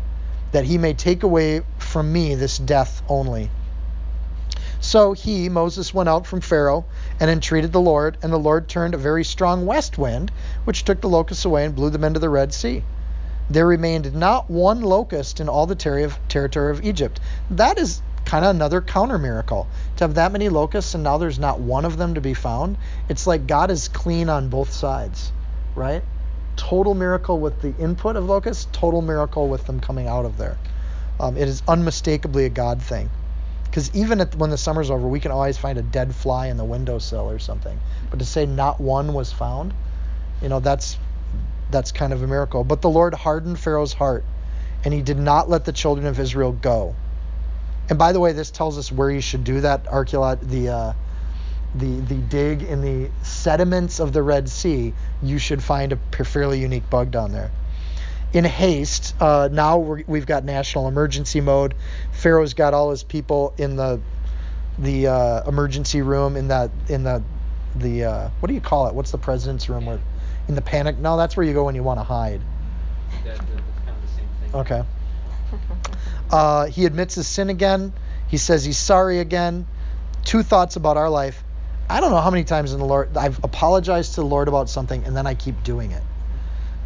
that 0.52 0.64
he 0.64 0.78
may 0.78 0.94
take 0.94 1.22
away 1.22 1.62
from 1.78 2.12
me 2.12 2.34
this 2.34 2.58
death 2.58 3.02
only. 3.08 3.50
So 4.80 5.12
he, 5.12 5.48
Moses, 5.48 5.92
went 5.92 6.08
out 6.08 6.26
from 6.26 6.40
Pharaoh 6.40 6.84
and 7.18 7.30
entreated 7.30 7.72
the 7.72 7.80
Lord, 7.80 8.16
and 8.22 8.32
the 8.32 8.38
Lord 8.38 8.68
turned 8.68 8.94
a 8.94 8.98
very 8.98 9.24
strong 9.24 9.66
west 9.66 9.98
wind, 9.98 10.30
which 10.64 10.84
took 10.84 11.00
the 11.00 11.08
locusts 11.08 11.44
away 11.44 11.64
and 11.64 11.74
blew 11.74 11.90
them 11.90 12.04
into 12.04 12.20
the 12.20 12.30
Red 12.30 12.54
Sea. 12.54 12.84
There 13.50 13.66
remained 13.66 14.14
not 14.14 14.48
one 14.48 14.82
locust 14.82 15.40
in 15.40 15.48
all 15.48 15.66
the 15.66 15.74
ter- 15.74 16.10
territory 16.28 16.70
of 16.70 16.84
Egypt. 16.84 17.18
That 17.50 17.78
is 17.78 18.02
kind 18.24 18.44
of 18.44 18.54
another 18.54 18.80
counter 18.80 19.18
miracle. 19.18 19.66
To 19.96 20.04
have 20.04 20.14
that 20.14 20.32
many 20.32 20.48
locusts 20.48 20.94
and 20.94 21.02
now 21.02 21.18
there's 21.18 21.38
not 21.38 21.58
one 21.58 21.84
of 21.84 21.96
them 21.96 22.14
to 22.14 22.20
be 22.20 22.34
found, 22.34 22.76
it's 23.08 23.26
like 23.26 23.46
God 23.46 23.70
is 23.70 23.88
clean 23.88 24.28
on 24.28 24.48
both 24.48 24.70
sides, 24.70 25.32
right? 25.74 26.04
Total 26.58 26.92
miracle 26.92 27.38
with 27.40 27.62
the 27.62 27.74
input 27.78 28.16
of 28.16 28.26
locusts, 28.26 28.66
total 28.72 29.00
miracle 29.00 29.48
with 29.48 29.64
them 29.64 29.80
coming 29.80 30.06
out 30.06 30.26
of 30.26 30.36
there. 30.36 30.58
Um, 31.18 31.36
it 31.36 31.48
is 31.48 31.62
unmistakably 31.66 32.44
a 32.44 32.50
God 32.50 32.82
thing. 32.82 33.08
Because 33.64 33.94
even 33.94 34.20
at, 34.20 34.34
when 34.34 34.50
the 34.50 34.58
summer's 34.58 34.90
over, 34.90 35.06
we 35.06 35.20
can 35.20 35.30
always 35.30 35.56
find 35.56 35.78
a 35.78 35.82
dead 35.82 36.14
fly 36.14 36.48
in 36.48 36.56
the 36.56 36.64
windowsill 36.64 37.30
or 37.30 37.38
something. 37.38 37.78
But 38.10 38.18
to 38.18 38.26
say 38.26 38.44
not 38.44 38.80
one 38.80 39.14
was 39.14 39.32
found, 39.32 39.72
you 40.42 40.48
know, 40.48 40.60
that's 40.60 40.98
that's 41.70 41.92
kind 41.92 42.12
of 42.12 42.22
a 42.22 42.26
miracle. 42.26 42.64
But 42.64 42.82
the 42.82 42.90
Lord 42.90 43.14
hardened 43.14 43.58
Pharaoh's 43.58 43.92
heart, 43.92 44.24
and 44.84 44.92
he 44.92 45.02
did 45.02 45.18
not 45.18 45.48
let 45.48 45.64
the 45.64 45.72
children 45.72 46.06
of 46.06 46.18
Israel 46.18 46.52
go. 46.52 46.96
And 47.88 47.98
by 47.98 48.12
the 48.12 48.20
way, 48.20 48.32
this 48.32 48.50
tells 48.50 48.78
us 48.78 48.90
where 48.90 49.10
you 49.10 49.20
should 49.20 49.44
do 49.44 49.60
that 49.60 49.84
archeolo- 49.84 50.40
the 50.40 50.68
uh, 50.68 50.92
the 51.74 52.00
the 52.00 52.14
dig 52.14 52.62
in 52.62 52.80
the 52.80 53.10
sediments 53.22 54.00
of 54.00 54.12
the 54.12 54.22
Red 54.22 54.48
Sea. 54.48 54.94
You 55.22 55.38
should 55.38 55.62
find 55.62 55.92
a 55.92 56.24
fairly 56.24 56.60
unique 56.60 56.88
bug 56.88 57.10
down 57.10 57.32
there 57.32 57.50
in 58.32 58.44
haste. 58.44 59.14
Uh, 59.20 59.48
now 59.50 59.78
we 59.78 60.18
have 60.18 60.26
got 60.26 60.44
national 60.44 60.88
emergency 60.88 61.40
mode. 61.40 61.74
Pharaoh's 62.12 62.54
got 62.54 62.74
all 62.74 62.90
his 62.90 63.02
people 63.02 63.54
in 63.56 63.76
the 63.76 64.00
the 64.78 65.08
uh, 65.08 65.48
emergency 65.48 66.02
room 66.02 66.36
in 66.36 66.48
that 66.48 66.70
in 66.88 67.02
the 67.02 67.22
the 67.76 68.04
uh, 68.04 68.30
what 68.40 68.48
do 68.48 68.54
you 68.54 68.60
call 68.60 68.88
it? 68.88 68.94
What's 68.94 69.10
the 69.10 69.18
president's 69.18 69.68
room 69.68 69.86
where 69.86 70.00
in 70.46 70.54
the 70.54 70.62
panic? 70.62 70.98
No, 70.98 71.16
that's 71.16 71.36
where 71.36 71.46
you 71.46 71.52
go 71.52 71.64
when 71.64 71.74
you 71.74 71.82
want 71.82 71.98
to 72.00 72.04
hide. 72.04 72.40
That, 73.24 73.38
kind 73.38 73.50
of 73.50 74.02
the 74.02 74.08
same 74.16 74.28
thing. 74.40 74.54
Okay. 74.60 74.82
Uh, 76.30 76.66
he 76.66 76.84
admits 76.84 77.14
his 77.14 77.26
sin 77.26 77.48
again. 77.48 77.90
He 78.26 78.36
says 78.36 78.62
he's 78.62 78.76
sorry 78.76 79.18
again. 79.20 79.66
Two 80.24 80.42
thoughts 80.42 80.76
about 80.76 80.98
our 80.98 81.08
life. 81.08 81.42
I 81.90 82.00
don't 82.00 82.10
know 82.10 82.20
how 82.20 82.30
many 82.30 82.44
times 82.44 82.74
in 82.74 82.78
the 82.78 82.84
Lord 82.84 83.16
I've 83.16 83.42
apologized 83.42 84.14
to 84.14 84.20
the 84.20 84.26
Lord 84.26 84.48
about 84.48 84.68
something 84.68 85.04
and 85.04 85.16
then 85.16 85.26
I 85.26 85.34
keep 85.34 85.62
doing 85.64 85.92
it. 85.92 86.02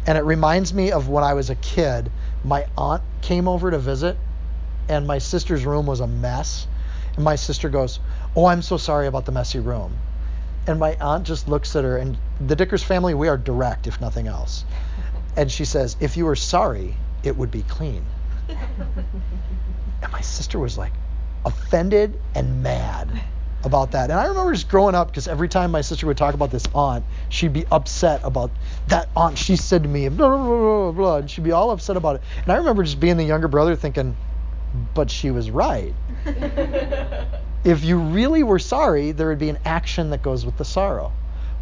And 0.07 0.17
it 0.17 0.23
reminds 0.23 0.73
me 0.73 0.91
of 0.91 1.09
when 1.09 1.23
I 1.23 1.33
was 1.33 1.49
a 1.49 1.55
kid. 1.55 2.09
My 2.43 2.65
aunt 2.77 3.03
came 3.21 3.47
over 3.47 3.71
to 3.71 3.79
visit, 3.79 4.17
and 4.89 5.07
my 5.07 5.17
sister's 5.17 5.65
room 5.65 5.85
was 5.85 6.01
a 6.01 6.07
mess. 6.07 6.67
And 7.15 7.23
my 7.23 7.35
sister 7.35 7.69
goes, 7.69 7.99
Oh, 8.35 8.45
I'm 8.45 8.61
so 8.61 8.77
sorry 8.77 9.07
about 9.07 9.25
the 9.25 9.31
messy 9.31 9.59
room. 9.59 9.95
And 10.67 10.79
my 10.79 10.97
aunt 10.99 11.25
just 11.25 11.47
looks 11.47 11.75
at 11.75 11.83
her, 11.83 11.97
and 11.97 12.17
the 12.39 12.55
Dikkers 12.55 12.83
family, 12.83 13.13
we 13.13 13.27
are 13.27 13.37
direct, 13.37 13.87
if 13.87 14.01
nothing 14.01 14.27
else. 14.27 14.65
And 15.37 15.51
she 15.51 15.65
says, 15.65 15.95
If 15.99 16.17
you 16.17 16.25
were 16.25 16.35
sorry, 16.35 16.95
it 17.23 17.37
would 17.37 17.51
be 17.51 17.63
clean. 17.63 18.05
and 18.49 20.11
my 20.11 20.21
sister 20.21 20.59
was 20.59 20.77
like 20.77 20.93
offended 21.45 22.19
and 22.35 22.61
mad 22.61 23.23
about 23.63 23.91
that. 23.91 24.09
And 24.09 24.19
I 24.19 24.25
remember 24.25 24.53
just 24.53 24.69
growing 24.69 24.95
up 24.95 25.07
because 25.07 25.27
every 25.27 25.47
time 25.47 25.71
my 25.71 25.81
sister 25.81 26.05
would 26.07 26.17
talk 26.17 26.33
about 26.33 26.51
this 26.51 26.65
aunt, 26.75 27.05
she'd 27.29 27.53
be 27.53 27.65
upset 27.71 28.21
about 28.23 28.51
that 28.87 29.09
aunt. 29.15 29.37
She 29.37 29.55
said 29.55 29.83
to 29.83 29.89
me, 29.89 30.09
blah, 30.09 30.27
blah, 30.27 30.45
blah, 30.45 30.91
blah, 30.91 31.17
and 31.17 31.31
she'd 31.31 31.43
be 31.43 31.51
all 31.51 31.71
upset 31.71 31.97
about 31.97 32.17
it. 32.17 32.21
And 32.43 32.51
I 32.51 32.57
remember 32.57 32.83
just 32.83 32.99
being 32.99 33.17
the 33.17 33.23
younger 33.23 33.47
brother 33.47 33.75
thinking, 33.75 34.15
but 34.93 35.09
she 35.09 35.31
was 35.31 35.49
right. 35.49 35.93
if 37.63 37.83
you 37.83 37.99
really 37.99 38.43
were 38.43 38.59
sorry, 38.59 39.11
there 39.11 39.27
would 39.29 39.39
be 39.39 39.49
an 39.49 39.59
action 39.65 40.09
that 40.09 40.21
goes 40.21 40.45
with 40.45 40.57
the 40.57 40.65
sorrow. 40.65 41.11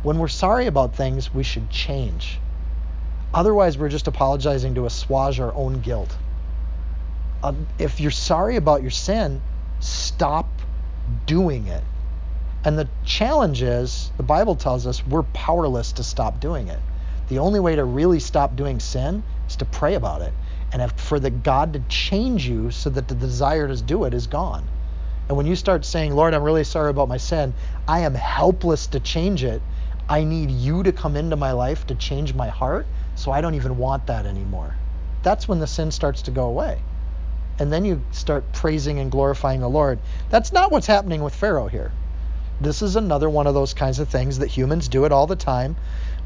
When 0.03 0.17
we're 0.17 0.29
sorry 0.29 0.65
about 0.65 0.95
things, 0.95 1.33
we 1.33 1.43
should 1.43 1.69
change. 1.69 2.39
Otherwise, 3.33 3.77
we're 3.77 3.89
just 3.89 4.07
apologizing 4.07 4.75
to 4.75 4.85
assuage 4.85 5.39
our 5.39 5.53
own 5.53 5.81
guilt. 5.81 6.17
Uh, 7.43 7.53
if 7.79 7.99
you're 7.99 8.11
sorry 8.11 8.55
about 8.55 8.81
your 8.81 8.91
sin, 8.91 9.41
stop 9.79 10.47
doing 11.25 11.67
it. 11.67 11.83
And 12.63 12.77
the 12.77 12.87
challenge 13.03 13.63
is, 13.63 14.11
the 14.17 14.23
Bible 14.23 14.55
tells 14.55 14.85
us 14.85 15.05
we're 15.05 15.23
powerless 15.23 15.93
to 15.93 16.03
stop 16.03 16.39
doing 16.39 16.67
it. 16.67 16.79
The 17.27 17.39
only 17.39 17.59
way 17.59 17.75
to 17.75 17.83
really 17.83 18.19
stop 18.19 18.55
doing 18.55 18.79
sin 18.79 19.23
is 19.47 19.55
to 19.57 19.65
pray 19.65 19.95
about 19.95 20.21
it 20.21 20.33
and 20.71 20.81
have, 20.81 20.91
for 20.93 21.19
the 21.19 21.31
God 21.31 21.73
to 21.73 21.79
change 21.89 22.47
you 22.47 22.69
so 22.69 22.89
that 22.91 23.07
the 23.07 23.15
desire 23.15 23.67
to 23.67 23.81
do 23.81 24.03
it 24.03 24.13
is 24.13 24.27
gone. 24.27 24.67
And 25.27 25.37
when 25.37 25.47
you 25.47 25.55
start 25.55 25.85
saying, 25.85 26.13
Lord, 26.13 26.33
I'm 26.33 26.43
really 26.43 26.63
sorry 26.63 26.89
about 26.89 27.07
my 27.07 27.17
sin, 27.17 27.53
I 27.87 28.01
am 28.01 28.13
helpless 28.13 28.87
to 28.87 28.99
change 28.99 29.43
it. 29.43 29.61
I 30.07 30.23
need 30.23 30.51
you 30.51 30.83
to 30.83 30.91
come 30.91 31.15
into 31.15 31.35
my 31.35 31.53
life 31.53 31.87
to 31.87 31.95
change 31.95 32.33
my 32.33 32.49
heart 32.49 32.85
so 33.15 33.31
I 33.31 33.41
don't 33.41 33.55
even 33.55 33.77
want 33.77 34.07
that 34.07 34.25
anymore. 34.25 34.75
That's 35.23 35.47
when 35.47 35.59
the 35.59 35.67
sin 35.67 35.89
starts 35.91 36.23
to 36.23 36.31
go 36.31 36.45
away 36.45 36.79
and 37.61 37.71
then 37.71 37.85
you 37.85 38.01
start 38.11 38.51
praising 38.53 38.99
and 38.99 39.11
glorifying 39.11 39.59
the 39.59 39.69
Lord. 39.69 39.99
That's 40.29 40.51
not 40.51 40.71
what's 40.71 40.87
happening 40.87 41.21
with 41.21 41.35
Pharaoh 41.35 41.67
here. 41.67 41.91
This 42.61 42.81
is 42.81 42.95
another 42.95 43.29
one 43.29 43.47
of 43.47 43.53
those 43.53 43.73
kinds 43.73 43.99
of 43.99 44.07
things 44.07 44.39
that 44.39 44.47
humans 44.47 44.87
do 44.87 45.05
it 45.05 45.11
all 45.11 45.27
the 45.27 45.35
time. 45.35 45.75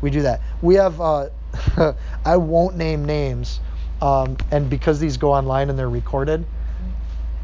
We 0.01 0.09
do 0.09 0.23
that. 0.23 0.41
We 0.61 0.75
have, 0.75 0.99
uh, 0.99 1.29
I 2.25 2.37
won't 2.37 2.75
name 2.75 3.05
names, 3.05 3.61
um, 4.01 4.37
and 4.51 4.69
because 4.69 4.99
these 4.99 5.17
go 5.17 5.33
online 5.33 5.69
and 5.69 5.79
they're 5.79 5.89
recorded, 5.89 6.45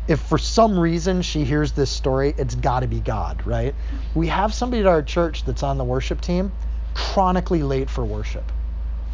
if 0.08 0.20
for 0.20 0.38
some 0.38 0.78
reason 0.78 1.22
she 1.22 1.46
hears 1.46 1.72
this 1.72 1.89
story, 1.89 2.34
it's 2.38 2.56
got 2.56 2.82
to 2.82 2.88
be 2.88 3.00
God, 3.00 3.48
right? 3.48 3.74
We 4.14 4.28
have 4.28 4.54
somebody 4.54 4.82
at 4.82 4.88
our 4.88 5.02
church 5.02 5.46
that's 5.46 5.64
on 5.64 5.78
the 5.78 5.86
worship 5.86 6.20
team, 6.20 6.52
chronically 6.94 7.64
late 7.64 7.89
for 7.89 8.04
worship, 8.04 8.52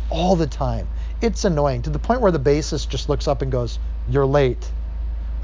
all 0.10 0.36
the 0.36 0.48
time. 0.48 0.88
It's 1.22 1.46
annoying 1.46 1.84
to 1.84 1.92
the 1.92 2.00
point 2.00 2.22
where 2.22 2.32
the 2.32 2.40
bassist 2.40 2.90
just 2.90 3.10
looks 3.10 3.28
up 3.28 3.44
and 3.44 3.52
goes, 3.52 3.78
you're 4.10 4.26
late. 4.26 4.72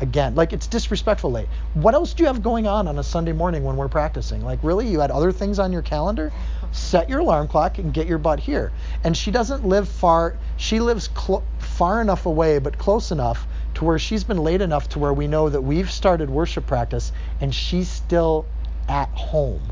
Again, 0.03 0.35
like 0.35 0.51
it's 0.51 0.67
disrespectful 0.67 1.31
late. 1.31 1.47
What 1.75 1.93
else 1.93 2.13
do 2.13 2.23
you 2.23 2.27
have 2.27 2.43
going 2.43 2.67
on 2.67 2.89
on 2.89 2.99
a 2.99 3.03
Sunday 3.03 3.31
morning 3.31 3.63
when 3.63 3.77
we're 3.77 3.87
practicing? 3.87 4.43
Like, 4.43 4.59
really? 4.61 4.85
You 4.85 4.99
had 4.99 5.11
other 5.11 5.31
things 5.31 5.59
on 5.59 5.71
your 5.71 5.81
calendar? 5.81 6.33
Set 6.73 7.07
your 7.07 7.19
alarm 7.19 7.47
clock 7.47 7.77
and 7.77 7.93
get 7.93 8.05
your 8.05 8.17
butt 8.17 8.41
here. 8.41 8.73
And 9.05 9.15
she 9.15 9.31
doesn't 9.31 9.65
live 9.65 9.87
far, 9.87 10.35
she 10.57 10.81
lives 10.81 11.09
cl- 11.17 11.45
far 11.57 12.01
enough 12.01 12.25
away, 12.25 12.59
but 12.59 12.77
close 12.77 13.13
enough 13.13 13.47
to 13.75 13.85
where 13.85 13.97
she's 13.97 14.25
been 14.25 14.39
late 14.39 14.59
enough 14.59 14.89
to 14.89 14.99
where 14.99 15.13
we 15.13 15.25
know 15.25 15.47
that 15.47 15.61
we've 15.61 15.89
started 15.89 16.29
worship 16.29 16.67
practice 16.67 17.13
and 17.39 17.55
she's 17.55 17.87
still 17.87 18.45
at 18.89 19.07
home, 19.11 19.71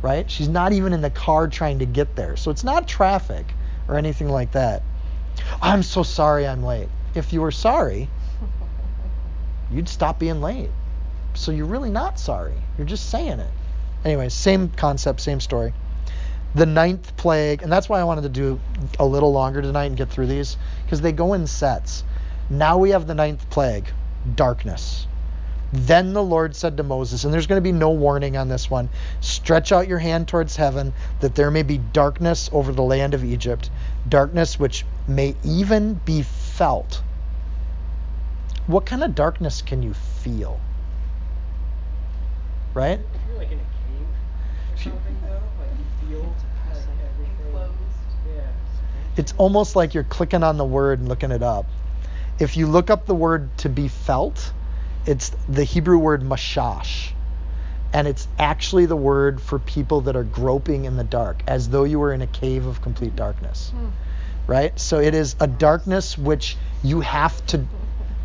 right? 0.00 0.30
She's 0.30 0.48
not 0.48 0.72
even 0.72 0.92
in 0.92 1.00
the 1.00 1.10
car 1.10 1.48
trying 1.48 1.80
to 1.80 1.86
get 1.86 2.14
there. 2.14 2.36
So 2.36 2.52
it's 2.52 2.62
not 2.62 2.86
traffic 2.86 3.52
or 3.88 3.96
anything 3.96 4.28
like 4.28 4.52
that. 4.52 4.84
I'm 5.60 5.82
so 5.82 6.04
sorry 6.04 6.46
I'm 6.46 6.62
late 6.62 6.88
if 7.14 7.32
you 7.32 7.40
were 7.40 7.50
sorry, 7.50 8.08
you'd 9.70 9.88
stop 9.88 10.18
being 10.18 10.40
late. 10.40 10.70
So 11.34 11.52
you're 11.52 11.66
really 11.66 11.90
not 11.90 12.18
sorry. 12.18 12.54
You're 12.76 12.86
just 12.86 13.08
saying 13.10 13.38
it. 13.38 13.50
Anyway, 14.04 14.28
same 14.28 14.68
concept, 14.70 15.20
same 15.20 15.40
story. 15.40 15.72
The 16.54 16.66
ninth 16.66 17.16
plague, 17.16 17.62
and 17.62 17.70
that's 17.70 17.88
why 17.88 18.00
I 18.00 18.04
wanted 18.04 18.22
to 18.22 18.28
do 18.28 18.60
a 18.98 19.06
little 19.06 19.32
longer 19.32 19.62
tonight 19.62 19.86
and 19.86 19.96
get 19.96 20.08
through 20.08 20.26
these, 20.26 20.56
because 20.84 21.00
they 21.00 21.12
go 21.12 21.34
in 21.34 21.46
sets. 21.46 22.02
Now 22.48 22.78
we 22.78 22.90
have 22.90 23.06
the 23.06 23.14
ninth 23.14 23.48
plague, 23.50 23.86
darkness. 24.34 25.06
Then 25.72 26.14
the 26.14 26.22
Lord 26.22 26.56
said 26.56 26.78
to 26.78 26.82
Moses, 26.82 27.22
and 27.22 27.32
there's 27.32 27.46
going 27.46 27.62
to 27.62 27.62
be 27.62 27.70
no 27.70 27.90
warning 27.90 28.36
on 28.36 28.48
this 28.48 28.68
one 28.68 28.88
stretch 29.20 29.70
out 29.70 29.86
your 29.86 30.00
hand 30.00 30.26
towards 30.26 30.56
heaven, 30.56 30.92
that 31.20 31.36
there 31.36 31.52
may 31.52 31.62
be 31.62 31.78
darkness 31.78 32.50
over 32.52 32.72
the 32.72 32.82
land 32.82 33.14
of 33.14 33.22
Egypt, 33.22 33.70
darkness 34.08 34.58
which 34.58 34.84
may 35.06 35.36
even 35.44 35.94
be 35.94 36.22
felt. 36.22 37.02
What 38.70 38.86
kind 38.86 39.02
of 39.02 39.16
darkness 39.16 39.62
can 39.62 39.82
you 39.82 39.94
feel? 39.94 40.60
Right? 42.72 43.00
If 43.00 43.20
you're 43.28 43.36
like 43.36 43.50
in 43.50 43.58
a 43.58 43.62
cave 43.62 44.06
or 44.72 44.76
something 44.76 45.16
though, 45.24 45.42
like 45.58 45.70
you 45.76 46.08
feel 46.08 46.22
like 46.22 46.84
everything. 47.12 48.36
Yeah. 48.36 48.42
It's 49.16 49.34
almost 49.38 49.74
like 49.74 49.92
you're 49.92 50.04
clicking 50.04 50.44
on 50.44 50.56
the 50.56 50.64
word 50.64 51.00
and 51.00 51.08
looking 51.08 51.32
it 51.32 51.42
up. 51.42 51.66
If 52.38 52.56
you 52.56 52.68
look 52.68 52.90
up 52.90 53.06
the 53.06 53.14
word 53.14 53.58
to 53.58 53.68
be 53.68 53.88
felt, 53.88 54.52
it's 55.04 55.32
the 55.48 55.64
Hebrew 55.64 55.98
word 55.98 56.22
mashash. 56.22 57.10
And 57.92 58.06
it's 58.06 58.28
actually 58.38 58.86
the 58.86 58.94
word 58.94 59.42
for 59.42 59.58
people 59.58 60.02
that 60.02 60.14
are 60.14 60.22
groping 60.22 60.84
in 60.84 60.96
the 60.96 61.02
dark, 61.02 61.42
as 61.48 61.68
though 61.70 61.82
you 61.82 61.98
were 61.98 62.12
in 62.12 62.22
a 62.22 62.28
cave 62.28 62.66
of 62.66 62.80
complete 62.82 63.16
darkness. 63.16 63.70
Hmm. 63.70 63.88
right? 64.46 64.78
So 64.78 65.00
it 65.00 65.12
is 65.12 65.34
a 65.40 65.48
darkness 65.48 66.16
which 66.16 66.56
you 66.84 67.00
have 67.00 67.44
to 67.46 67.66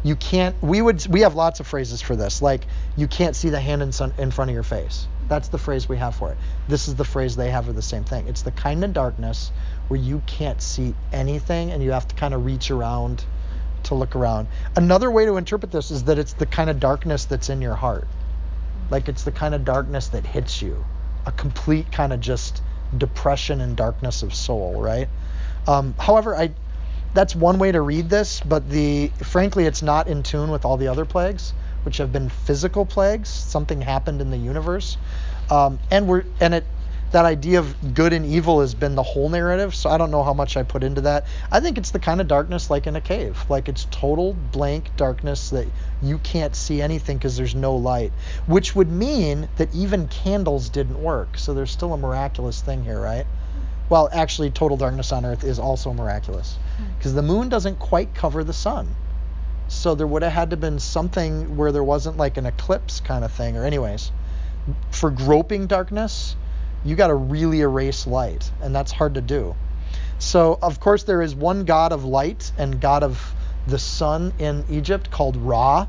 you 0.05 0.15
can't 0.15 0.55
we 0.61 0.79
would 0.83 1.05
we 1.07 1.21
have 1.21 1.33
lots 1.33 1.59
of 1.59 1.65
phrases 1.65 1.99
for 1.99 2.15
this 2.15 2.39
like 2.39 2.67
you 2.95 3.07
can't 3.07 3.35
see 3.35 3.49
the 3.49 3.59
hand 3.59 3.81
in, 3.81 3.91
sun, 3.91 4.13
in 4.19 4.29
front 4.29 4.51
of 4.51 4.53
your 4.53 4.63
face. 4.63 5.07
That's 5.27 5.47
the 5.47 5.57
phrase 5.57 5.89
we 5.89 5.97
have 5.97 6.15
for 6.15 6.31
it. 6.31 6.37
This 6.67 6.87
is 6.87 6.93
the 6.93 7.03
phrase 7.03 7.35
they 7.35 7.49
have 7.49 7.65
for 7.65 7.73
the 7.73 7.81
same 7.81 8.03
thing. 8.03 8.27
It's 8.27 8.43
the 8.43 8.51
kind 8.51 8.83
of 8.83 8.93
darkness 8.93 9.51
where 9.87 9.99
you 9.99 10.21
can't 10.27 10.61
see 10.61 10.93
anything 11.11 11.71
and 11.71 11.81
you 11.81 11.91
have 11.91 12.07
to 12.07 12.15
kind 12.15 12.35
of 12.35 12.45
reach 12.45 12.69
around 12.69 13.25
to 13.85 13.95
look 13.95 14.15
around. 14.15 14.47
Another 14.75 15.09
way 15.09 15.25
to 15.25 15.37
interpret 15.37 15.71
this 15.71 15.89
is 15.89 16.03
that 16.03 16.19
it's 16.19 16.33
the 16.33 16.45
kind 16.45 16.69
of 16.69 16.79
darkness 16.79 17.25
that's 17.25 17.49
in 17.49 17.59
your 17.59 17.73
heart. 17.73 18.07
Like 18.91 19.09
it's 19.09 19.23
the 19.23 19.31
kind 19.31 19.55
of 19.55 19.65
darkness 19.65 20.09
that 20.09 20.23
hits 20.23 20.61
you. 20.61 20.85
A 21.25 21.31
complete 21.31 21.91
kind 21.91 22.13
of 22.13 22.19
just 22.19 22.61
depression 22.95 23.59
and 23.59 23.75
darkness 23.75 24.21
of 24.21 24.35
soul 24.35 24.79
right? 24.79 25.09
Um, 25.67 25.95
however 25.97 26.35
i 26.35 26.51
that's 27.15 27.35
one 27.35 27.57
way 27.57 27.71
to 27.71 27.81
read 27.81 28.09
this, 28.09 28.41
but 28.41 28.69
the 28.69 29.07
frankly, 29.23 29.65
it's 29.65 29.81
not 29.81 30.07
in 30.07 30.21
tune 30.21 30.51
with 30.51 30.65
all 30.65 30.77
the 30.77 30.89
other 30.89 31.05
plagues, 31.05 31.53
which 31.83 31.97
have 31.97 32.11
been 32.11 32.29
physical 32.29 32.85
plagues. 32.85 33.29
Something 33.29 33.81
happened 33.81 34.21
in 34.21 34.29
the 34.29 34.37
universe, 34.37 34.97
um, 35.49 35.79
and 35.89 36.07
we're 36.07 36.25
and 36.41 36.53
it 36.53 36.65
that 37.11 37.23
idea 37.23 37.59
of 37.59 37.93
good 37.93 38.11
and 38.11 38.25
evil 38.25 38.59
has 38.59 38.75
been 38.75 38.95
the 38.95 39.03
whole 39.03 39.29
narrative. 39.29 39.73
So 39.73 39.89
I 39.89 39.97
don't 39.97 40.11
know 40.11 40.23
how 40.23 40.33
much 40.33 40.57
I 40.57 40.63
put 40.63 40.83
into 40.83 41.01
that. 41.01 41.25
I 41.49 41.61
think 41.61 41.77
it's 41.77 41.91
the 41.91 41.99
kind 41.99 42.19
of 42.19 42.27
darkness 42.27 42.69
like 42.69 42.87
in 42.87 42.97
a 42.97 43.01
cave, 43.01 43.45
like 43.47 43.69
it's 43.69 43.87
total 43.89 44.33
blank 44.33 44.89
darkness 44.97 45.51
that 45.51 45.67
you 46.01 46.17
can't 46.17 46.53
see 46.53 46.81
anything 46.81 47.17
because 47.17 47.37
there's 47.37 47.55
no 47.55 47.77
light, 47.77 48.11
which 48.47 48.75
would 48.75 48.91
mean 48.91 49.47
that 49.55 49.73
even 49.73 50.09
candles 50.09 50.67
didn't 50.67 51.01
work. 51.01 51.37
So 51.37 51.53
there's 51.53 51.71
still 51.71 51.93
a 51.93 51.97
miraculous 51.97 52.61
thing 52.61 52.83
here, 52.83 52.99
right? 52.99 53.25
Well, 53.87 54.09
actually, 54.11 54.49
total 54.51 54.75
darkness 54.75 55.13
on 55.13 55.23
earth 55.23 55.45
is 55.45 55.59
also 55.59 55.93
miraculous 55.93 56.57
because 56.97 57.13
the 57.13 57.21
moon 57.21 57.49
doesn't 57.49 57.79
quite 57.79 58.13
cover 58.13 58.43
the 58.43 58.53
sun. 58.53 58.95
So 59.67 59.95
there 59.95 60.07
would 60.07 60.21
have 60.21 60.31
had 60.31 60.49
to 60.51 60.57
been 60.57 60.79
something 60.79 61.57
where 61.57 61.71
there 61.71 61.83
wasn't 61.83 62.17
like 62.17 62.37
an 62.37 62.45
eclipse 62.45 62.99
kind 62.99 63.23
of 63.23 63.31
thing, 63.31 63.57
or 63.57 63.65
anyways. 63.65 64.11
For 64.91 65.09
groping 65.09 65.67
darkness, 65.67 66.35
you 66.83 66.95
got 66.95 67.07
to 67.07 67.15
really 67.15 67.61
erase 67.61 68.05
light, 68.05 68.51
and 68.61 68.75
that's 68.75 68.91
hard 68.91 69.15
to 69.15 69.21
do. 69.21 69.55
So 70.19 70.57
of 70.61 70.79
course 70.79 71.03
there 71.03 71.21
is 71.21 71.35
one 71.35 71.65
god 71.65 71.91
of 71.91 72.05
light 72.05 72.51
and 72.57 72.79
god 72.79 73.03
of 73.03 73.33
the 73.67 73.79
sun 73.79 74.33
in 74.37 74.63
Egypt 74.69 75.09
called 75.09 75.35
Ra, 75.35 75.87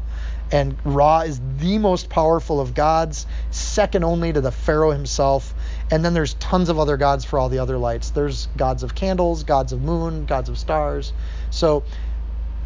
and 0.51 0.77
Ra 0.85 1.21
is 1.21 1.41
the 1.59 1.79
most 1.79 2.09
powerful 2.09 2.61
of 2.61 2.75
gods, 2.75 3.27
second 3.51 4.05
only 4.05 4.33
to 4.33 4.41
the 4.41 4.53
Pharaoh 4.53 4.93
himself. 4.93 5.55
And 5.91 6.05
then 6.05 6.15
there's 6.15 6.35
tons 6.35 6.69
of 6.69 6.79
other 6.79 6.97
gods 6.97 7.25
for 7.25 7.39
all 7.39 7.49
the 7.49 7.61
other 7.61 7.79
lights. 7.79 8.11
There's 8.11 8.49
gods 8.57 8.83
of 8.83 8.95
candles, 8.95 9.45
gods 9.45 9.73
of 9.73 9.83
moon, 9.83 10.27
gods 10.27 10.49
of 10.49 10.59
stars. 10.59 11.13
So 11.51 11.85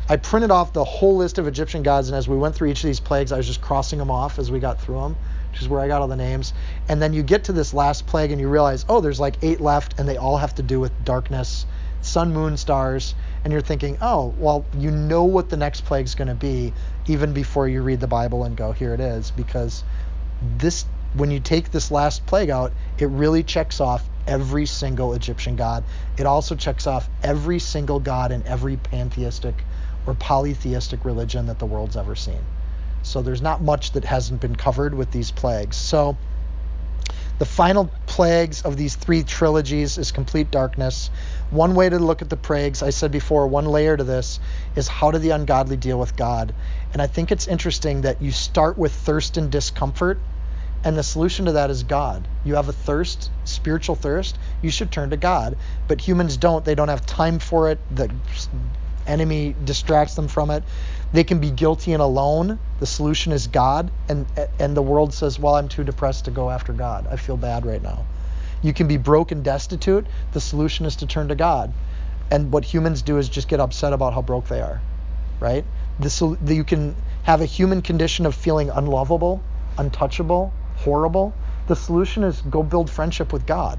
I 0.08 0.16
printed 0.16 0.50
off 0.50 0.72
the 0.72 0.84
whole 0.84 1.16
list 1.16 1.38
of 1.38 1.46
Egyptian 1.46 1.82
gods, 1.84 2.08
and 2.08 2.16
as 2.16 2.26
we 2.26 2.36
went 2.36 2.56
through 2.56 2.70
each 2.70 2.82
of 2.82 2.88
these 2.88 2.98
plagues, 2.98 3.30
I 3.30 3.36
was 3.36 3.46
just 3.46 3.60
crossing 3.60 3.98
them 3.98 4.10
off 4.10 4.38
as 4.38 4.50
we 4.50 4.58
got 4.58 4.80
through 4.80 5.00
them, 5.00 5.16
which 5.52 5.62
is 5.62 5.68
where 5.68 5.80
I 5.80 5.86
got 5.86 6.00
all 6.00 6.08
the 6.08 6.16
names. 6.16 6.52
And 6.88 7.00
then 7.00 7.12
you 7.12 7.22
get 7.22 7.44
to 7.44 7.52
this 7.52 7.72
last 7.72 8.08
plague, 8.08 8.32
and 8.32 8.40
you 8.40 8.48
realize, 8.48 8.84
oh, 8.88 9.00
there's 9.00 9.20
like 9.20 9.36
eight 9.42 9.60
left, 9.60 10.00
and 10.00 10.08
they 10.08 10.16
all 10.16 10.38
have 10.38 10.54
to 10.56 10.62
do 10.62 10.80
with 10.80 11.04
darkness, 11.04 11.64
sun, 12.00 12.32
moon, 12.32 12.56
stars. 12.56 13.14
And 13.44 13.52
you're 13.52 13.62
thinking, 13.62 13.98
oh, 14.02 14.34
well, 14.38 14.64
you 14.76 14.90
know 14.90 15.24
what 15.24 15.48
the 15.48 15.56
next 15.56 15.84
plague's 15.84 16.16
going 16.16 16.28
to 16.28 16.34
be 16.34 16.72
even 17.06 17.32
before 17.32 17.68
you 17.68 17.82
read 17.82 18.00
the 18.00 18.08
Bible 18.08 18.42
and 18.42 18.56
go, 18.56 18.72
here 18.72 18.94
it 18.94 19.00
is, 19.00 19.30
because 19.30 19.84
this 20.58 20.86
when 21.14 21.30
you 21.30 21.40
take 21.40 21.70
this 21.70 21.90
last 21.90 22.24
plague 22.26 22.50
out, 22.50 22.72
it 22.98 23.06
really 23.06 23.42
checks 23.42 23.80
off 23.80 24.08
every 24.26 24.66
single 24.66 25.12
Egyptian 25.14 25.56
god. 25.56 25.82
It 26.16 26.26
also 26.26 26.54
checks 26.54 26.86
off 26.86 27.08
every 27.22 27.58
single 27.58 27.98
god 27.98 28.30
in 28.32 28.46
every 28.46 28.76
pantheistic 28.76 29.54
or 30.06 30.14
polytheistic 30.14 31.04
religion 31.04 31.46
that 31.46 31.58
the 31.58 31.66
world's 31.66 31.96
ever 31.96 32.14
seen. 32.14 32.40
So 33.02 33.22
there's 33.22 33.42
not 33.42 33.62
much 33.62 33.92
that 33.92 34.04
hasn't 34.04 34.40
been 34.40 34.56
covered 34.56 34.94
with 34.94 35.11
these 35.11 35.30
plagues. 35.30 35.76
So 35.76 36.16
the 37.38 37.46
final 37.46 37.90
plagues 38.06 38.62
of 38.62 38.76
these 38.76 38.94
three 38.94 39.22
trilogies 39.22 39.98
is 39.98 40.12
complete 40.12 40.50
darkness. 40.50 41.11
One 41.50 41.74
way 41.74 41.88
to 41.88 41.98
look 41.98 42.22
at 42.22 42.28
the 42.28 42.36
plagues, 42.36 42.82
I 42.82 42.90
said 42.90 43.11
before, 43.11 43.46
one 43.46 43.64
layer 43.64 43.96
to 43.96 44.04
this 44.04 44.38
is 44.76 44.86
how 44.86 45.11
do 45.11 45.18
the 45.18 45.30
ungodly 45.30 45.76
deal 45.76 45.98
with 45.98 46.16
God? 46.16 46.54
And 46.92 47.00
I 47.00 47.06
think 47.06 47.32
it's 47.32 47.48
interesting 47.48 48.02
that 48.02 48.20
you 48.20 48.30
start 48.30 48.76
with 48.76 48.92
thirst 48.92 49.38
and 49.38 49.50
discomfort 49.50 50.20
and 50.82 50.96
the 50.96 51.02
solution 51.02 51.44
to 51.46 51.52
that 51.52 51.70
is 51.70 51.82
God. 51.82 52.26
You 52.44 52.54
have 52.54 52.68
a 52.68 52.72
thirst, 52.72 53.30
spiritual 53.44 53.96
thirst, 53.96 54.38
you 54.62 54.70
should 54.70 54.90
turn 54.90 55.10
to 55.10 55.16
God. 55.16 55.56
But 55.88 56.00
humans 56.00 56.36
don't. 56.36 56.64
They 56.64 56.74
don't 56.74 56.88
have 56.88 57.04
time 57.04 57.38
for 57.38 57.70
it. 57.70 57.78
The 57.94 58.10
enemy 59.06 59.54
distracts 59.64 60.14
them 60.14 60.28
from 60.28 60.50
it. 60.50 60.64
They 61.12 61.24
can 61.24 61.40
be 61.40 61.50
guilty 61.50 61.92
and 61.92 62.02
alone. 62.02 62.58
The 62.78 62.86
solution 62.86 63.32
is 63.32 63.48
God. 63.48 63.90
And, 64.08 64.26
and 64.58 64.76
the 64.76 64.82
world 64.82 65.12
says, 65.12 65.38
well, 65.38 65.56
I'm 65.56 65.68
too 65.68 65.84
depressed 65.84 66.26
to 66.26 66.30
go 66.30 66.48
after 66.48 66.72
God. 66.72 67.06
I 67.10 67.16
feel 67.16 67.36
bad 67.36 67.66
right 67.66 67.82
now. 67.82 68.06
You 68.62 68.72
can 68.72 68.88
be 68.88 68.96
broke 68.96 69.32
and 69.32 69.44
destitute. 69.44 70.06
The 70.32 70.40
solution 70.40 70.86
is 70.86 70.96
to 70.96 71.06
turn 71.06 71.28
to 71.28 71.34
God. 71.34 71.72
And 72.30 72.52
what 72.52 72.64
humans 72.64 73.02
do 73.02 73.18
is 73.18 73.28
just 73.28 73.48
get 73.48 73.60
upset 73.60 73.92
about 73.92 74.14
how 74.14 74.22
broke 74.22 74.46
they 74.46 74.60
are, 74.60 74.80
right? 75.40 75.64
This, 75.98 76.20
you 76.20 76.64
can 76.64 76.94
have 77.24 77.40
a 77.40 77.46
human 77.46 77.82
condition 77.82 78.24
of 78.24 78.34
feeling 78.34 78.70
unlovable, 78.70 79.42
untouchable, 79.76 80.52
horrible. 80.80 81.32
The 81.66 81.76
solution 81.76 82.24
is 82.24 82.40
go 82.42 82.62
build 82.62 82.90
friendship 82.90 83.32
with 83.32 83.46
God. 83.46 83.78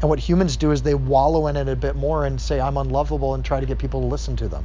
And 0.00 0.08
what 0.08 0.18
humans 0.18 0.56
do 0.56 0.72
is 0.72 0.82
they 0.82 0.94
wallow 0.94 1.46
in 1.46 1.56
it 1.56 1.68
a 1.68 1.76
bit 1.76 1.96
more 1.96 2.26
and 2.26 2.40
say, 2.40 2.60
I'm 2.60 2.76
unlovable, 2.76 3.34
and 3.34 3.44
try 3.44 3.60
to 3.60 3.66
get 3.66 3.78
people 3.78 4.00
to 4.00 4.06
listen 4.06 4.36
to 4.36 4.48
them. 4.48 4.64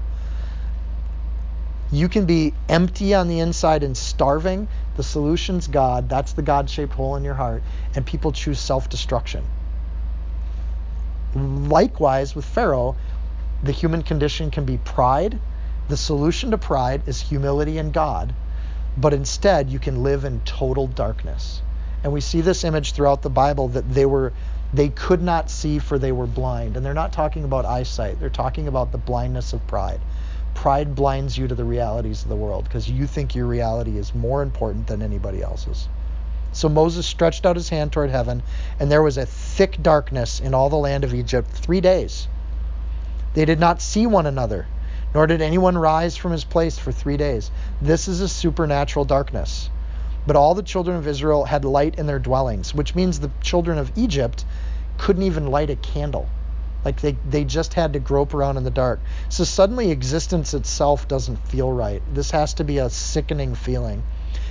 You 1.91 2.09
can 2.09 2.25
be 2.25 2.53
empty 2.67 3.13
on 3.13 3.27
the 3.27 3.39
inside 3.39 3.83
and 3.83 3.95
starving. 3.95 4.67
The 4.95 5.03
solution's 5.03 5.67
God. 5.67 6.09
That's 6.09 6.33
the 6.33 6.41
God 6.41 6.69
shaped 6.69 6.93
hole 6.93 7.15
in 7.15 7.23
your 7.23 7.35
heart. 7.35 7.63
And 7.95 8.05
people 8.05 8.31
choose 8.31 8.59
self 8.59 8.89
destruction. 8.89 9.45
Likewise, 11.35 12.35
with 12.35 12.45
Pharaoh, 12.45 12.95
the 13.63 13.71
human 13.71 14.01
condition 14.01 14.51
can 14.51 14.65
be 14.65 14.77
pride. 14.77 15.39
The 15.88 15.97
solution 15.97 16.51
to 16.51 16.57
pride 16.57 17.03
is 17.05 17.21
humility 17.21 17.77
in 17.77 17.91
God. 17.91 18.33
But 18.97 19.13
instead, 19.13 19.69
you 19.69 19.79
can 19.79 20.03
live 20.03 20.25
in 20.25 20.41
total 20.41 20.88
darkness. 20.88 21.61
And 22.04 22.14
we 22.14 22.22
see 22.22 22.41
this 22.41 22.64
image 22.64 22.93
throughout 22.93 23.22
the 23.22 23.30
Bible 23.30 23.70
that 23.70 23.93
they 23.93 24.06
were 24.06 24.34
they 24.74 24.89
could 24.89 25.22
not 25.22 25.50
see 25.50 25.80
for 25.80 25.98
they 25.98 26.12
were 26.12 26.28
blind. 26.28 26.76
And 26.76 26.86
they're 26.86 26.93
not 26.93 27.14
talking 27.14 27.43
about 27.43 27.66
eyesight. 27.66 28.20
They're 28.20 28.30
talking 28.30 28.68
about 28.68 28.91
the 28.91 28.98
blindness 28.98 29.54
of 29.54 29.66
pride. 29.68 30.02
Pride 30.54 30.95
blinds 30.95 31.38
you 31.38 31.48
to 31.48 31.56
the 31.56 31.64
realities 31.64 32.24
of 32.24 32.30
the 32.30 32.36
world 32.36 32.66
because 32.66 32.89
you 32.89 33.08
think 33.08 33.36
your 33.36 33.45
reality 33.45 33.98
is 33.98 34.14
more 34.14 34.41
important 34.41 34.88
than 34.88 35.02
anybody 35.02 35.41
else's. 35.41 35.88
So 36.52 36.68
Moses 36.68 37.06
stretched 37.06 37.45
out 37.45 37.56
his 37.56 37.70
hand 37.70 37.91
toward 37.91 38.10
heaven, 38.10 38.41
and 38.80 38.91
there 38.91 39.04
was 39.04 39.18
a 39.18 39.26
thick 39.26 39.82
darkness 39.82 40.39
in 40.39 40.54
all 40.54 40.70
the 40.70 40.76
land 40.76 41.04
of 41.04 41.14
Egypt 41.14 41.50
three 41.52 41.82
days. 41.82 42.28
They 43.36 43.45
did 43.45 43.60
not 43.60 43.82
see 43.82 44.08
one 44.08 44.26
another, 44.26 44.66
nor 45.14 45.28
did 45.28 45.41
anyone 45.41 45.78
rise 45.78 46.18
from 46.18 46.32
his 46.32 46.43
place 46.43 46.80
for 46.80 46.91
three 46.91 47.18
days. 47.18 47.52
This 47.82 48.08
is 48.08 48.22
a 48.22 48.28
supernatural 48.28 49.06
darkness. 49.06 49.70
But 50.28 50.36
all 50.36 50.53
the 50.53 50.61
children 50.61 50.97
of 50.97 51.07
Israel 51.07 51.45
had 51.45 51.63
light 51.63 51.97
in 51.97 52.05
their 52.05 52.19
dwellings, 52.19 52.75
which 52.75 52.93
means 52.93 53.19
the 53.19 53.32
children 53.41 53.78
of 53.78 53.97
Egypt 53.97 54.43
couldn't 54.97 55.23
even 55.23 55.47
light 55.47 55.69
a 55.69 55.77
candle. 55.77 56.27
Like 56.84 57.02
they, 57.02 57.18
they 57.27 57.45
just 57.45 57.73
had 57.73 57.93
to 57.93 57.99
grope 57.99 58.34
around 58.34 58.57
in 58.57 58.64
the 58.64 58.69
dark. 58.69 58.99
So 59.30 59.45
suddenly 59.45 59.89
existence 59.89 60.53
itself 60.53 61.07
doesn't 61.07 61.47
feel 61.47 61.72
right. 61.72 62.02
This 62.14 62.31
has 62.31 62.53
to 62.56 62.64
be 62.64 62.77
a 62.77 62.89
sickening 62.89 63.56
feeling. 63.56 64.03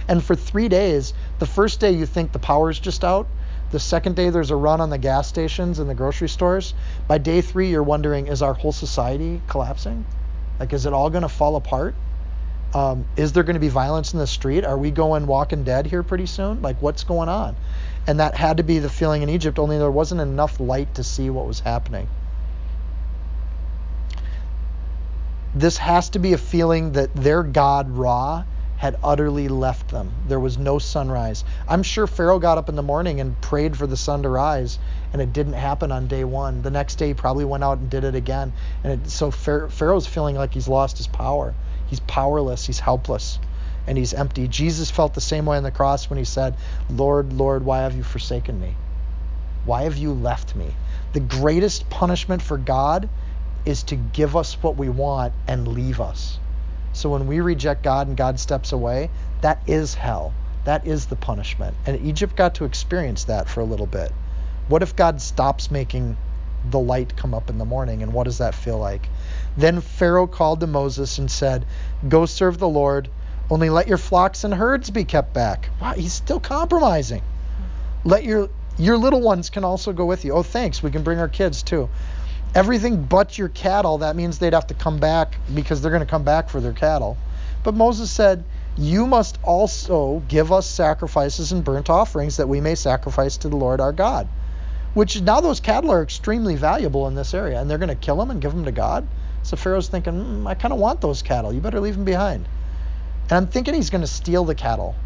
And 0.09 0.25
for 0.25 0.35
three 0.35 0.69
days, 0.69 1.13
the 1.39 1.47
first 1.47 1.79
day 1.79 1.91
you 1.93 2.07
think 2.07 2.33
the 2.33 2.39
power's 2.39 2.79
just 2.79 3.05
out. 3.05 3.27
The 3.71 3.81
second 3.81 4.17
day 4.17 4.31
there's 4.31 4.51
a 4.51 4.57
run 4.57 4.81
on 4.81 4.91
the 4.91 4.99
gas 4.99 5.29
stations 5.29 5.79
and 5.79 5.91
the 5.91 5.95
grocery 5.95 6.29
stores. 6.29 6.73
By 7.07 7.19
day 7.19 7.41
three, 7.41 7.71
you're 7.71 7.83
wondering, 7.83 8.29
is 8.29 8.41
our 8.41 8.55
whole 8.55 8.73
society 8.73 9.43
collapsing? 9.49 10.07
Like, 10.59 10.73
is 10.73 10.87
it 10.87 10.93
all 10.93 11.11
going 11.11 11.23
to 11.23 11.29
fall 11.29 11.57
apart? 11.57 11.95
Um, 12.77 13.07
is 13.17 13.33
there 13.33 13.43
going 13.43 13.55
to 13.55 13.61
be 13.61 13.71
violence 13.71 14.13
in 14.13 14.19
the 14.19 14.27
street? 14.27 14.63
Are 14.63 14.77
we 14.77 14.91
going 14.91 15.27
walking 15.27 15.65
dead 15.65 15.87
here 15.87 16.03
pretty 16.03 16.27
soon? 16.27 16.61
Like, 16.61 16.83
what's 16.83 17.05
going 17.05 17.31
on? 17.31 17.57
And 18.07 18.21
that 18.21 18.35
had 18.35 18.59
to 18.59 18.65
be 18.65 18.81
the 18.81 18.91
feeling 18.91 19.23
in 19.23 19.31
Egypt, 19.31 19.59
only 19.59 19.79
there 19.79 19.91
wasn't 19.91 20.21
enough 20.21 20.61
light 20.61 20.97
to 20.97 21.03
see 21.03 21.31
what 21.31 21.47
was 21.47 21.61
happening. 21.61 22.07
This 25.55 25.79
has 25.79 26.11
to 26.11 26.19
be 26.19 26.35
a 26.35 26.39
feeling 26.39 26.93
that 26.93 27.15
their 27.15 27.43
God, 27.43 27.89
Ra, 27.97 28.45
had 28.77 28.99
utterly 29.03 29.49
left 29.49 29.89
them. 29.89 30.13
There 30.29 30.39
was 30.39 30.59
no 30.59 30.79
sunrise. 30.79 31.45
I'm 31.67 31.83
sure 31.83 32.07
Pharaoh 32.07 32.39
got 32.39 32.59
up 32.59 32.69
in 32.69 32.77
the 32.77 32.83
morning 32.83 33.21
and 33.21 33.41
prayed 33.41 33.75
for 33.75 33.87
the 33.87 33.97
sun 33.97 34.23
to 34.25 34.29
rise, 34.29 34.79
and 35.15 35.23
it 35.23 35.33
didn't 35.33 35.55
happen 35.55 35.91
on 35.93 36.09
day 36.09 36.25
one. 36.25 36.61
The 36.61 36.71
next 36.71 36.97
day, 36.97 37.09
he 37.09 37.15
probably 37.15 37.47
went 37.47 37.65
out 37.65 37.79
and 37.79 37.89
did 37.89 38.05
it 38.05 38.15
again. 38.15 38.53
And 38.85 39.01
it, 39.01 39.09
so 39.09 39.31
Pharaoh's 39.31 40.07
feeling 40.07 40.37
like 40.37 40.53
he's 40.53 40.69
lost 40.69 40.99
his 40.99 41.07
power. 41.07 41.55
He's 41.87 42.01
powerless, 42.01 42.67
he's 42.67 42.81
helpless, 42.81 43.39
and 43.87 43.97
he's 43.97 44.15
empty. 44.15 44.49
Jesus 44.49 44.91
felt 44.91 45.15
the 45.15 45.21
same 45.21 45.47
way 45.47 45.57
on 45.57 45.63
the 45.63 45.71
cross 45.71 46.11
when 46.11 46.19
he 46.19 46.25
said, 46.25 46.57
Lord, 46.91 47.33
Lord, 47.33 47.65
why 47.65 47.81
have 47.81 47.97
you 47.97 48.03
forsaken 48.03 48.61
me? 48.61 48.75
Why 49.65 49.83
have 49.83 49.97
you 49.97 50.13
left 50.13 50.55
me? 50.55 50.75
The 51.13 51.21
greatest 51.21 51.89
punishment 51.91 52.43
for 52.43 52.59
God 52.59 53.09
is 53.65 53.83
to 53.85 53.97
give 53.97 54.37
us 54.37 54.55
what 54.63 54.77
we 54.77 54.89
want 54.89 55.33
and 55.49 55.69
leave 55.69 56.01
us. 56.01 56.39
So 56.93 57.11
when 57.11 57.27
we 57.27 57.41
reject 57.41 57.83
God 57.83 58.07
and 58.09 58.17
God 58.17 58.41
steps 58.41 58.73
away, 58.73 59.11
that 59.41 59.63
is 59.67 59.95
hell. 59.95 60.33
That 60.65 60.87
is 60.87 61.07
the 61.07 61.17
punishment. 61.17 61.77
And 61.85 62.01
Egypt 62.07 62.37
got 62.37 62.55
to 62.57 62.65
experience 62.65 63.25
that 63.25 63.49
for 63.49 63.61
a 63.61 63.65
little 63.65 63.87
bit. 63.87 64.13
What 64.69 64.83
if 64.83 64.97
God 64.97 65.21
stops 65.21 65.71
making 65.71 66.17
the 66.71 66.79
light 66.79 67.17
come 67.17 67.35
up 67.35 67.51
in 67.51 67.59
the 67.59 67.65
morning? 67.65 68.03
And 68.03 68.13
what 68.13 68.25
does 68.25 68.39
that 68.39 68.55
feel 68.55 68.79
like? 68.79 69.09
Then 69.57 69.81
Pharaoh 69.81 70.27
called 70.27 70.61
to 70.61 70.67
Moses 70.67 71.19
and 71.19 71.31
said, 71.31 71.65
Go 72.09 72.27
serve 72.27 72.59
the 72.59 72.69
Lord, 72.69 73.09
only 73.49 73.71
let 73.71 73.89
your 73.89 73.99
flocks 73.99 74.45
and 74.45 74.53
herds 74.53 74.91
be 74.91 75.05
kept 75.05 75.33
back. 75.33 75.71
Wow, 75.81 75.93
he's 75.93 76.13
still 76.13 76.41
compromising. 76.41 77.23
Let 78.05 78.25
your 78.25 78.49
your 78.79 78.99
little 78.99 79.23
ones 79.23 79.49
can 79.49 79.65
also 79.65 79.93
go 79.93 80.05
with 80.05 80.25
you. 80.25 80.33
Oh, 80.33 80.43
thanks. 80.43 80.83
We 80.83 80.91
can 80.91 81.03
bring 81.03 81.19
our 81.19 81.29
kids 81.29 81.63
too. 81.63 81.89
Everything 82.55 83.05
but 83.05 83.39
your 83.39 83.49
cattle, 83.49 83.99
that 83.99 84.17
means 84.17 84.39
they'd 84.39 84.53
have 84.53 84.67
to 84.67 84.75
come 84.75 84.99
back 84.99 85.39
because 85.55 85.81
they're 85.81 85.91
going 85.91 86.01
to 86.01 86.07
come 86.07 86.25
back 86.25 86.49
for 86.49 86.61
their 86.61 86.73
cattle. 86.73 87.17
But 87.63 87.75
Moses 87.75 88.11
said, 88.11 88.45
You 88.77 89.07
must 89.07 89.39
also 89.43 90.23
give 90.29 90.53
us 90.53 90.67
sacrifices 90.67 91.53
and 91.53 91.65
burnt 91.65 91.89
offerings 91.89 92.37
that 92.37 92.49
we 92.49 92.61
may 92.61 92.75
sacrifice 92.75 93.39
to 93.39 93.49
the 93.49 93.57
Lord 93.57 93.81
our 93.81 93.93
God. 93.93 94.29
Which 94.95 95.21
now 95.21 95.41
those 95.41 95.61
cattle 95.61 95.91
are 95.93 96.03
extremely 96.03 96.57
valuable 96.57 97.07
in 97.09 97.15
this 97.15 97.35
area, 97.35 97.61
and 97.61 97.69
they're 97.69 97.79
going 97.79 97.89
to 97.89 97.95
kill 97.95 98.17
them 98.17 98.31
and 98.31 98.41
give 98.41 98.53
them 98.53 98.65
to 98.65 98.73
God. 98.73 99.07
So 99.47 99.57
Pharaoh's 99.57 99.87
thinking, 99.87 100.15
mm, 100.15 100.47
I 100.47 100.55
kind 100.55 100.75
of 100.75 100.81
want 100.81 101.01
those 101.01 101.23
cattle. 101.23 101.53
You 101.53 101.61
better 101.61 101.79
leave 101.79 101.95
them 101.95 102.05
behind. 102.05 102.49
And 103.31 103.33
I'm 103.33 103.47
thinking 103.47 103.75
he's 103.75 103.91
going 103.91 104.01
to 104.01 104.09
steal 104.09 104.45
the 104.45 104.57
cattle 104.57 104.97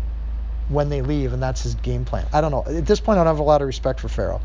when 0.70 0.88
they 0.88 1.02
leave, 1.02 1.34
and 1.34 1.42
that's 1.42 1.62
his 1.62 1.74
game 1.74 2.06
plan. 2.06 2.26
I 2.32 2.40
don't 2.40 2.50
know. 2.50 2.64
At 2.64 2.86
this 2.86 3.00
point, 3.00 3.18
I 3.18 3.24
don't 3.24 3.34
have 3.34 3.40
a 3.40 3.42
lot 3.42 3.60
of 3.60 3.66
respect 3.66 4.00
for 4.00 4.08
Pharaoh. 4.08 4.40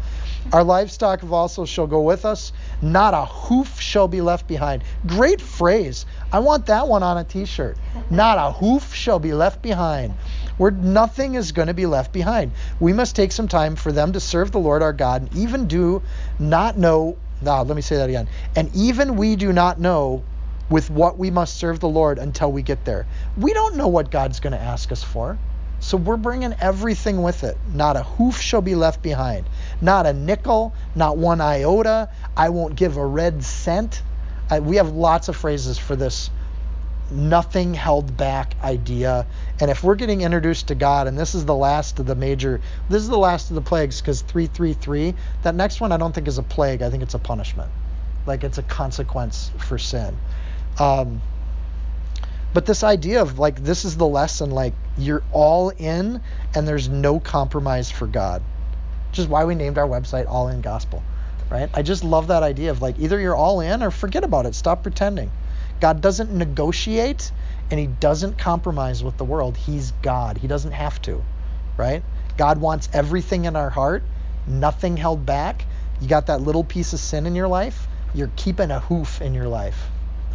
Our 0.52 0.66
livestock 0.66 1.24
also 1.32 1.64
shall 1.64 1.88
go 1.88 2.02
with 2.02 2.26
us. 2.26 2.52
Not 2.82 3.14
a 3.14 3.26
hoof 3.26 3.80
shall 3.80 4.10
be 4.10 4.20
left 4.20 4.48
behind. 4.48 4.84
Great 5.08 5.40
phrase. 5.40 6.06
I 6.30 6.40
want 6.40 6.66
that 6.66 6.90
one 6.90 7.04
on 7.04 7.18
a 7.18 7.24
t-shirt. 7.24 7.78
Not 8.10 8.38
a 8.38 8.52
hoof 8.52 8.94
shall 8.94 9.20
be 9.20 9.34
left 9.34 9.62
behind. 9.62 10.14
Where 10.58 10.72
nothing 10.72 11.36
is 11.36 11.54
going 11.54 11.68
to 11.70 11.74
be 11.74 11.86
left 11.86 12.12
behind. 12.12 12.52
We 12.82 12.92
must 12.92 13.16
take 13.16 13.32
some 13.32 13.48
time 13.48 13.78
for 13.78 13.94
them 13.94 14.12
to 14.12 14.20
serve 14.20 14.52
the 14.52 14.60
Lord 14.60 14.82
our 14.82 14.94
God 14.94 15.22
and 15.22 15.36
even 15.38 15.68
do 15.68 16.02
not 16.38 16.78
know. 16.78 17.18
Let 17.46 17.76
me 17.76 17.82
say 17.82 17.98
that 17.98 18.10
again. 18.10 18.28
And 18.56 18.74
even 18.76 19.16
we 19.16 19.36
do 19.36 19.54
not 19.54 19.80
know 19.80 20.24
with 20.70 20.90
what 20.90 21.18
we 21.18 21.30
must 21.30 21.58
serve 21.58 21.80
the 21.80 21.90
Lord 21.90 22.18
until 22.18 22.52
we 22.52 22.62
get 22.62 22.86
there. 22.86 23.06
We 23.38 23.54
don't 23.54 23.76
know 23.76 23.88
what 23.88 24.12
God's 24.12 24.40
going 24.40 24.54
to 24.54 24.62
ask 24.62 24.92
us 24.92 25.04
for. 25.04 25.38
So 25.80 25.98
we're 25.98 26.18
bringing 26.18 26.56
everything 26.60 27.22
with 27.22 27.44
it. 27.44 27.58
Not 27.74 27.96
a 27.96 28.04
hoof 28.04 28.40
shall 28.40 28.62
be 28.62 28.76
left 28.76 29.02
behind. 29.04 29.46
Not 29.82 30.06
a 30.06 30.14
nickel, 30.14 30.74
not 30.96 31.18
one 31.18 31.42
iota. 31.42 32.10
I 32.36 32.50
won't 32.50 32.76
give 32.76 32.98
a 32.98 33.06
red 33.06 33.44
cent. 33.44 34.02
I, 34.50 34.60
we 34.60 34.78
have 34.78 34.90
lots 34.90 35.28
of 35.28 35.36
phrases 35.36 35.78
for 35.78 35.96
this 35.96 36.32
nothing 37.12 37.74
held 37.74 38.18
back 38.18 38.56
idea. 38.64 39.26
And 39.60 39.70
if 39.70 39.84
we're 39.84 39.96
getting 39.96 40.22
introduced 40.22 40.68
to 40.70 40.76
God, 40.76 41.08
and 41.08 41.18
this 41.18 41.36
is 41.36 41.46
the 41.46 41.56
last 41.56 42.00
of 42.00 42.06
the 42.06 42.16
major, 42.16 42.62
this 42.90 43.02
is 43.02 43.10
the 43.10 43.18
last 43.18 43.50
of 43.52 43.56
the 43.56 43.62
plagues 43.62 44.02
because 44.02 44.22
333, 44.22 45.14
that 45.44 45.56
next 45.56 45.82
one 45.82 45.92
I 45.92 45.98
don't 45.98 46.14
think 46.14 46.28
is 46.28 46.38
a 46.38 46.44
plague. 46.44 46.82
I 46.82 46.90
think 46.90 47.04
it's 47.04 47.14
a 47.14 47.20
punishment. 47.20 47.72
Like 48.26 48.44
it's 48.44 48.58
a 48.58 48.64
consequence 48.64 49.52
for 49.58 49.78
sin. 49.78 50.18
Um, 50.80 51.22
but 52.56 52.66
this 52.66 52.86
idea 52.86 53.22
of 53.22 53.38
like 53.38 53.62
this 53.62 53.84
is 53.84 53.98
the 53.98 54.08
lesson 54.08 54.50
like 54.50 54.74
you're 54.98 55.24
all 55.34 55.70
in 55.72 56.22
and 56.56 56.66
there's 56.66 56.88
no 56.88 57.20
compromise 57.20 57.92
for 57.92 58.08
god 58.08 58.42
which 59.10 59.20
is 59.20 59.28
why 59.28 59.44
we 59.44 59.56
named 59.56 59.78
our 59.78 59.88
website 59.88 60.26
all 60.26 60.48
in 60.48 60.62
gospel 60.62 61.04
right 61.52 61.70
i 61.74 61.82
just 61.82 62.06
love 62.06 62.28
that 62.28 62.44
idea 62.44 62.72
of 62.72 62.82
like 62.82 62.98
either 62.98 63.20
you're 63.20 63.36
all 63.36 63.60
in 63.60 63.84
or 63.84 63.92
forget 63.92 64.24
about 64.24 64.46
it 64.46 64.56
stop 64.56 64.84
pretending 64.84 65.30
god 65.80 66.02
doesn't 66.02 66.32
negotiate 66.32 67.32
and 67.72 67.80
he 67.80 67.88
doesn't 67.88 68.38
compromise 68.38 69.04
with 69.04 69.18
the 69.18 69.26
world 69.26 69.58
he's 69.58 69.92
god 70.02 70.38
he 70.38 70.48
doesn't 70.48 70.72
have 70.72 71.02
to 71.02 71.24
right 71.78 72.04
god 72.38 72.60
wants 72.60 72.90
everything 72.94 73.46
in 73.46 73.56
our 73.56 73.70
heart 73.70 74.04
nothing 74.48 74.98
held 74.98 75.26
back 75.26 75.66
you 76.02 76.08
got 76.08 76.28
that 76.28 76.42
little 76.42 76.64
piece 76.64 76.94
of 76.94 77.00
sin 77.00 77.26
in 77.26 77.36
your 77.36 77.48
life 77.48 77.88
you're 78.14 78.32
keeping 78.36 78.72
a 78.72 78.80
hoof 78.80 79.22
in 79.22 79.34
your 79.34 79.48
life 79.48 79.90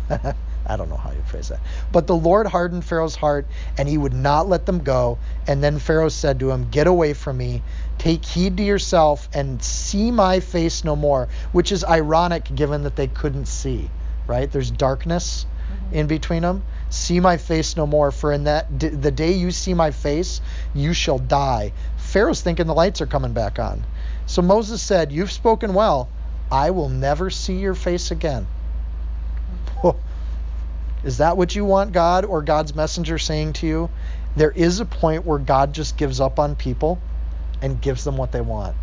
I 0.66 0.76
don't 0.76 0.88
know 0.88 0.96
how 0.96 1.10
you 1.10 1.22
phrase 1.22 1.48
that. 1.48 1.60
But 1.90 2.06
the 2.06 2.14
Lord 2.14 2.46
hardened 2.46 2.84
Pharaoh's 2.84 3.16
heart, 3.16 3.46
and 3.78 3.88
he 3.88 3.96
would 3.96 4.12
not 4.12 4.48
let 4.48 4.66
them 4.66 4.80
go. 4.80 5.18
And 5.46 5.64
then 5.64 5.78
Pharaoh 5.78 6.10
said 6.10 6.40
to 6.40 6.50
him, 6.50 6.68
Get 6.70 6.86
away 6.86 7.12
from 7.14 7.38
me. 7.38 7.62
Take 7.98 8.24
heed 8.24 8.58
to 8.58 8.62
yourself 8.62 9.28
and 9.32 9.62
see 9.62 10.10
my 10.10 10.40
face 10.40 10.84
no 10.84 10.96
more, 10.96 11.28
which 11.52 11.72
is 11.72 11.84
ironic 11.84 12.54
given 12.54 12.84
that 12.84 12.96
they 12.96 13.08
couldn't 13.08 13.46
see, 13.46 13.90
right? 14.30 14.50
There's 14.50 14.70
darkness 14.70 15.44
mm-hmm. 15.44 15.94
in 15.94 16.06
between 16.06 16.42
them. 16.42 16.62
See 16.88 17.20
my 17.20 17.36
face 17.36 17.76
no 17.76 17.86
more, 17.86 18.10
for 18.10 18.32
in 18.32 18.44
that 18.44 18.78
d- 18.78 18.88
the 18.88 19.10
day 19.10 19.32
you 19.32 19.50
see 19.50 19.74
my 19.74 19.90
face, 19.90 20.40
you 20.72 20.94
shall 20.94 21.18
die. 21.18 21.72
Pharaoh's 21.98 22.40
thinking 22.40 22.66
the 22.66 22.74
lights 22.74 23.00
are 23.00 23.06
coming 23.06 23.32
back 23.32 23.58
on. 23.58 23.84
So 24.26 24.40
Moses 24.40 24.80
said, 24.80 25.12
You've 25.12 25.32
spoken 25.32 25.74
well. 25.74 26.08
I 26.50 26.70
will 26.70 26.88
never 26.88 27.30
see 27.30 27.58
your 27.58 27.74
face 27.74 28.10
again. 28.10 28.46
Is 31.02 31.18
that 31.18 31.36
what 31.36 31.54
you 31.54 31.64
want 31.64 31.92
God 31.92 32.24
or 32.24 32.42
God's 32.42 32.74
messenger 32.74 33.18
saying 33.18 33.54
to 33.54 33.66
you? 33.66 33.90
There 34.36 34.50
is 34.50 34.80
a 34.80 34.84
point 34.84 35.24
where 35.24 35.38
God 35.38 35.72
just 35.72 35.96
gives 35.96 36.20
up 36.20 36.38
on 36.38 36.54
people 36.54 37.00
and 37.62 37.80
gives 37.80 38.04
them 38.04 38.16
what 38.16 38.32
they 38.32 38.40
want. 38.40 38.76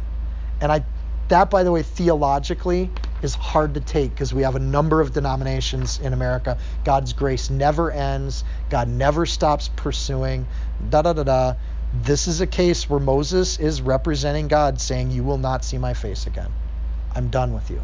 And 0.59 0.71
I 0.71 0.83
that 1.29 1.49
by 1.49 1.63
the 1.63 1.71
way 1.71 1.83
theologically 1.83 2.89
is 3.21 3.35
hard 3.35 3.73
to 3.73 3.79
take 3.79 4.11
because 4.11 4.33
we 4.33 4.43
have 4.43 4.55
a 4.55 4.59
number 4.59 5.01
of 5.01 5.13
denominations 5.13 5.99
in 5.99 6.13
America. 6.13 6.57
God's 6.83 7.13
grace 7.13 7.49
never 7.49 7.91
ends. 7.91 8.43
God 8.69 8.87
never 8.87 9.25
stops 9.25 9.69
pursuing. 9.75 10.45
Da 10.89 11.01
da 11.01 11.13
da 11.13 11.23
da. 11.23 11.53
This 11.93 12.27
is 12.27 12.41
a 12.41 12.47
case 12.47 12.89
where 12.89 12.99
Moses 12.99 13.59
is 13.59 13.81
representing 13.81 14.47
God 14.47 14.79
saying, 14.79 15.11
You 15.11 15.23
will 15.23 15.37
not 15.37 15.63
see 15.63 15.77
my 15.77 15.93
face 15.93 16.27
again. 16.27 16.51
I'm 17.15 17.29
done 17.29 17.53
with 17.53 17.69
you. 17.71 17.81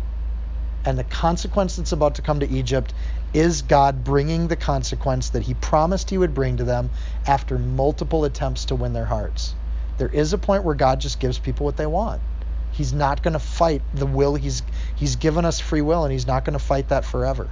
And 0.85 0.99
the 0.99 1.03
consequence 1.05 1.77
that's 1.77 1.93
about 1.93 2.15
to 2.15 2.21
come 2.21 2.41
to 2.41 2.49
Egypt 2.49 2.93
is 3.33 3.61
God 3.61 4.03
bringing 4.03 4.47
the 4.47 4.55
consequence 4.55 5.29
that 5.29 5.43
he 5.43 5.53
promised 5.53 6.09
he 6.09 6.17
would 6.17 6.33
bring 6.33 6.57
to 6.57 6.63
them 6.63 6.91
after 7.25 7.57
multiple 7.57 8.25
attempts 8.25 8.65
to 8.65 8.75
win 8.75 8.93
their 8.93 9.05
hearts. 9.05 9.55
There 9.97 10.09
is 10.09 10.33
a 10.33 10.37
point 10.37 10.63
where 10.63 10.75
God 10.75 10.99
just 10.99 11.19
gives 11.19 11.39
people 11.39 11.65
what 11.65 11.77
they 11.77 11.85
want. 11.85 12.21
He's 12.73 12.91
not 12.91 13.23
going 13.23 13.33
to 13.33 13.39
fight 13.39 13.81
the 13.93 14.05
will 14.05 14.35
he's 14.35 14.63
he's 14.95 15.15
given 15.15 15.45
us 15.45 15.59
free 15.59 15.81
will 15.81 16.03
and 16.03 16.11
he's 16.11 16.27
not 16.27 16.43
going 16.43 16.57
to 16.57 16.63
fight 16.63 16.89
that 16.89 17.05
forever. 17.05 17.49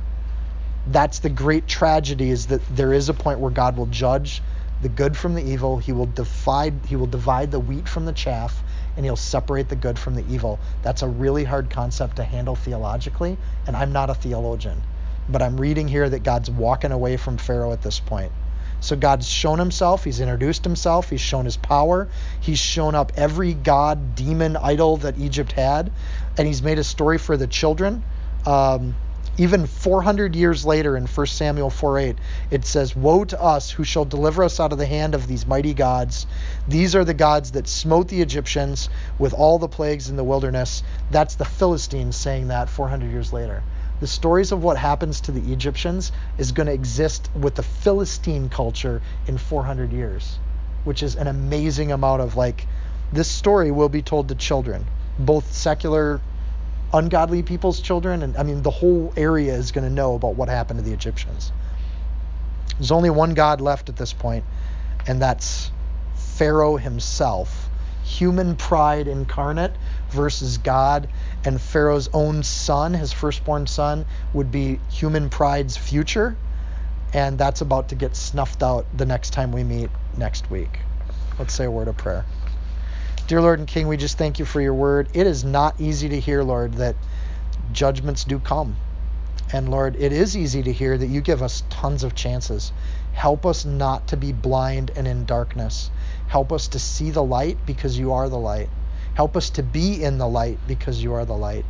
That's 0.88 1.20
the 1.20 1.30
great 1.30 1.68
tragedy 1.68 2.32
is 2.32 2.48
that 2.48 2.62
there 2.76 2.92
is 2.92 3.08
a 3.08 3.14
point 3.14 3.40
where 3.40 3.52
God 3.52 3.78
will 3.78 3.86
judge 3.86 4.42
the 4.82 4.90
good 4.90 5.16
from 5.16 5.36
the 5.36 5.44
evil. 5.44 5.78
He 5.78 5.92
will 5.92 6.08
divide 6.08 6.74
he 6.88 6.96
will 6.96 7.08
divide 7.08 7.52
the 7.52 7.60
wheat 7.60 7.88
from 7.88 8.06
the 8.06 8.14
chaff 8.14 8.64
and 8.98 9.06
he'll 9.06 9.16
separate 9.16 9.70
the 9.70 9.76
good 9.76 9.98
from 9.98 10.16
the 10.16 10.26
evil. 10.28 10.60
That's 10.82 11.02
a 11.02 11.08
really 11.08 11.44
hard 11.44 11.70
concept 11.70 12.18
to 12.18 12.24
handle 12.24 12.56
theologically, 12.56 13.38
and 13.68 13.76
I'm 13.76 13.94
not 13.94 14.10
a 14.10 14.16
theologian. 14.16 14.82
But 15.30 15.42
I'm 15.42 15.62
reading 15.62 15.88
here 15.88 16.10
that 16.10 16.24
God's 16.24 16.50
walking 16.50 16.92
away 16.92 17.16
from 17.18 17.38
Pharaoh 17.38 17.72
at 17.72 17.82
this 17.82 18.00
point. 18.00 18.32
So 18.82 18.96
God's 18.96 19.30
shown 19.30 19.60
himself, 19.60 20.04
he's 20.04 20.20
introduced 20.20 20.64
himself, 20.64 21.12
he's 21.12 21.22
shown 21.22 21.46
his 21.46 21.56
power, 21.56 22.10
he's 22.40 22.58
shown 22.58 22.96
up 22.96 23.12
every 23.16 23.54
god, 23.54 24.16
demon, 24.16 24.58
idol 24.58 24.98
that 24.98 25.20
Egypt 25.20 25.52
had, 25.52 25.92
and 26.36 26.48
he's 26.48 26.64
made 26.64 26.80
a 26.80 26.84
story 26.84 27.20
for 27.20 27.38
the 27.38 27.46
children. 27.46 28.04
Um, 28.46 28.96
even 29.38 29.66
400 29.66 30.36
years 30.36 30.66
later 30.66 30.98
in 30.98 31.06
1 31.06 31.26
Samuel 31.28 31.70
4:8, 31.70 32.18
it 32.50 32.66
says, 32.66 32.96
Woe 32.96 33.24
to 33.24 33.42
us 33.42 33.70
who 33.70 33.84
shall 33.84 34.04
deliver 34.04 34.44
us 34.44 34.60
out 34.60 34.74
of 34.74 34.78
the 34.78 34.86
hand 34.86 35.16
of 35.16 35.28
these 35.28 35.46
mighty 35.46 35.74
gods. 35.74 36.26
These 36.68 36.96
are 36.96 37.06
the 37.06 37.14
gods 37.14 37.52
that 37.52 37.68
smote 37.68 38.08
the 38.08 38.22
Egyptians 38.22 38.90
with 39.18 39.34
all 39.34 39.58
the 39.58 39.70
plagues 39.70 40.10
in 40.10 40.16
the 40.16 40.24
wilderness. 40.24 40.84
That's 41.12 41.36
the 41.36 41.46
Philistines 41.46 42.16
saying 42.16 42.50
that 42.50 42.70
400 42.70 43.12
years 43.12 43.32
later. 43.32 43.64
The 44.02 44.08
stories 44.08 44.52
of 44.52 44.64
what 44.64 44.78
happens 44.78 45.22
to 45.22 45.32
the 45.32 45.54
Egyptians 45.54 46.12
is 46.40 46.52
going 46.52 46.66
to 46.66 46.74
exist 46.74 47.30
with 47.36 47.54
the 47.54 47.64
Philistine 47.64 48.50
culture 48.50 49.02
in 49.28 49.38
400 49.38 49.94
years, 49.94 50.40
which 50.84 51.04
is 51.04 51.16
an 51.16 51.28
amazing 51.28 51.92
amount 51.92 52.24
of 52.24 52.36
like, 52.36 52.68
this 53.14 53.30
story 53.30 53.70
will 53.70 53.90
be 53.90 54.02
told 54.02 54.28
to 54.30 54.36
children, 54.36 54.88
both 55.20 55.54
secular 55.54 56.20
ungodly 56.94 57.44
people's 57.44 57.80
children, 57.80 58.24
and 58.24 58.36
I 58.38 58.44
mean, 58.44 58.64
the 58.64 58.72
whole 58.72 59.14
area 59.16 59.54
is 59.54 59.72
going 59.72 59.88
to 59.88 59.94
know 59.94 60.16
about 60.16 60.36
what 60.36 60.50
happened 60.50 60.80
to 60.80 60.84
the 60.84 60.94
Egyptians. 60.94 61.52
There's 62.78 62.92
only 62.92 63.12
one 63.12 63.36
God 63.36 63.62
left 63.62 63.88
at 63.90 63.98
this 63.98 64.14
point, 64.14 64.46
and 65.08 65.22
that's 65.22 65.72
Pharaoh 66.16 66.78
himself. 66.78 67.70
Human 68.04 68.56
pride 68.56 69.08
incarnate 69.08 69.74
versus 70.12 70.58
God, 70.58 71.10
and 71.44 71.60
Pharaoh's 71.60 72.10
own 72.14 72.44
son, 72.44 72.94
his 72.94 73.12
firstborn 73.12 73.68
son, 73.68 74.06
would 74.34 74.52
be 74.52 74.80
human 74.90 75.30
pride's 75.30 75.78
future, 75.78 76.38
and 77.14 77.38
that's 77.38 77.62
about 77.62 77.90
to 77.90 77.96
get 77.96 78.16
snuffed 78.16 78.64
out 78.64 78.86
the 78.96 79.06
next 79.06 79.34
time 79.34 79.52
we 79.52 79.64
meet 79.64 79.90
next 80.18 80.50
week. 80.50 80.80
Let's 81.40 81.54
say 81.54 81.66
a 81.66 81.72
word 81.72 81.88
of 81.88 81.98
prayer. 81.98 82.26
Dear 83.28 83.42
Lord 83.42 83.60
and 83.60 83.68
King, 83.68 83.88
we 83.88 83.98
just 83.98 84.18
thank 84.18 84.40
you 84.40 84.46
for 84.46 84.62
your 84.62 84.74
word. 84.74 85.10
It 85.14 85.26
is 85.26 85.44
not 85.44 85.80
easy 85.80 86.10
to 86.10 86.20
hear, 86.20 86.44
Lord, 86.44 86.76
that 86.76 86.96
judgments 87.72 88.24
do 88.24 88.40
come. 88.40 88.76
And 89.54 89.70
Lord, 89.70 89.96
it 89.98 90.14
is 90.14 90.38
easy 90.38 90.64
to 90.64 90.72
hear 90.72 90.98
that 90.98 91.08
you 91.08 91.22
give 91.22 91.42
us 91.42 91.64
tons 91.70 92.04
of 92.04 92.16
chances. 92.16 92.72
Help 93.14 93.46
us 93.46 93.66
not 93.66 94.08
to 94.08 94.18
be 94.18 94.32
blind 94.32 94.92
and 94.96 95.08
in 95.08 95.26
darkness. 95.26 95.92
Help 96.28 96.54
us 96.54 96.70
to 96.70 96.80
see 96.80 97.12
the 97.12 97.24
light 97.24 97.58
because 97.66 98.00
you 98.00 98.14
are 98.14 98.30
the 98.30 98.38
light. 98.38 98.70
Help 99.14 99.36
us 99.36 99.50
to 99.52 99.64
be 99.64 100.04
in 100.04 100.18
the 100.18 100.28
light 100.28 100.60
because 100.68 101.02
you 101.04 101.14
are 101.14 101.26
the 101.26 101.36
light. 101.36 101.66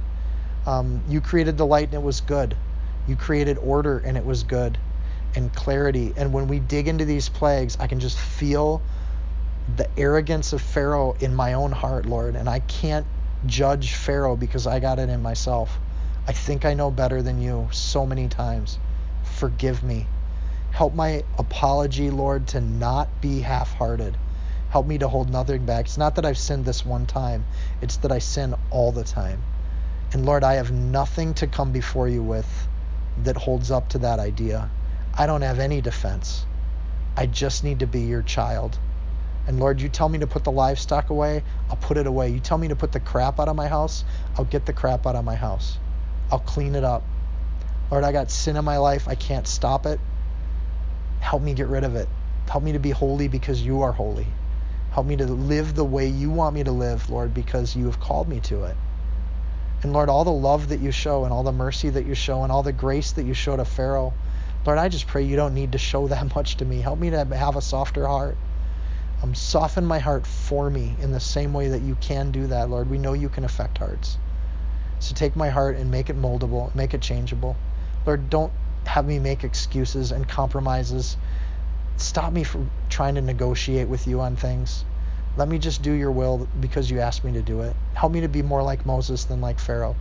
Um, 0.65 1.01
you 1.07 1.21
created 1.21 1.57
the 1.57 1.65
light 1.65 1.85
and 1.85 1.95
it 1.95 2.03
was 2.03 2.21
good. 2.21 2.55
You 3.07 3.15
created 3.15 3.57
order 3.57 3.97
and 3.97 4.17
it 4.17 4.25
was 4.25 4.43
good 4.43 4.77
and 5.35 5.53
clarity. 5.53 6.13
And 6.15 6.33
when 6.33 6.47
we 6.47 6.59
dig 6.59 6.87
into 6.87 7.05
these 7.05 7.29
plagues, 7.29 7.77
I 7.79 7.87
can 7.87 7.99
just 7.99 8.17
feel 8.17 8.81
the 9.75 9.89
arrogance 9.97 10.53
of 10.53 10.61
Pharaoh 10.61 11.15
in 11.19 11.33
my 11.33 11.53
own 11.53 11.71
heart, 11.71 12.05
Lord. 12.05 12.35
And 12.35 12.47
I 12.49 12.59
can't 12.59 13.05
judge 13.45 13.93
Pharaoh 13.93 14.35
because 14.35 14.67
I 14.67 14.79
got 14.79 14.99
it 14.99 15.09
in 15.09 15.21
myself. 15.21 15.79
I 16.27 16.33
think 16.33 16.65
I 16.65 16.73
know 16.75 16.91
better 16.91 17.21
than 17.21 17.41
you 17.41 17.69
so 17.71 18.05
many 18.05 18.27
times. 18.27 18.77
Forgive 19.23 19.83
me. 19.83 20.05
Help 20.71 20.93
my 20.93 21.23
apology, 21.37 22.11
Lord, 22.11 22.47
to 22.49 22.61
not 22.61 23.21
be 23.21 23.41
half 23.41 23.73
hearted. 23.73 24.15
Help 24.71 24.87
me 24.87 24.97
to 24.97 25.07
hold 25.07 25.29
nothing 25.29 25.65
back. 25.65 25.85
It's 25.85 25.97
not 25.97 26.15
that 26.15 26.25
I've 26.25 26.37
sinned 26.37 26.63
this 26.63 26.85
one 26.85 27.05
time, 27.05 27.45
it's 27.81 27.97
that 27.97 28.11
I 28.11 28.19
sin 28.19 28.55
all 28.69 28.91
the 28.91 29.03
time. 29.03 29.43
And 30.13 30.25
Lord, 30.25 30.43
I 30.43 30.53
have 30.53 30.71
nothing 30.71 31.33
to 31.35 31.47
come 31.47 31.71
before 31.71 32.07
you 32.07 32.23
with 32.23 32.47
that 33.23 33.35
holds 33.35 33.69
up 33.69 33.89
to 33.89 33.97
that 33.99 34.19
idea. 34.19 34.69
I 35.17 35.27
don't 35.27 35.41
have 35.41 35.59
any 35.59 35.81
defense. 35.81 36.45
I 37.17 37.25
just 37.25 37.65
need 37.65 37.79
to 37.79 37.87
be 37.87 38.01
your 38.01 38.21
child. 38.21 38.79
And 39.45 39.59
Lord, 39.59 39.81
you 39.81 39.89
tell 39.89 40.07
me 40.07 40.19
to 40.19 40.27
put 40.27 40.45
the 40.45 40.51
livestock 40.51 41.09
away, 41.09 41.43
I'll 41.69 41.75
put 41.75 41.97
it 41.97 42.07
away. 42.07 42.29
You 42.29 42.39
tell 42.39 42.57
me 42.57 42.69
to 42.69 42.75
put 42.75 42.93
the 42.93 43.01
crap 43.01 43.39
out 43.41 43.49
of 43.49 43.57
my 43.57 43.67
house, 43.67 44.05
I'll 44.37 44.45
get 44.45 44.65
the 44.65 44.73
crap 44.73 45.05
out 45.05 45.15
of 45.15 45.25
my 45.25 45.35
house. 45.35 45.77
I'll 46.31 46.39
clean 46.39 46.75
it 46.75 46.85
up. 46.85 47.03
Lord, 47.91 48.05
I 48.05 48.13
got 48.13 48.31
sin 48.31 48.55
in 48.55 48.63
my 48.63 48.77
life. 48.77 49.09
I 49.09 49.15
can't 49.15 49.45
stop 49.45 49.85
it. 49.85 49.99
Help 51.19 51.41
me 51.41 51.53
get 51.53 51.67
rid 51.67 51.83
of 51.83 51.97
it. 51.97 52.07
Help 52.49 52.63
me 52.63 52.71
to 52.71 52.79
be 52.79 52.91
holy 52.91 53.27
because 53.27 53.61
you 53.61 53.81
are 53.81 53.91
holy. 53.91 54.27
Help 54.91 55.07
me 55.07 55.15
to 55.15 55.25
live 55.25 55.73
the 55.73 55.85
way 55.85 56.07
you 56.07 56.29
want 56.29 56.53
me 56.53 56.63
to 56.63 56.71
live, 56.71 57.09
Lord, 57.09 57.33
because 57.33 57.75
you 57.75 57.85
have 57.85 57.99
called 57.99 58.27
me 58.27 58.39
to 58.41 58.63
it. 58.65 58.75
And 59.83 59.93
Lord, 59.93 60.09
all 60.09 60.23
the 60.23 60.31
love 60.31 60.69
that 60.69 60.79
you 60.79 60.91
show 60.91 61.23
and 61.23 61.33
all 61.33 61.43
the 61.43 61.51
mercy 61.51 61.89
that 61.89 62.05
you 62.05 62.13
show 62.13 62.43
and 62.43 62.51
all 62.51 62.61
the 62.61 62.73
grace 62.73 63.13
that 63.13 63.25
you 63.25 63.33
show 63.33 63.55
to 63.55 63.65
Pharaoh, 63.65 64.13
Lord, 64.65 64.77
I 64.77 64.89
just 64.89 65.07
pray 65.07 65.23
you 65.23 65.35
don't 65.35 65.55
need 65.55 65.71
to 65.71 65.77
show 65.77 66.07
that 66.09 66.35
much 66.35 66.57
to 66.57 66.65
me. 66.65 66.81
Help 66.81 66.99
me 66.99 67.09
to 67.09 67.25
have 67.25 67.55
a 67.55 67.61
softer 67.61 68.05
heart. 68.05 68.37
Um, 69.23 69.33
soften 69.35 69.85
my 69.85 69.99
heart 69.99 70.25
for 70.27 70.69
me 70.69 70.95
in 70.99 71.11
the 71.11 71.19
same 71.19 71.53
way 71.53 71.69
that 71.69 71.81
you 71.81 71.95
can 71.95 72.31
do 72.31 72.47
that, 72.47 72.69
Lord. 72.69 72.89
We 72.89 72.97
know 72.97 73.13
you 73.13 73.29
can 73.29 73.45
affect 73.45 73.77
hearts. 73.77 74.17
So 74.99 75.15
take 75.15 75.35
my 75.35 75.49
heart 75.49 75.77
and 75.77 75.89
make 75.89 76.09
it 76.09 76.17
moldable, 76.19 76.73
make 76.75 76.93
it 76.93 77.01
changeable. 77.01 77.55
Lord, 78.05 78.29
don't 78.29 78.51
have 78.85 79.05
me 79.05 79.19
make 79.19 79.43
excuses 79.43 80.11
and 80.11 80.27
compromises. 80.27 81.17
Stop 82.01 82.33
me 82.33 82.43
from 82.43 82.71
trying 82.89 83.15
to 83.15 83.21
negotiate 83.21 83.87
with 83.87 84.07
you 84.07 84.21
on 84.21 84.35
things. 84.35 84.85
Let 85.37 85.47
me 85.47 85.59
just 85.59 85.81
do 85.81 85.91
your 85.91 86.11
will 86.11 86.47
because 86.59 86.89
you 86.89 86.99
asked 86.99 87.23
me 87.23 87.31
to 87.33 87.41
do 87.41 87.61
it. 87.61 87.75
Help 87.93 88.11
me 88.11 88.21
to 88.21 88.27
be 88.27 88.41
more 88.41 88.63
like 88.63 88.85
Moses 88.85 89.23
than 89.25 89.39
like 89.39 89.59
Pharaoh. 89.59 89.95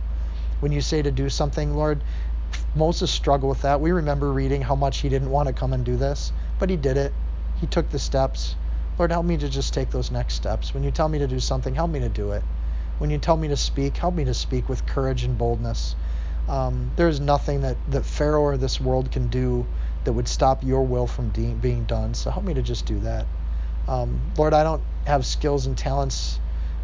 When 0.59 0.71
you 0.71 0.81
say 0.81 1.01
to 1.01 1.11
do 1.11 1.29
something, 1.29 1.75
Lord, 1.75 2.03
Moses 2.75 3.11
struggled 3.11 3.49
with 3.49 3.61
that. 3.61 3.79
We 3.79 3.91
remember 3.91 4.33
reading 4.33 4.61
how 4.61 4.75
much 4.75 4.97
he 4.99 5.09
didn't 5.09 5.29
want 5.29 5.47
to 5.47 5.53
come 5.53 5.73
and 5.73 5.85
do 5.85 5.95
this, 5.95 6.33
but 6.59 6.69
he 6.69 6.75
did 6.75 6.97
it. 6.97 7.13
He 7.59 7.67
took 7.67 7.89
the 7.89 7.99
steps. 7.99 8.55
Lord, 8.97 9.11
help 9.11 9.25
me 9.25 9.37
to 9.37 9.47
just 9.47 9.73
take 9.73 9.91
those 9.91 10.11
next 10.11 10.33
steps. 10.33 10.73
When 10.73 10.83
you 10.83 10.91
tell 10.91 11.07
me 11.07 11.19
to 11.19 11.27
do 11.27 11.39
something, 11.39 11.75
help 11.75 11.91
me 11.91 11.99
to 11.99 12.09
do 12.09 12.31
it. 12.31 12.43
When 12.97 13.09
you 13.09 13.17
tell 13.17 13.37
me 13.37 13.47
to 13.47 13.57
speak, 13.57 13.97
help 13.97 14.15
me 14.15 14.25
to 14.25 14.33
speak 14.33 14.67
with 14.67 14.85
courage 14.85 15.23
and 15.23 15.37
boldness. 15.37 15.95
Um, 16.47 16.91
there 16.95 17.07
is 17.07 17.19
nothing 17.19 17.61
that, 17.61 17.77
that 17.89 18.05
Pharaoh 18.05 18.41
or 18.41 18.57
this 18.57 18.81
world 18.81 19.11
can 19.11 19.27
do 19.27 19.65
that 20.03 20.13
would 20.13 20.27
stop 20.27 20.63
your 20.63 20.83
will 20.83 21.07
from 21.07 21.29
de- 21.29 21.53
being 21.53 21.85
done. 21.85 22.13
So 22.13 22.31
help 22.31 22.45
me 22.45 22.53
to 22.53 22.61
just 22.61 22.85
do 22.85 22.99
that. 23.01 23.27
Um, 23.87 24.19
Lord, 24.37 24.53
I 24.53 24.63
don't 24.63 24.81
have 25.05 25.25
skills 25.25 25.65
and 25.65 25.77
talents 25.77 26.39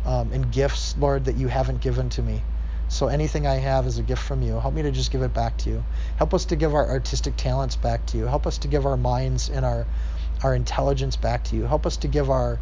um, 0.06 0.32
and 0.32 0.52
gifts, 0.52 0.96
Lord, 0.98 1.26
that 1.26 1.38
you 1.38 1.48
haven't 1.48 1.82
given 1.82 2.10
to 2.12 2.22
me. 2.22 2.42
So 2.90 3.08
anything 3.08 3.46
I 3.46 3.56
have 3.56 3.86
is 3.86 3.98
a 3.98 4.04
gift 4.04 4.22
from 4.22 4.42
you. 4.42 4.60
Help 4.60 4.74
me 4.74 4.82
to 4.84 4.92
just 4.92 5.12
give 5.12 5.22
it 5.22 5.34
back 5.34 5.58
to 5.60 5.70
you. 5.70 5.84
Help 6.18 6.34
us 6.34 6.46
to 6.46 6.56
give 6.56 6.74
our 6.74 6.90
artistic 6.90 7.36
talents 7.36 7.76
back 7.76 8.06
to 8.08 8.18
you. 8.18 8.26
Help 8.26 8.48
us 8.48 8.58
to 8.60 8.68
give 8.68 8.86
our 8.86 8.98
minds 8.98 9.50
and 9.50 9.66
our 9.66 9.86
our 10.44 10.54
intelligence 10.54 11.16
back 11.16 11.44
to 11.46 11.56
you. 11.56 11.64
Help 11.64 11.86
us 11.86 11.98
to 11.98 12.08
give 12.08 12.30
our 12.30 12.60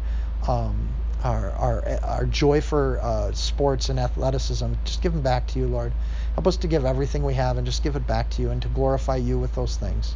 um, 0.48 0.88
our, 1.22 1.50
our, 1.52 1.98
our 2.02 2.26
joy 2.26 2.60
for 2.60 3.00
uh, 3.00 3.32
sports 3.32 3.88
and 3.88 3.98
athleticism. 3.98 4.72
Just 4.84 5.02
give 5.02 5.12
them 5.12 5.22
back 5.22 5.46
to 5.48 5.58
you, 5.58 5.66
Lord. 5.66 5.92
Help 6.34 6.46
us 6.46 6.58
to 6.58 6.68
give 6.68 6.84
everything 6.84 7.24
we 7.24 7.34
have 7.34 7.56
and 7.56 7.66
just 7.66 7.82
give 7.82 7.96
it 7.96 8.06
back 8.06 8.30
to 8.30 8.42
you 8.42 8.50
and 8.50 8.60
to 8.62 8.68
glorify 8.68 9.16
you 9.16 9.38
with 9.38 9.54
those 9.54 9.76
things. 9.76 10.14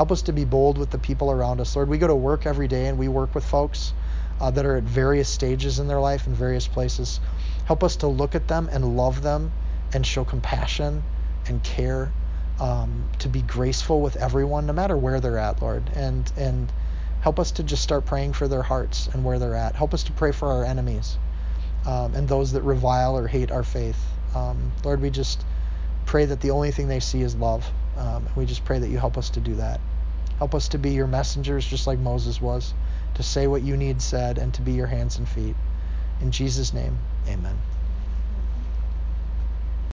Help 0.00 0.10
us 0.10 0.22
to 0.22 0.32
be 0.32 0.46
bold 0.46 0.78
with 0.78 0.88
the 0.88 0.98
people 0.98 1.30
around 1.30 1.60
us, 1.60 1.76
Lord. 1.76 1.90
We 1.90 1.98
go 1.98 2.06
to 2.06 2.14
work 2.14 2.46
every 2.46 2.68
day 2.68 2.86
and 2.86 2.98
we 2.98 3.08
work 3.08 3.34
with 3.34 3.44
folks 3.44 3.92
uh, 4.40 4.50
that 4.50 4.64
are 4.64 4.76
at 4.76 4.84
various 4.84 5.28
stages 5.28 5.78
in 5.78 5.88
their 5.88 6.00
life 6.00 6.26
in 6.26 6.32
various 6.32 6.66
places. 6.66 7.20
Help 7.66 7.84
us 7.84 7.96
to 7.96 8.06
look 8.06 8.34
at 8.34 8.48
them 8.48 8.70
and 8.72 8.96
love 8.96 9.20
them 9.20 9.52
and 9.92 10.06
show 10.06 10.24
compassion 10.24 11.02
and 11.46 11.62
care. 11.62 12.12
Um, 12.58 13.10
to 13.18 13.28
be 13.28 13.42
graceful 13.42 14.00
with 14.00 14.16
everyone, 14.16 14.66
no 14.66 14.72
matter 14.72 14.96
where 14.96 15.20
they're 15.20 15.38
at, 15.38 15.60
Lord, 15.60 15.90
and 15.94 16.30
and 16.36 16.72
Help 17.20 17.38
us 17.38 17.50
to 17.52 17.62
just 17.62 17.82
start 17.82 18.06
praying 18.06 18.32
for 18.32 18.48
their 18.48 18.62
hearts 18.62 19.08
and 19.12 19.24
where 19.24 19.38
they're 19.38 19.54
at. 19.54 19.76
Help 19.76 19.92
us 19.92 20.04
to 20.04 20.12
pray 20.12 20.32
for 20.32 20.48
our 20.48 20.64
enemies 20.64 21.18
um, 21.86 22.14
and 22.14 22.26
those 22.26 22.52
that 22.52 22.62
revile 22.62 23.16
or 23.16 23.28
hate 23.28 23.50
our 23.50 23.62
faith. 23.62 24.02
Um, 24.34 24.72
Lord, 24.84 25.02
we 25.02 25.10
just 25.10 25.44
pray 26.06 26.24
that 26.24 26.40
the 26.40 26.50
only 26.50 26.70
thing 26.70 26.88
they 26.88 27.00
see 27.00 27.20
is 27.20 27.36
love. 27.36 27.70
Um, 27.96 28.26
we 28.36 28.46
just 28.46 28.64
pray 28.64 28.78
that 28.78 28.88
you 28.88 28.96
help 28.96 29.18
us 29.18 29.30
to 29.30 29.40
do 29.40 29.56
that. 29.56 29.80
Help 30.40 30.54
us 30.54 30.68
to 30.68 30.78
be 30.78 30.92
your 30.92 31.06
messengers 31.06 31.66
just 31.66 31.86
like 31.86 31.98
Moses 31.98 32.40
was, 32.40 32.72
to 33.12 33.22
say 33.22 33.46
what 33.46 33.60
you 33.60 33.76
need 33.76 34.00
said 34.00 34.38
and 34.38 34.54
to 34.54 34.62
be 34.62 34.72
your 34.72 34.86
hands 34.86 35.18
and 35.18 35.28
feet. 35.28 35.54
In 36.22 36.30
Jesus' 36.30 36.72
name, 36.72 36.96
amen. 37.28 37.58